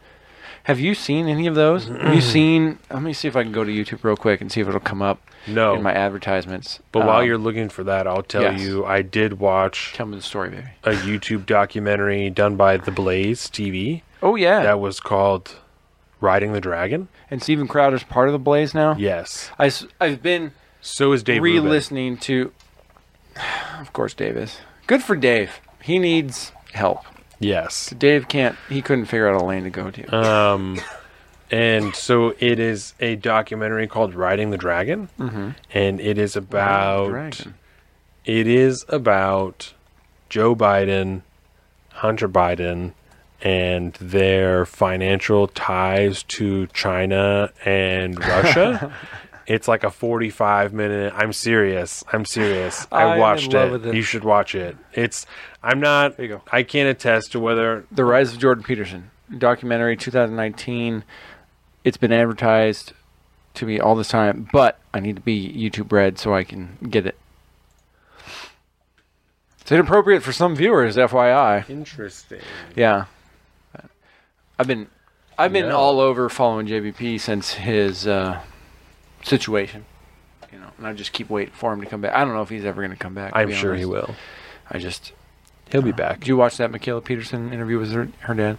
[0.68, 1.86] Have you seen any of those?
[1.88, 2.78] Have you seen?
[2.90, 4.78] Let me see if I can go to YouTube real quick and see if it'll
[4.80, 5.74] come up No.
[5.74, 6.78] in my advertisements.
[6.92, 8.60] But while Um, you're looking for that, I'll tell yes.
[8.60, 10.66] you I did watch tell me the story, baby.
[10.84, 15.56] a YouTube documentary done by The Blaze TV Oh yeah, that was called
[16.20, 17.08] Riding the Dragon.
[17.30, 18.94] and Steven Crowder's part of the Blaze now.
[18.96, 19.50] Yes.
[19.58, 19.70] I,
[20.04, 21.64] have been So is Dave Rubin.
[21.64, 22.52] re-listening to,
[23.80, 24.58] of course, Davis.
[24.86, 25.60] Good for Dave.
[25.82, 27.04] He needs help.
[27.40, 27.90] Yes.
[27.96, 28.56] Dave can't.
[28.68, 30.16] He couldn't figure out a lane to go to.
[30.16, 30.78] Um,
[31.50, 35.54] and so it is a documentary called Riding the Dragon, Mhm.
[35.72, 37.10] and it is about
[38.24, 39.72] it is about
[40.28, 41.22] Joe Biden,
[41.92, 42.92] Hunter Biden,
[43.40, 48.92] and their financial ties to China and Russia.
[49.48, 51.12] it's like a 45 minute.
[51.16, 52.04] I'm serious.
[52.12, 52.86] I'm serious.
[52.92, 53.86] I, I am watched it.
[53.86, 53.94] it.
[53.94, 54.76] You should watch it.
[54.92, 55.26] It's.
[55.62, 56.16] I'm not.
[56.16, 56.42] There you go.
[56.52, 61.02] I can't attest to whether The Rise of Jordan Peterson documentary 2019.
[61.84, 62.92] It's been advertised
[63.54, 66.76] to me all this time, but I need to be YouTube Red so I can
[66.90, 67.18] get it.
[69.60, 71.68] It's inappropriate for some viewers, FYI.
[71.68, 72.40] interesting.
[72.74, 73.04] Yeah,
[74.58, 74.88] I've been
[75.36, 75.76] I've been No.
[75.76, 78.40] all over following JBP since his uh,
[79.28, 79.84] situation.
[80.52, 82.14] You know, and I just keep waiting for him to come back.
[82.14, 83.32] I don't know if he's ever going to come back.
[83.32, 84.08] to I'm be sure he honest.
[84.08, 84.14] will.
[84.70, 85.12] I just
[85.70, 86.20] He'll be back.
[86.20, 88.56] did you watch that Mikhaila Peterson interview with her, her dad?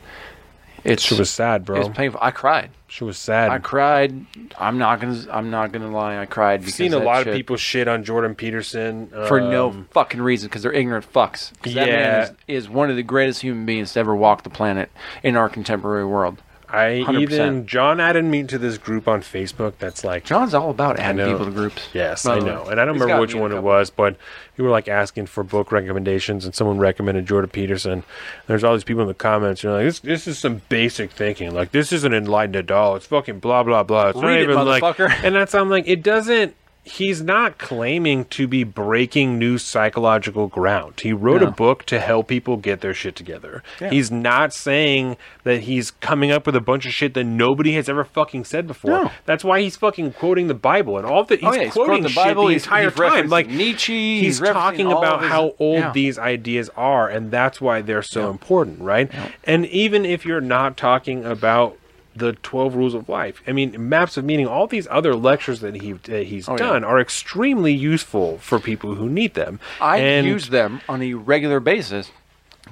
[0.83, 1.79] It's She was sad, bro.
[1.81, 2.19] it's painful.
[2.23, 2.69] I cried.
[2.87, 3.49] She was sad.
[3.51, 4.25] I cried.
[4.57, 5.25] I'm not gonna.
[5.29, 6.17] I'm not gonna lie.
[6.17, 9.07] I cried I've because seen a that lot of shit- people shit on Jordan Peterson
[9.27, 11.51] for no um, fucking reason because they're ignorant fucks.
[11.61, 12.23] 'Cause that man Yeah.
[12.23, 14.89] is, is one of the greatest human beings to ever walk the planet
[15.21, 16.41] in our contemporary world.
[16.71, 17.21] I 100%.
[17.21, 19.73] even John added me to this group on Facebook.
[19.79, 21.31] That's like John's all about adding know.
[21.31, 21.89] people to groups.
[21.93, 24.15] Yes, I know, and I don't remember which me in a one it was, but
[24.57, 28.03] we were like asking for book recommendations, and someone recommended Jordan Peterson.
[28.47, 29.63] There's all these people in the comments.
[29.63, 31.53] You're like, this, this is some basic thinking.
[31.53, 32.95] Like, this isn't enlightened at all.
[32.95, 34.09] It's fucking blah blah blah.
[34.09, 36.55] It's not Read it, even like, and that's I'm like, it doesn't.
[36.89, 40.99] He's not claiming to be breaking new psychological ground.
[41.01, 43.61] He wrote a book to help people get their shit together.
[43.79, 43.91] Yeah.
[43.91, 47.87] He's not saying that he's coming up with a bunch of shit that nobody has
[47.89, 48.89] ever fucking said before.
[48.91, 49.11] No.
[49.25, 52.03] That's why he's fucking quoting the Bible and all the he's Oh, yeah, he's quoting
[52.03, 53.29] the shit Bible, the he's- entire time.
[53.29, 55.91] Like Nietzsche, he's, he's talking about his- how old yeah.
[55.91, 59.11] these ideas are, and that's why they're so important, right?
[59.43, 61.77] And even if you're not talking about
[62.15, 65.75] the 12 rules of life i mean maps of meaning all these other lectures that
[65.75, 66.57] he that he's Oh, yeah.
[66.57, 71.13] done are extremely useful for people who need them I and use them on a
[71.13, 72.11] regular basis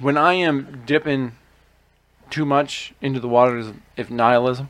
[0.00, 1.32] when I am dipping
[2.30, 4.68] too much into the waters of nihilism,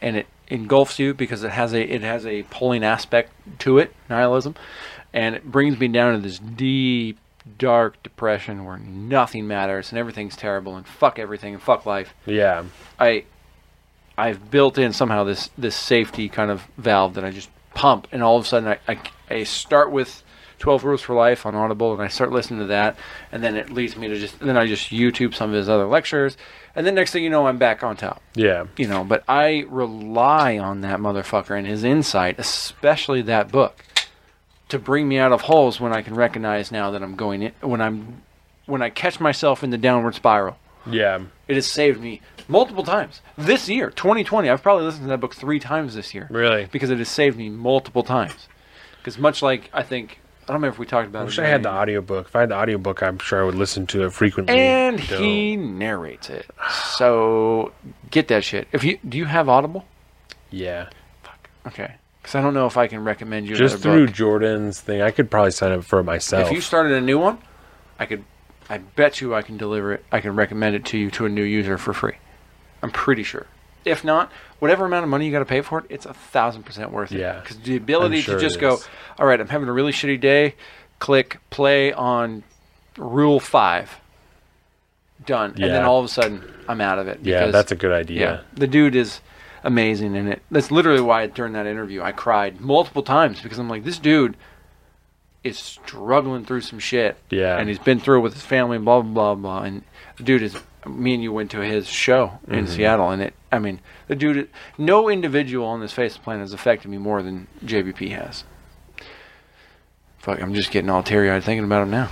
[0.00, 3.94] and it engulfs you because it has a it has a pulling aspect to it,
[4.08, 4.54] nihilism,
[5.12, 7.18] and it brings me down to this deep,
[7.58, 12.14] dark depression where nothing matters and everything's terrible and fuck everything and fuck life.
[12.24, 12.64] yeah
[12.98, 13.24] I
[14.18, 18.22] I've built in somehow this this safety kind of valve that I just pump, and
[18.22, 20.22] all of a sudden I, I, I start with
[20.58, 22.96] Twelve Rules for Life on Audible, and I start listening to that,
[23.30, 25.86] and then it leads me to just then I just YouTube some of his other
[25.86, 26.36] lectures,
[26.74, 28.22] and then next thing you know I'm back on top.
[28.34, 33.84] yeah You know, but I rely on that motherfucker and his insight, especially that book,
[34.70, 37.52] to bring me out of holes when I can recognize now that I'm going in
[37.60, 38.22] when I'm
[38.64, 40.56] when I catch myself in the downward spiral.
[40.86, 44.48] yeah It has saved me multiple times this year, 2020.
[44.48, 47.36] I've probably listened to that book three times this year really because it has saved
[47.36, 48.48] me multiple times.
[48.98, 51.44] Because much like I think I don't remember if we talked about I wish in
[51.44, 52.28] I had the audiobook.
[52.28, 54.56] If I had the audiobook, I'm sure I would listen to it frequently.
[54.56, 55.22] And Don't.
[55.22, 56.46] he narrates it.
[56.96, 57.72] So
[58.10, 58.68] get that shit.
[58.72, 59.84] If you do you have Audible?
[60.50, 60.88] yeah,
[61.22, 61.50] Fuck.
[61.66, 61.94] Okay.
[62.22, 64.14] Because I don't know if I can recommend you just through book.
[64.16, 66.48] Jordan's thing, I could probably sign up for it myself.
[66.48, 67.38] If you started a new one,
[67.98, 68.24] I could.
[68.68, 70.04] I bet you I can deliver it.
[70.10, 72.14] I can recommend it to you to a new user for free.
[72.82, 73.46] I'm pretty sure.
[73.84, 76.64] If not, whatever amount of money you got to pay for it, it's a thousand
[76.64, 77.20] percent worth it.
[77.20, 77.40] Yeah.
[77.40, 78.78] Because the ability sure to just go,
[79.18, 80.54] all right, I'm having a really shitty day.
[80.98, 82.42] Click play on
[82.96, 84.00] Rule Five.
[85.24, 87.20] Done, and then all of a sudden I'm out of it.
[87.22, 88.20] yeah, that's a good idea.
[88.20, 89.20] yeah, the dude is
[89.64, 90.42] amazing in it.
[90.50, 94.36] That's literally why during that interview I cried multiple times because I'm like, this dude
[95.42, 97.16] is struggling through some shit.
[97.30, 97.56] Yeah.
[97.56, 99.62] and he's been through it with his family, blah blah blah blah.
[99.62, 99.84] And
[100.16, 100.56] the dude is.
[100.88, 102.74] Me and you went to his show in Mm-hmm.
[102.74, 103.34] Seattle, and it.
[103.52, 104.48] I mean, the dude.
[104.78, 108.44] No individual on this face of planet has affected me more than JBP has.
[110.18, 112.08] Fuck, I'm just getting all teary eyed thinking about him now.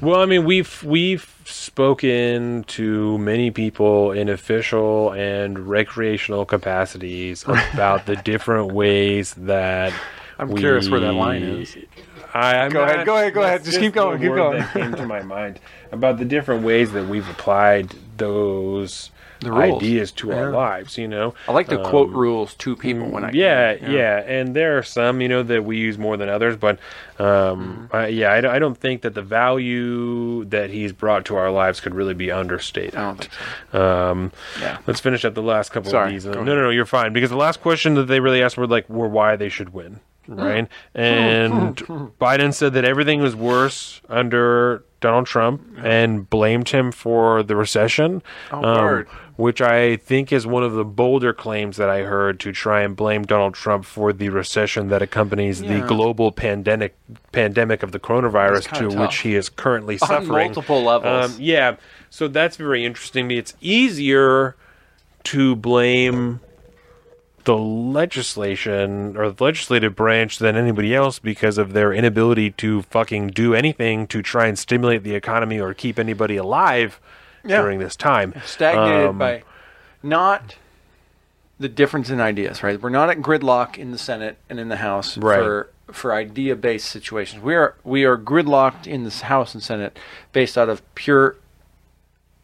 [0.00, 8.06] Well, I mean, we've we've spoken to many people in official and recreational capacities about
[8.06, 9.92] the different ways that
[10.38, 11.76] I'm we, curious where that line is.
[12.34, 13.60] I, I'm Go ahead, go ahead, go ahead.
[13.60, 14.58] that's Just keep going, the keep word going.
[14.58, 20.12] That came to my mind about the different ways that we've applied those The ideas
[20.12, 20.96] to our lives.
[20.96, 23.30] You know, I like to quote rules to people when I.
[23.30, 23.36] can.
[23.38, 26.78] yeah, yeah, and there are some, you know, that we use more than others, but
[27.18, 27.96] um, Mm-hmm.
[27.96, 31.50] I, yeah, I, don't- I don't think that the value that he's brought to our
[31.50, 32.94] lives could really be understated.
[32.96, 33.30] I don't think
[33.72, 33.82] so.
[34.10, 34.78] Um, Yeah.
[34.86, 36.24] let's finish up the last couple Sorry, of these.
[36.26, 38.88] No, no, no, you're fine because the last question that they really asked were like,
[38.88, 40.68] were why they should win, right?
[40.94, 41.76] And
[42.20, 48.22] Biden said that everything was worse under Donald Trump and blamed him for the recession.
[48.50, 52.52] Oh, um, which I think is one of the bolder claims that I heard to
[52.52, 56.96] try and blame Donald Trump for the recession that accompanies the global pandemic
[57.32, 58.94] pandemic of the coronavirus to tough.
[58.94, 61.34] which he is currently On suffering multiple levels.
[61.34, 61.76] Um, yeah,
[62.10, 63.38] so that's very interesting to me.
[63.38, 64.54] It's easier
[65.24, 66.40] to blame
[67.44, 73.28] the legislation or the legislative branch than anybody else because of their inability to fucking
[73.28, 77.00] do anything to try and stimulate the economy or keep anybody alive
[77.44, 77.60] Yeah.
[77.60, 78.34] during this time.
[78.44, 79.42] stagnated Um, by
[80.02, 80.56] not
[81.58, 82.80] the difference in ideas, right?
[82.80, 85.38] We're not at gridlock in the Senate and in the House Right.
[85.38, 87.42] for for idea based situations.
[87.42, 89.98] We are we are gridlocked in this House and Senate
[90.32, 91.36] based out of pure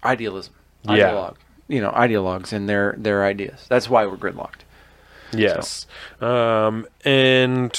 [0.04, 0.54] idealism.
[0.84, 1.30] Yeah.
[1.68, 3.66] You know, ideologues and their their ideas.
[3.68, 4.60] That's why we're gridlocked.
[5.32, 5.86] Yes.
[6.20, 7.72] Um, and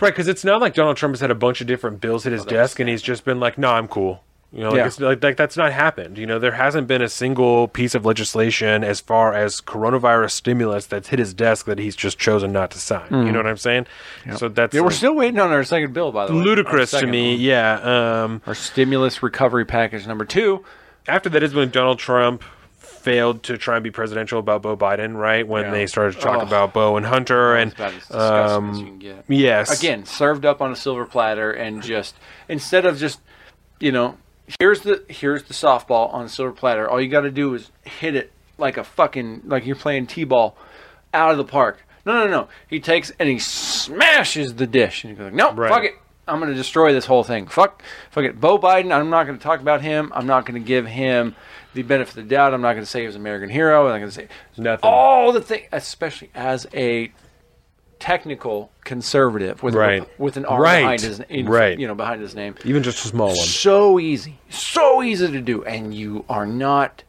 [0.00, 2.32] right, because it's not like Donald Trump has had a bunch of different bills at
[2.32, 4.86] his desk, and he's just been like, "No, I'm cool." You know, like, Yeah.
[4.86, 6.16] it's, like, like that's not happened.
[6.16, 10.86] You know, there hasn't been a single piece of legislation as far as coronavirus stimulus
[10.86, 13.08] that's hit his desk that he's just chosen not to sign.
[13.10, 13.86] You know what I'm saying?
[14.36, 14.74] So that's.
[14.74, 16.40] Yeah, we're still waiting on our second bill, by the way.
[16.40, 17.32] ludicrous to me.
[17.32, 17.40] one.
[17.40, 18.22] Yeah.
[18.24, 20.64] Um, Our stimulus recovery package number two.
[21.06, 22.42] after that is when Donald Trump
[23.08, 25.46] failed to try and be presidential about Beau Biden, right?
[25.48, 25.70] When Yeah.
[25.70, 26.46] they started to talk Oh.
[26.46, 29.24] about Beau and Hunter and about as um, as you can get.
[29.28, 32.14] yes, again served up on a silver platter and just
[32.48, 33.20] instead of just
[33.80, 34.18] you know
[34.60, 37.70] here's the here's the softball on a silver platter all you got to do is
[37.84, 40.56] hit it like a fucking like you're playing t-ball
[41.14, 45.12] out of the park no no no he takes and he smashes the dish and
[45.12, 45.70] he goes like, no Right.
[45.70, 45.94] fuck it
[46.26, 49.38] i'm going to destroy this whole thing fuck fuck it beau biden i'm not going
[49.38, 51.34] to talk about him i'm not going to give him
[51.74, 53.84] the benefit of the doubt i'm not going to say he was an american hero
[53.86, 54.88] i'm not going to say nothing.
[54.88, 57.12] all the thing, especially as a
[57.98, 60.08] technical conservative with Right.
[60.20, 60.80] with an R Right.
[60.82, 61.76] behind his in, Right.
[61.78, 62.54] you know behind his name.
[62.64, 63.36] Even just a small one.
[63.36, 67.02] So easy, so easy to do, and you are not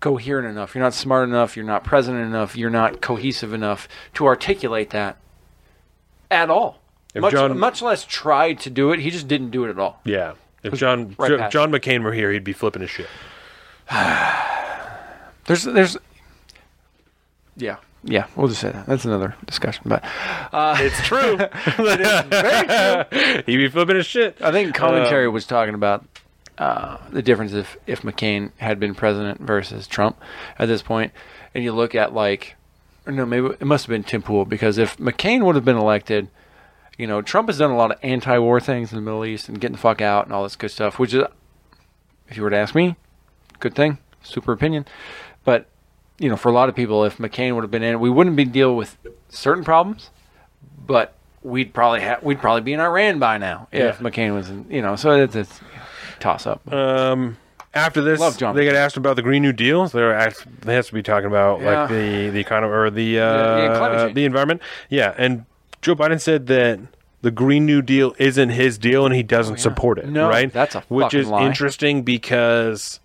[0.00, 0.74] coherent enough.
[0.74, 1.56] You're not smart enough.
[1.56, 2.56] You're not present enough.
[2.56, 5.16] You're not cohesive enough to articulate that
[6.28, 6.80] at all.
[7.14, 8.98] If Much, John- much less tried to do it.
[8.98, 10.00] He just didn't do it at all.
[10.04, 10.32] Yeah.
[10.62, 13.08] If John right past John McCain were here, he'd be flipping his shit.
[15.46, 15.96] There's there's
[17.56, 18.86] yeah yeah we'll just say that.
[18.86, 20.04] That's another discussion, but.
[20.52, 21.36] Uh, It's true.
[21.76, 23.42] very true.
[23.46, 24.36] he'd be flipping his shit.
[24.40, 26.04] I think commentary was talking about
[26.58, 30.16] uh, the difference if if McCain had been president versus Trump
[30.58, 31.12] at this point,
[31.54, 32.54] and you look at like,
[33.04, 35.76] or no, maybe it must have been Tim Pool because if McCain would have been
[35.76, 36.28] elected,
[36.98, 39.60] you know, Trump has done a lot of anti-war things in the Middle East and
[39.60, 41.24] getting the fuck out and all this good stuff, which is,
[42.28, 42.96] if you were to ask me,
[43.60, 44.86] good thing, super opinion,
[45.44, 45.66] but
[46.18, 48.36] you know, for a lot of people, if McCain would have been in, we wouldn't
[48.36, 48.96] be dealing with
[49.28, 50.10] certain problems,
[50.86, 53.88] but we'd probably have we'd probably be in Iran by now yeah.
[53.88, 54.94] if McCain was in, you know.
[54.94, 55.60] So it's, it's
[56.20, 56.72] toss up.
[56.72, 57.38] Um,
[57.74, 59.88] after this, they got asked about the Green New Deal.
[59.88, 61.80] So they're asked, they have to be talking about Yeah.
[61.80, 64.62] like the the economy or the uh, yeah, the environment.
[64.90, 65.46] Yeah, and
[65.82, 66.78] Joe Biden said that
[67.22, 70.06] the Green New Deal isn't his deal and he doesn't support it.
[70.06, 70.52] Oh, No, right?
[70.52, 71.44] that's a which is lie.
[71.46, 73.00] interesting because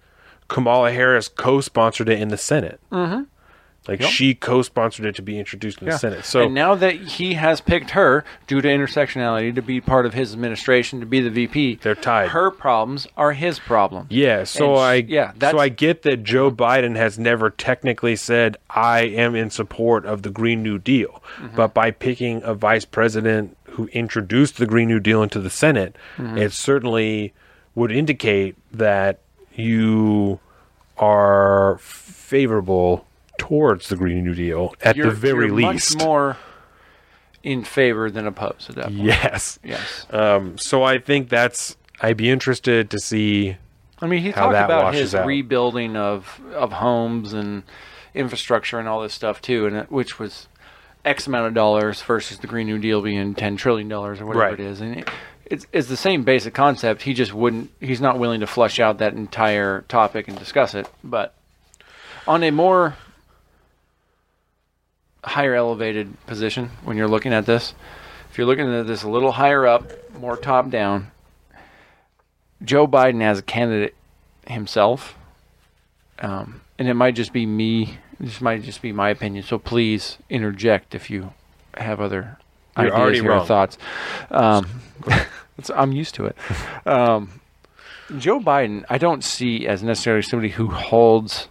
[0.48, 2.80] Kamala Harris co-sponsored it in the Senate.
[2.92, 3.24] Mm-hmm.
[3.88, 4.10] Like Yep.
[4.10, 6.26] she co-sponsored it to be introduced in the Senate.
[6.26, 10.14] So and now that he has picked her due to intersectionality to be part of
[10.14, 12.30] his administration to be the VP, They're tied.
[12.30, 14.08] Her problems are his problem.
[14.10, 17.50] Yeah, so And sh- I yeah, that's- so I get that Joe Biden has never
[17.50, 21.56] technically said I am in support of the Green New Deal, Mm-hmm.
[21.56, 25.96] but by picking a vice president who introduced the Green New Deal into the Senate,
[26.18, 26.38] Mm-hmm.
[26.38, 27.34] it certainly
[27.76, 29.20] would indicate that
[29.54, 30.40] you
[30.98, 33.06] are favorable
[33.38, 35.96] towards the Green New Deal at You're, the very you're least.
[35.98, 36.38] much more
[37.44, 38.98] in favor than opposed at that point.
[39.00, 39.60] yes.
[39.64, 40.06] Yes.
[40.10, 43.58] Um, so I think that's I'd be interested to see
[44.00, 45.26] I mean, he talked about his out.
[45.26, 47.64] rebuilding of of homes and
[48.14, 50.48] infrastructure and all this stuff too, and it, which was
[51.06, 54.46] X amount of dollars versus the Green New Deal being ten trillion dollars or whatever
[54.46, 54.54] Right.
[54.54, 55.10] it is, and it,
[55.46, 57.04] it's it's the same basic concept.
[57.04, 57.72] He just wouldn't.
[57.80, 60.88] He's not willing to flesh out that entire topic and discuss it.
[61.04, 61.34] But
[62.28, 62.96] on a more
[65.28, 67.74] higher elevated position, when you're looking at this,
[68.32, 71.12] if you're looking at this a little higher up, more top down,
[72.64, 73.96] Joe Biden as a candidate
[74.48, 75.16] himself,
[76.20, 77.98] um, and it might just be me.
[78.20, 79.44] This might just be my opinion.
[79.44, 81.34] So please interject if you
[81.76, 82.38] have other
[82.78, 83.78] You're ideas or thoughts.
[84.32, 86.38] Um, it's- I'm used to it.
[86.88, 87.42] Um,
[88.18, 91.48] Joe Biden, I don't see as necessarily somebody who holds,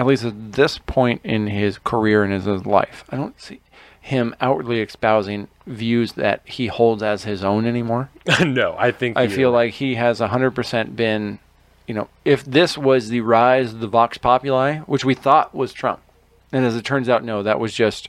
[0.00, 3.60] at least at this point in his career and his life, I don't see
[4.00, 8.08] him outwardly espousing views that he holds as his own anymore.
[8.44, 9.66] no, I think I feel right.
[9.66, 11.38] like he has 100% been,
[11.86, 15.72] you know, if this was the rise of the Vox Populi, which we thought was
[15.74, 16.00] Trump,
[16.50, 18.08] and as it turns out, no, that was just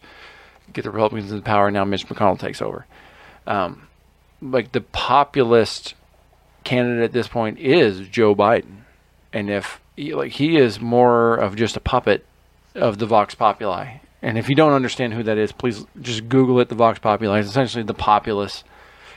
[0.71, 2.85] get the Republicans in power, now Mitch McConnell takes over.
[3.45, 3.87] Um,
[4.41, 5.95] like the populist
[6.63, 8.83] candidate at this point is Joe Biden.
[9.33, 12.25] And if, like, he is more of just a puppet
[12.75, 13.97] of the Vox Populi.
[14.21, 16.69] And if you don't understand who that is, please just Google it.
[16.69, 18.63] The Vox Populi It's essentially the populace.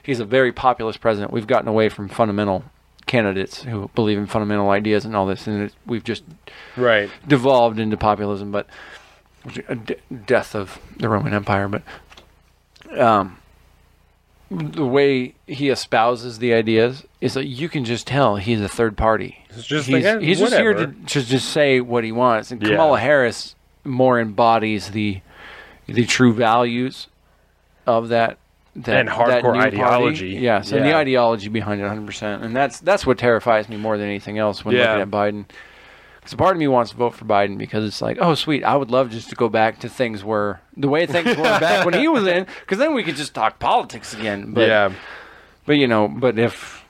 [0.03, 1.33] He's a very populist president.
[1.33, 2.65] We've gotten away from fundamental
[3.07, 6.25] candidates who believe in fundamental ideas and all this, and it, we've just
[6.77, 7.11] right.
[7.27, 8.51] devolved into populism.
[8.51, 8.67] But
[9.69, 9.97] a d-
[10.27, 11.69] death of the Roman Empire.
[11.69, 11.83] But
[12.99, 13.39] um,
[14.51, 18.97] the way he espouses the ideas is that you can just tell he's a third
[18.97, 19.39] party.
[19.51, 22.51] It's just he's, like, eh, he's just here to, to just say what he wants.
[22.51, 22.71] And Yeah.
[22.71, 23.55] Kamala Harris
[23.85, 25.21] more embodies the
[25.87, 27.09] the true values
[27.87, 28.39] of that.
[28.77, 29.77] That, And hardcore that new party.
[29.83, 30.29] ideology.
[30.31, 32.07] yes, and the ideology behind it, 100.
[32.07, 34.97] percent And that's that's what terrifies me more than anything else when Yeah.
[34.97, 35.45] looking at Biden.
[36.17, 38.65] Because a part of me wants to vote for Biden because it's like, oh, sweet,
[38.65, 41.85] I would love just to go back to things where the way things were back
[41.85, 44.53] when he was in, because then we could just talk politics again.
[44.55, 44.93] But, yeah.
[45.67, 46.84] but you know, but if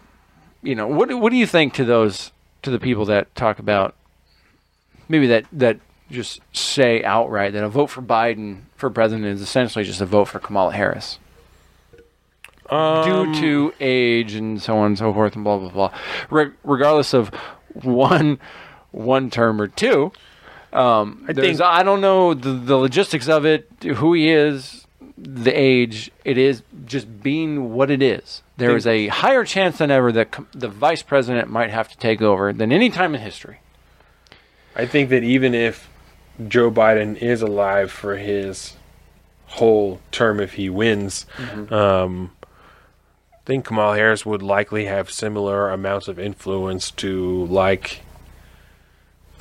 [0.65, 3.95] you know, what what do you think to those to the people that talk about
[5.09, 5.79] maybe that that
[6.11, 10.25] just say outright that a vote for Biden for president is essentially just a vote
[10.27, 11.19] for Kamala Harris
[12.71, 15.93] Um, due to age and so on and so forth and blah blah blah.
[16.31, 17.29] Re- regardless of
[17.83, 18.39] one
[18.91, 20.13] one term or two,
[20.73, 24.87] um, I think- I don't know the, the logistics of it, who he is,
[25.19, 26.11] the age.
[26.25, 28.43] It is just being what it is.
[28.57, 31.97] There is a higher chance than ever that com- the vice president might have to
[31.99, 33.59] take over than any time in history.
[34.77, 35.89] I think that even if
[36.49, 38.75] Joe Biden is alive for his
[39.47, 41.75] whole term, if he wins, Mm-hmm.
[41.75, 48.01] um, I think Kamala Harris would likely have similar amounts of influence to like.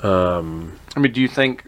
[0.02, 1.64] Um, I mean, do you think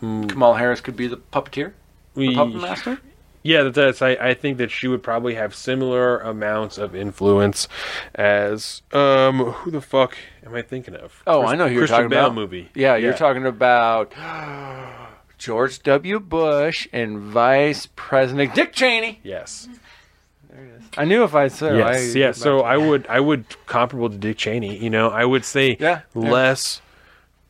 [0.00, 1.72] Kamala Harris could be the puppeteer,
[2.14, 3.00] the puppet master?
[3.42, 4.02] Yeah, that- that's.
[4.02, 7.68] I, I think that she would probably have similar amounts of influence
[8.14, 11.22] as um who the fuck am I thinking of?
[11.26, 12.34] Oh, Chris- I know who you're Christian talking Bale about.
[12.34, 12.68] movie.
[12.74, 14.12] Yeah, you're talking about
[15.38, 16.18] George W.
[16.20, 19.20] Bush and Vice President Dick Cheney.
[19.22, 19.68] Yes.
[20.50, 20.84] There it is.
[20.96, 22.16] I knew if I said it, Yes.
[22.16, 22.32] I, yeah.
[22.32, 24.76] So I would I would comparable to Dick Cheney.
[24.76, 26.30] You know, I would say Yeah, yeah.
[26.30, 26.80] less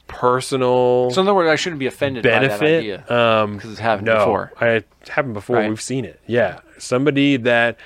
[0.09, 2.79] personal So in other words, I shouldn't be offended by that benefit.
[2.81, 3.05] idea.
[3.09, 4.53] Um, it's happened no, before.
[4.61, 4.69] I,
[5.01, 5.57] it's happened before.
[5.57, 5.69] Right.
[5.69, 6.21] We've seen it.
[6.27, 7.79] Yeah, somebody that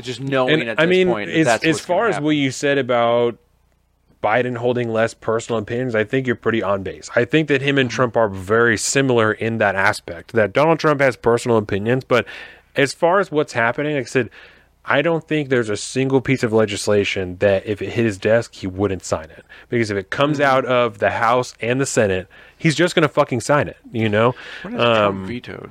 [0.00, 2.24] just knowing and at I mean, point as, that's as far as happen.
[2.24, 3.36] what you said about
[4.22, 7.10] Biden holding less personal opinions, I think you're pretty on base.
[7.14, 7.94] I think that him and Mm-hmm.
[7.96, 10.32] Trump are very similar in that aspect.
[10.32, 12.24] That Donald Trump has personal opinions, but
[12.74, 14.30] as far as what's happening, like I said,
[14.84, 18.54] I don't think there's a single piece of legislation that if it hit his desk,
[18.54, 19.44] he wouldn't sign it.
[19.68, 20.50] Because if it comes Mm-hmm.
[20.56, 22.26] out of the House and the Senate,
[22.58, 24.34] he's just going to fucking sign it, you know?
[24.62, 25.70] What Trump Um, vetoed?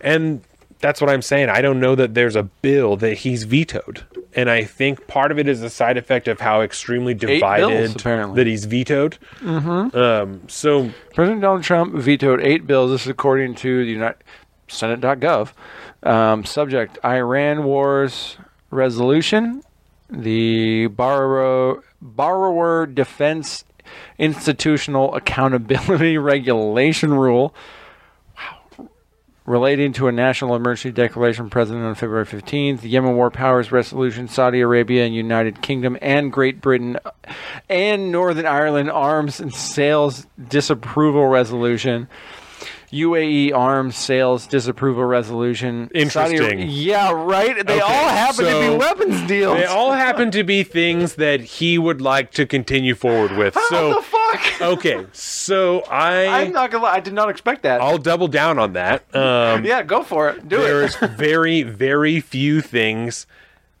[0.00, 0.42] and
[0.80, 1.48] that's what I'm saying.
[1.48, 4.02] I don't know that there's a bill that he's vetoed.
[4.34, 7.94] And I think part of it is a side effect of how extremely divided bills,
[7.96, 8.36] apparently.
[8.36, 9.16] that he's vetoed.
[9.40, 9.96] Mm-hmm.
[9.96, 12.90] Um, so President Donald Trump vetoed eight bills.
[12.90, 14.24] This is according to the United
[14.68, 15.52] Senate.gov.
[16.02, 18.38] Um, subject: Iran wars
[18.72, 19.62] resolution,
[20.10, 23.64] the borrower borrower defense
[24.18, 27.54] institutional accountability regulation rule.
[29.44, 34.28] Relating to a national emergency declaration president on February 15th, The Yemen War Powers Resolution,
[34.28, 36.96] Saudi Arabia and United Kingdom and Great Britain
[37.68, 42.06] and Northern Ireland Arms and Sales Disapproval Resolution,
[42.92, 45.88] UAE Arms Sales Disapproval Resolution.
[45.88, 46.00] Saudi-
[46.36, 46.66] Interesting.
[46.68, 47.54] yeah, right?
[47.66, 49.56] They Okay, all happen to be weapons deals.
[49.56, 53.56] they all happen to be things that he would like to continue forward with.
[53.70, 54.60] so the fuck?
[54.62, 57.80] okay, so I I'm not gonna lie, I did not expect that.
[57.80, 59.02] I'll double down on that.
[59.14, 60.46] Um, yeah, go for it.
[60.46, 61.00] Do there's it.
[61.00, 63.26] There's very, very few things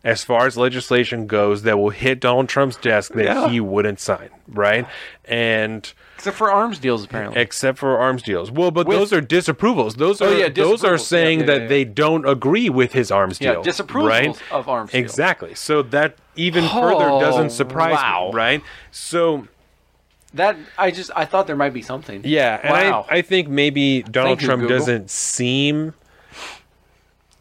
[0.04, 3.48] as far as legislation goes that will hit Donald Trump's desk that Yeah.
[3.50, 4.86] he wouldn't sign, right?
[5.26, 5.92] And
[6.22, 7.40] Except for arms deals, apparently.
[7.40, 8.48] except for arms deals.
[8.50, 9.96] Well, but With- those are disapprovals.
[9.96, 13.10] Those are Oh, yeah, those are saying Yeah, yeah, that they don't agree with his
[13.10, 13.54] arms deal.
[13.54, 13.72] Yeah, deal.
[13.72, 14.42] disapprovals right?
[14.52, 15.00] of arms deal.
[15.00, 15.54] Exactly.
[15.56, 18.30] So that even further Oh, doesn't surprise wow.
[18.32, 18.62] me, right?
[18.92, 19.48] So
[20.34, 22.20] that I just I thought there might be something.
[22.24, 23.06] yeah, and Wow.
[23.10, 24.78] I I think maybe Donald Thank Trump Google.
[24.78, 25.92] doesn't seem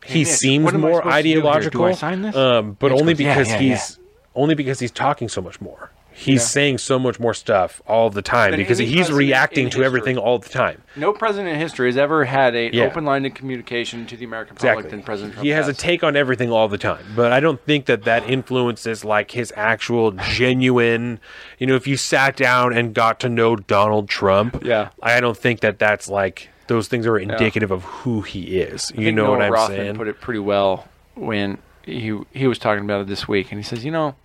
[0.04, 1.82] he seems what am I more do ideological.
[1.82, 2.36] Do I sign this?
[2.36, 4.00] Um, but Mitch only goes, "Yeah, because yeah, he's
[4.34, 5.91] only because he's talking so much more.
[6.14, 6.48] He's Yeah.
[6.48, 9.86] saying so much more stuff all the time because he's reacting to history.
[9.86, 10.82] everything all the time.
[10.96, 12.84] No president in history has ever had an Yeah.
[12.84, 14.92] open line of communication to the American public Exactly.
[14.92, 17.62] than President Trump he has a take on everything all the time, but I don't
[17.66, 21.20] think that that influences like his actual genuine.
[21.60, 24.90] You know, if you sat down and got to know Donald Trump, Yeah.
[25.02, 28.92] I don't think that that's like those things are indicative of who he is.
[28.96, 29.96] You know Noah what I'm Rothman saying?
[29.96, 33.64] put it pretty well when he he was talking about it this week, and he
[33.64, 34.16] says, you know,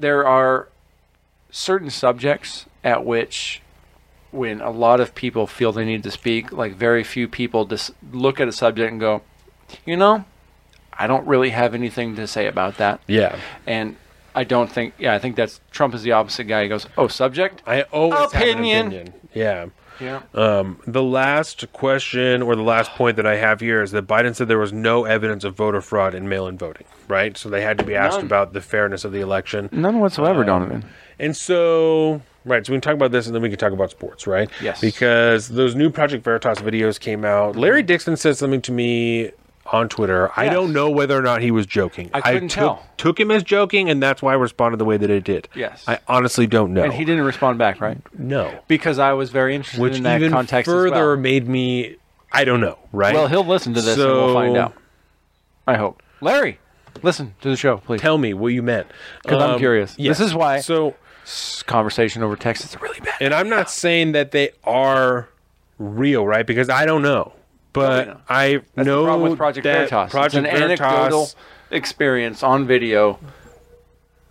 [0.00, 0.68] there are
[1.50, 3.60] certain subjects at which,
[4.30, 7.90] when a lot of people feel they need to speak, like very few people just
[8.12, 9.22] look at a subject and go,
[9.84, 10.24] you know,
[10.92, 13.96] I don't really have anything to say about that, yeah, and.
[14.32, 14.94] I don't think.
[14.96, 16.62] Yeah, I think that's Trump is the opposite guy.
[16.62, 18.92] He goes, "Oh, subject, I always Opinion.
[18.92, 19.20] have an opinion.
[19.34, 19.66] Yeah.
[20.00, 24.06] Yeah, Um, the last question or the last point that I have here is that
[24.06, 27.36] Biden said there was no evidence of voter fraud in mail-in voting, right?
[27.36, 28.26] So they had to be asked None.
[28.26, 29.68] about the fairness of the election.
[29.72, 30.84] none whatsoever, Donovan."
[31.18, 33.90] And so, right, so we can talk about this and then we can talk about
[33.90, 34.48] sports, right?
[34.62, 34.80] Yes.
[34.80, 37.56] Because those new Project Veritas videos came out.
[37.56, 39.30] Larry Dixon said something to me
[39.72, 40.30] on Twitter.
[40.36, 42.10] I don't know whether or not he was joking.
[42.12, 42.86] I couldn't took, tell.
[42.96, 45.48] took him as joking, and that's why I responded the way that I did.
[45.54, 45.84] Yes.
[45.86, 46.82] I honestly don't know.
[46.82, 47.98] And he didn't respond back, right?
[48.18, 48.58] No.
[48.68, 51.16] Because I was very interested Which in that even context further well.
[51.16, 51.96] made me,
[52.32, 53.14] I don't know, right?
[53.14, 54.74] Well, he'll listen to this and we'll find out.
[55.66, 56.02] I hope.
[56.20, 56.58] Larry,
[57.02, 58.00] listen to the show, please.
[58.00, 58.88] Tell me what you meant.
[59.26, 59.94] 'Cause I'm Um, curious.
[59.98, 60.18] yes.
[60.18, 60.94] This is why- So,
[61.66, 63.14] conversation over text is really bad.
[63.20, 65.28] and I'm not saying that they are
[65.78, 66.46] real, right?
[66.46, 67.32] Because I don't know.
[67.72, 68.20] But.
[68.28, 70.10] I That's know the problem with Project that Veritas.
[70.10, 71.28] Project it's an Veritas, anecdotal
[71.70, 73.18] experience on video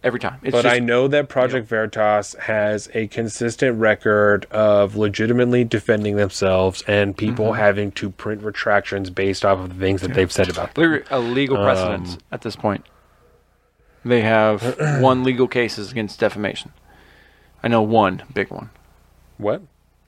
[0.04, 0.40] every time.
[0.44, 6.16] It's but just, I know that Project Veritas has a consistent record of legitimately defending
[6.16, 7.60] themselves and people Mm-hmm.
[7.60, 11.04] having to print retractions based off of the things that they've said about them.
[11.10, 12.86] a legal Um, at this point.
[14.06, 16.72] They have won legal cases against defamation.
[17.62, 18.70] I know one big one.
[19.38, 19.62] What?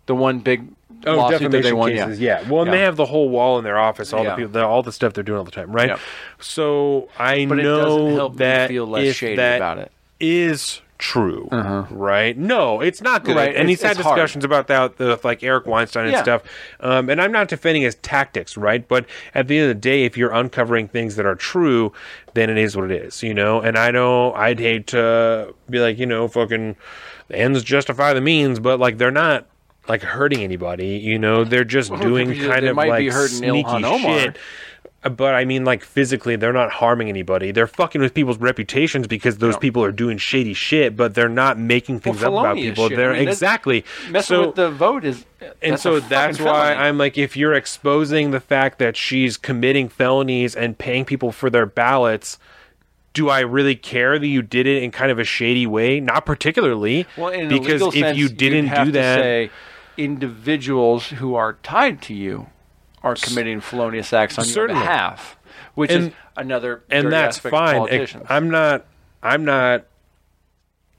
[0.06, 0.70] The one big
[1.06, 1.92] Oh, defamation they won.
[1.92, 2.20] cases.
[2.20, 2.42] yeah.
[2.42, 2.50] Yeah.
[2.50, 2.78] Well, and Yeah.
[2.78, 4.32] they have the whole wall in their office, all Yeah.
[4.32, 5.98] the people, the, all the stuff they're doing all the time, right?
[6.40, 9.92] So I But know that feel less if shady that about it.
[10.20, 11.48] is true,
[11.90, 12.38] right?
[12.38, 13.36] No, it's not good.
[13.36, 13.48] Uh-huh.
[13.48, 14.16] Right, And he's had it's hard.
[14.18, 16.22] discussions about that with like Eric Weinstein and Yeah.
[16.22, 16.44] stuff.
[16.80, 18.88] Um, and I'm not defending his tactics, right?
[18.88, 21.92] But at the end of the day, if you're uncovering things that are true,
[22.36, 23.60] then it is what it is, you know.
[23.62, 26.76] And I know I'd hate to be like, you know, fucking
[27.30, 29.46] the ends justify the means, but like they're not.
[29.88, 34.38] Like hurting anybody, you know, they're just doing they kind of like sneaky shit.
[35.04, 37.50] But I mean, like physically, they're not harming anybody.
[37.52, 39.60] They're fucking with people's reputations because those No.
[39.60, 40.96] people are doing shady shit.
[40.96, 42.88] But they're not making things up about people.
[42.90, 42.98] shit.
[42.98, 44.46] They're mean, exactly Messing so.
[44.48, 45.26] with the vote is
[45.64, 46.76] and so that's why felony.
[46.88, 51.50] I'm like, if you're exposing the fact that she's committing felonies and paying people for
[51.50, 52.38] their ballots,
[53.14, 56.00] do I really care that you did it in kind of a shady way?
[56.00, 59.50] Not particularly, Well, because if sense, you didn't do that, say
[60.04, 62.48] individuals who are tied to you
[63.04, 64.80] are committing felonious acts on Certainly.
[64.80, 65.38] your behalf,
[65.76, 67.78] which is another and that's fine.
[67.78, 68.26] politicians.
[68.30, 68.86] I'm not.
[69.24, 69.86] I'm not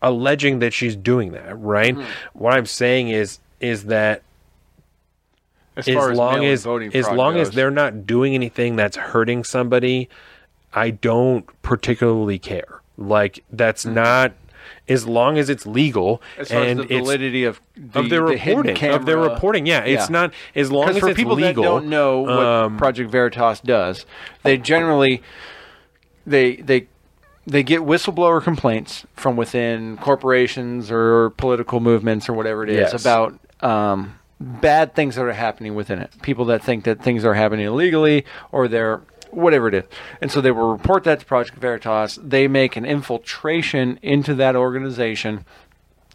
[0.01, 1.59] alleging that she's doing that.
[1.59, 1.95] Right.
[1.95, 2.05] Hmm.
[2.33, 4.23] What I'm saying is is that
[5.77, 8.97] As as, far as long as voting as long as they're not doing anything that's
[8.97, 10.09] hurting somebody,
[10.73, 12.81] I don't particularly care.
[12.97, 14.33] Like that's not
[14.89, 16.20] as long as it's legal.
[16.39, 19.67] As far and as the validity of the, of their the reporting of their reporting.
[19.67, 20.12] Yeah, it's Yeah.
[20.12, 21.62] not as long as for it's people legal.
[21.62, 24.07] that don't know what um, Project Veritas does,
[24.43, 25.23] they generally
[26.27, 26.86] they they
[27.47, 33.01] they get whistleblower complaints from within corporations or political movements or whatever it is Yes.
[33.01, 36.11] about um, bad things that are happening within it.
[36.23, 39.01] People that think that things are happening illegally or they're
[39.33, 39.85] whatever it is.
[40.20, 42.19] And so they will report that to Project Veritas.
[42.23, 45.44] They make an infiltration into that organization.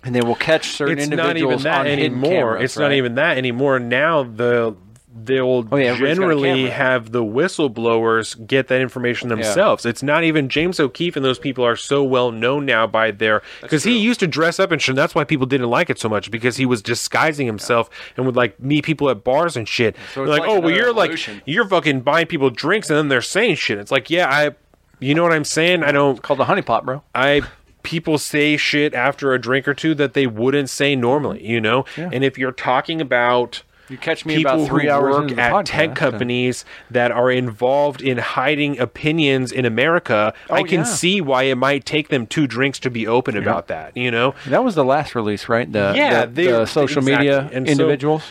[0.04, 2.32] And they will catch certain it's not even that on anymore.
[2.32, 3.80] cameras, it's not even that anymore.
[3.80, 4.78] Now the
[5.26, 9.86] they'll Oh, yeah, everybody's got a generally have the whistleblowers get that information themselves.
[9.86, 13.42] It's not even James O'Keefe and those people are so well known now by their
[13.62, 14.90] because he used to dress up and shit.
[14.90, 18.26] and That's why people didn't like it so much because he was disguising himself and
[18.26, 19.96] would like meet people at bars and shit.
[20.14, 23.22] So like, like oh, well, you're like you're fucking buying people drinks and then they're
[23.22, 23.78] saying shit.
[23.80, 24.52] It's like, yeah, I,
[25.00, 25.84] you know what I'm saying?
[25.84, 26.22] I don't.
[26.22, 27.04] called the honeypot, bro.
[27.14, 27.42] I
[27.84, 31.86] people say shit after a drink or two that they wouldn't say normally, you know.
[31.96, 35.54] And if you're talking about You catch me people about three who hours work at
[35.54, 40.80] podcast, tech and- companies that are involved in hiding opinions in America, I Oh, can
[40.80, 40.84] yeah.
[40.84, 44.36] see why it might take them two drinks to be open about that, you know.
[44.48, 45.72] That was the last release, right?
[45.72, 47.28] The Yeah, the, the social exactly.
[47.28, 48.24] media And individuals.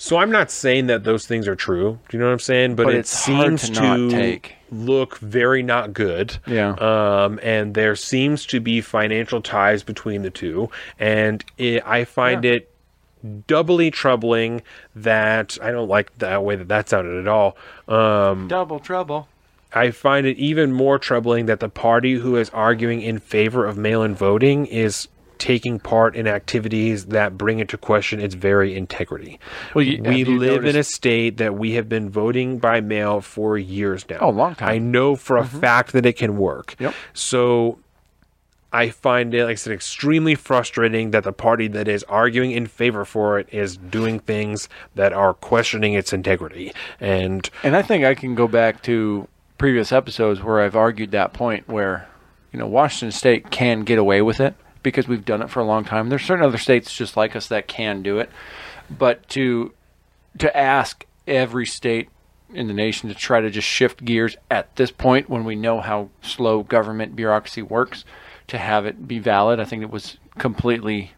[0.00, 1.98] So I'm not saying that those things are true.
[2.08, 2.76] Do you know what I'm saying?
[2.76, 4.54] But, But it seems to take.
[4.70, 6.38] look very not good.
[6.46, 6.70] Yeah.
[6.74, 10.70] Um, and there seems to be financial ties between the two,
[11.00, 12.52] and it, I find Yeah.
[12.52, 12.70] it
[13.46, 14.62] doubly troubling
[14.94, 17.56] that I don't like that way that that sounded at all.
[17.88, 19.28] Um, Double trouble.
[19.72, 23.76] I find it even more troubling that the party who is arguing in favor of
[23.76, 29.38] mail-in voting is taking part in activities that bring into question its very integrity.
[29.74, 32.80] Well, you- we have you live in a state that we have been voting by
[32.80, 34.16] mail for years now.
[34.20, 34.68] Oh, long time.
[34.68, 36.74] I know for a fact that it can work.
[36.80, 36.92] Yep.
[37.12, 37.78] So
[38.72, 42.66] I find it, like I said, extremely frustrating that the party that is arguing in
[42.66, 46.72] favor for it is doing things that are questioning its integrity.
[47.00, 51.32] And And I think I can go back to previous episodes where I've argued that
[51.32, 52.08] point where,
[52.52, 55.64] you know, Washington State can get away with it because we've done it for a
[55.64, 56.10] long time.
[56.10, 58.30] There's certain other states just like us that can do it,
[58.90, 59.72] but to
[60.38, 62.10] to ask every state
[62.54, 65.80] in the nation to try to just shift gears at this point when we know
[65.80, 68.04] how slow government bureaucracy works
[68.48, 71.12] to have it be valid, I think it was completely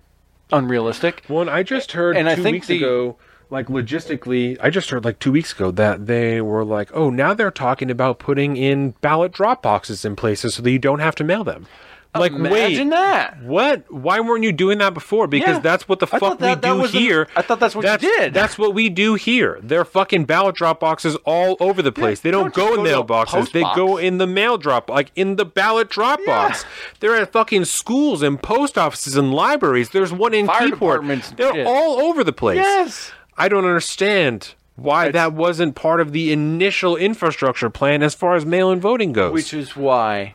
[0.53, 1.25] unrealistic.
[1.29, 3.17] Well, and I just heard And I two think weeks the- ago,
[3.51, 7.35] like logistically, I just heard like two weeks ago that they were like, oh, now
[7.35, 11.15] they're talking about putting in ballot drop boxes in places so that you don't have
[11.17, 11.67] to mail them.
[12.13, 13.41] Like, Imagine wait, that.
[13.45, 13.85] what?
[13.89, 15.29] Why weren't you doing that before?
[15.29, 15.61] Because Yeah.
[15.61, 17.29] that's what the I fuck thought that- we that do was the- here.
[17.37, 18.35] I thought that's what you did.
[18.35, 19.61] That's what we do here.
[19.63, 22.19] They're fucking ballot drop boxes all over the place.
[22.19, 23.27] they don't, don't just go in go to a mailboxes.
[23.29, 26.65] post They go in the mail drop, like in the ballot drop box.
[26.99, 29.91] They're at fucking schools and post offices and libraries.
[29.91, 30.71] There's one in Fire Keyport.
[30.71, 31.67] departments and They're shit.
[31.67, 32.57] all over the place.
[32.57, 33.13] Yes.
[33.39, 38.45] I don't understand why that wasn't part of the initial infrastructure plan as far as
[38.45, 39.33] mail-in voting goes.
[39.33, 40.35] Which is why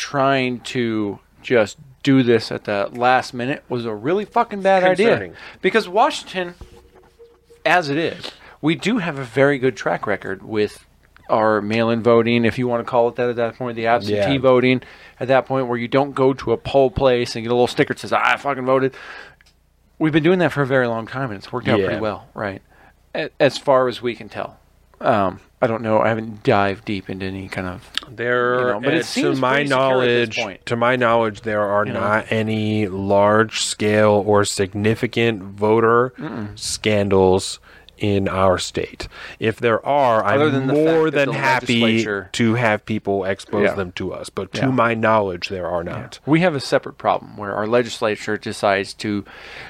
[0.00, 5.30] trying to just do this at the last minute was a really fucking bad Concerning.
[5.32, 5.36] idea.
[5.60, 6.54] Because Washington,
[7.66, 8.30] as it is,
[8.62, 10.86] we do have a very good track record with
[11.28, 14.32] our mail-in voting, if you want to call it that at that point, the absentee
[14.32, 14.38] Yeah.
[14.38, 14.82] voting
[15.20, 17.66] at that point where you don't go to a poll place and get a little
[17.68, 18.94] sticker that says, "I fucking voted."
[19.98, 21.84] We've been doing that for a very long time, and it's worked out Yeah.
[21.86, 22.62] pretty well, right?
[23.38, 24.58] As far as we can tell.
[25.00, 26.00] Um, I don't know.
[26.00, 29.36] I haven't dived deep into any kind of There, You know, but it uh, seems
[29.36, 30.66] to my pretty at this knowledge, point.
[30.66, 32.00] to my knowledge, there are You know?
[32.00, 36.12] not any large scale or significant voter
[36.56, 37.60] scandals
[38.00, 39.06] in our state.
[39.38, 42.54] If there are, Other I'm than the more fact that than the happy legislature- to
[42.54, 43.74] have people expose Yeah.
[43.74, 44.30] them to us.
[44.30, 44.70] But to Yeah.
[44.70, 46.18] my knowledge, there are not.
[46.26, 49.24] We have a separate problem where our legislature decides to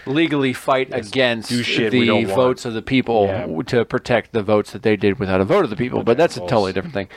[0.07, 2.35] legally fight against do shit we the don't want.
[2.37, 3.41] votes of the people Yeah.
[3.43, 6.03] w- to protect the votes that they did without a vote of the people.
[6.03, 7.09] But that's a totally different thing.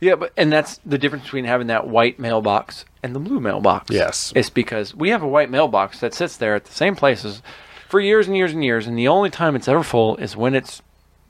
[0.00, 3.90] Yeah, but and that's the difference between having that white mailbox and the blue mailbox.
[3.90, 4.32] Yes.
[4.34, 7.42] It's because we have a white mailbox that sits there at the same places
[7.90, 10.54] for years and years and years, and the only time it's ever full is when
[10.54, 10.80] it's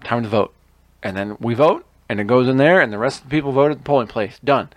[0.04, 0.54] time to vote.
[1.02, 3.50] And then we vote, and it goes in there, and the rest of the people
[3.50, 4.38] vote at the polling place.
[4.44, 4.68] Done.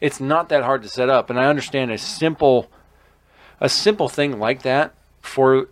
[0.00, 2.70] It's not that hard to set up, and I understand a simple,
[3.60, 5.68] a simple thing like that for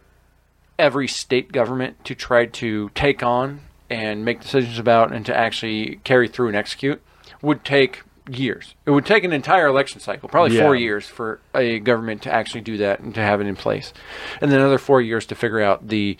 [0.76, 6.00] every state government to try to take on and make decisions about, and to actually
[6.02, 7.00] carry through and execute
[7.42, 8.02] would take
[8.36, 8.74] years.
[8.86, 12.60] It would take an entire election cycle, probably four years, for a government to actually
[12.62, 13.92] do that and to have it in place,
[14.40, 16.16] and then another four years to figure out the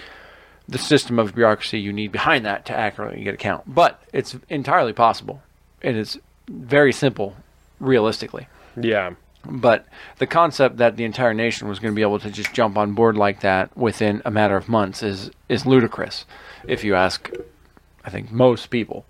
[0.68, 3.64] the system of bureaucracy you need behind that to accurately get a count.
[3.66, 5.42] But it's entirely possible.
[5.82, 7.34] And It is very simple,
[7.80, 8.46] realistically.
[8.80, 9.14] Yeah.
[9.44, 9.86] But
[10.18, 12.92] the concept that the entire nation was going to be able to just jump on
[12.92, 16.24] board like that within a matter of months is is ludicrous,
[16.68, 17.30] if you ask,
[18.04, 19.06] I think most people.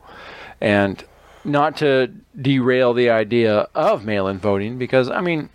[0.61, 1.05] And
[1.45, 5.49] not to derail the idea of mail-in voting, because I mean,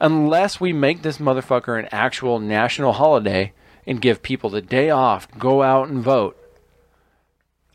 [0.00, 3.52] unless we make this motherfucker an actual national holiday
[3.86, 6.36] and give people the day off, go out and vote.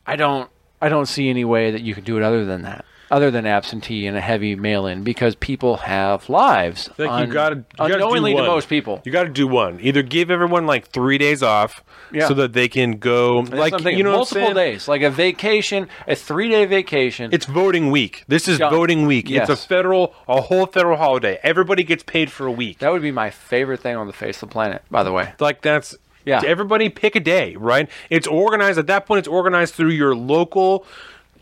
[0.06, 0.50] I don't
[0.82, 2.86] I don't see any way that you could do it other than that.
[3.12, 6.90] Other than absentee and a heavy mail-in, because people have lives.
[6.98, 9.02] Un- you gotta, you gotta unknowingly to most people.
[9.04, 9.80] You got to do one.
[9.82, 12.28] Either give everyone like three days off, Yeah.
[12.28, 13.40] so that they can go.
[13.42, 17.32] Like you know, multiple what I'm days, like a vacation, a three-day vacation.
[17.34, 18.24] It's voting week.
[18.30, 18.70] This is Yeah.
[18.70, 19.30] voting week.
[19.30, 19.50] Yes.
[19.50, 21.38] It's a federal, a whole federal holiday.
[21.44, 22.80] Everybody gets paid for a week.
[22.80, 24.84] that would be my favorite thing on the face of the planet.
[24.90, 26.42] By the way, like that's Yeah.
[26.46, 27.90] Everybody pick a day, right?
[28.10, 29.20] It's organized at that point.
[29.20, 30.86] It's organized through your local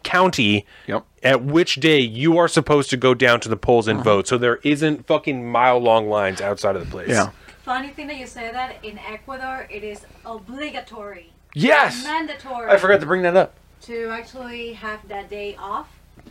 [0.04, 0.66] county.
[0.88, 1.06] Yep.
[1.22, 4.10] At which day you are supposed to go down to the polls and uh-huh.
[4.10, 7.10] vote, so there isn't fucking mile long lines outside of the place.
[7.10, 7.32] Yeah.
[7.64, 11.32] Funny thing that you say that in Ecuador, it is obligatory.
[11.54, 12.04] Yes!
[12.04, 12.70] Mandatory.
[12.70, 13.56] I forgot to bring that up.
[13.82, 15.88] to actually have that day off.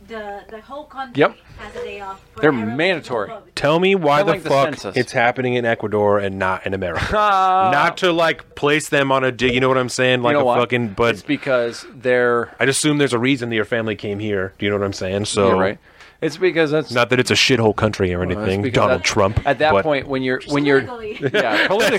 [0.09, 1.37] The the whole country Yep.
[1.59, 2.21] has a day off.
[2.33, 3.29] for They're everyone to mandatory.
[3.29, 3.55] vote.
[3.55, 4.97] Tell me why Kinda the like the fuck census.
[4.97, 7.05] it's happening in Ecuador and not in America.
[7.15, 7.71] Ah.
[7.73, 9.53] not to like place them on a dig.
[9.55, 10.23] You know what I'm saying?
[10.23, 10.59] Like you know a what?
[10.61, 10.89] fucking.
[10.95, 14.55] But it's because they're I just assume there's a reason that your family came here.
[14.59, 15.27] Do you know what I'm saying?
[15.27, 15.79] So You're right.
[16.21, 18.63] It's because that's Not that it's a shithole country or Well, it's anything.
[18.63, 19.41] because Donald at- Trump.
[19.47, 21.19] At that but- point, when you're when you're Legally.
[21.35, 21.99] yeah politically,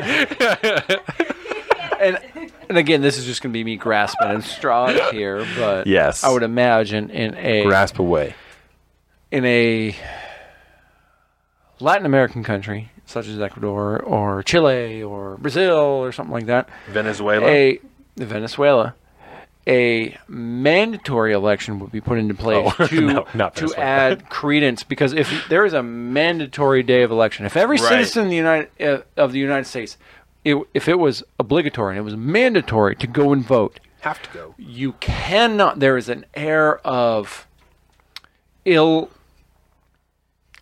[2.00, 2.18] And
[2.68, 6.24] and again, this is just going to be me grasping at straws here, but Yes.
[6.24, 8.34] I would imagine in a grasp away.
[9.30, 9.94] in a
[11.80, 17.46] Latin American country such as Ecuador or Chile or Brazil or something like that, Venezuela.
[17.48, 17.80] a
[18.16, 18.94] Venezuela,
[19.66, 23.84] a mandatory election would be put into place Oh, to no, not to Venezuela.
[23.84, 27.88] add credence because if there is a mandatory day of election, if every Right.
[27.88, 29.96] citizen in the United uh, of the United States,
[30.44, 34.30] it, if it was obligatory and it was mandatory to go and vote, have to
[34.30, 34.54] go.
[34.58, 35.80] you cannot.
[35.80, 37.46] There is an air of
[38.64, 39.10] ill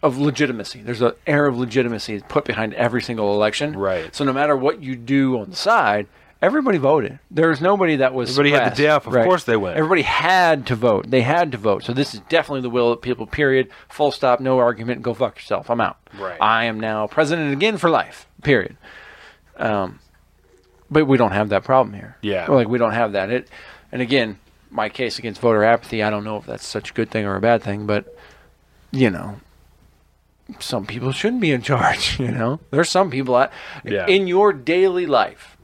[0.02, 0.82] of legitimacy.
[0.82, 3.76] There's an air of legitimacy put behind every single election.
[3.76, 4.14] Right.
[4.14, 6.06] So no matter what you do on the side,
[6.40, 7.18] everybody voted.
[7.30, 8.30] There's nobody that was.
[8.30, 9.06] Everybody had the day off.
[9.08, 9.24] Of Right.
[9.24, 9.76] course they went.
[9.76, 11.10] Everybody had to vote.
[11.10, 11.82] They had to vote.
[11.82, 13.26] So this is definitely the will of the people.
[13.26, 13.68] Period.
[13.88, 14.38] Full stop.
[14.38, 15.02] No argument.
[15.02, 15.68] Go fuck yourself.
[15.68, 15.98] I'm out.
[16.18, 16.38] Right.
[16.40, 18.26] I am now president again for life.
[18.42, 18.76] Period.
[19.58, 20.00] Um,
[20.90, 22.16] but we don't have that problem here.
[22.22, 22.46] Yeah.
[22.50, 23.30] Like we don't have that.
[23.30, 23.48] It,
[23.92, 24.38] and again,
[24.70, 26.02] my case against voter apathy.
[26.02, 28.14] I don't know if that's such a good thing or a bad thing, but
[28.90, 29.40] you know,
[30.60, 32.18] some people shouldn't be in charge.
[32.20, 33.52] You know, there's some people that
[33.84, 34.06] Yeah.
[34.06, 35.56] in your daily life.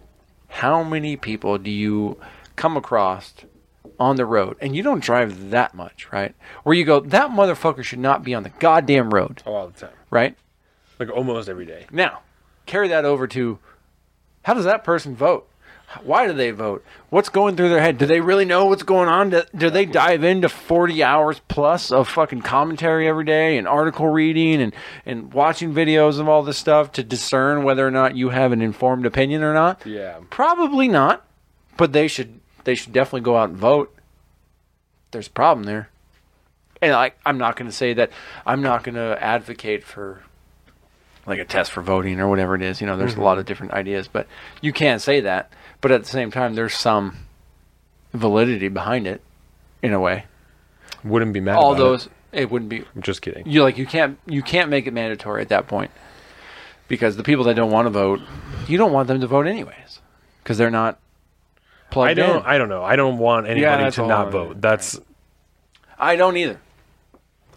[0.48, 2.18] How many people do you
[2.56, 3.34] come across
[3.98, 6.34] on the road, and you don't drive that much, right?
[6.64, 9.78] Where you go, that motherfucker should not be on the goddamn road, Oh, all the
[9.86, 9.94] time.
[10.10, 10.36] right?
[10.98, 11.86] Like almost every day.
[11.92, 12.20] Now,
[12.66, 13.58] carry that over to
[14.44, 15.48] how does that person vote?
[16.02, 16.84] Why do they vote?
[17.10, 17.98] What's going through their head?
[17.98, 19.31] Do they really know what's going on?
[19.31, 24.08] Do, do they dive into 40 hours plus of fucking commentary every day and article
[24.08, 24.74] reading and,
[25.06, 28.60] and watching videos of all this stuff to discern whether or not you have an
[28.60, 29.84] informed opinion or not?
[29.86, 30.20] Yeah.
[30.31, 31.24] Probably not,
[31.76, 33.94] but they should they should definitely go out and vote.
[35.10, 35.90] There's a problem there.
[36.82, 38.10] And I, I'm not going to say that
[38.44, 40.23] I'm not going to advocate for
[41.26, 42.80] like a test for voting or whatever it is.
[42.80, 43.24] You know, there's a mm-hmm.
[43.24, 44.26] lot of different ideas, but
[44.60, 45.52] you can't say that.
[45.80, 47.16] But at the same time, there's some
[48.12, 49.20] validity behind it,
[49.82, 50.24] in a way.
[51.04, 51.56] Wouldn't be mad.
[51.56, 52.42] All those, It.
[52.42, 52.84] it wouldn't be.
[52.94, 53.46] I'm just kidding.
[53.46, 55.90] You like you can't you can't make it mandatory at that point
[56.88, 58.20] because the people that don't want to vote,
[58.66, 60.00] you don't want them to vote anyways
[60.42, 60.98] because they're not
[61.90, 62.36] plugged I don't.
[62.38, 62.42] in.
[62.46, 62.82] I don't know.
[62.82, 64.60] I don't want anybody that's to not vote.
[64.60, 64.98] That's
[65.98, 66.60] I don't either.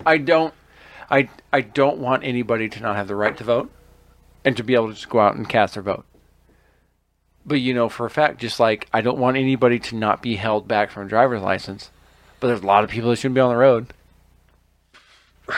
[0.06, 0.54] I don't.
[1.10, 3.72] I I don't want anybody to not have the right to vote,
[4.46, 6.06] and to be able to just go out and cast their vote.
[7.46, 10.36] But you know, for a fact, just like I don't want anybody to not be
[10.36, 11.92] held back from a driver's license.
[12.40, 13.88] But there's a lot of people that shouldn't be on the road.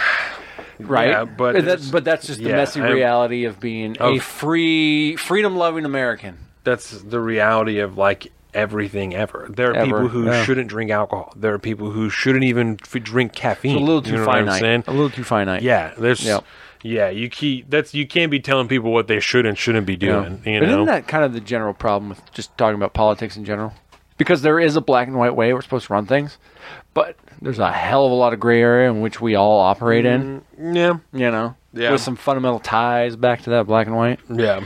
[0.81, 4.13] Right, Yeah, but that, but that's just the yeah, messy I'm- reality of being a
[4.15, 6.37] Of- free, freedom-loving American.
[6.63, 9.47] that's the reality of like everything ever.
[9.49, 10.43] There are Ever, people who yeah.
[10.43, 11.33] shouldn't drink alcohol.
[11.35, 13.71] There are people who shouldn't even f- drink caffeine.
[13.75, 14.87] It's a little You too know what I'm finite.
[14.87, 15.61] A little too finite.
[15.61, 16.23] Yeah, there's.
[16.23, 16.43] Yep.
[16.81, 19.93] Yeah, you keep that's you can't be telling people what they should and shouldn't be
[19.93, 20.21] Yeah.
[20.23, 20.41] doing.
[20.45, 23.43] You but isn't that kind of the general problem with just talking about politics in
[23.43, 23.73] general?
[24.17, 26.37] Because there is a black and white way we're supposed to run things,
[26.93, 30.05] but there's a hell of a lot of gray area in which we all operate
[30.05, 30.41] in.
[30.57, 31.91] yeah, You know, Yeah.
[31.91, 34.19] with some fundamental ties back to that black and white.
[34.29, 34.61] yeah.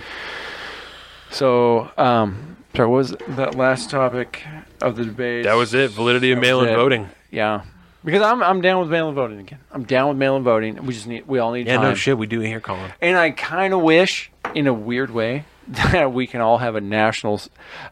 [1.31, 4.41] So, um, So what was that last topic
[4.81, 5.43] of the debate?
[5.43, 5.91] That was it.
[5.91, 7.07] Validity of mail-in voting.
[7.29, 7.63] Yeah,
[8.03, 9.59] because I'm I'm down with mail-in voting again.
[9.71, 10.83] I'm down with mail-in voting.
[10.85, 11.89] We just need we all need Yeah, time.
[11.89, 12.17] no shit.
[12.17, 12.91] We do here, Colin.
[12.99, 16.81] And I kind of wish, in a weird way, that we can all have a
[16.81, 17.41] national,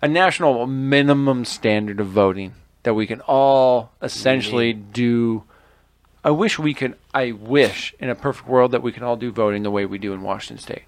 [0.02, 2.54] a national minimum standard of voting
[2.84, 5.44] that we can all essentially do.
[6.24, 6.96] I wish we could.
[7.14, 10.00] I wish in a perfect world that we can all do voting the way we
[10.00, 10.84] do in Washington State,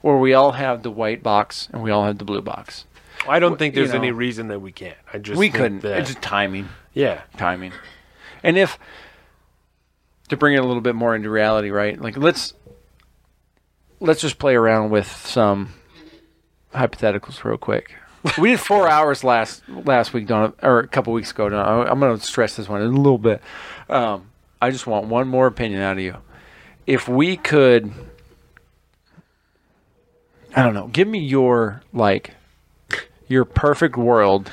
[0.00, 2.86] where we all have the white box and we all have the blue box.
[3.28, 3.98] I don't think you there's know.
[4.00, 4.96] any reason that we can't.
[5.12, 5.80] I just we couldn't.
[5.82, 7.22] That, It's just timing yeah.
[7.36, 7.72] timing.
[8.42, 8.78] And if
[10.28, 12.00] to bring it a little bit more into reality, right?
[12.00, 12.54] Like let's
[14.00, 15.74] let's just play around with some
[16.74, 17.94] hypotheticals real quick.
[18.38, 21.48] We did four hours last last week, Donna, or a couple weeks ago.
[21.48, 21.88] Donna.
[21.88, 23.40] I'm going to stress this one a little bit.
[23.88, 26.16] Um, I just want one more opinion out of you.
[26.88, 27.92] If we could,
[30.56, 32.34] I don't know, give me your like
[33.28, 34.50] your perfect world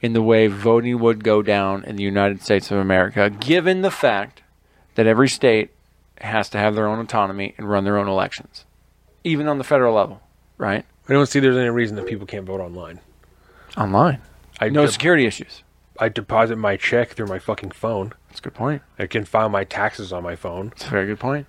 [0.00, 3.90] in the way voting would go down in the United States of America, given the
[3.90, 4.42] fact
[4.94, 5.70] that every state
[6.20, 8.64] has to have their own autonomy and run their own elections,
[9.24, 10.20] even on the federal level,
[10.56, 10.84] right?
[11.08, 13.00] I don't see there's any reason that people can't vote online.
[13.76, 14.20] Online.
[14.60, 15.62] I No de- security issues.
[15.98, 18.12] I deposit my check through my fucking phone.
[18.28, 18.82] That's a good point.
[18.98, 20.68] I can file my taxes on my phone.
[20.68, 21.46] That's a very good point.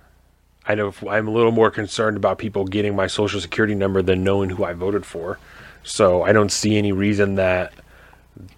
[0.66, 4.02] I know if, I'm a little more concerned about people getting my social security number
[4.02, 5.38] than knowing who I voted for.
[5.82, 7.72] So I don't see any reason that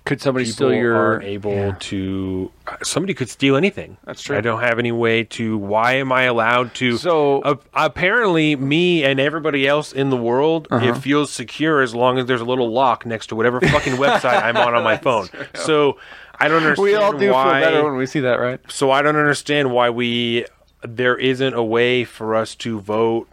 [0.04, 2.50] Could somebody steal your able to.
[2.82, 3.96] Somebody could steal anything.
[4.04, 4.36] That's true.
[4.36, 5.56] I don't have any way to.
[5.58, 6.96] Why am I allowed to?
[6.98, 10.84] So- uh, apparently, me and everybody else in the world, Uh-huh.
[10.86, 14.42] it feels secure as long as there's a little lock next to whatever fucking website
[14.42, 15.28] I'm on on my phone.
[15.54, 15.98] So
[16.38, 17.60] I don't understand We all do why.
[17.60, 18.60] feel better when we see that, right?
[18.68, 20.46] So I don't understand why we
[20.84, 23.28] there isn't a way for us to vote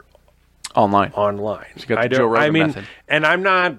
[0.76, 1.12] Online.
[1.14, 1.66] online.
[1.78, 2.30] you got the I Joe don't.
[2.38, 2.86] I Rogan mean, method.
[3.08, 3.76] and I'm not.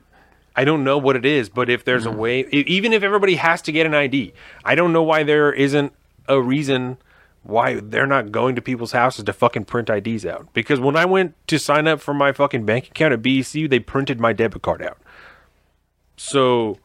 [0.57, 2.17] I don't know what it is, but if there's Mm-hmm.
[2.19, 4.33] a way, e- even if everybody has to get an ID,
[4.65, 5.93] I don't know why there isn't
[6.29, 6.99] a reason
[7.43, 10.53] why they're not going to people's houses to fucking print IDs out.
[10.53, 13.79] Because when I went to sign up for my fucking bank account at BECU, they
[13.79, 14.99] printed my debit card out.
[16.17, 16.79] So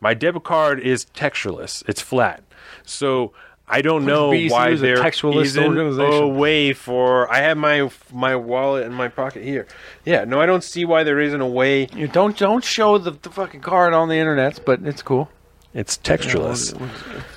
[0.00, 2.42] my debit card is textureless; it's flat.
[2.84, 3.32] So
[3.72, 6.36] I don't know BECU why is a there textualist isn't a organization.
[6.36, 7.30] way for.
[7.32, 9.66] I have my my wallet in my pocket here.
[10.04, 11.86] Yeah, no, I don't see why there isn't a way.
[11.94, 15.30] You don't don't show the, the fucking card on the internet, but it's cool.
[15.72, 16.74] It's textureless,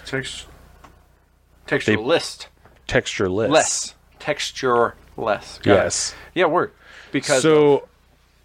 [0.05, 0.47] Text,
[1.67, 2.47] texture list.
[2.87, 3.49] textureless.
[3.49, 3.95] Less.
[4.19, 5.59] Texture less.
[5.59, 5.75] Got it.
[5.75, 6.15] Yes.
[6.33, 6.71] Yeah, word.
[7.11, 7.87] Because So,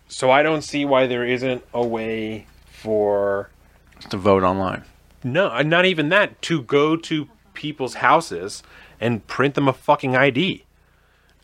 [0.08, 3.48] so I don't see why there isn't a way for
[4.10, 4.82] to vote online.
[5.24, 7.28] no, uh, not even that to go to
[7.58, 8.62] people's houses
[9.00, 10.64] and print them a fucking ID.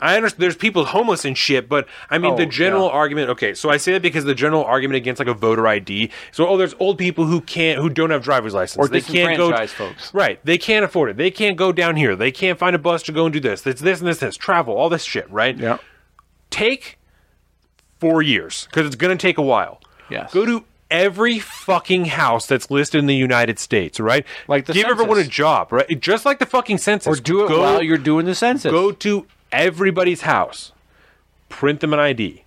[0.01, 2.93] I understand there's people homeless and shit, but I mean Oh, the general yeah.
[2.93, 3.31] argument.
[3.31, 6.11] Okay, so I say that because the general argument against like a voter ID.
[6.33, 9.37] So oh, there's old people who can't, who don't have driver's license, Or they can't
[9.37, 9.67] go.
[9.67, 10.13] folks.
[10.15, 11.17] Right, they can't afford it.
[11.17, 12.17] They can't go down here.
[12.17, 13.67] They can't find a bus to go and do this.
[13.67, 15.31] It's this and this, this travel, all this shit.
[15.31, 15.57] Right.
[15.57, 15.79] Yeah.
[16.51, 16.99] Take
[18.01, 19.81] four years because it's to take a while.
[20.11, 20.33] Yes.
[20.33, 24.25] Go to every fucking house that's listed in the United States, right?
[24.47, 26.01] Like the give everyone a job, right?
[26.01, 27.19] Just like the fucking census.
[27.19, 28.71] Or do it go, while you're doing the census.
[28.71, 30.71] go to everybody's house,
[31.49, 32.45] print them an ID,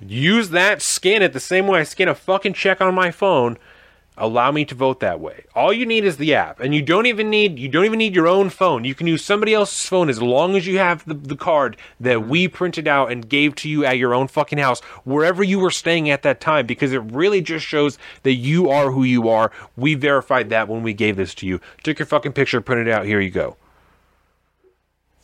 [0.00, 3.56] use that, scan it the same way I scan a fucking check on my phone.
[4.20, 5.44] Allow me to vote that way.
[5.54, 8.14] All you need is the app, and you don't even need you don't even need
[8.14, 8.84] your own phone.
[8.84, 12.28] You can use somebody else's phone as long as you have the, the card that
[12.28, 15.70] we printed out and gave to you at your own fucking house, wherever you were
[15.70, 19.50] staying at that time, because it really just shows that you are who you are.
[19.76, 21.60] We verified that when we gave this to you.
[21.82, 23.06] Took your fucking picture, printed it out.
[23.06, 23.56] Here you go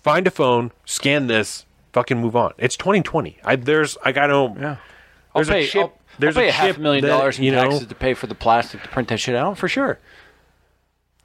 [0.06, 2.52] find a phone, scan this, fucking move on.
[2.58, 3.38] It's 2020.
[3.42, 4.76] I there's I got to Yeah.
[5.34, 7.38] I'll There's a pay, chip- I'll, there's I'll pay a half a million that, dollars
[7.38, 9.68] in you know- taxes to pay for the plastic to print that shit out for
[9.68, 9.98] sure.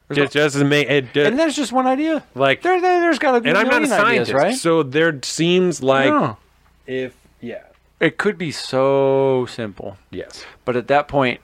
[0.10, 2.24] it doesn't make it And there's just one idea.
[2.36, 4.56] like There, there, has got to be and I'm not a scientist, ideas, right?
[4.56, 6.38] so there seems like No.
[6.86, 7.64] if yeah
[8.00, 9.98] It could be so simple.
[10.10, 11.40] yes But at that point,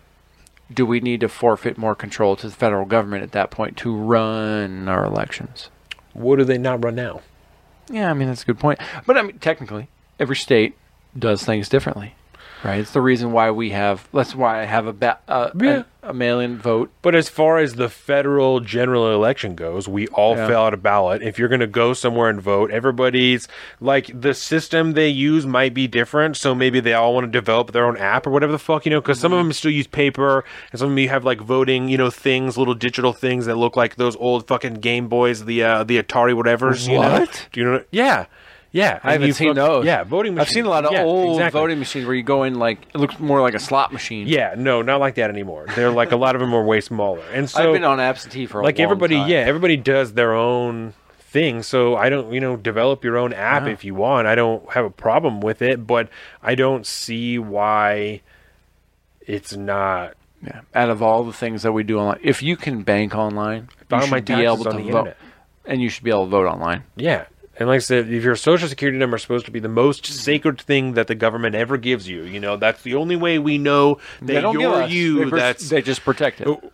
[0.74, 3.96] do we need to forfeit more control to the federal government at that point to
[3.96, 5.70] run our elections?
[6.14, 7.22] what do they not run now?
[7.90, 8.80] Yeah, I mean that's a good point.
[9.06, 9.88] But I mean, technically,
[10.20, 10.76] every state
[11.18, 12.16] does things differently,
[12.64, 12.80] right?
[12.80, 14.08] It's the reason why we have.
[14.14, 15.84] That's why I have a ba- uh, Yeah.
[16.04, 16.92] a, a mail-in vote.
[17.02, 20.48] But as far as the federal general election goes, we all Yeah.
[20.48, 21.22] fill out a ballot.
[21.22, 23.48] If you're going to go somewhere and vote, everybody's
[23.82, 26.38] like the system they use might be different.
[26.38, 28.90] So maybe they all want to develop their own app or whatever the fuck, you
[28.92, 29.40] know, because some Mm-hmm.
[29.40, 32.58] of them still use paper and some of them have like voting, you know, things,
[32.58, 36.34] little digital things that look like those old fucking Game Boys, the uh, the Atari
[36.34, 37.12] whatever's, you know.
[37.20, 37.48] What?
[37.52, 37.84] Do you know?
[37.92, 38.26] Yeah.
[38.72, 39.86] Yeah, I haven't seen fuck- those.
[39.86, 40.50] Yeah, voting machines.
[40.50, 41.60] I've seen a lot of Yeah, old exactly.
[41.62, 44.28] voting machines where you go in like it looks more like a slot machine.
[44.28, 45.66] Yeah, no, not like that anymore.
[45.76, 48.46] They're like a lot of them are way smaller, and so I've been on absentee
[48.46, 49.30] for a like everybody, time.
[49.30, 51.64] yeah, everybody does their own thing.
[51.64, 54.28] So I don't, you know, develop your own app if you want.
[54.28, 56.10] I don't have a problem with it, but
[56.44, 58.22] I don't see why
[59.22, 60.14] it's not.
[60.46, 60.62] Yeah.
[60.76, 64.02] Out of all the things that we do online, if you can bank online, you
[64.06, 65.18] should be able to vote, internet.
[65.66, 66.84] and you should be able to vote online.
[66.96, 67.26] Yeah.
[67.60, 70.04] And like I said, if your social security number is supposed to be the most
[70.04, 70.14] mm-hmm.
[70.14, 73.58] sacred thing that the government ever gives you, you know, that's the only way we
[73.58, 75.26] know They that you're you.
[75.26, 76.48] They pers- that's they just protect it.
[76.48, 76.72] Oh,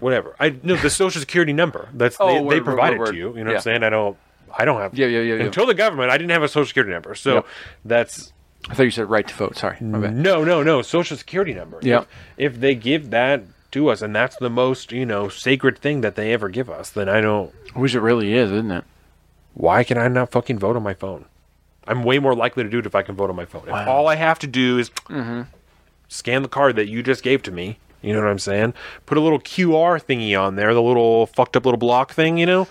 [0.00, 0.34] whatever.
[0.40, 1.88] I no the social security number.
[1.92, 3.36] That's Oh, they, word, they word, provide it word, to you.
[3.36, 3.56] You know Yeah.
[3.56, 3.82] what I'm saying?
[3.84, 4.16] I don't.
[4.58, 4.96] I don't have.
[4.96, 5.44] Yeah, yeah, yeah, yeah.
[5.44, 7.14] Until the government, I didn't have a social security number.
[7.14, 7.46] So Yep.
[7.84, 8.32] that's
[8.68, 9.56] I thought you said right to vote.
[9.56, 10.16] Sorry, my bad.
[10.16, 10.82] no, no, no.
[10.82, 11.78] Social security number.
[11.82, 12.08] Yep.
[12.36, 16.00] If, if they give that to us, and that's the most you know sacred thing
[16.00, 17.52] that they ever give us, then I don't.
[17.74, 18.84] Which it really is, isn't it?
[19.56, 21.24] Why can I not fucking vote on my phone?
[21.86, 23.62] I'm way more likely to do it if I can vote on my phone.
[23.66, 25.42] If all I have to do is Mm-hmm.
[26.08, 27.78] scan the card that you just gave to me.
[28.02, 28.74] You know what I'm saying?
[29.06, 32.36] Put a little QR thingy on there, the little fucked up little block thing.
[32.36, 32.68] You know.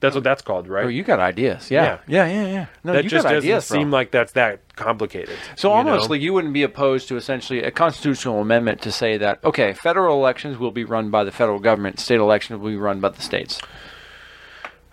[0.00, 0.84] That's what that's called, right?
[0.84, 1.70] Oh, you got ideas.
[1.70, 2.66] Yeah, yeah, yeah, yeah.
[2.84, 5.36] No, that you just got doesn't ideas, seem like that's that complicated.
[5.56, 6.14] So almost know?
[6.14, 10.18] like you wouldn't be opposed to essentially a constitutional amendment to say that okay, federal
[10.18, 13.22] elections will be run by the federal government, state elections will be run by the
[13.22, 13.60] states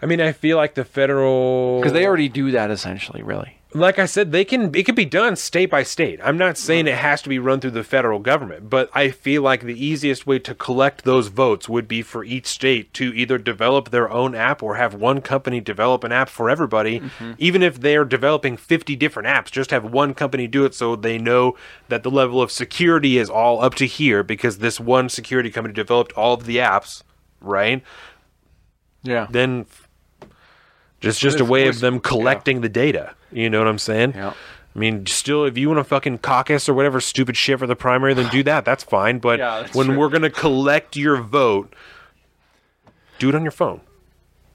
[0.01, 3.59] I mean, I feel like the federal because they already do that essentially, really.
[3.73, 6.19] like I said, they can it can be done state by state.
[6.23, 9.41] I'm not saying it has to be run through the federal government, but I feel
[9.41, 13.37] like the easiest way to collect those votes would be for each state to either
[13.37, 16.99] develop their own app or have one company develop an app for everybody.
[16.99, 17.31] Mm-hmm.
[17.37, 21.17] Even if they're developing 50 different apps, just have one company do it so they
[21.17, 21.55] know
[21.87, 25.73] that the level of security is all up to here because this one security company
[25.73, 27.01] developed all of the apps,
[27.41, 27.81] right?
[29.03, 29.27] Yeah.
[29.29, 29.65] Then
[31.01, 33.15] just just a way of them collecting the data.
[33.31, 34.13] You know what I'm saying?
[34.15, 34.33] Yeah.
[34.75, 37.77] I mean, still, if you want to fucking caucus or whatever stupid shit for the
[37.77, 38.65] primary, then do that.
[38.65, 39.19] That's fine.
[39.19, 39.97] But Yeah, that's when true.
[39.97, 41.73] we're gonna collect your vote,
[43.19, 43.81] do it on your phone.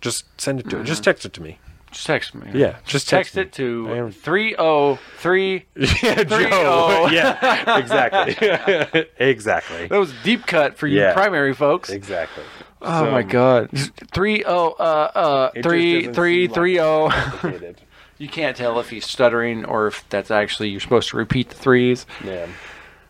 [0.00, 0.76] Just send it to.
[0.76, 0.84] Mm-hmm.
[0.84, 1.58] Just text it to me.
[1.90, 2.48] Just text me.
[2.54, 5.64] Yeah, just text, text it to three oh three.
[5.76, 6.24] Yeah, oh.
[6.24, 6.48] Joe.
[6.52, 7.08] oh.
[7.12, 9.06] yeah, exactly.
[9.18, 9.86] exactly.
[9.88, 11.14] That was deep cut for you Yeah.
[11.14, 11.90] primary folks.
[11.90, 12.44] Exactly.
[12.82, 13.70] Oh So, my god.
[14.12, 17.08] Three oh uh uh three three seem like three oh.
[18.18, 21.54] You can't tell if he's stuttering or if that's actually you're supposed to repeat the
[21.54, 22.04] threes.
[22.22, 22.46] Yeah.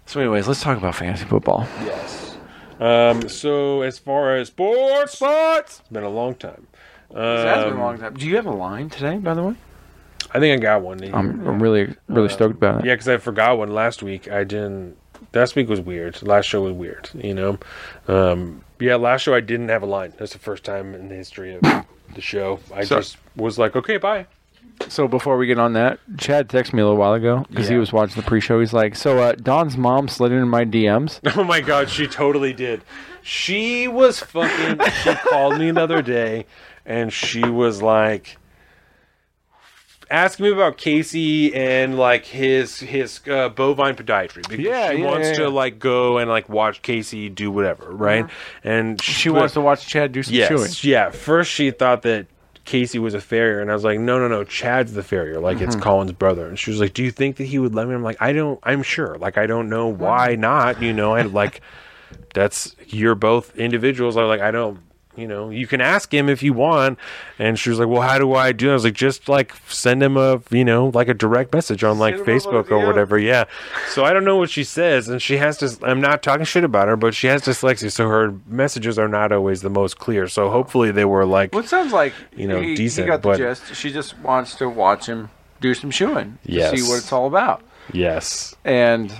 [0.07, 1.67] So, anyways, let's talk about fantasy football.
[1.85, 2.37] Yes.
[2.79, 3.29] Um.
[3.29, 6.67] So as far as sports, sports, it's been a long time.
[7.15, 8.15] Um, It has been a long time.
[8.15, 9.55] Do you have a line today, by the way?
[10.33, 11.03] I think I got one.
[11.13, 12.87] I'm, I'm really really stoked about it.
[12.87, 14.31] Yeah, because I forgot one last week.
[14.31, 14.97] I didn't.
[15.35, 16.23] Last week was weird.
[16.23, 17.11] Last show was weird.
[17.15, 17.59] You know.
[18.09, 18.63] Um.
[18.81, 20.13] Yeah, last show I didn't have a line.
[20.19, 21.63] That's the first time in the history of
[22.15, 22.61] the show.
[22.75, 24.27] I So- just was like, okay, bye.
[24.89, 27.75] So before we get on that, Chad texted me a little while ago because he
[27.75, 27.81] Yeah.
[27.81, 28.61] was watching the pre-show.
[28.61, 32.55] He's like, "So uh, Don's mom slid into my DMs." Oh my god, she totally
[32.55, 32.81] did.
[33.23, 34.81] She was fucking.
[35.03, 36.47] she called me the other day,
[36.87, 38.39] and she was like
[40.11, 45.07] asking me about Casey and like his his uh, bovine podiatry because Yeah, she yeah,
[45.07, 48.29] wants yeah, to like go and like watch Casey do whatever, right?
[48.65, 50.71] And She wants to watch Chad do some yes, chewing.
[50.93, 51.11] yeah.
[51.11, 52.27] First, she thought that
[52.67, 55.41] Casey was a farrier, and I was like, no, no, no, Chad's the farrier.
[55.41, 56.47] Like it's Colin's brother.
[56.47, 57.95] And she was like, do you think that he would let me?
[57.95, 58.61] I'm like, I don't.
[58.63, 59.17] I'm sure.
[59.19, 60.81] Like I don't know why not.
[60.83, 61.63] You know, I like
[62.35, 64.17] that's you're both individuals.
[64.17, 64.79] I'm like I don't.
[65.17, 66.99] You know, you can ask him if you want.
[67.39, 68.69] And she was like, well, how do I do?
[68.69, 68.71] it?
[68.71, 71.99] I was like, just like send him a you know like a direct message on
[71.99, 73.19] like Send him a little Facebook or whatever.
[73.19, 73.45] Yeah.
[73.89, 75.77] So I don't know what she says, and she has to.
[75.83, 79.33] I'm not talking shit about her, but she has dyslexia, so her messages are not
[79.33, 80.29] always the most clear.
[80.29, 83.21] So hopefully they were like, Well, it sounds like You know, he, decent, He got
[83.23, 83.75] but- gist.
[83.75, 85.29] She just wants to watch him
[85.61, 86.39] do some shoeing.
[86.47, 86.71] to Yes.
[86.71, 87.63] see what it's all about.
[87.93, 88.55] yes.
[88.65, 89.13] And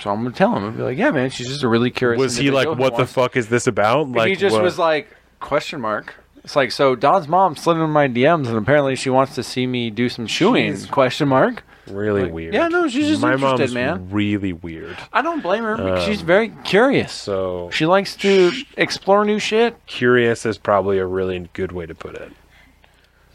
[0.00, 0.64] so I'm gonna tell him.
[0.64, 3.06] I'll be like, "Yeah, man, she's just a really curious." Was he like, what the
[3.06, 4.08] fuck is this about?
[4.10, 4.62] Like he just what?
[4.62, 5.08] was like,
[5.40, 6.14] question mark.
[6.44, 9.64] It's like, so Don's mom slid into my DMs, and apparently she wants to see
[9.66, 10.72] me do some chewing.
[10.74, 11.62] She's- Question mark.
[11.86, 12.52] really like, weird.
[12.54, 14.08] yeah, no, she's just my interested, mom's man.
[14.10, 14.96] Really weird.
[15.12, 15.76] I don't blame her.
[15.76, 17.12] because she's very curious.
[17.12, 21.94] So She likes to explore new shit, curious is probably a really good way to
[21.94, 22.32] put it.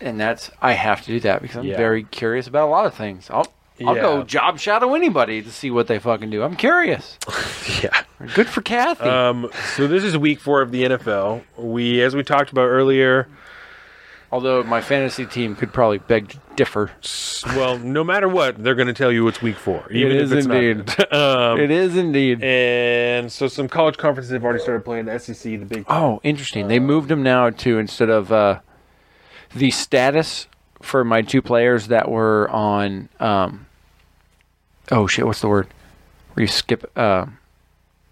[0.01, 1.77] and that's I have to do that because I'm Yeah.
[1.77, 3.29] very curious about a lot of things.
[3.31, 3.47] I'll
[3.85, 6.43] I'll go job shadow anybody to see what they fucking do.
[6.43, 7.17] I'm curious.
[7.83, 8.01] Yeah.
[8.33, 9.03] Good for Kathy.
[9.03, 9.51] Um.
[9.75, 11.43] So this is week four of the NFL.
[11.57, 13.27] We, as we talked about earlier,
[14.29, 16.91] Although my fantasy team could probably beg to differ.
[17.55, 20.39] well, no matter what, they're going to tell you it's week four, even is if
[20.39, 20.85] it's indeed.
[20.85, 21.13] not.
[21.53, 22.43] um, it is indeed.
[22.43, 25.85] and so some college conferences have already started playing the SEC, the Big.
[25.87, 26.67] Oh, interesting.
[26.67, 28.59] They moved them now to instead of uh,
[29.55, 30.47] the status
[30.81, 33.07] for my two players that were on.
[33.21, 33.66] Um,
[34.91, 35.25] oh shit!
[35.25, 35.67] What's the word?
[36.33, 36.89] Where you skip?
[36.95, 37.25] Uh,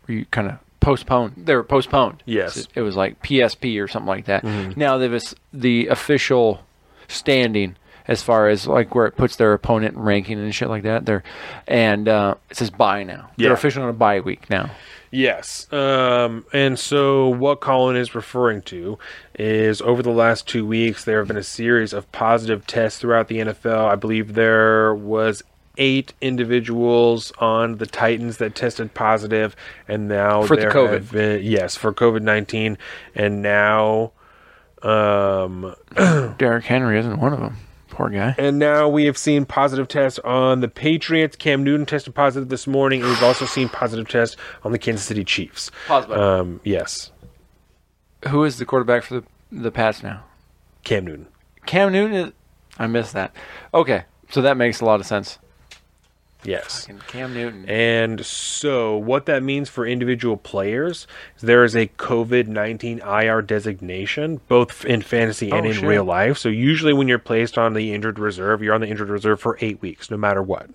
[0.06, 1.34] where you kind of postponed?
[1.38, 2.22] They were postponed.
[2.26, 2.58] Yes.
[2.58, 4.44] it, it was like PSP or something like that.
[4.44, 4.78] Mhm.
[4.78, 5.22] Now they've
[5.54, 6.64] the official
[7.08, 7.76] standing
[8.08, 11.06] as far as like where it puts their opponent ranking and shit like that.
[11.06, 11.24] They're
[11.68, 13.30] and uh, it says bye now.
[13.38, 14.72] They're official on a bye week now.
[15.12, 15.72] Yes.
[15.72, 19.00] Um, and so what Colin is referring to
[19.40, 23.28] is over the last two weeks, there have been a series of positive tests throughout
[23.30, 23.86] the NFL.
[23.88, 25.42] I believe there was
[25.78, 29.56] eight individuals on the Titans that tested positive,
[29.88, 30.92] and now For the there COVID.
[30.94, 32.78] have been- yes, for COVID nineteen,
[33.14, 34.12] and now,
[34.82, 35.76] um,
[36.38, 37.58] Derrick Henry isn't one of them.
[37.90, 38.36] Poor guy.
[38.38, 41.38] and now we have seen positive tests on the Patriots.
[41.38, 45.06] Cam Newton tested positive this morning, and we've also seen positive tests on the Kansas
[45.06, 45.72] City Chiefs.
[45.88, 46.24] Pause button.
[46.24, 47.12] Um, yes,
[48.28, 50.24] Who is the quarterback for the the Pats now?
[50.84, 51.28] Cam Newton.
[51.66, 52.16] Cam Newton.
[52.18, 52.34] Is,
[52.78, 53.34] I missed that.
[53.74, 55.40] Okay, so that makes a lot of sense.
[56.46, 56.88] Yes.
[57.08, 57.66] Cam Newton.
[57.68, 61.08] And so, what that means for individual players
[61.38, 65.84] is there is a COVID 19 IR designation, both in fantasy and Oh, in shit.
[65.84, 66.38] real life.
[66.38, 69.58] So, usually when you're placed on the injured reserve, you're on the injured reserve for
[69.62, 70.70] eight weeks, no matter what.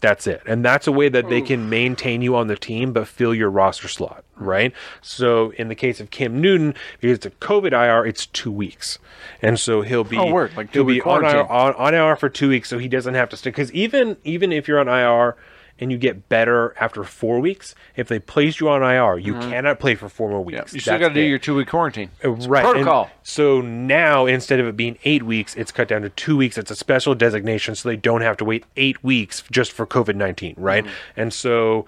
[0.00, 0.42] That's it.
[0.46, 1.46] And that's a way that they hmm.
[1.46, 4.72] can maintain you on the team but fill your roster slot, right?
[5.00, 8.98] So, in the case of Cam Newton, because it's a COVID IR, it's two weeks.
[9.40, 12.28] And so he'll be Oh, word, like he'll be on IR, on, on IR for
[12.28, 13.50] two weeks, so he doesn't have to stay.
[13.50, 15.36] Because even even if you're on IR
[15.78, 19.50] and you get better after four weeks, if they place you on IR, you Mhm.
[19.50, 20.72] cannot play for four more weeks.
[20.74, 22.10] You still got to do your two week quarantine.
[22.22, 23.10] It's right and protocol.
[23.22, 26.56] so now instead of it being eight weeks, it's cut down to two weeks.
[26.58, 30.14] It's a special designation, so they don't have to wait eight weeks just for COVID
[30.14, 30.84] nineteen, right?
[30.84, 31.20] Mm-hmm.
[31.20, 31.86] And so.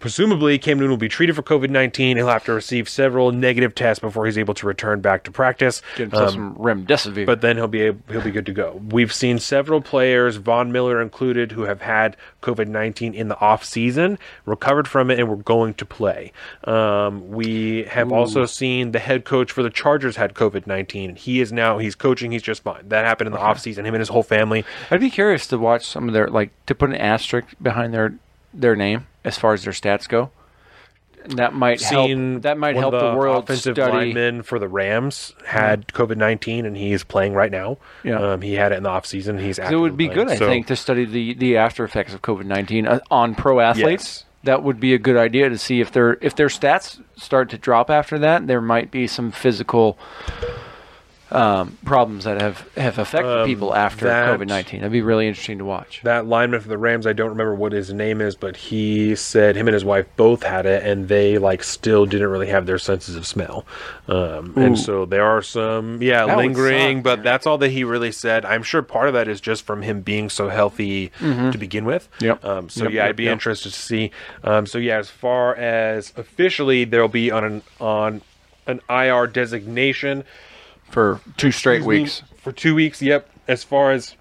[0.00, 2.16] Presumably, Cam Newton will be treated for COVID 19.
[2.16, 5.82] He'll have to receive several negative tests before he's able to return back to practice.
[5.96, 7.26] Get himself some remdesivir.
[7.26, 8.80] But then he'll be able, he'll be good to go.
[8.88, 13.62] We've seen several players, Von Miller included, who have had COVID 19 in the off
[13.62, 16.32] season, recovered from it, and were going to play.
[16.64, 18.14] Um, we have Ooh.
[18.14, 21.16] also seen the head coach for the Chargers had COVID 19.
[21.16, 22.32] He is now he's coaching.
[22.32, 22.88] He's just fine.
[22.88, 23.84] That happened in the off season.
[23.84, 24.64] Him and his whole family.
[24.90, 28.14] I'd be curious to watch some of their like to put an asterisk behind their
[28.54, 30.30] their name as far as their stats go.
[31.26, 32.42] That might Seen help.
[32.42, 33.92] That might help of the, world offensive study.
[33.92, 37.76] lineman for the Rams had COVID nineteen and he is playing right now.
[38.02, 38.32] Yeah.
[38.32, 39.38] um, he had it in the off season.
[39.38, 42.22] He's it would be actively good, I think, to study the, the after effects of
[42.22, 44.20] COVID nineteen uh, on pro athletes.
[44.20, 44.24] Yes.
[44.44, 47.58] That would be a good idea to see if their if their stats start to
[47.58, 48.46] drop after that.
[48.46, 49.98] There might be some physical
[51.32, 54.80] um, problems that have have affected Um, people after that- COVID nineteen.
[54.80, 56.00] That'd be really interesting to watch.
[56.02, 59.56] That lineman for the Rams, I don't remember what his name is, but he said
[59.56, 62.78] him and his wife both had it, and they like still didn't really have their
[62.78, 63.64] senses of smell.
[64.08, 67.84] Um, and so there are some, yeah, That lingering, suck, but that's all that he
[67.84, 68.44] really said.
[68.44, 71.52] I'm sure part of that is just from him being so healthy Mhm.
[71.52, 72.08] to begin with.
[72.20, 72.44] Yep.
[72.44, 73.32] Um, so Yep, yeah, yep, I'd be yep.
[73.34, 74.10] interested to see.
[74.42, 78.22] Um, so yeah, as far as officially, there'll be on an on
[78.66, 80.24] an IR designation
[80.90, 82.22] for two straight Excuse me, weeks.
[82.36, 83.28] For two weeks, yep.
[83.48, 84.14] As far as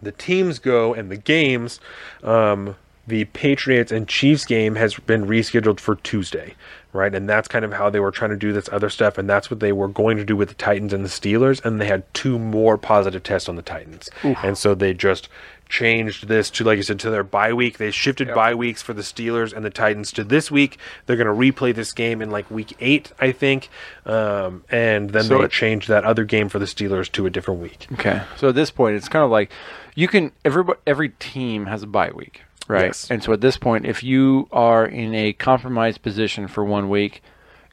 [0.00, 1.80] the teams go and the games,
[2.22, 2.76] um,
[3.06, 6.54] the Patriots and Chiefs game has been rescheduled for Tuesday,
[6.92, 7.14] right?
[7.14, 9.50] And that's kind of how they were trying to do this other stuff, and that's
[9.50, 12.02] what they were going to do with the Titans and the Steelers, and they had
[12.12, 14.10] two more positive tests on the Titans,
[14.42, 15.28] and so they just
[15.68, 17.78] changed this to, like you said, to their bye week.
[17.78, 20.78] They shifted bye weeks for the Steelers and the Titans to this week.
[21.06, 23.68] They're going to replay this game in like week eight, I think,
[24.06, 27.60] um, and then So they changed that other game for the Steelers to a different
[27.60, 27.86] week.
[27.92, 28.22] Okay.
[28.36, 29.50] So at this point, it's kind of like
[29.94, 32.86] you can every every team has a bye week, right?
[32.86, 33.10] Yes.
[33.10, 37.22] And so at this point, if you are in a compromised position for one week,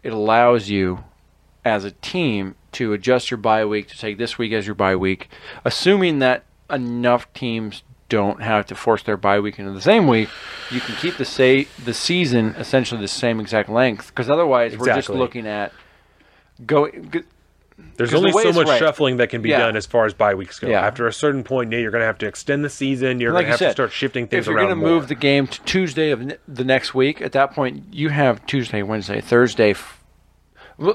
[0.03, 1.03] it allows you
[1.63, 4.95] as a team to adjust your bye week to take this week as your bye
[4.95, 5.29] week,
[5.63, 10.29] assuming that enough teams don't have to force their bye week into the same week.
[10.71, 14.85] You can keep the say the season essentially the same exact length because otherwise we're
[14.87, 15.17] just Exactly.
[15.17, 15.71] looking at
[16.65, 17.09] going.
[17.11, 17.21] g-
[17.97, 19.59] There's 'cause the only way so it's much right- shuffling that can be Yeah.
[19.59, 20.67] done as far as bye weeks go.
[20.69, 20.79] Yeah.
[20.85, 23.19] After a certain point, yeah, you're going to have to extend the season.
[23.19, 24.75] You're like going to you have said, to start shifting things if you're around gonna
[24.77, 24.89] more.
[24.91, 28.81] move the game to Tuesday of the next week, at that point you have Tuesday,
[28.81, 29.99] Wednesday, Thursday, f-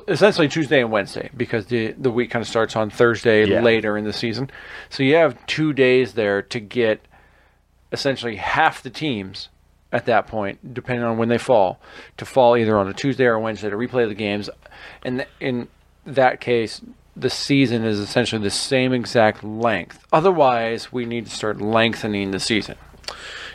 [0.08, 3.60] essentially Tuesday and Wednesday because the the week kind of starts on Thursday Yeah.
[3.62, 4.50] later in the season.
[4.88, 7.00] So you have two days there to get
[7.92, 9.48] essentially half the teams
[9.92, 11.80] at that point, depending on when they fall,
[12.16, 14.48] to fall either on a Tuesday or a Wednesday to replay the games.
[15.02, 15.68] And th- in
[16.06, 16.80] that case,
[17.16, 20.06] the season is essentially the same exact length.
[20.12, 22.76] Otherwise, we need to start lengthening the season.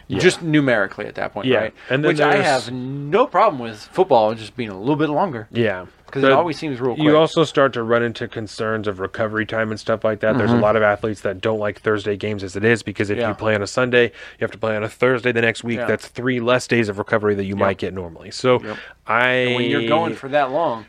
[0.07, 0.19] Yeah.
[0.19, 1.57] Just numerically at that point, Yeah.
[1.57, 1.73] right?
[1.89, 5.47] And then Which I have no problem with football just being a little bit longer.
[5.51, 5.85] Yeah.
[6.15, 7.03] Because it always seems real quick.
[7.03, 10.37] You also start to run into concerns of recovery time and stuff like that.
[10.37, 13.15] There's a lot of athletes that don't like Thursday games as it is because if
[13.15, 13.21] Mm-hmm.
[13.21, 13.29] Yeah.
[13.29, 14.11] you play on a Sunday, you
[14.41, 15.77] have to play on a Thursday the next week.
[15.77, 15.85] Yeah.
[15.85, 18.31] That's three less days of recovery that you might get normally.
[18.31, 18.61] So
[19.07, 20.85] I And when you're going for that long,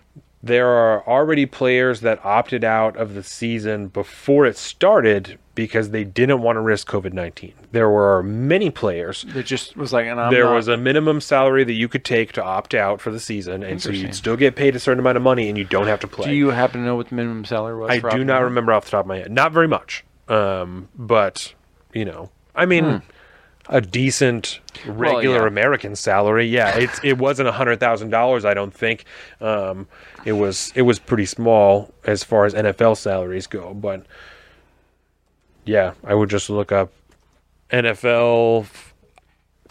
[0.46, 6.04] there are already players that opted out of the season before it started because they
[6.04, 7.52] didn't want to risk COVID 19.
[7.72, 9.24] There were many players.
[9.34, 12.04] it just was like, and I'm there not- was a minimum salary that you could
[12.04, 15.00] take to opt out for the season, and so you'd still get paid a certain
[15.00, 16.26] amount of money, and you don't have to play.
[16.28, 17.90] Do you happen to know what the minimum salary was?
[17.90, 18.44] I do not out?
[18.44, 19.30] remember off the top of my head.
[19.32, 21.54] Not very much, um, but
[21.94, 23.00] you know, I mean,
[23.68, 25.42] a decent regular Hmm.
[25.44, 25.48] yeah.
[25.48, 26.46] American salary.
[26.46, 28.44] Yeah, it's it wasn't a hundred thousand dollars.
[28.44, 29.04] I don't think.
[29.40, 29.88] Um,
[30.26, 34.04] it was it was pretty small as far as NFL salaries go, but
[35.64, 36.92] yeah, I would just look up
[37.70, 38.66] NFL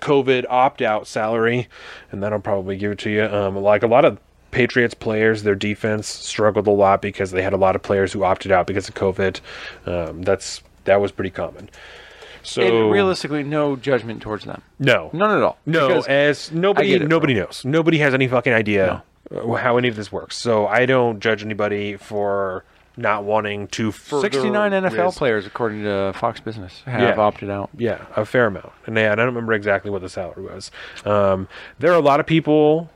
[0.02, 1.68] COVID opt out salary,
[2.12, 3.24] and that'll probably give it to you.
[3.26, 4.20] Um, like a lot of
[4.52, 8.24] Patriots players, their defense struggled a lot because they had a lot of players who
[8.24, 9.40] opted out because of COVID.
[9.86, 11.70] Um, that's that was pretty common.
[12.44, 14.62] So And realistically, no judgment towards them.
[14.78, 15.58] no, None at all.
[15.66, 17.64] no, as nobody nobody knows.
[17.66, 19.02] Nobody has any fucking idea uh,
[19.32, 20.36] how any of this works.
[20.38, 22.64] So I don't judge anybody for
[22.98, 27.22] not wanting to further 69 NFL risk- players, according to Fox Business, have Yeah.
[27.22, 27.70] opted out.
[27.78, 28.72] Yeah, a fair amount.
[28.86, 30.72] And yeah, I don't remember exactly what the salary was.
[31.06, 31.48] Um,
[31.80, 32.90] there are a lot of people.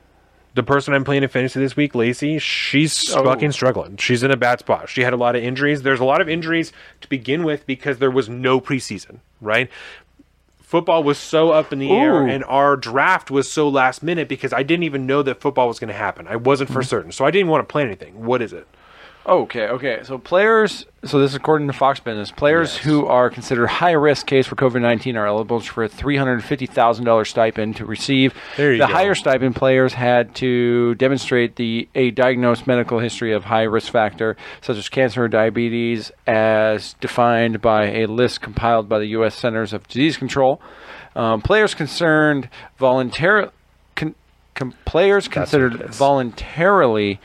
[0.56, 3.24] The person I'm playing in fantasy this week, Lacey, she's Oh.
[3.24, 3.98] fucking struggling.
[3.98, 4.90] She's in a bad spot.
[4.90, 5.84] She had a lot of injuries.
[5.84, 9.70] There's a lot of injuries to begin with because there was no preseason, right?
[10.70, 14.54] Football was so up in the air, and our draft was so last minute because
[14.54, 16.28] I didn't even know that football was going to happen.
[16.28, 16.88] I wasn't for mm-hmm.
[16.88, 18.24] certain, so I didn't want to plan anything.
[18.24, 18.68] What is it?
[19.26, 20.00] Okay, okay.
[20.04, 24.26] So players, so this is according to Fox Business, players who are considered high risk
[24.26, 28.34] case for COVID 19 are eligible for a $350,000 stipend to receive.
[28.56, 28.94] There you the go.
[28.94, 34.38] higher stipend players had to demonstrate the a diagnosed medical history of high risk factor,
[34.62, 39.36] such as cancer or diabetes, as defined by a list compiled by the U.S.
[39.36, 40.62] Centers of Disease Control.
[41.16, 43.52] Um, players concerned voluntarily.
[43.96, 44.16] Con-
[44.56, 47.20] com- players considered what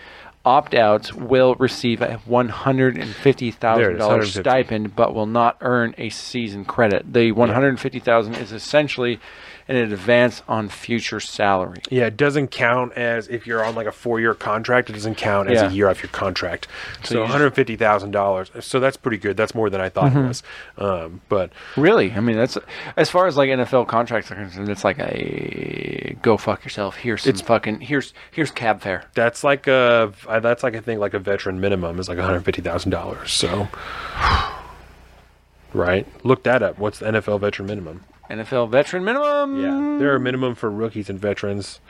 [0.45, 4.97] voluntarily opt-outs will receive a one hundred and fifty There thousand it is, dollars stipend,
[4.97, 7.13] but will not earn a season credit.
[7.13, 9.21] The 150,000 is essentially
[9.67, 11.79] an advance on future salary.
[11.91, 14.91] Yeah, it doesn't count as if you're on like a four year contract.
[14.91, 15.69] It doesn't count as Yeah.
[15.69, 16.69] a year off your contract.
[17.03, 18.51] So, you one hundred fifty thousand dollars.
[18.61, 19.37] So that's pretty good.
[19.37, 20.19] That's more than I thought Mm-hmm.
[20.25, 20.43] it was.
[20.77, 22.59] Um, but Really, I mean that's
[22.97, 24.69] as far as like NFL contracts are concerned.
[24.69, 26.97] It's like a go fuck yourself.
[26.97, 29.05] Here's some fucking here's here's cab fare.
[29.15, 30.13] that's like a
[30.43, 33.33] that's like I think like a veteran minimum is like one hundred fifty thousand dollars.
[33.33, 33.69] So,
[35.73, 36.79] right, look that up.
[36.79, 38.05] What's the NFL veteran minimum?
[38.31, 39.61] NFL veteran minimum.
[39.61, 41.81] Yeah, there are minimum for rookies and veterans.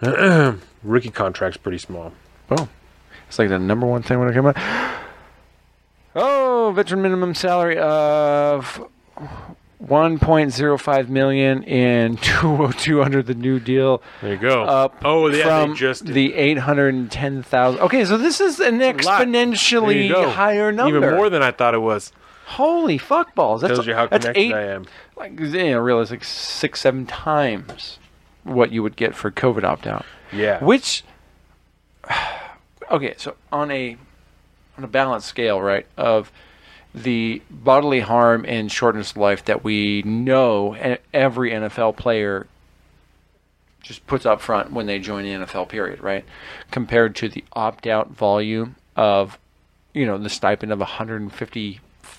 [0.02, 2.12] Rookie contract's pretty small.
[2.48, 2.68] Boom.
[3.28, 4.56] It's like the number one thing when it came out.
[6.14, 8.86] Oh, veteran minimum salary of
[9.84, 14.02] 1.05 million in 202 under the new deal.
[14.22, 14.64] There you go.
[14.64, 17.80] Up oh, yeah, from they just the 810,000.
[17.80, 20.98] Okay, so this is an exponentially higher number.
[20.98, 22.12] even more than I thought it was.
[22.46, 23.60] Holy fuck balls!
[23.60, 24.86] That's Tells you how that's connected eight, I am.
[25.16, 27.98] like you know, realistic six, seven times
[28.44, 30.06] what you would get for COVID opt out.
[30.32, 30.62] Yeah.
[30.62, 31.02] Which,
[32.90, 33.96] okay, so on a
[34.78, 36.30] on a balanced scale, right, of
[36.94, 40.74] the bodily harm and shortness of life that we know
[41.12, 42.46] every NFL player
[43.82, 46.24] just puts up front when they join the NFL period, right?
[46.70, 49.38] Compared to the opt out volume of,
[49.92, 50.80] you know, the stipend of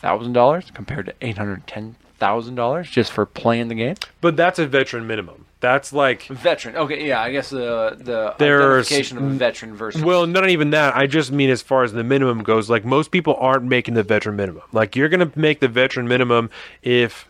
[0.07, 3.95] $150,000 compared to $810,000 just for playing the game.
[4.21, 5.45] But that's a veteran minimum.
[5.59, 6.75] That's like Veteran.
[6.75, 10.95] Okay, yeah, I guess the the There's- identification of veteran versus Well, not even that.
[10.95, 12.69] I just mean as far as the minimum goes.
[12.69, 14.61] Like most people aren't making the veteran minimum.
[14.71, 16.51] Like you're gonna make the veteran minimum
[16.83, 17.27] if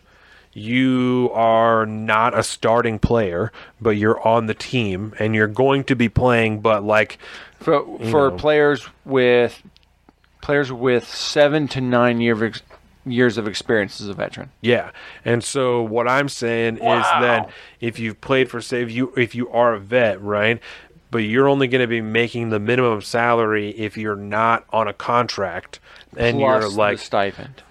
[0.52, 3.50] you are not a starting player,
[3.80, 6.60] but you're on the team and you're going to be playing.
[6.60, 7.16] But like,
[7.60, 8.36] for for know.
[8.36, 9.62] players with
[10.42, 12.62] players with seven to nine years
[13.10, 14.50] years of experience as a veteran.
[14.60, 14.90] yeah.
[15.24, 19.34] And so what I'm saying is that if you've played for, say, if you if
[19.34, 20.60] you are a vet, right.
[21.10, 24.92] But you're only going to be making the minimum salary if you're not on a
[24.92, 25.80] contract,
[26.14, 27.62] and plus you're like, the stipend,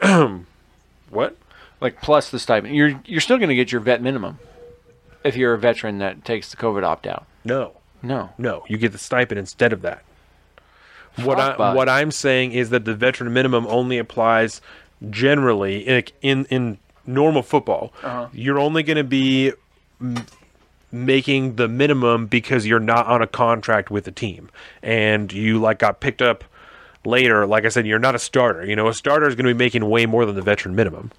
[1.10, 1.36] what?
[1.80, 2.74] like plus the stipend.
[2.74, 4.38] You're you're still going to get your vet minimum
[5.24, 7.26] if you're a veteran that takes the COVID opt out.
[7.44, 10.04] No, No, No, you get the stipend instead of that.
[11.24, 14.60] What I, what I'm saying is that the veteran minimum only applies
[15.08, 17.92] generally in in, in normal football.
[18.02, 18.28] Uh-huh.
[18.32, 19.52] You're only going to be
[20.02, 20.26] mm,
[20.92, 24.50] making the minimum because you're not on a contract with the team
[24.82, 26.44] and you like got picked up
[27.04, 27.46] later.
[27.46, 28.64] Like I said, you're not a starter.
[28.66, 31.10] You know, a starter is going to be making way more than the veteran minimum.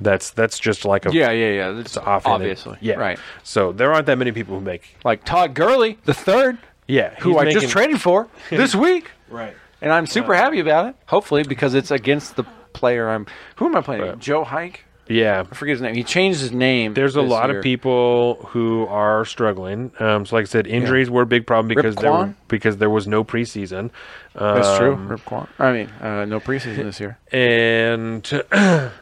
[0.00, 1.72] That's that's just like a Yeah, yeah, yeah.
[1.72, 2.78] That's often obviously.
[2.80, 3.18] yeah Right.
[3.42, 7.30] So there aren't that many people who make Like Todd Gurley, the third, yeah who
[7.30, 9.10] he's I making- just traded for this week.
[9.28, 9.54] Right.
[9.80, 10.96] And I'm super happy about it.
[11.06, 13.26] Hopefully, because it's against the player I'm.
[13.56, 14.02] Who am I playing?
[14.02, 14.18] Right.
[14.18, 14.84] Joe Hike?
[15.08, 15.94] Yeah, I forget his name.
[15.94, 16.94] He changed his name.
[16.94, 17.58] There's a lot year.
[17.58, 19.92] of people who are struggling.
[20.00, 22.36] Um, so, like I said, injuries were a big problem because there Quan?
[22.48, 23.90] because there was no preseason.
[24.34, 24.94] Um, That's true.
[24.94, 25.46] Rip Quan.
[25.58, 27.18] I mean, uh, no preseason this year.
[27.32, 28.42] And.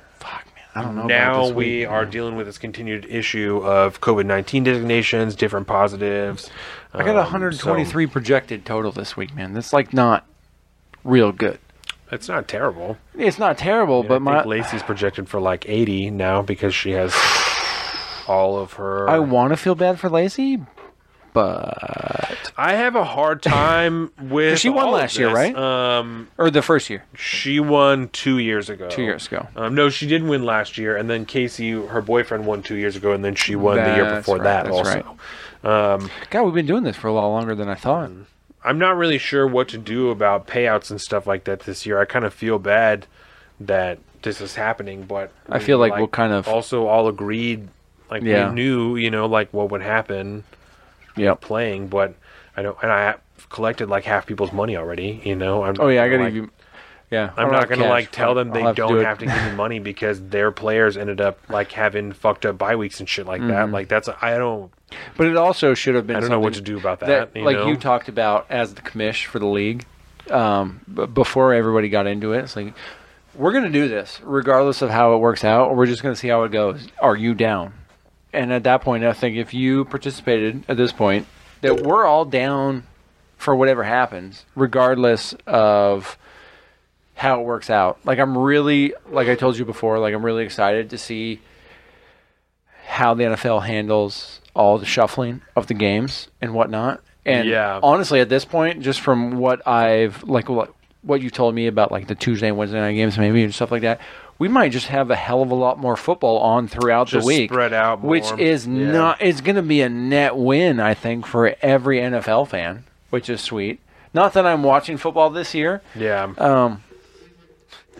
[0.74, 1.06] I don't know.
[1.06, 1.88] now this we week.
[1.88, 6.50] are dealing with this continued issue of COVID nineteen designations, different positives.
[6.92, 9.52] I got Um, 123 projected total this week, man.
[9.52, 10.26] That's like not
[11.04, 11.58] real good.
[12.10, 12.96] it's not terrible.
[13.16, 16.74] It's not terrible, Yeah, but I my think Lacey's projected for like eighty now because
[16.74, 17.14] she has
[18.26, 19.08] all of her.
[19.08, 20.58] I want to feel bad for Lacey,
[21.34, 24.58] but I have a hard time with.
[24.58, 25.34] she won all of last year, this.
[25.34, 25.54] right?
[25.56, 28.88] Um, or the first year, She won two years ago.
[28.88, 29.46] two years ago.
[29.56, 32.96] Um, no, she didn't win last year, and then Casey, her boyfriend, won two years
[32.96, 35.18] ago, and then she won the year That's before right, that that's also.
[36.02, 38.10] Um, God, we've been doing this for a lot longer than I thought.
[38.64, 42.00] I'm not really sure what to do about payouts and stuff like that this year.
[42.00, 43.06] I kind of feel bad
[43.60, 47.68] that this is happening, but I feel like we'll kind of- also all agreed,
[48.10, 48.48] like Yeah.
[48.48, 50.44] we knew, you know, like what would happen
[51.16, 51.40] Yep.
[51.40, 52.14] playing, but
[52.56, 53.16] I don't, and I
[53.50, 55.62] collected like half people's money already, you know.
[55.62, 56.50] I'm Oh yeah, I not gotta like, give you.
[57.10, 59.52] Yeah, I'm don't gonna like tell them they have don't do have to give me
[59.56, 63.46] money because their players ended up like having fucked up bye weeks and shit like
[63.46, 63.70] that.
[63.70, 64.72] Like that's I don't
[65.16, 66.16] But it also should have been.
[66.16, 67.36] I don't know what to do about that.
[67.36, 67.68] you like know?
[67.68, 69.84] you talked about as the commish for the league
[70.30, 70.80] um,
[71.12, 72.40] before everybody got into it.
[72.40, 72.74] It's like
[73.34, 76.14] we're going to do this regardless of how it works out, or we're just going
[76.14, 76.88] to see how it goes.
[77.00, 77.74] Are you down?
[78.34, 81.26] And at that point, I think if you participated at this point,
[81.60, 82.84] that we're all down
[83.36, 86.18] for whatever happens, regardless of
[87.14, 87.98] how it works out.
[88.04, 91.40] Like I'm really, like I told you before, like I'm really excited to see
[92.86, 97.00] how the NFL handles all the shuffling of the games and whatnot.
[97.24, 97.80] And Yeah.
[97.82, 100.72] honestly, at this point, just from what I've like what
[101.02, 103.70] what you told me about like the Tuesday and Wednesday night games, maybe and stuff
[103.70, 104.00] like that,
[104.38, 107.26] we might just have a hell of a lot more football on throughout Just the
[107.26, 108.90] week, spread out which is Yeah.
[108.90, 109.22] not.
[109.22, 113.40] It's going to be a net win, I think, for every NFL fan, which is
[113.40, 113.80] sweet.
[114.12, 116.32] Not that I'm watching football this year, yeah.
[116.38, 116.82] um,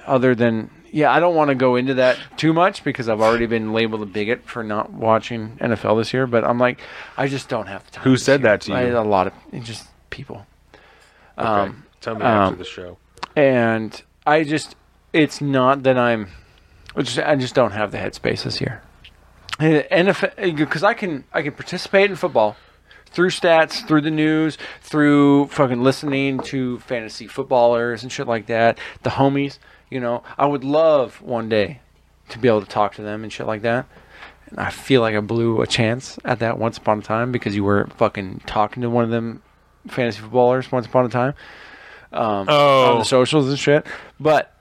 [0.07, 3.47] other than yeah, I don't want to go into that too much because I've already
[3.47, 6.25] been labeled a bigot for not watching NFL this year.
[6.29, 6.79] But I'm like,
[7.17, 8.05] I just don't have the time.
[8.05, 8.51] Who said year.
[8.51, 8.77] that to you?
[8.77, 9.33] I- a lot of
[9.65, 10.47] just people,
[11.37, 11.49] okay.
[11.49, 12.99] um, Tell me after um, the show.
[13.35, 14.77] and I just
[15.15, 16.28] it's not that I'm.
[16.97, 18.83] I just, I just don't have the headspace this year.
[19.59, 22.57] And if because I can I can participate in football
[23.07, 28.78] through stats, through the news, through fucking listening to fantasy footballers and shit like that,
[29.05, 29.59] the homies.
[29.91, 31.81] You know, I would love one day
[32.31, 33.86] to be able to talk to them and shit like that.
[34.51, 37.55] And I feel like I blew a chance at that once upon a time because
[37.55, 39.43] you were fucking talking to one of them
[39.86, 41.34] fantasy footballers once upon a time
[42.12, 42.99] um, on Oh.
[42.99, 43.86] the socials and shit.
[44.18, 44.52] But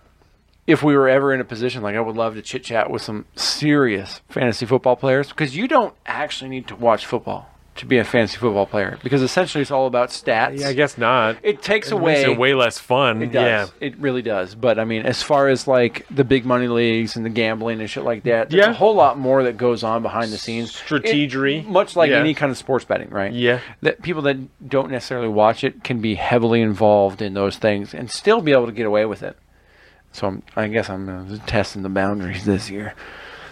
[0.68, 3.02] if we were ever in a position, like I would love to chit chat with
[3.02, 7.98] some serious fantasy football players because you don't actually need to watch football to be
[7.98, 10.60] a fantasy football player because essentially it's all about stats.
[10.60, 11.38] Yeah, I guess not.
[11.42, 13.24] it takes It away makes it way less fun.
[13.24, 13.74] it does.
[13.82, 13.88] Yeah.
[13.88, 14.54] It really does.
[14.54, 17.90] But I mean, as far as like the big money leagues and the gambling and
[17.90, 18.70] shit like that, there's Yeah.
[18.70, 20.72] a whole lot more that goes on behind the scenes.
[20.72, 21.62] Strategery.
[21.62, 22.20] It- much like Yeah.
[22.20, 23.32] any kind of sports betting, right?
[23.34, 23.58] Yeah.
[23.82, 24.38] That people that
[24.70, 28.68] don't necessarily watch it can be heavily involved in those things and still be able
[28.68, 29.36] to get away with it.
[30.14, 32.94] So I'm, I guess I'm uh, testing the boundaries this year.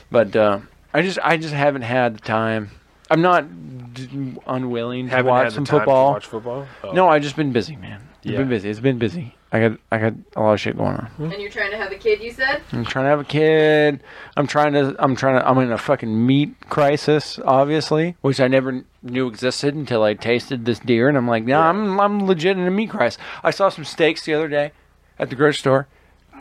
[0.09, 0.59] But uh,
[0.93, 2.71] I just I just haven't had the time.
[3.09, 6.07] I'm not d- unwilling to Haven't watch had the some time football.
[6.09, 6.67] To watch football.
[6.83, 6.91] Oh.
[6.93, 8.01] No, I've just been busy, man.
[8.23, 8.37] I've Yeah.
[8.37, 8.69] been busy.
[8.69, 9.35] It's been busy.
[9.53, 11.09] I got I got a lot of shit going on.
[11.19, 12.61] And you're trying to have a kid, you said?
[12.71, 13.99] I'm trying to have a kid.
[14.37, 18.47] I'm trying to I'm trying to I'm in a fucking meat crisis, obviously, which I
[18.47, 22.57] never knew existed until I tasted this deer and I'm like, "Yeah, I'm I'm legit
[22.57, 24.71] in a meat crisis." I saw some steaks the other day
[25.19, 25.87] at the grocery store.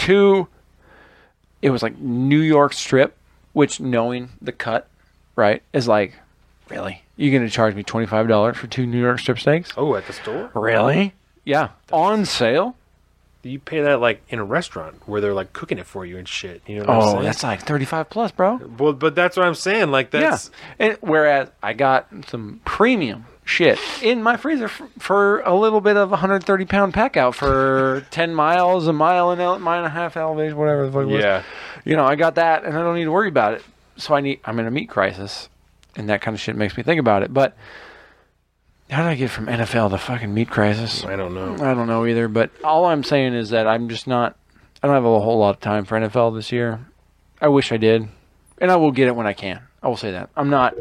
[0.00, 0.48] Two
[1.62, 3.16] it was like New York strip,
[3.52, 4.88] which knowing the cut,
[5.36, 6.14] right, is like,
[6.70, 7.02] really?
[7.16, 9.70] You're going to charge me $25 for two New York strip steaks?
[9.76, 10.50] Oh, at the store?
[10.54, 11.12] Really?
[11.44, 11.68] Yeah.
[11.92, 12.76] On sale?
[13.42, 16.26] You pay that like in a restaurant where they're like cooking it for you and
[16.28, 16.62] shit.
[16.66, 17.24] You know what I'm Oh, saying?
[17.24, 18.56] that's like 35 plus, bro.
[18.78, 19.90] well, but that's what I'm saying.
[19.90, 20.86] Like that's yeah.
[20.90, 25.96] And whereas I got some premium shit in my freezer f- for a little bit
[25.96, 29.86] of a 130 pound pack out for 10 miles, a mile and a mile and
[29.86, 31.22] a half elevation, whatever the fuck it was.
[31.22, 31.42] yeah.
[31.84, 33.62] You know, I got that and I don't need to worry about it.
[33.96, 35.48] So I need, I'm in a meat crisis.
[35.96, 37.34] and that kind of shit makes me think about it.
[37.34, 37.56] But
[38.90, 41.04] how did I get from NFL to fucking meat crisis?
[41.04, 41.54] I don't know.
[41.54, 42.28] I don't know either.
[42.28, 44.36] But all I'm saying is that I'm just not.
[44.82, 46.80] I don't have a whole lot of time for NFL this year.
[47.40, 48.08] I wish I did,
[48.58, 49.60] and I will get it when I can.
[49.82, 50.74] I will say that I'm not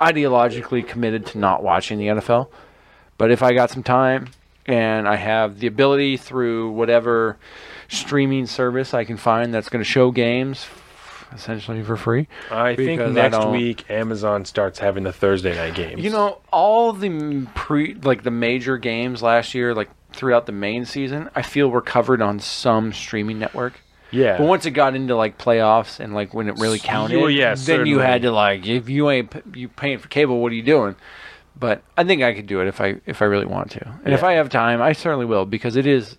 [0.00, 2.48] ideologically committed to not watching the NFL.
[3.18, 4.28] But if I got some time
[4.66, 7.36] and I have the ability through whatever
[7.88, 10.66] streaming service I can find that's going to show games
[11.34, 12.28] essentially for free.
[12.50, 16.02] I think Because I next week Amazon starts having the Thursday night games.
[16.02, 20.84] You know, all the pre like the major games last year, like throughout the main
[20.84, 23.80] season, I feel were covered on some streaming network.
[24.14, 24.38] Yeah.
[24.38, 27.54] But once it got into like playoffs and like when it really counted, well, yeah,
[27.54, 30.54] then you had to like if you ain't p- you paying for cable, what are
[30.54, 30.96] you doing?
[31.56, 34.12] But I think I could do it if I if I really want to, and
[34.14, 36.16] if I have time, I certainly will because it is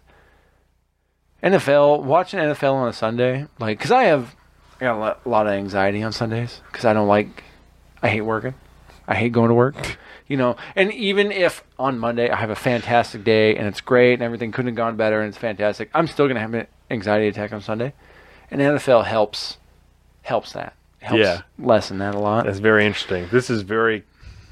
[1.44, 2.04] NFL.
[2.04, 4.36] Watching NFL on a Sunday, like because I have
[4.80, 7.44] I got a lot of anxiety on Sundays because I don't like
[8.02, 8.54] I hate working,
[9.08, 9.98] I hate going to work.
[10.28, 14.14] You know, and even if on Monday I have a fantastic day and it's great
[14.16, 17.28] and everything couldn't have gone better and it's fantastic, I'm still gonna have an anxiety
[17.28, 17.94] attack on Sunday,
[18.50, 19.58] and NFL helps
[20.24, 21.42] helps that helps Yeah.
[21.60, 22.46] lessen that a lot.
[22.48, 23.28] That's very interesting.
[23.32, 24.04] This is very,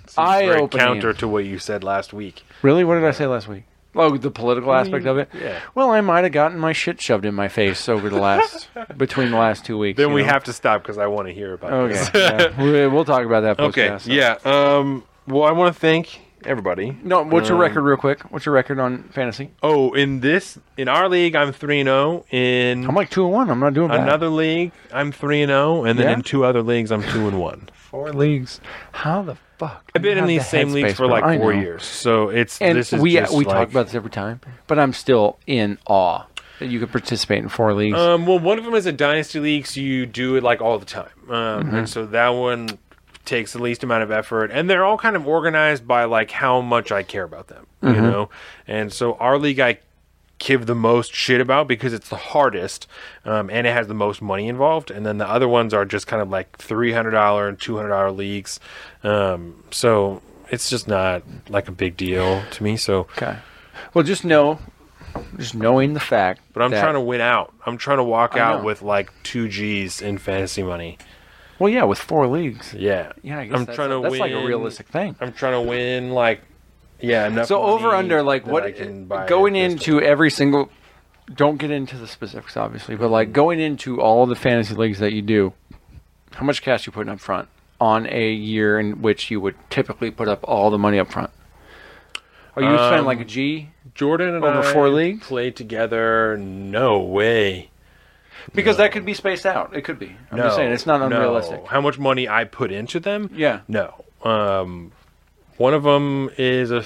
[0.06, 2.44] seems Eye very counter to what you said last week.
[2.62, 3.64] Really, what did I say last week?
[3.96, 5.30] Oh, the political aspect of it.
[5.40, 5.60] yeah.
[5.76, 9.32] Well, I might have gotten my shit shoved in my face over the last between
[9.32, 9.98] the last two weeks.
[9.98, 10.30] Then we know?
[10.30, 12.12] have to stop because I want to hear about Okay, this.
[12.14, 12.58] yeah.
[12.64, 13.60] We- we'll talk about that.
[13.60, 13.90] okay.
[13.90, 14.12] Podcast, so.
[14.12, 14.38] Yeah.
[14.44, 15.04] Um.
[15.28, 16.98] Well, I want to thank everybody.
[17.04, 18.20] No, what's your Um, record, real quick?
[18.32, 19.52] What's your record on fantasy?
[19.64, 22.26] Oh, in this, in our league, I'm three and zero.
[22.32, 23.50] In I'm like two and one.
[23.50, 24.02] I'm not doing bad.
[24.02, 26.14] another league, I'm three and zero, and then Yeah?
[26.16, 27.70] in two other leagues, I'm two and one.
[27.74, 28.60] four leagues.
[28.92, 29.92] How the fuck?
[29.96, 31.84] I've been in these same leagues for like four years.
[31.84, 34.94] so it's And this is we we like, talk about this every time, but I'm
[34.94, 36.26] still in awe
[36.60, 37.98] that you could participate in four leagues.
[37.98, 40.78] Um, well, one of them is a dynasty league, so you do it like all
[40.80, 41.34] the time, um,
[41.66, 41.76] Mm-hmm.
[41.76, 42.78] and so that one
[43.26, 46.62] takes the least amount of effort, and they're all kind of organized by like how
[46.62, 48.02] much I care about them, you Mm-hmm.
[48.04, 48.30] know.
[48.68, 49.80] And so our league, I
[50.44, 52.88] give the most shit about because it's the hardest,
[53.26, 56.08] um, and it has the most money involved, and then the other ones are just
[56.08, 58.60] kind of like three hundred dollar and two hundred dollar leagues,
[59.04, 62.78] um, so it's just not like a big deal to me.
[62.78, 63.38] So, okay.
[63.94, 64.60] Well, just know,
[65.38, 66.42] just knowing the fact.
[66.54, 67.54] but I'm trying to win out.
[67.66, 68.66] I'm trying to walk I out know.
[68.66, 70.98] with like two G's in fantasy money.
[71.60, 72.74] Well, yeah, with four leagues.
[72.74, 73.14] Yeah.
[73.22, 74.20] Yeah, I guess I'm that's, trying to that's win.
[74.20, 75.16] like a realistic thing.
[75.22, 76.42] I'm trying to win like
[77.04, 80.70] yeah, enough So over under like what can buy going into every single
[81.34, 85.14] don't get into the specifics obviously, but like going into all the fantasy leagues that
[85.14, 85.54] you do,
[86.32, 87.50] how much cash you putting up front
[87.80, 91.30] on a year in which you would typically put up all the money up front?
[92.56, 93.70] Are you spending Um, like a G?
[93.96, 95.28] Jordan and over I four leagues?
[95.28, 96.38] played together.
[96.38, 97.70] No way.
[98.54, 99.76] Because that could be spaced out.
[99.76, 100.16] It could be.
[100.32, 101.06] I'm no, just saying it's not no.
[101.08, 101.66] unrealistic.
[101.68, 103.30] How much money I put into them?
[103.34, 103.62] Yeah.
[103.68, 104.04] No.
[104.24, 104.92] Um,
[105.58, 106.86] one of them is a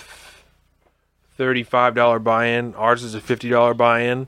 [1.38, 2.76] thirty-five dollar buy-in.
[2.76, 4.28] Ours is a fifty dollar buy-in.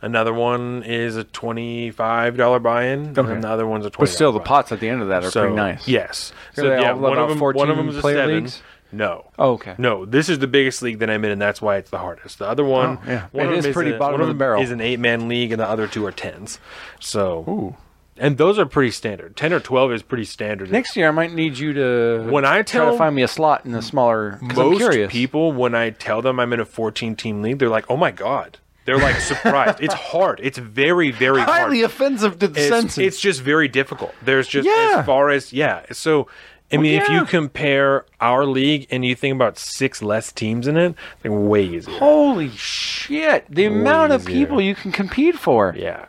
[0.00, 3.32] Another one is a twenty-five dollar buy-in, Okay.
[3.32, 4.08] and the other one's a twenty.
[4.08, 5.88] But still the pots at the end of that are so, pretty nice.
[5.88, 6.32] Yes.
[6.54, 7.40] So Are they yeah, one about of them.
[7.40, 8.34] One of 14 them is a player seven.
[8.36, 8.62] leagues?
[8.90, 9.30] No.
[9.38, 9.74] Oh, okay.
[9.76, 12.38] No, this is the biggest league that I'm in, and that's why it's the hardest.
[12.38, 13.26] The other one, Oh, yeah.
[13.32, 14.62] one It of is them pretty a- bottom one of the barrel.
[14.62, 16.58] Is an eight man league, and the other two are tens.
[16.98, 17.76] So, Ooh.
[18.18, 19.36] And those are pretty standard.
[19.36, 20.70] Ten or twelve is pretty standard.
[20.70, 23.28] Next year I might need you to When I tell try to find me a
[23.28, 27.42] slot in the smaller most people, when I tell them I'm in a 14 team
[27.42, 29.80] league, they're like, "Oh my god!" They're like surprised.
[29.80, 30.40] it's hard.
[30.42, 31.50] It's very, very hard.
[31.50, 32.98] highly offensive to the it's, senses.
[32.98, 34.14] it's just very difficult.
[34.22, 34.96] There's just Yeah.
[35.00, 35.82] as far as yeah.
[35.92, 36.26] So
[36.72, 40.66] I Well, mean, if you compare our league and you think about six less teams
[40.66, 41.98] in it, like way easier.
[41.98, 43.44] Holy shit!
[43.48, 44.46] The amount of easier.
[44.46, 45.74] people you can compete for.
[45.78, 46.06] Yeah.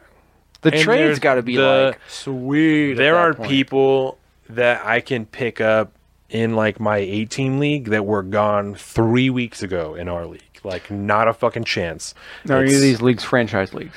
[0.62, 2.94] The And trade's there's got to be the- like sweet.
[2.96, 3.50] There are point.
[3.50, 4.18] people
[4.50, 5.94] that I can pick up
[6.30, 10.42] in like my eight team league that were gone three weeks ago in our league.
[10.64, 12.14] Like not a fucking chance.
[12.46, 13.96] Now, are any of these leagues franchise leagues?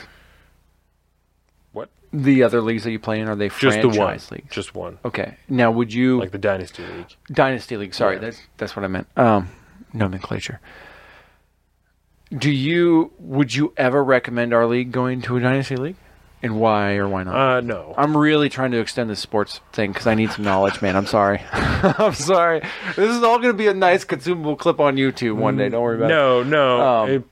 [1.73, 1.89] What?
[2.13, 4.19] The other leagues that you play in are they Just the one.
[4.31, 4.49] leagues?
[4.51, 4.99] Just one.
[5.05, 5.37] Okay.
[5.49, 7.17] Now, would you Like the Dynasty League.
[7.33, 7.93] dynasty league?
[7.95, 8.21] Sorry, Yeah.
[8.21, 9.09] that's that's what I meant.
[9.17, 9.49] Um,
[9.93, 10.61] nomenclature.
[12.37, 15.97] Do you would you ever recommend our league going to a dynasty league,
[16.43, 17.35] and why or why not?
[17.37, 17.95] Uh no.
[17.97, 20.97] I'm really trying to extend this sports thing because I need some knowledge, man.
[20.97, 21.41] I'm sorry.
[21.53, 22.61] I'm sorry.
[22.97, 25.69] This is all going to be a nice consumable clip on YouTube one day.
[25.69, 26.15] Don't worry about it.
[26.15, 26.81] no, no.
[26.81, 27.25] Um, it-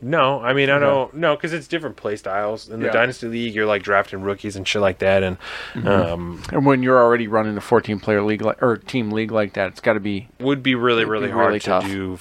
[0.00, 2.92] no, I mean I don't no because it's different play styles in the Yeah.
[2.92, 3.52] dynasty league.
[3.52, 5.38] You're like drafting rookies and shit like that, and
[5.74, 5.88] Mm-hmm.
[5.88, 9.54] um, And when you're already running a 14 player league like, or team league like
[9.54, 11.84] that, it's got to be would be really really hard really to tough.
[11.84, 12.16] do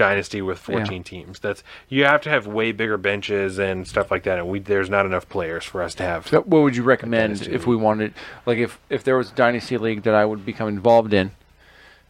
[0.00, 1.38] dynasty with 14 teams.
[1.38, 4.88] That's you have to have way bigger benches and stuff like that, and we there's
[4.90, 6.26] not enough players for us to have.
[6.28, 8.14] So what would you recommend if we wanted,
[8.46, 11.32] like, if if there was a dynasty league that I would become involved in?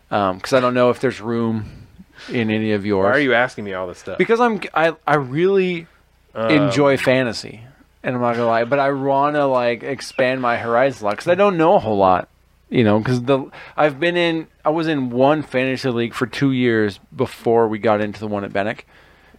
[0.08, 1.86] Because I don't know if there's room
[2.28, 3.04] in any of yours.
[3.04, 4.18] Why are you asking me all this stuff?
[4.18, 5.86] Because I'm I I really
[6.34, 7.60] Um, enjoy fantasy,
[8.04, 11.10] and I'm not gonna lie, but I want to like expand my horizons a lot
[11.16, 12.28] because I don't know a whole lot.
[12.70, 16.52] You know, because the I've been in I was in one fantasy league for two
[16.52, 18.82] years before we got into the one at Bennick,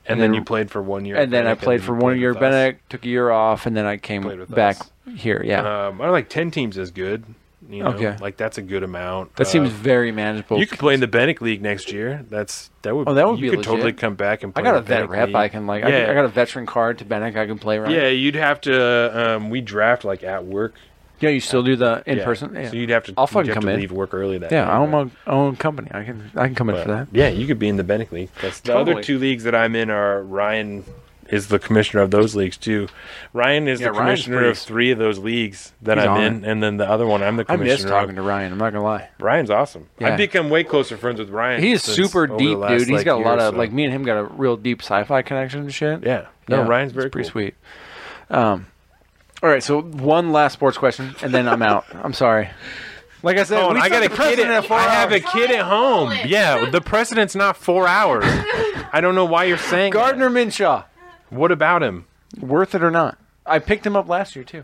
[0.06, 2.20] and, then, you played for one year, and then I played then for one played
[2.20, 2.34] year.
[2.36, 4.92] Bennick, took a year off, and then I came back us.
[5.16, 5.42] here.
[5.46, 7.24] Yeah, Um, I like 10 teams is good.
[7.70, 8.18] You know, Okay.
[8.20, 9.36] like that's a good amount.
[9.38, 10.60] that seems Uh, very manageable.
[10.60, 12.26] You could play in the Bennick League next year.
[12.30, 13.08] That's that would.
[13.08, 14.54] Oh, that would you be could totally come back and.
[14.54, 15.28] play I got a vet rep.
[15.28, 15.36] League.
[15.38, 15.86] I can like.
[15.86, 16.02] I, Yeah.
[16.02, 17.38] can- I got a veteran card to Bennick.
[17.38, 17.92] I can play right.
[17.92, 19.36] Yeah, you'd have to.
[19.38, 20.74] Um, we draft like at work.
[21.22, 22.26] Yeah, you still do the in Yeah.
[22.26, 22.54] person.
[22.56, 22.70] Yeah.
[22.70, 23.14] So you'd have to.
[23.18, 23.80] I'll you'd fucking have come to in.
[23.80, 24.52] Leave work early that.
[24.52, 25.90] yeah, day, I own but- my own company.
[25.94, 27.08] I can I can come in for that.
[27.12, 28.30] Yeah, you could be in the Bennick League.
[28.42, 29.04] That's the other Totally.
[29.04, 30.84] two leagues that I'm in are Ryan
[31.30, 32.90] is the commissioner of those leagues too.
[33.32, 36.12] Ryan is Yeah, the Ryan's commissioner pretty- of three of those leagues that He's I'm
[36.12, 37.74] on in, and then the other one I'm the I commissioner.
[37.74, 38.16] miss talking of.
[38.18, 38.52] to Ryan.
[38.52, 39.08] I'm not gonna lie.
[39.18, 39.88] Ryan's awesome.
[39.98, 40.10] Yeah.
[40.10, 41.62] I've become way closer friends with Ryan.
[41.64, 42.80] He is since super over the deep, last, dude.
[42.90, 43.58] He's like, got a year lot or of so.
[43.58, 46.04] like me and him got a real deep sci-fi connection and shit.
[46.04, 46.26] Yeah.
[46.50, 47.32] No, Yeah, Ryan's very it's pretty cool.
[47.32, 47.56] sweet.
[48.30, 48.66] Um,
[49.44, 51.86] all right, so one last sports question, and then I'm out.
[51.94, 52.50] I'm sorry.
[53.24, 54.40] Like I said, Oh, we I got a kid.
[54.40, 56.12] At, at four I have a kid at home.
[56.26, 58.24] Yeah, the precedent's not four hours.
[58.26, 60.00] I don't know why you're saying that.
[60.00, 60.84] Gardner Minshew.
[61.30, 62.06] What about him?
[62.40, 63.18] Worth it or not?
[63.46, 64.64] I picked him up last year too.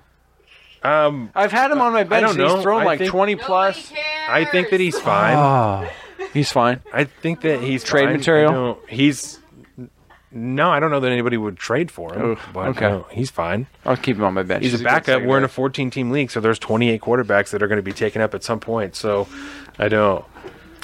[0.84, 2.24] Um, I've had him on my bench.
[2.24, 2.56] I don't know.
[2.56, 3.92] He's thrown I like think- 20 plus.
[4.30, 5.36] I think that he's fine.
[5.38, 5.90] Oh,
[6.34, 6.82] he's fine.
[6.94, 8.18] I think that he's Trade fine.
[8.18, 8.50] material?
[8.50, 9.40] I don't- He's
[10.38, 12.26] no, I don't know that anybody would trade for him.
[12.32, 12.82] Oof, but okay.
[12.90, 13.68] no, he's fine.
[13.86, 14.64] I'll keep him on my bench.
[14.64, 15.24] He's, a good backup.
[15.24, 17.92] We're in a 14 team league, so there's 28 quarterbacks that are going to be
[17.94, 18.96] taken up at some point.
[18.96, 19.28] So
[19.80, 20.24] I don't.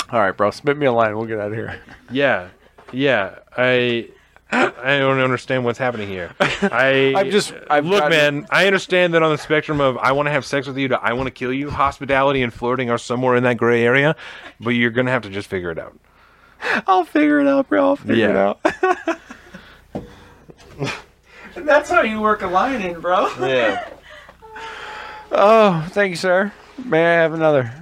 [0.10, 0.52] All right, bro.
[0.52, 1.16] Spit me a line.
[1.16, 1.80] We'll get out of here.
[2.12, 2.50] Yeah,
[2.92, 3.40] yeah.
[3.58, 4.10] I
[4.52, 6.32] I don't understand what's happening here.
[6.40, 8.48] I I've just- I've look, gotten- man.
[8.52, 11.00] I understand that on the spectrum of I want to have sex with you to
[11.02, 14.16] I want to kill you, hospitality and flirting are somewhere in that gray area,
[14.60, 15.98] but you're gonna have to just figure it out.
[16.88, 17.84] I'll figure it out, bro.
[17.90, 18.54] I'll figure Yeah.
[18.64, 19.20] it out.
[21.56, 23.28] That's how you work a line in, bro.
[23.40, 23.88] Yeah.
[25.36, 26.54] Oh, thank you, sir.
[26.86, 27.74] May I have another?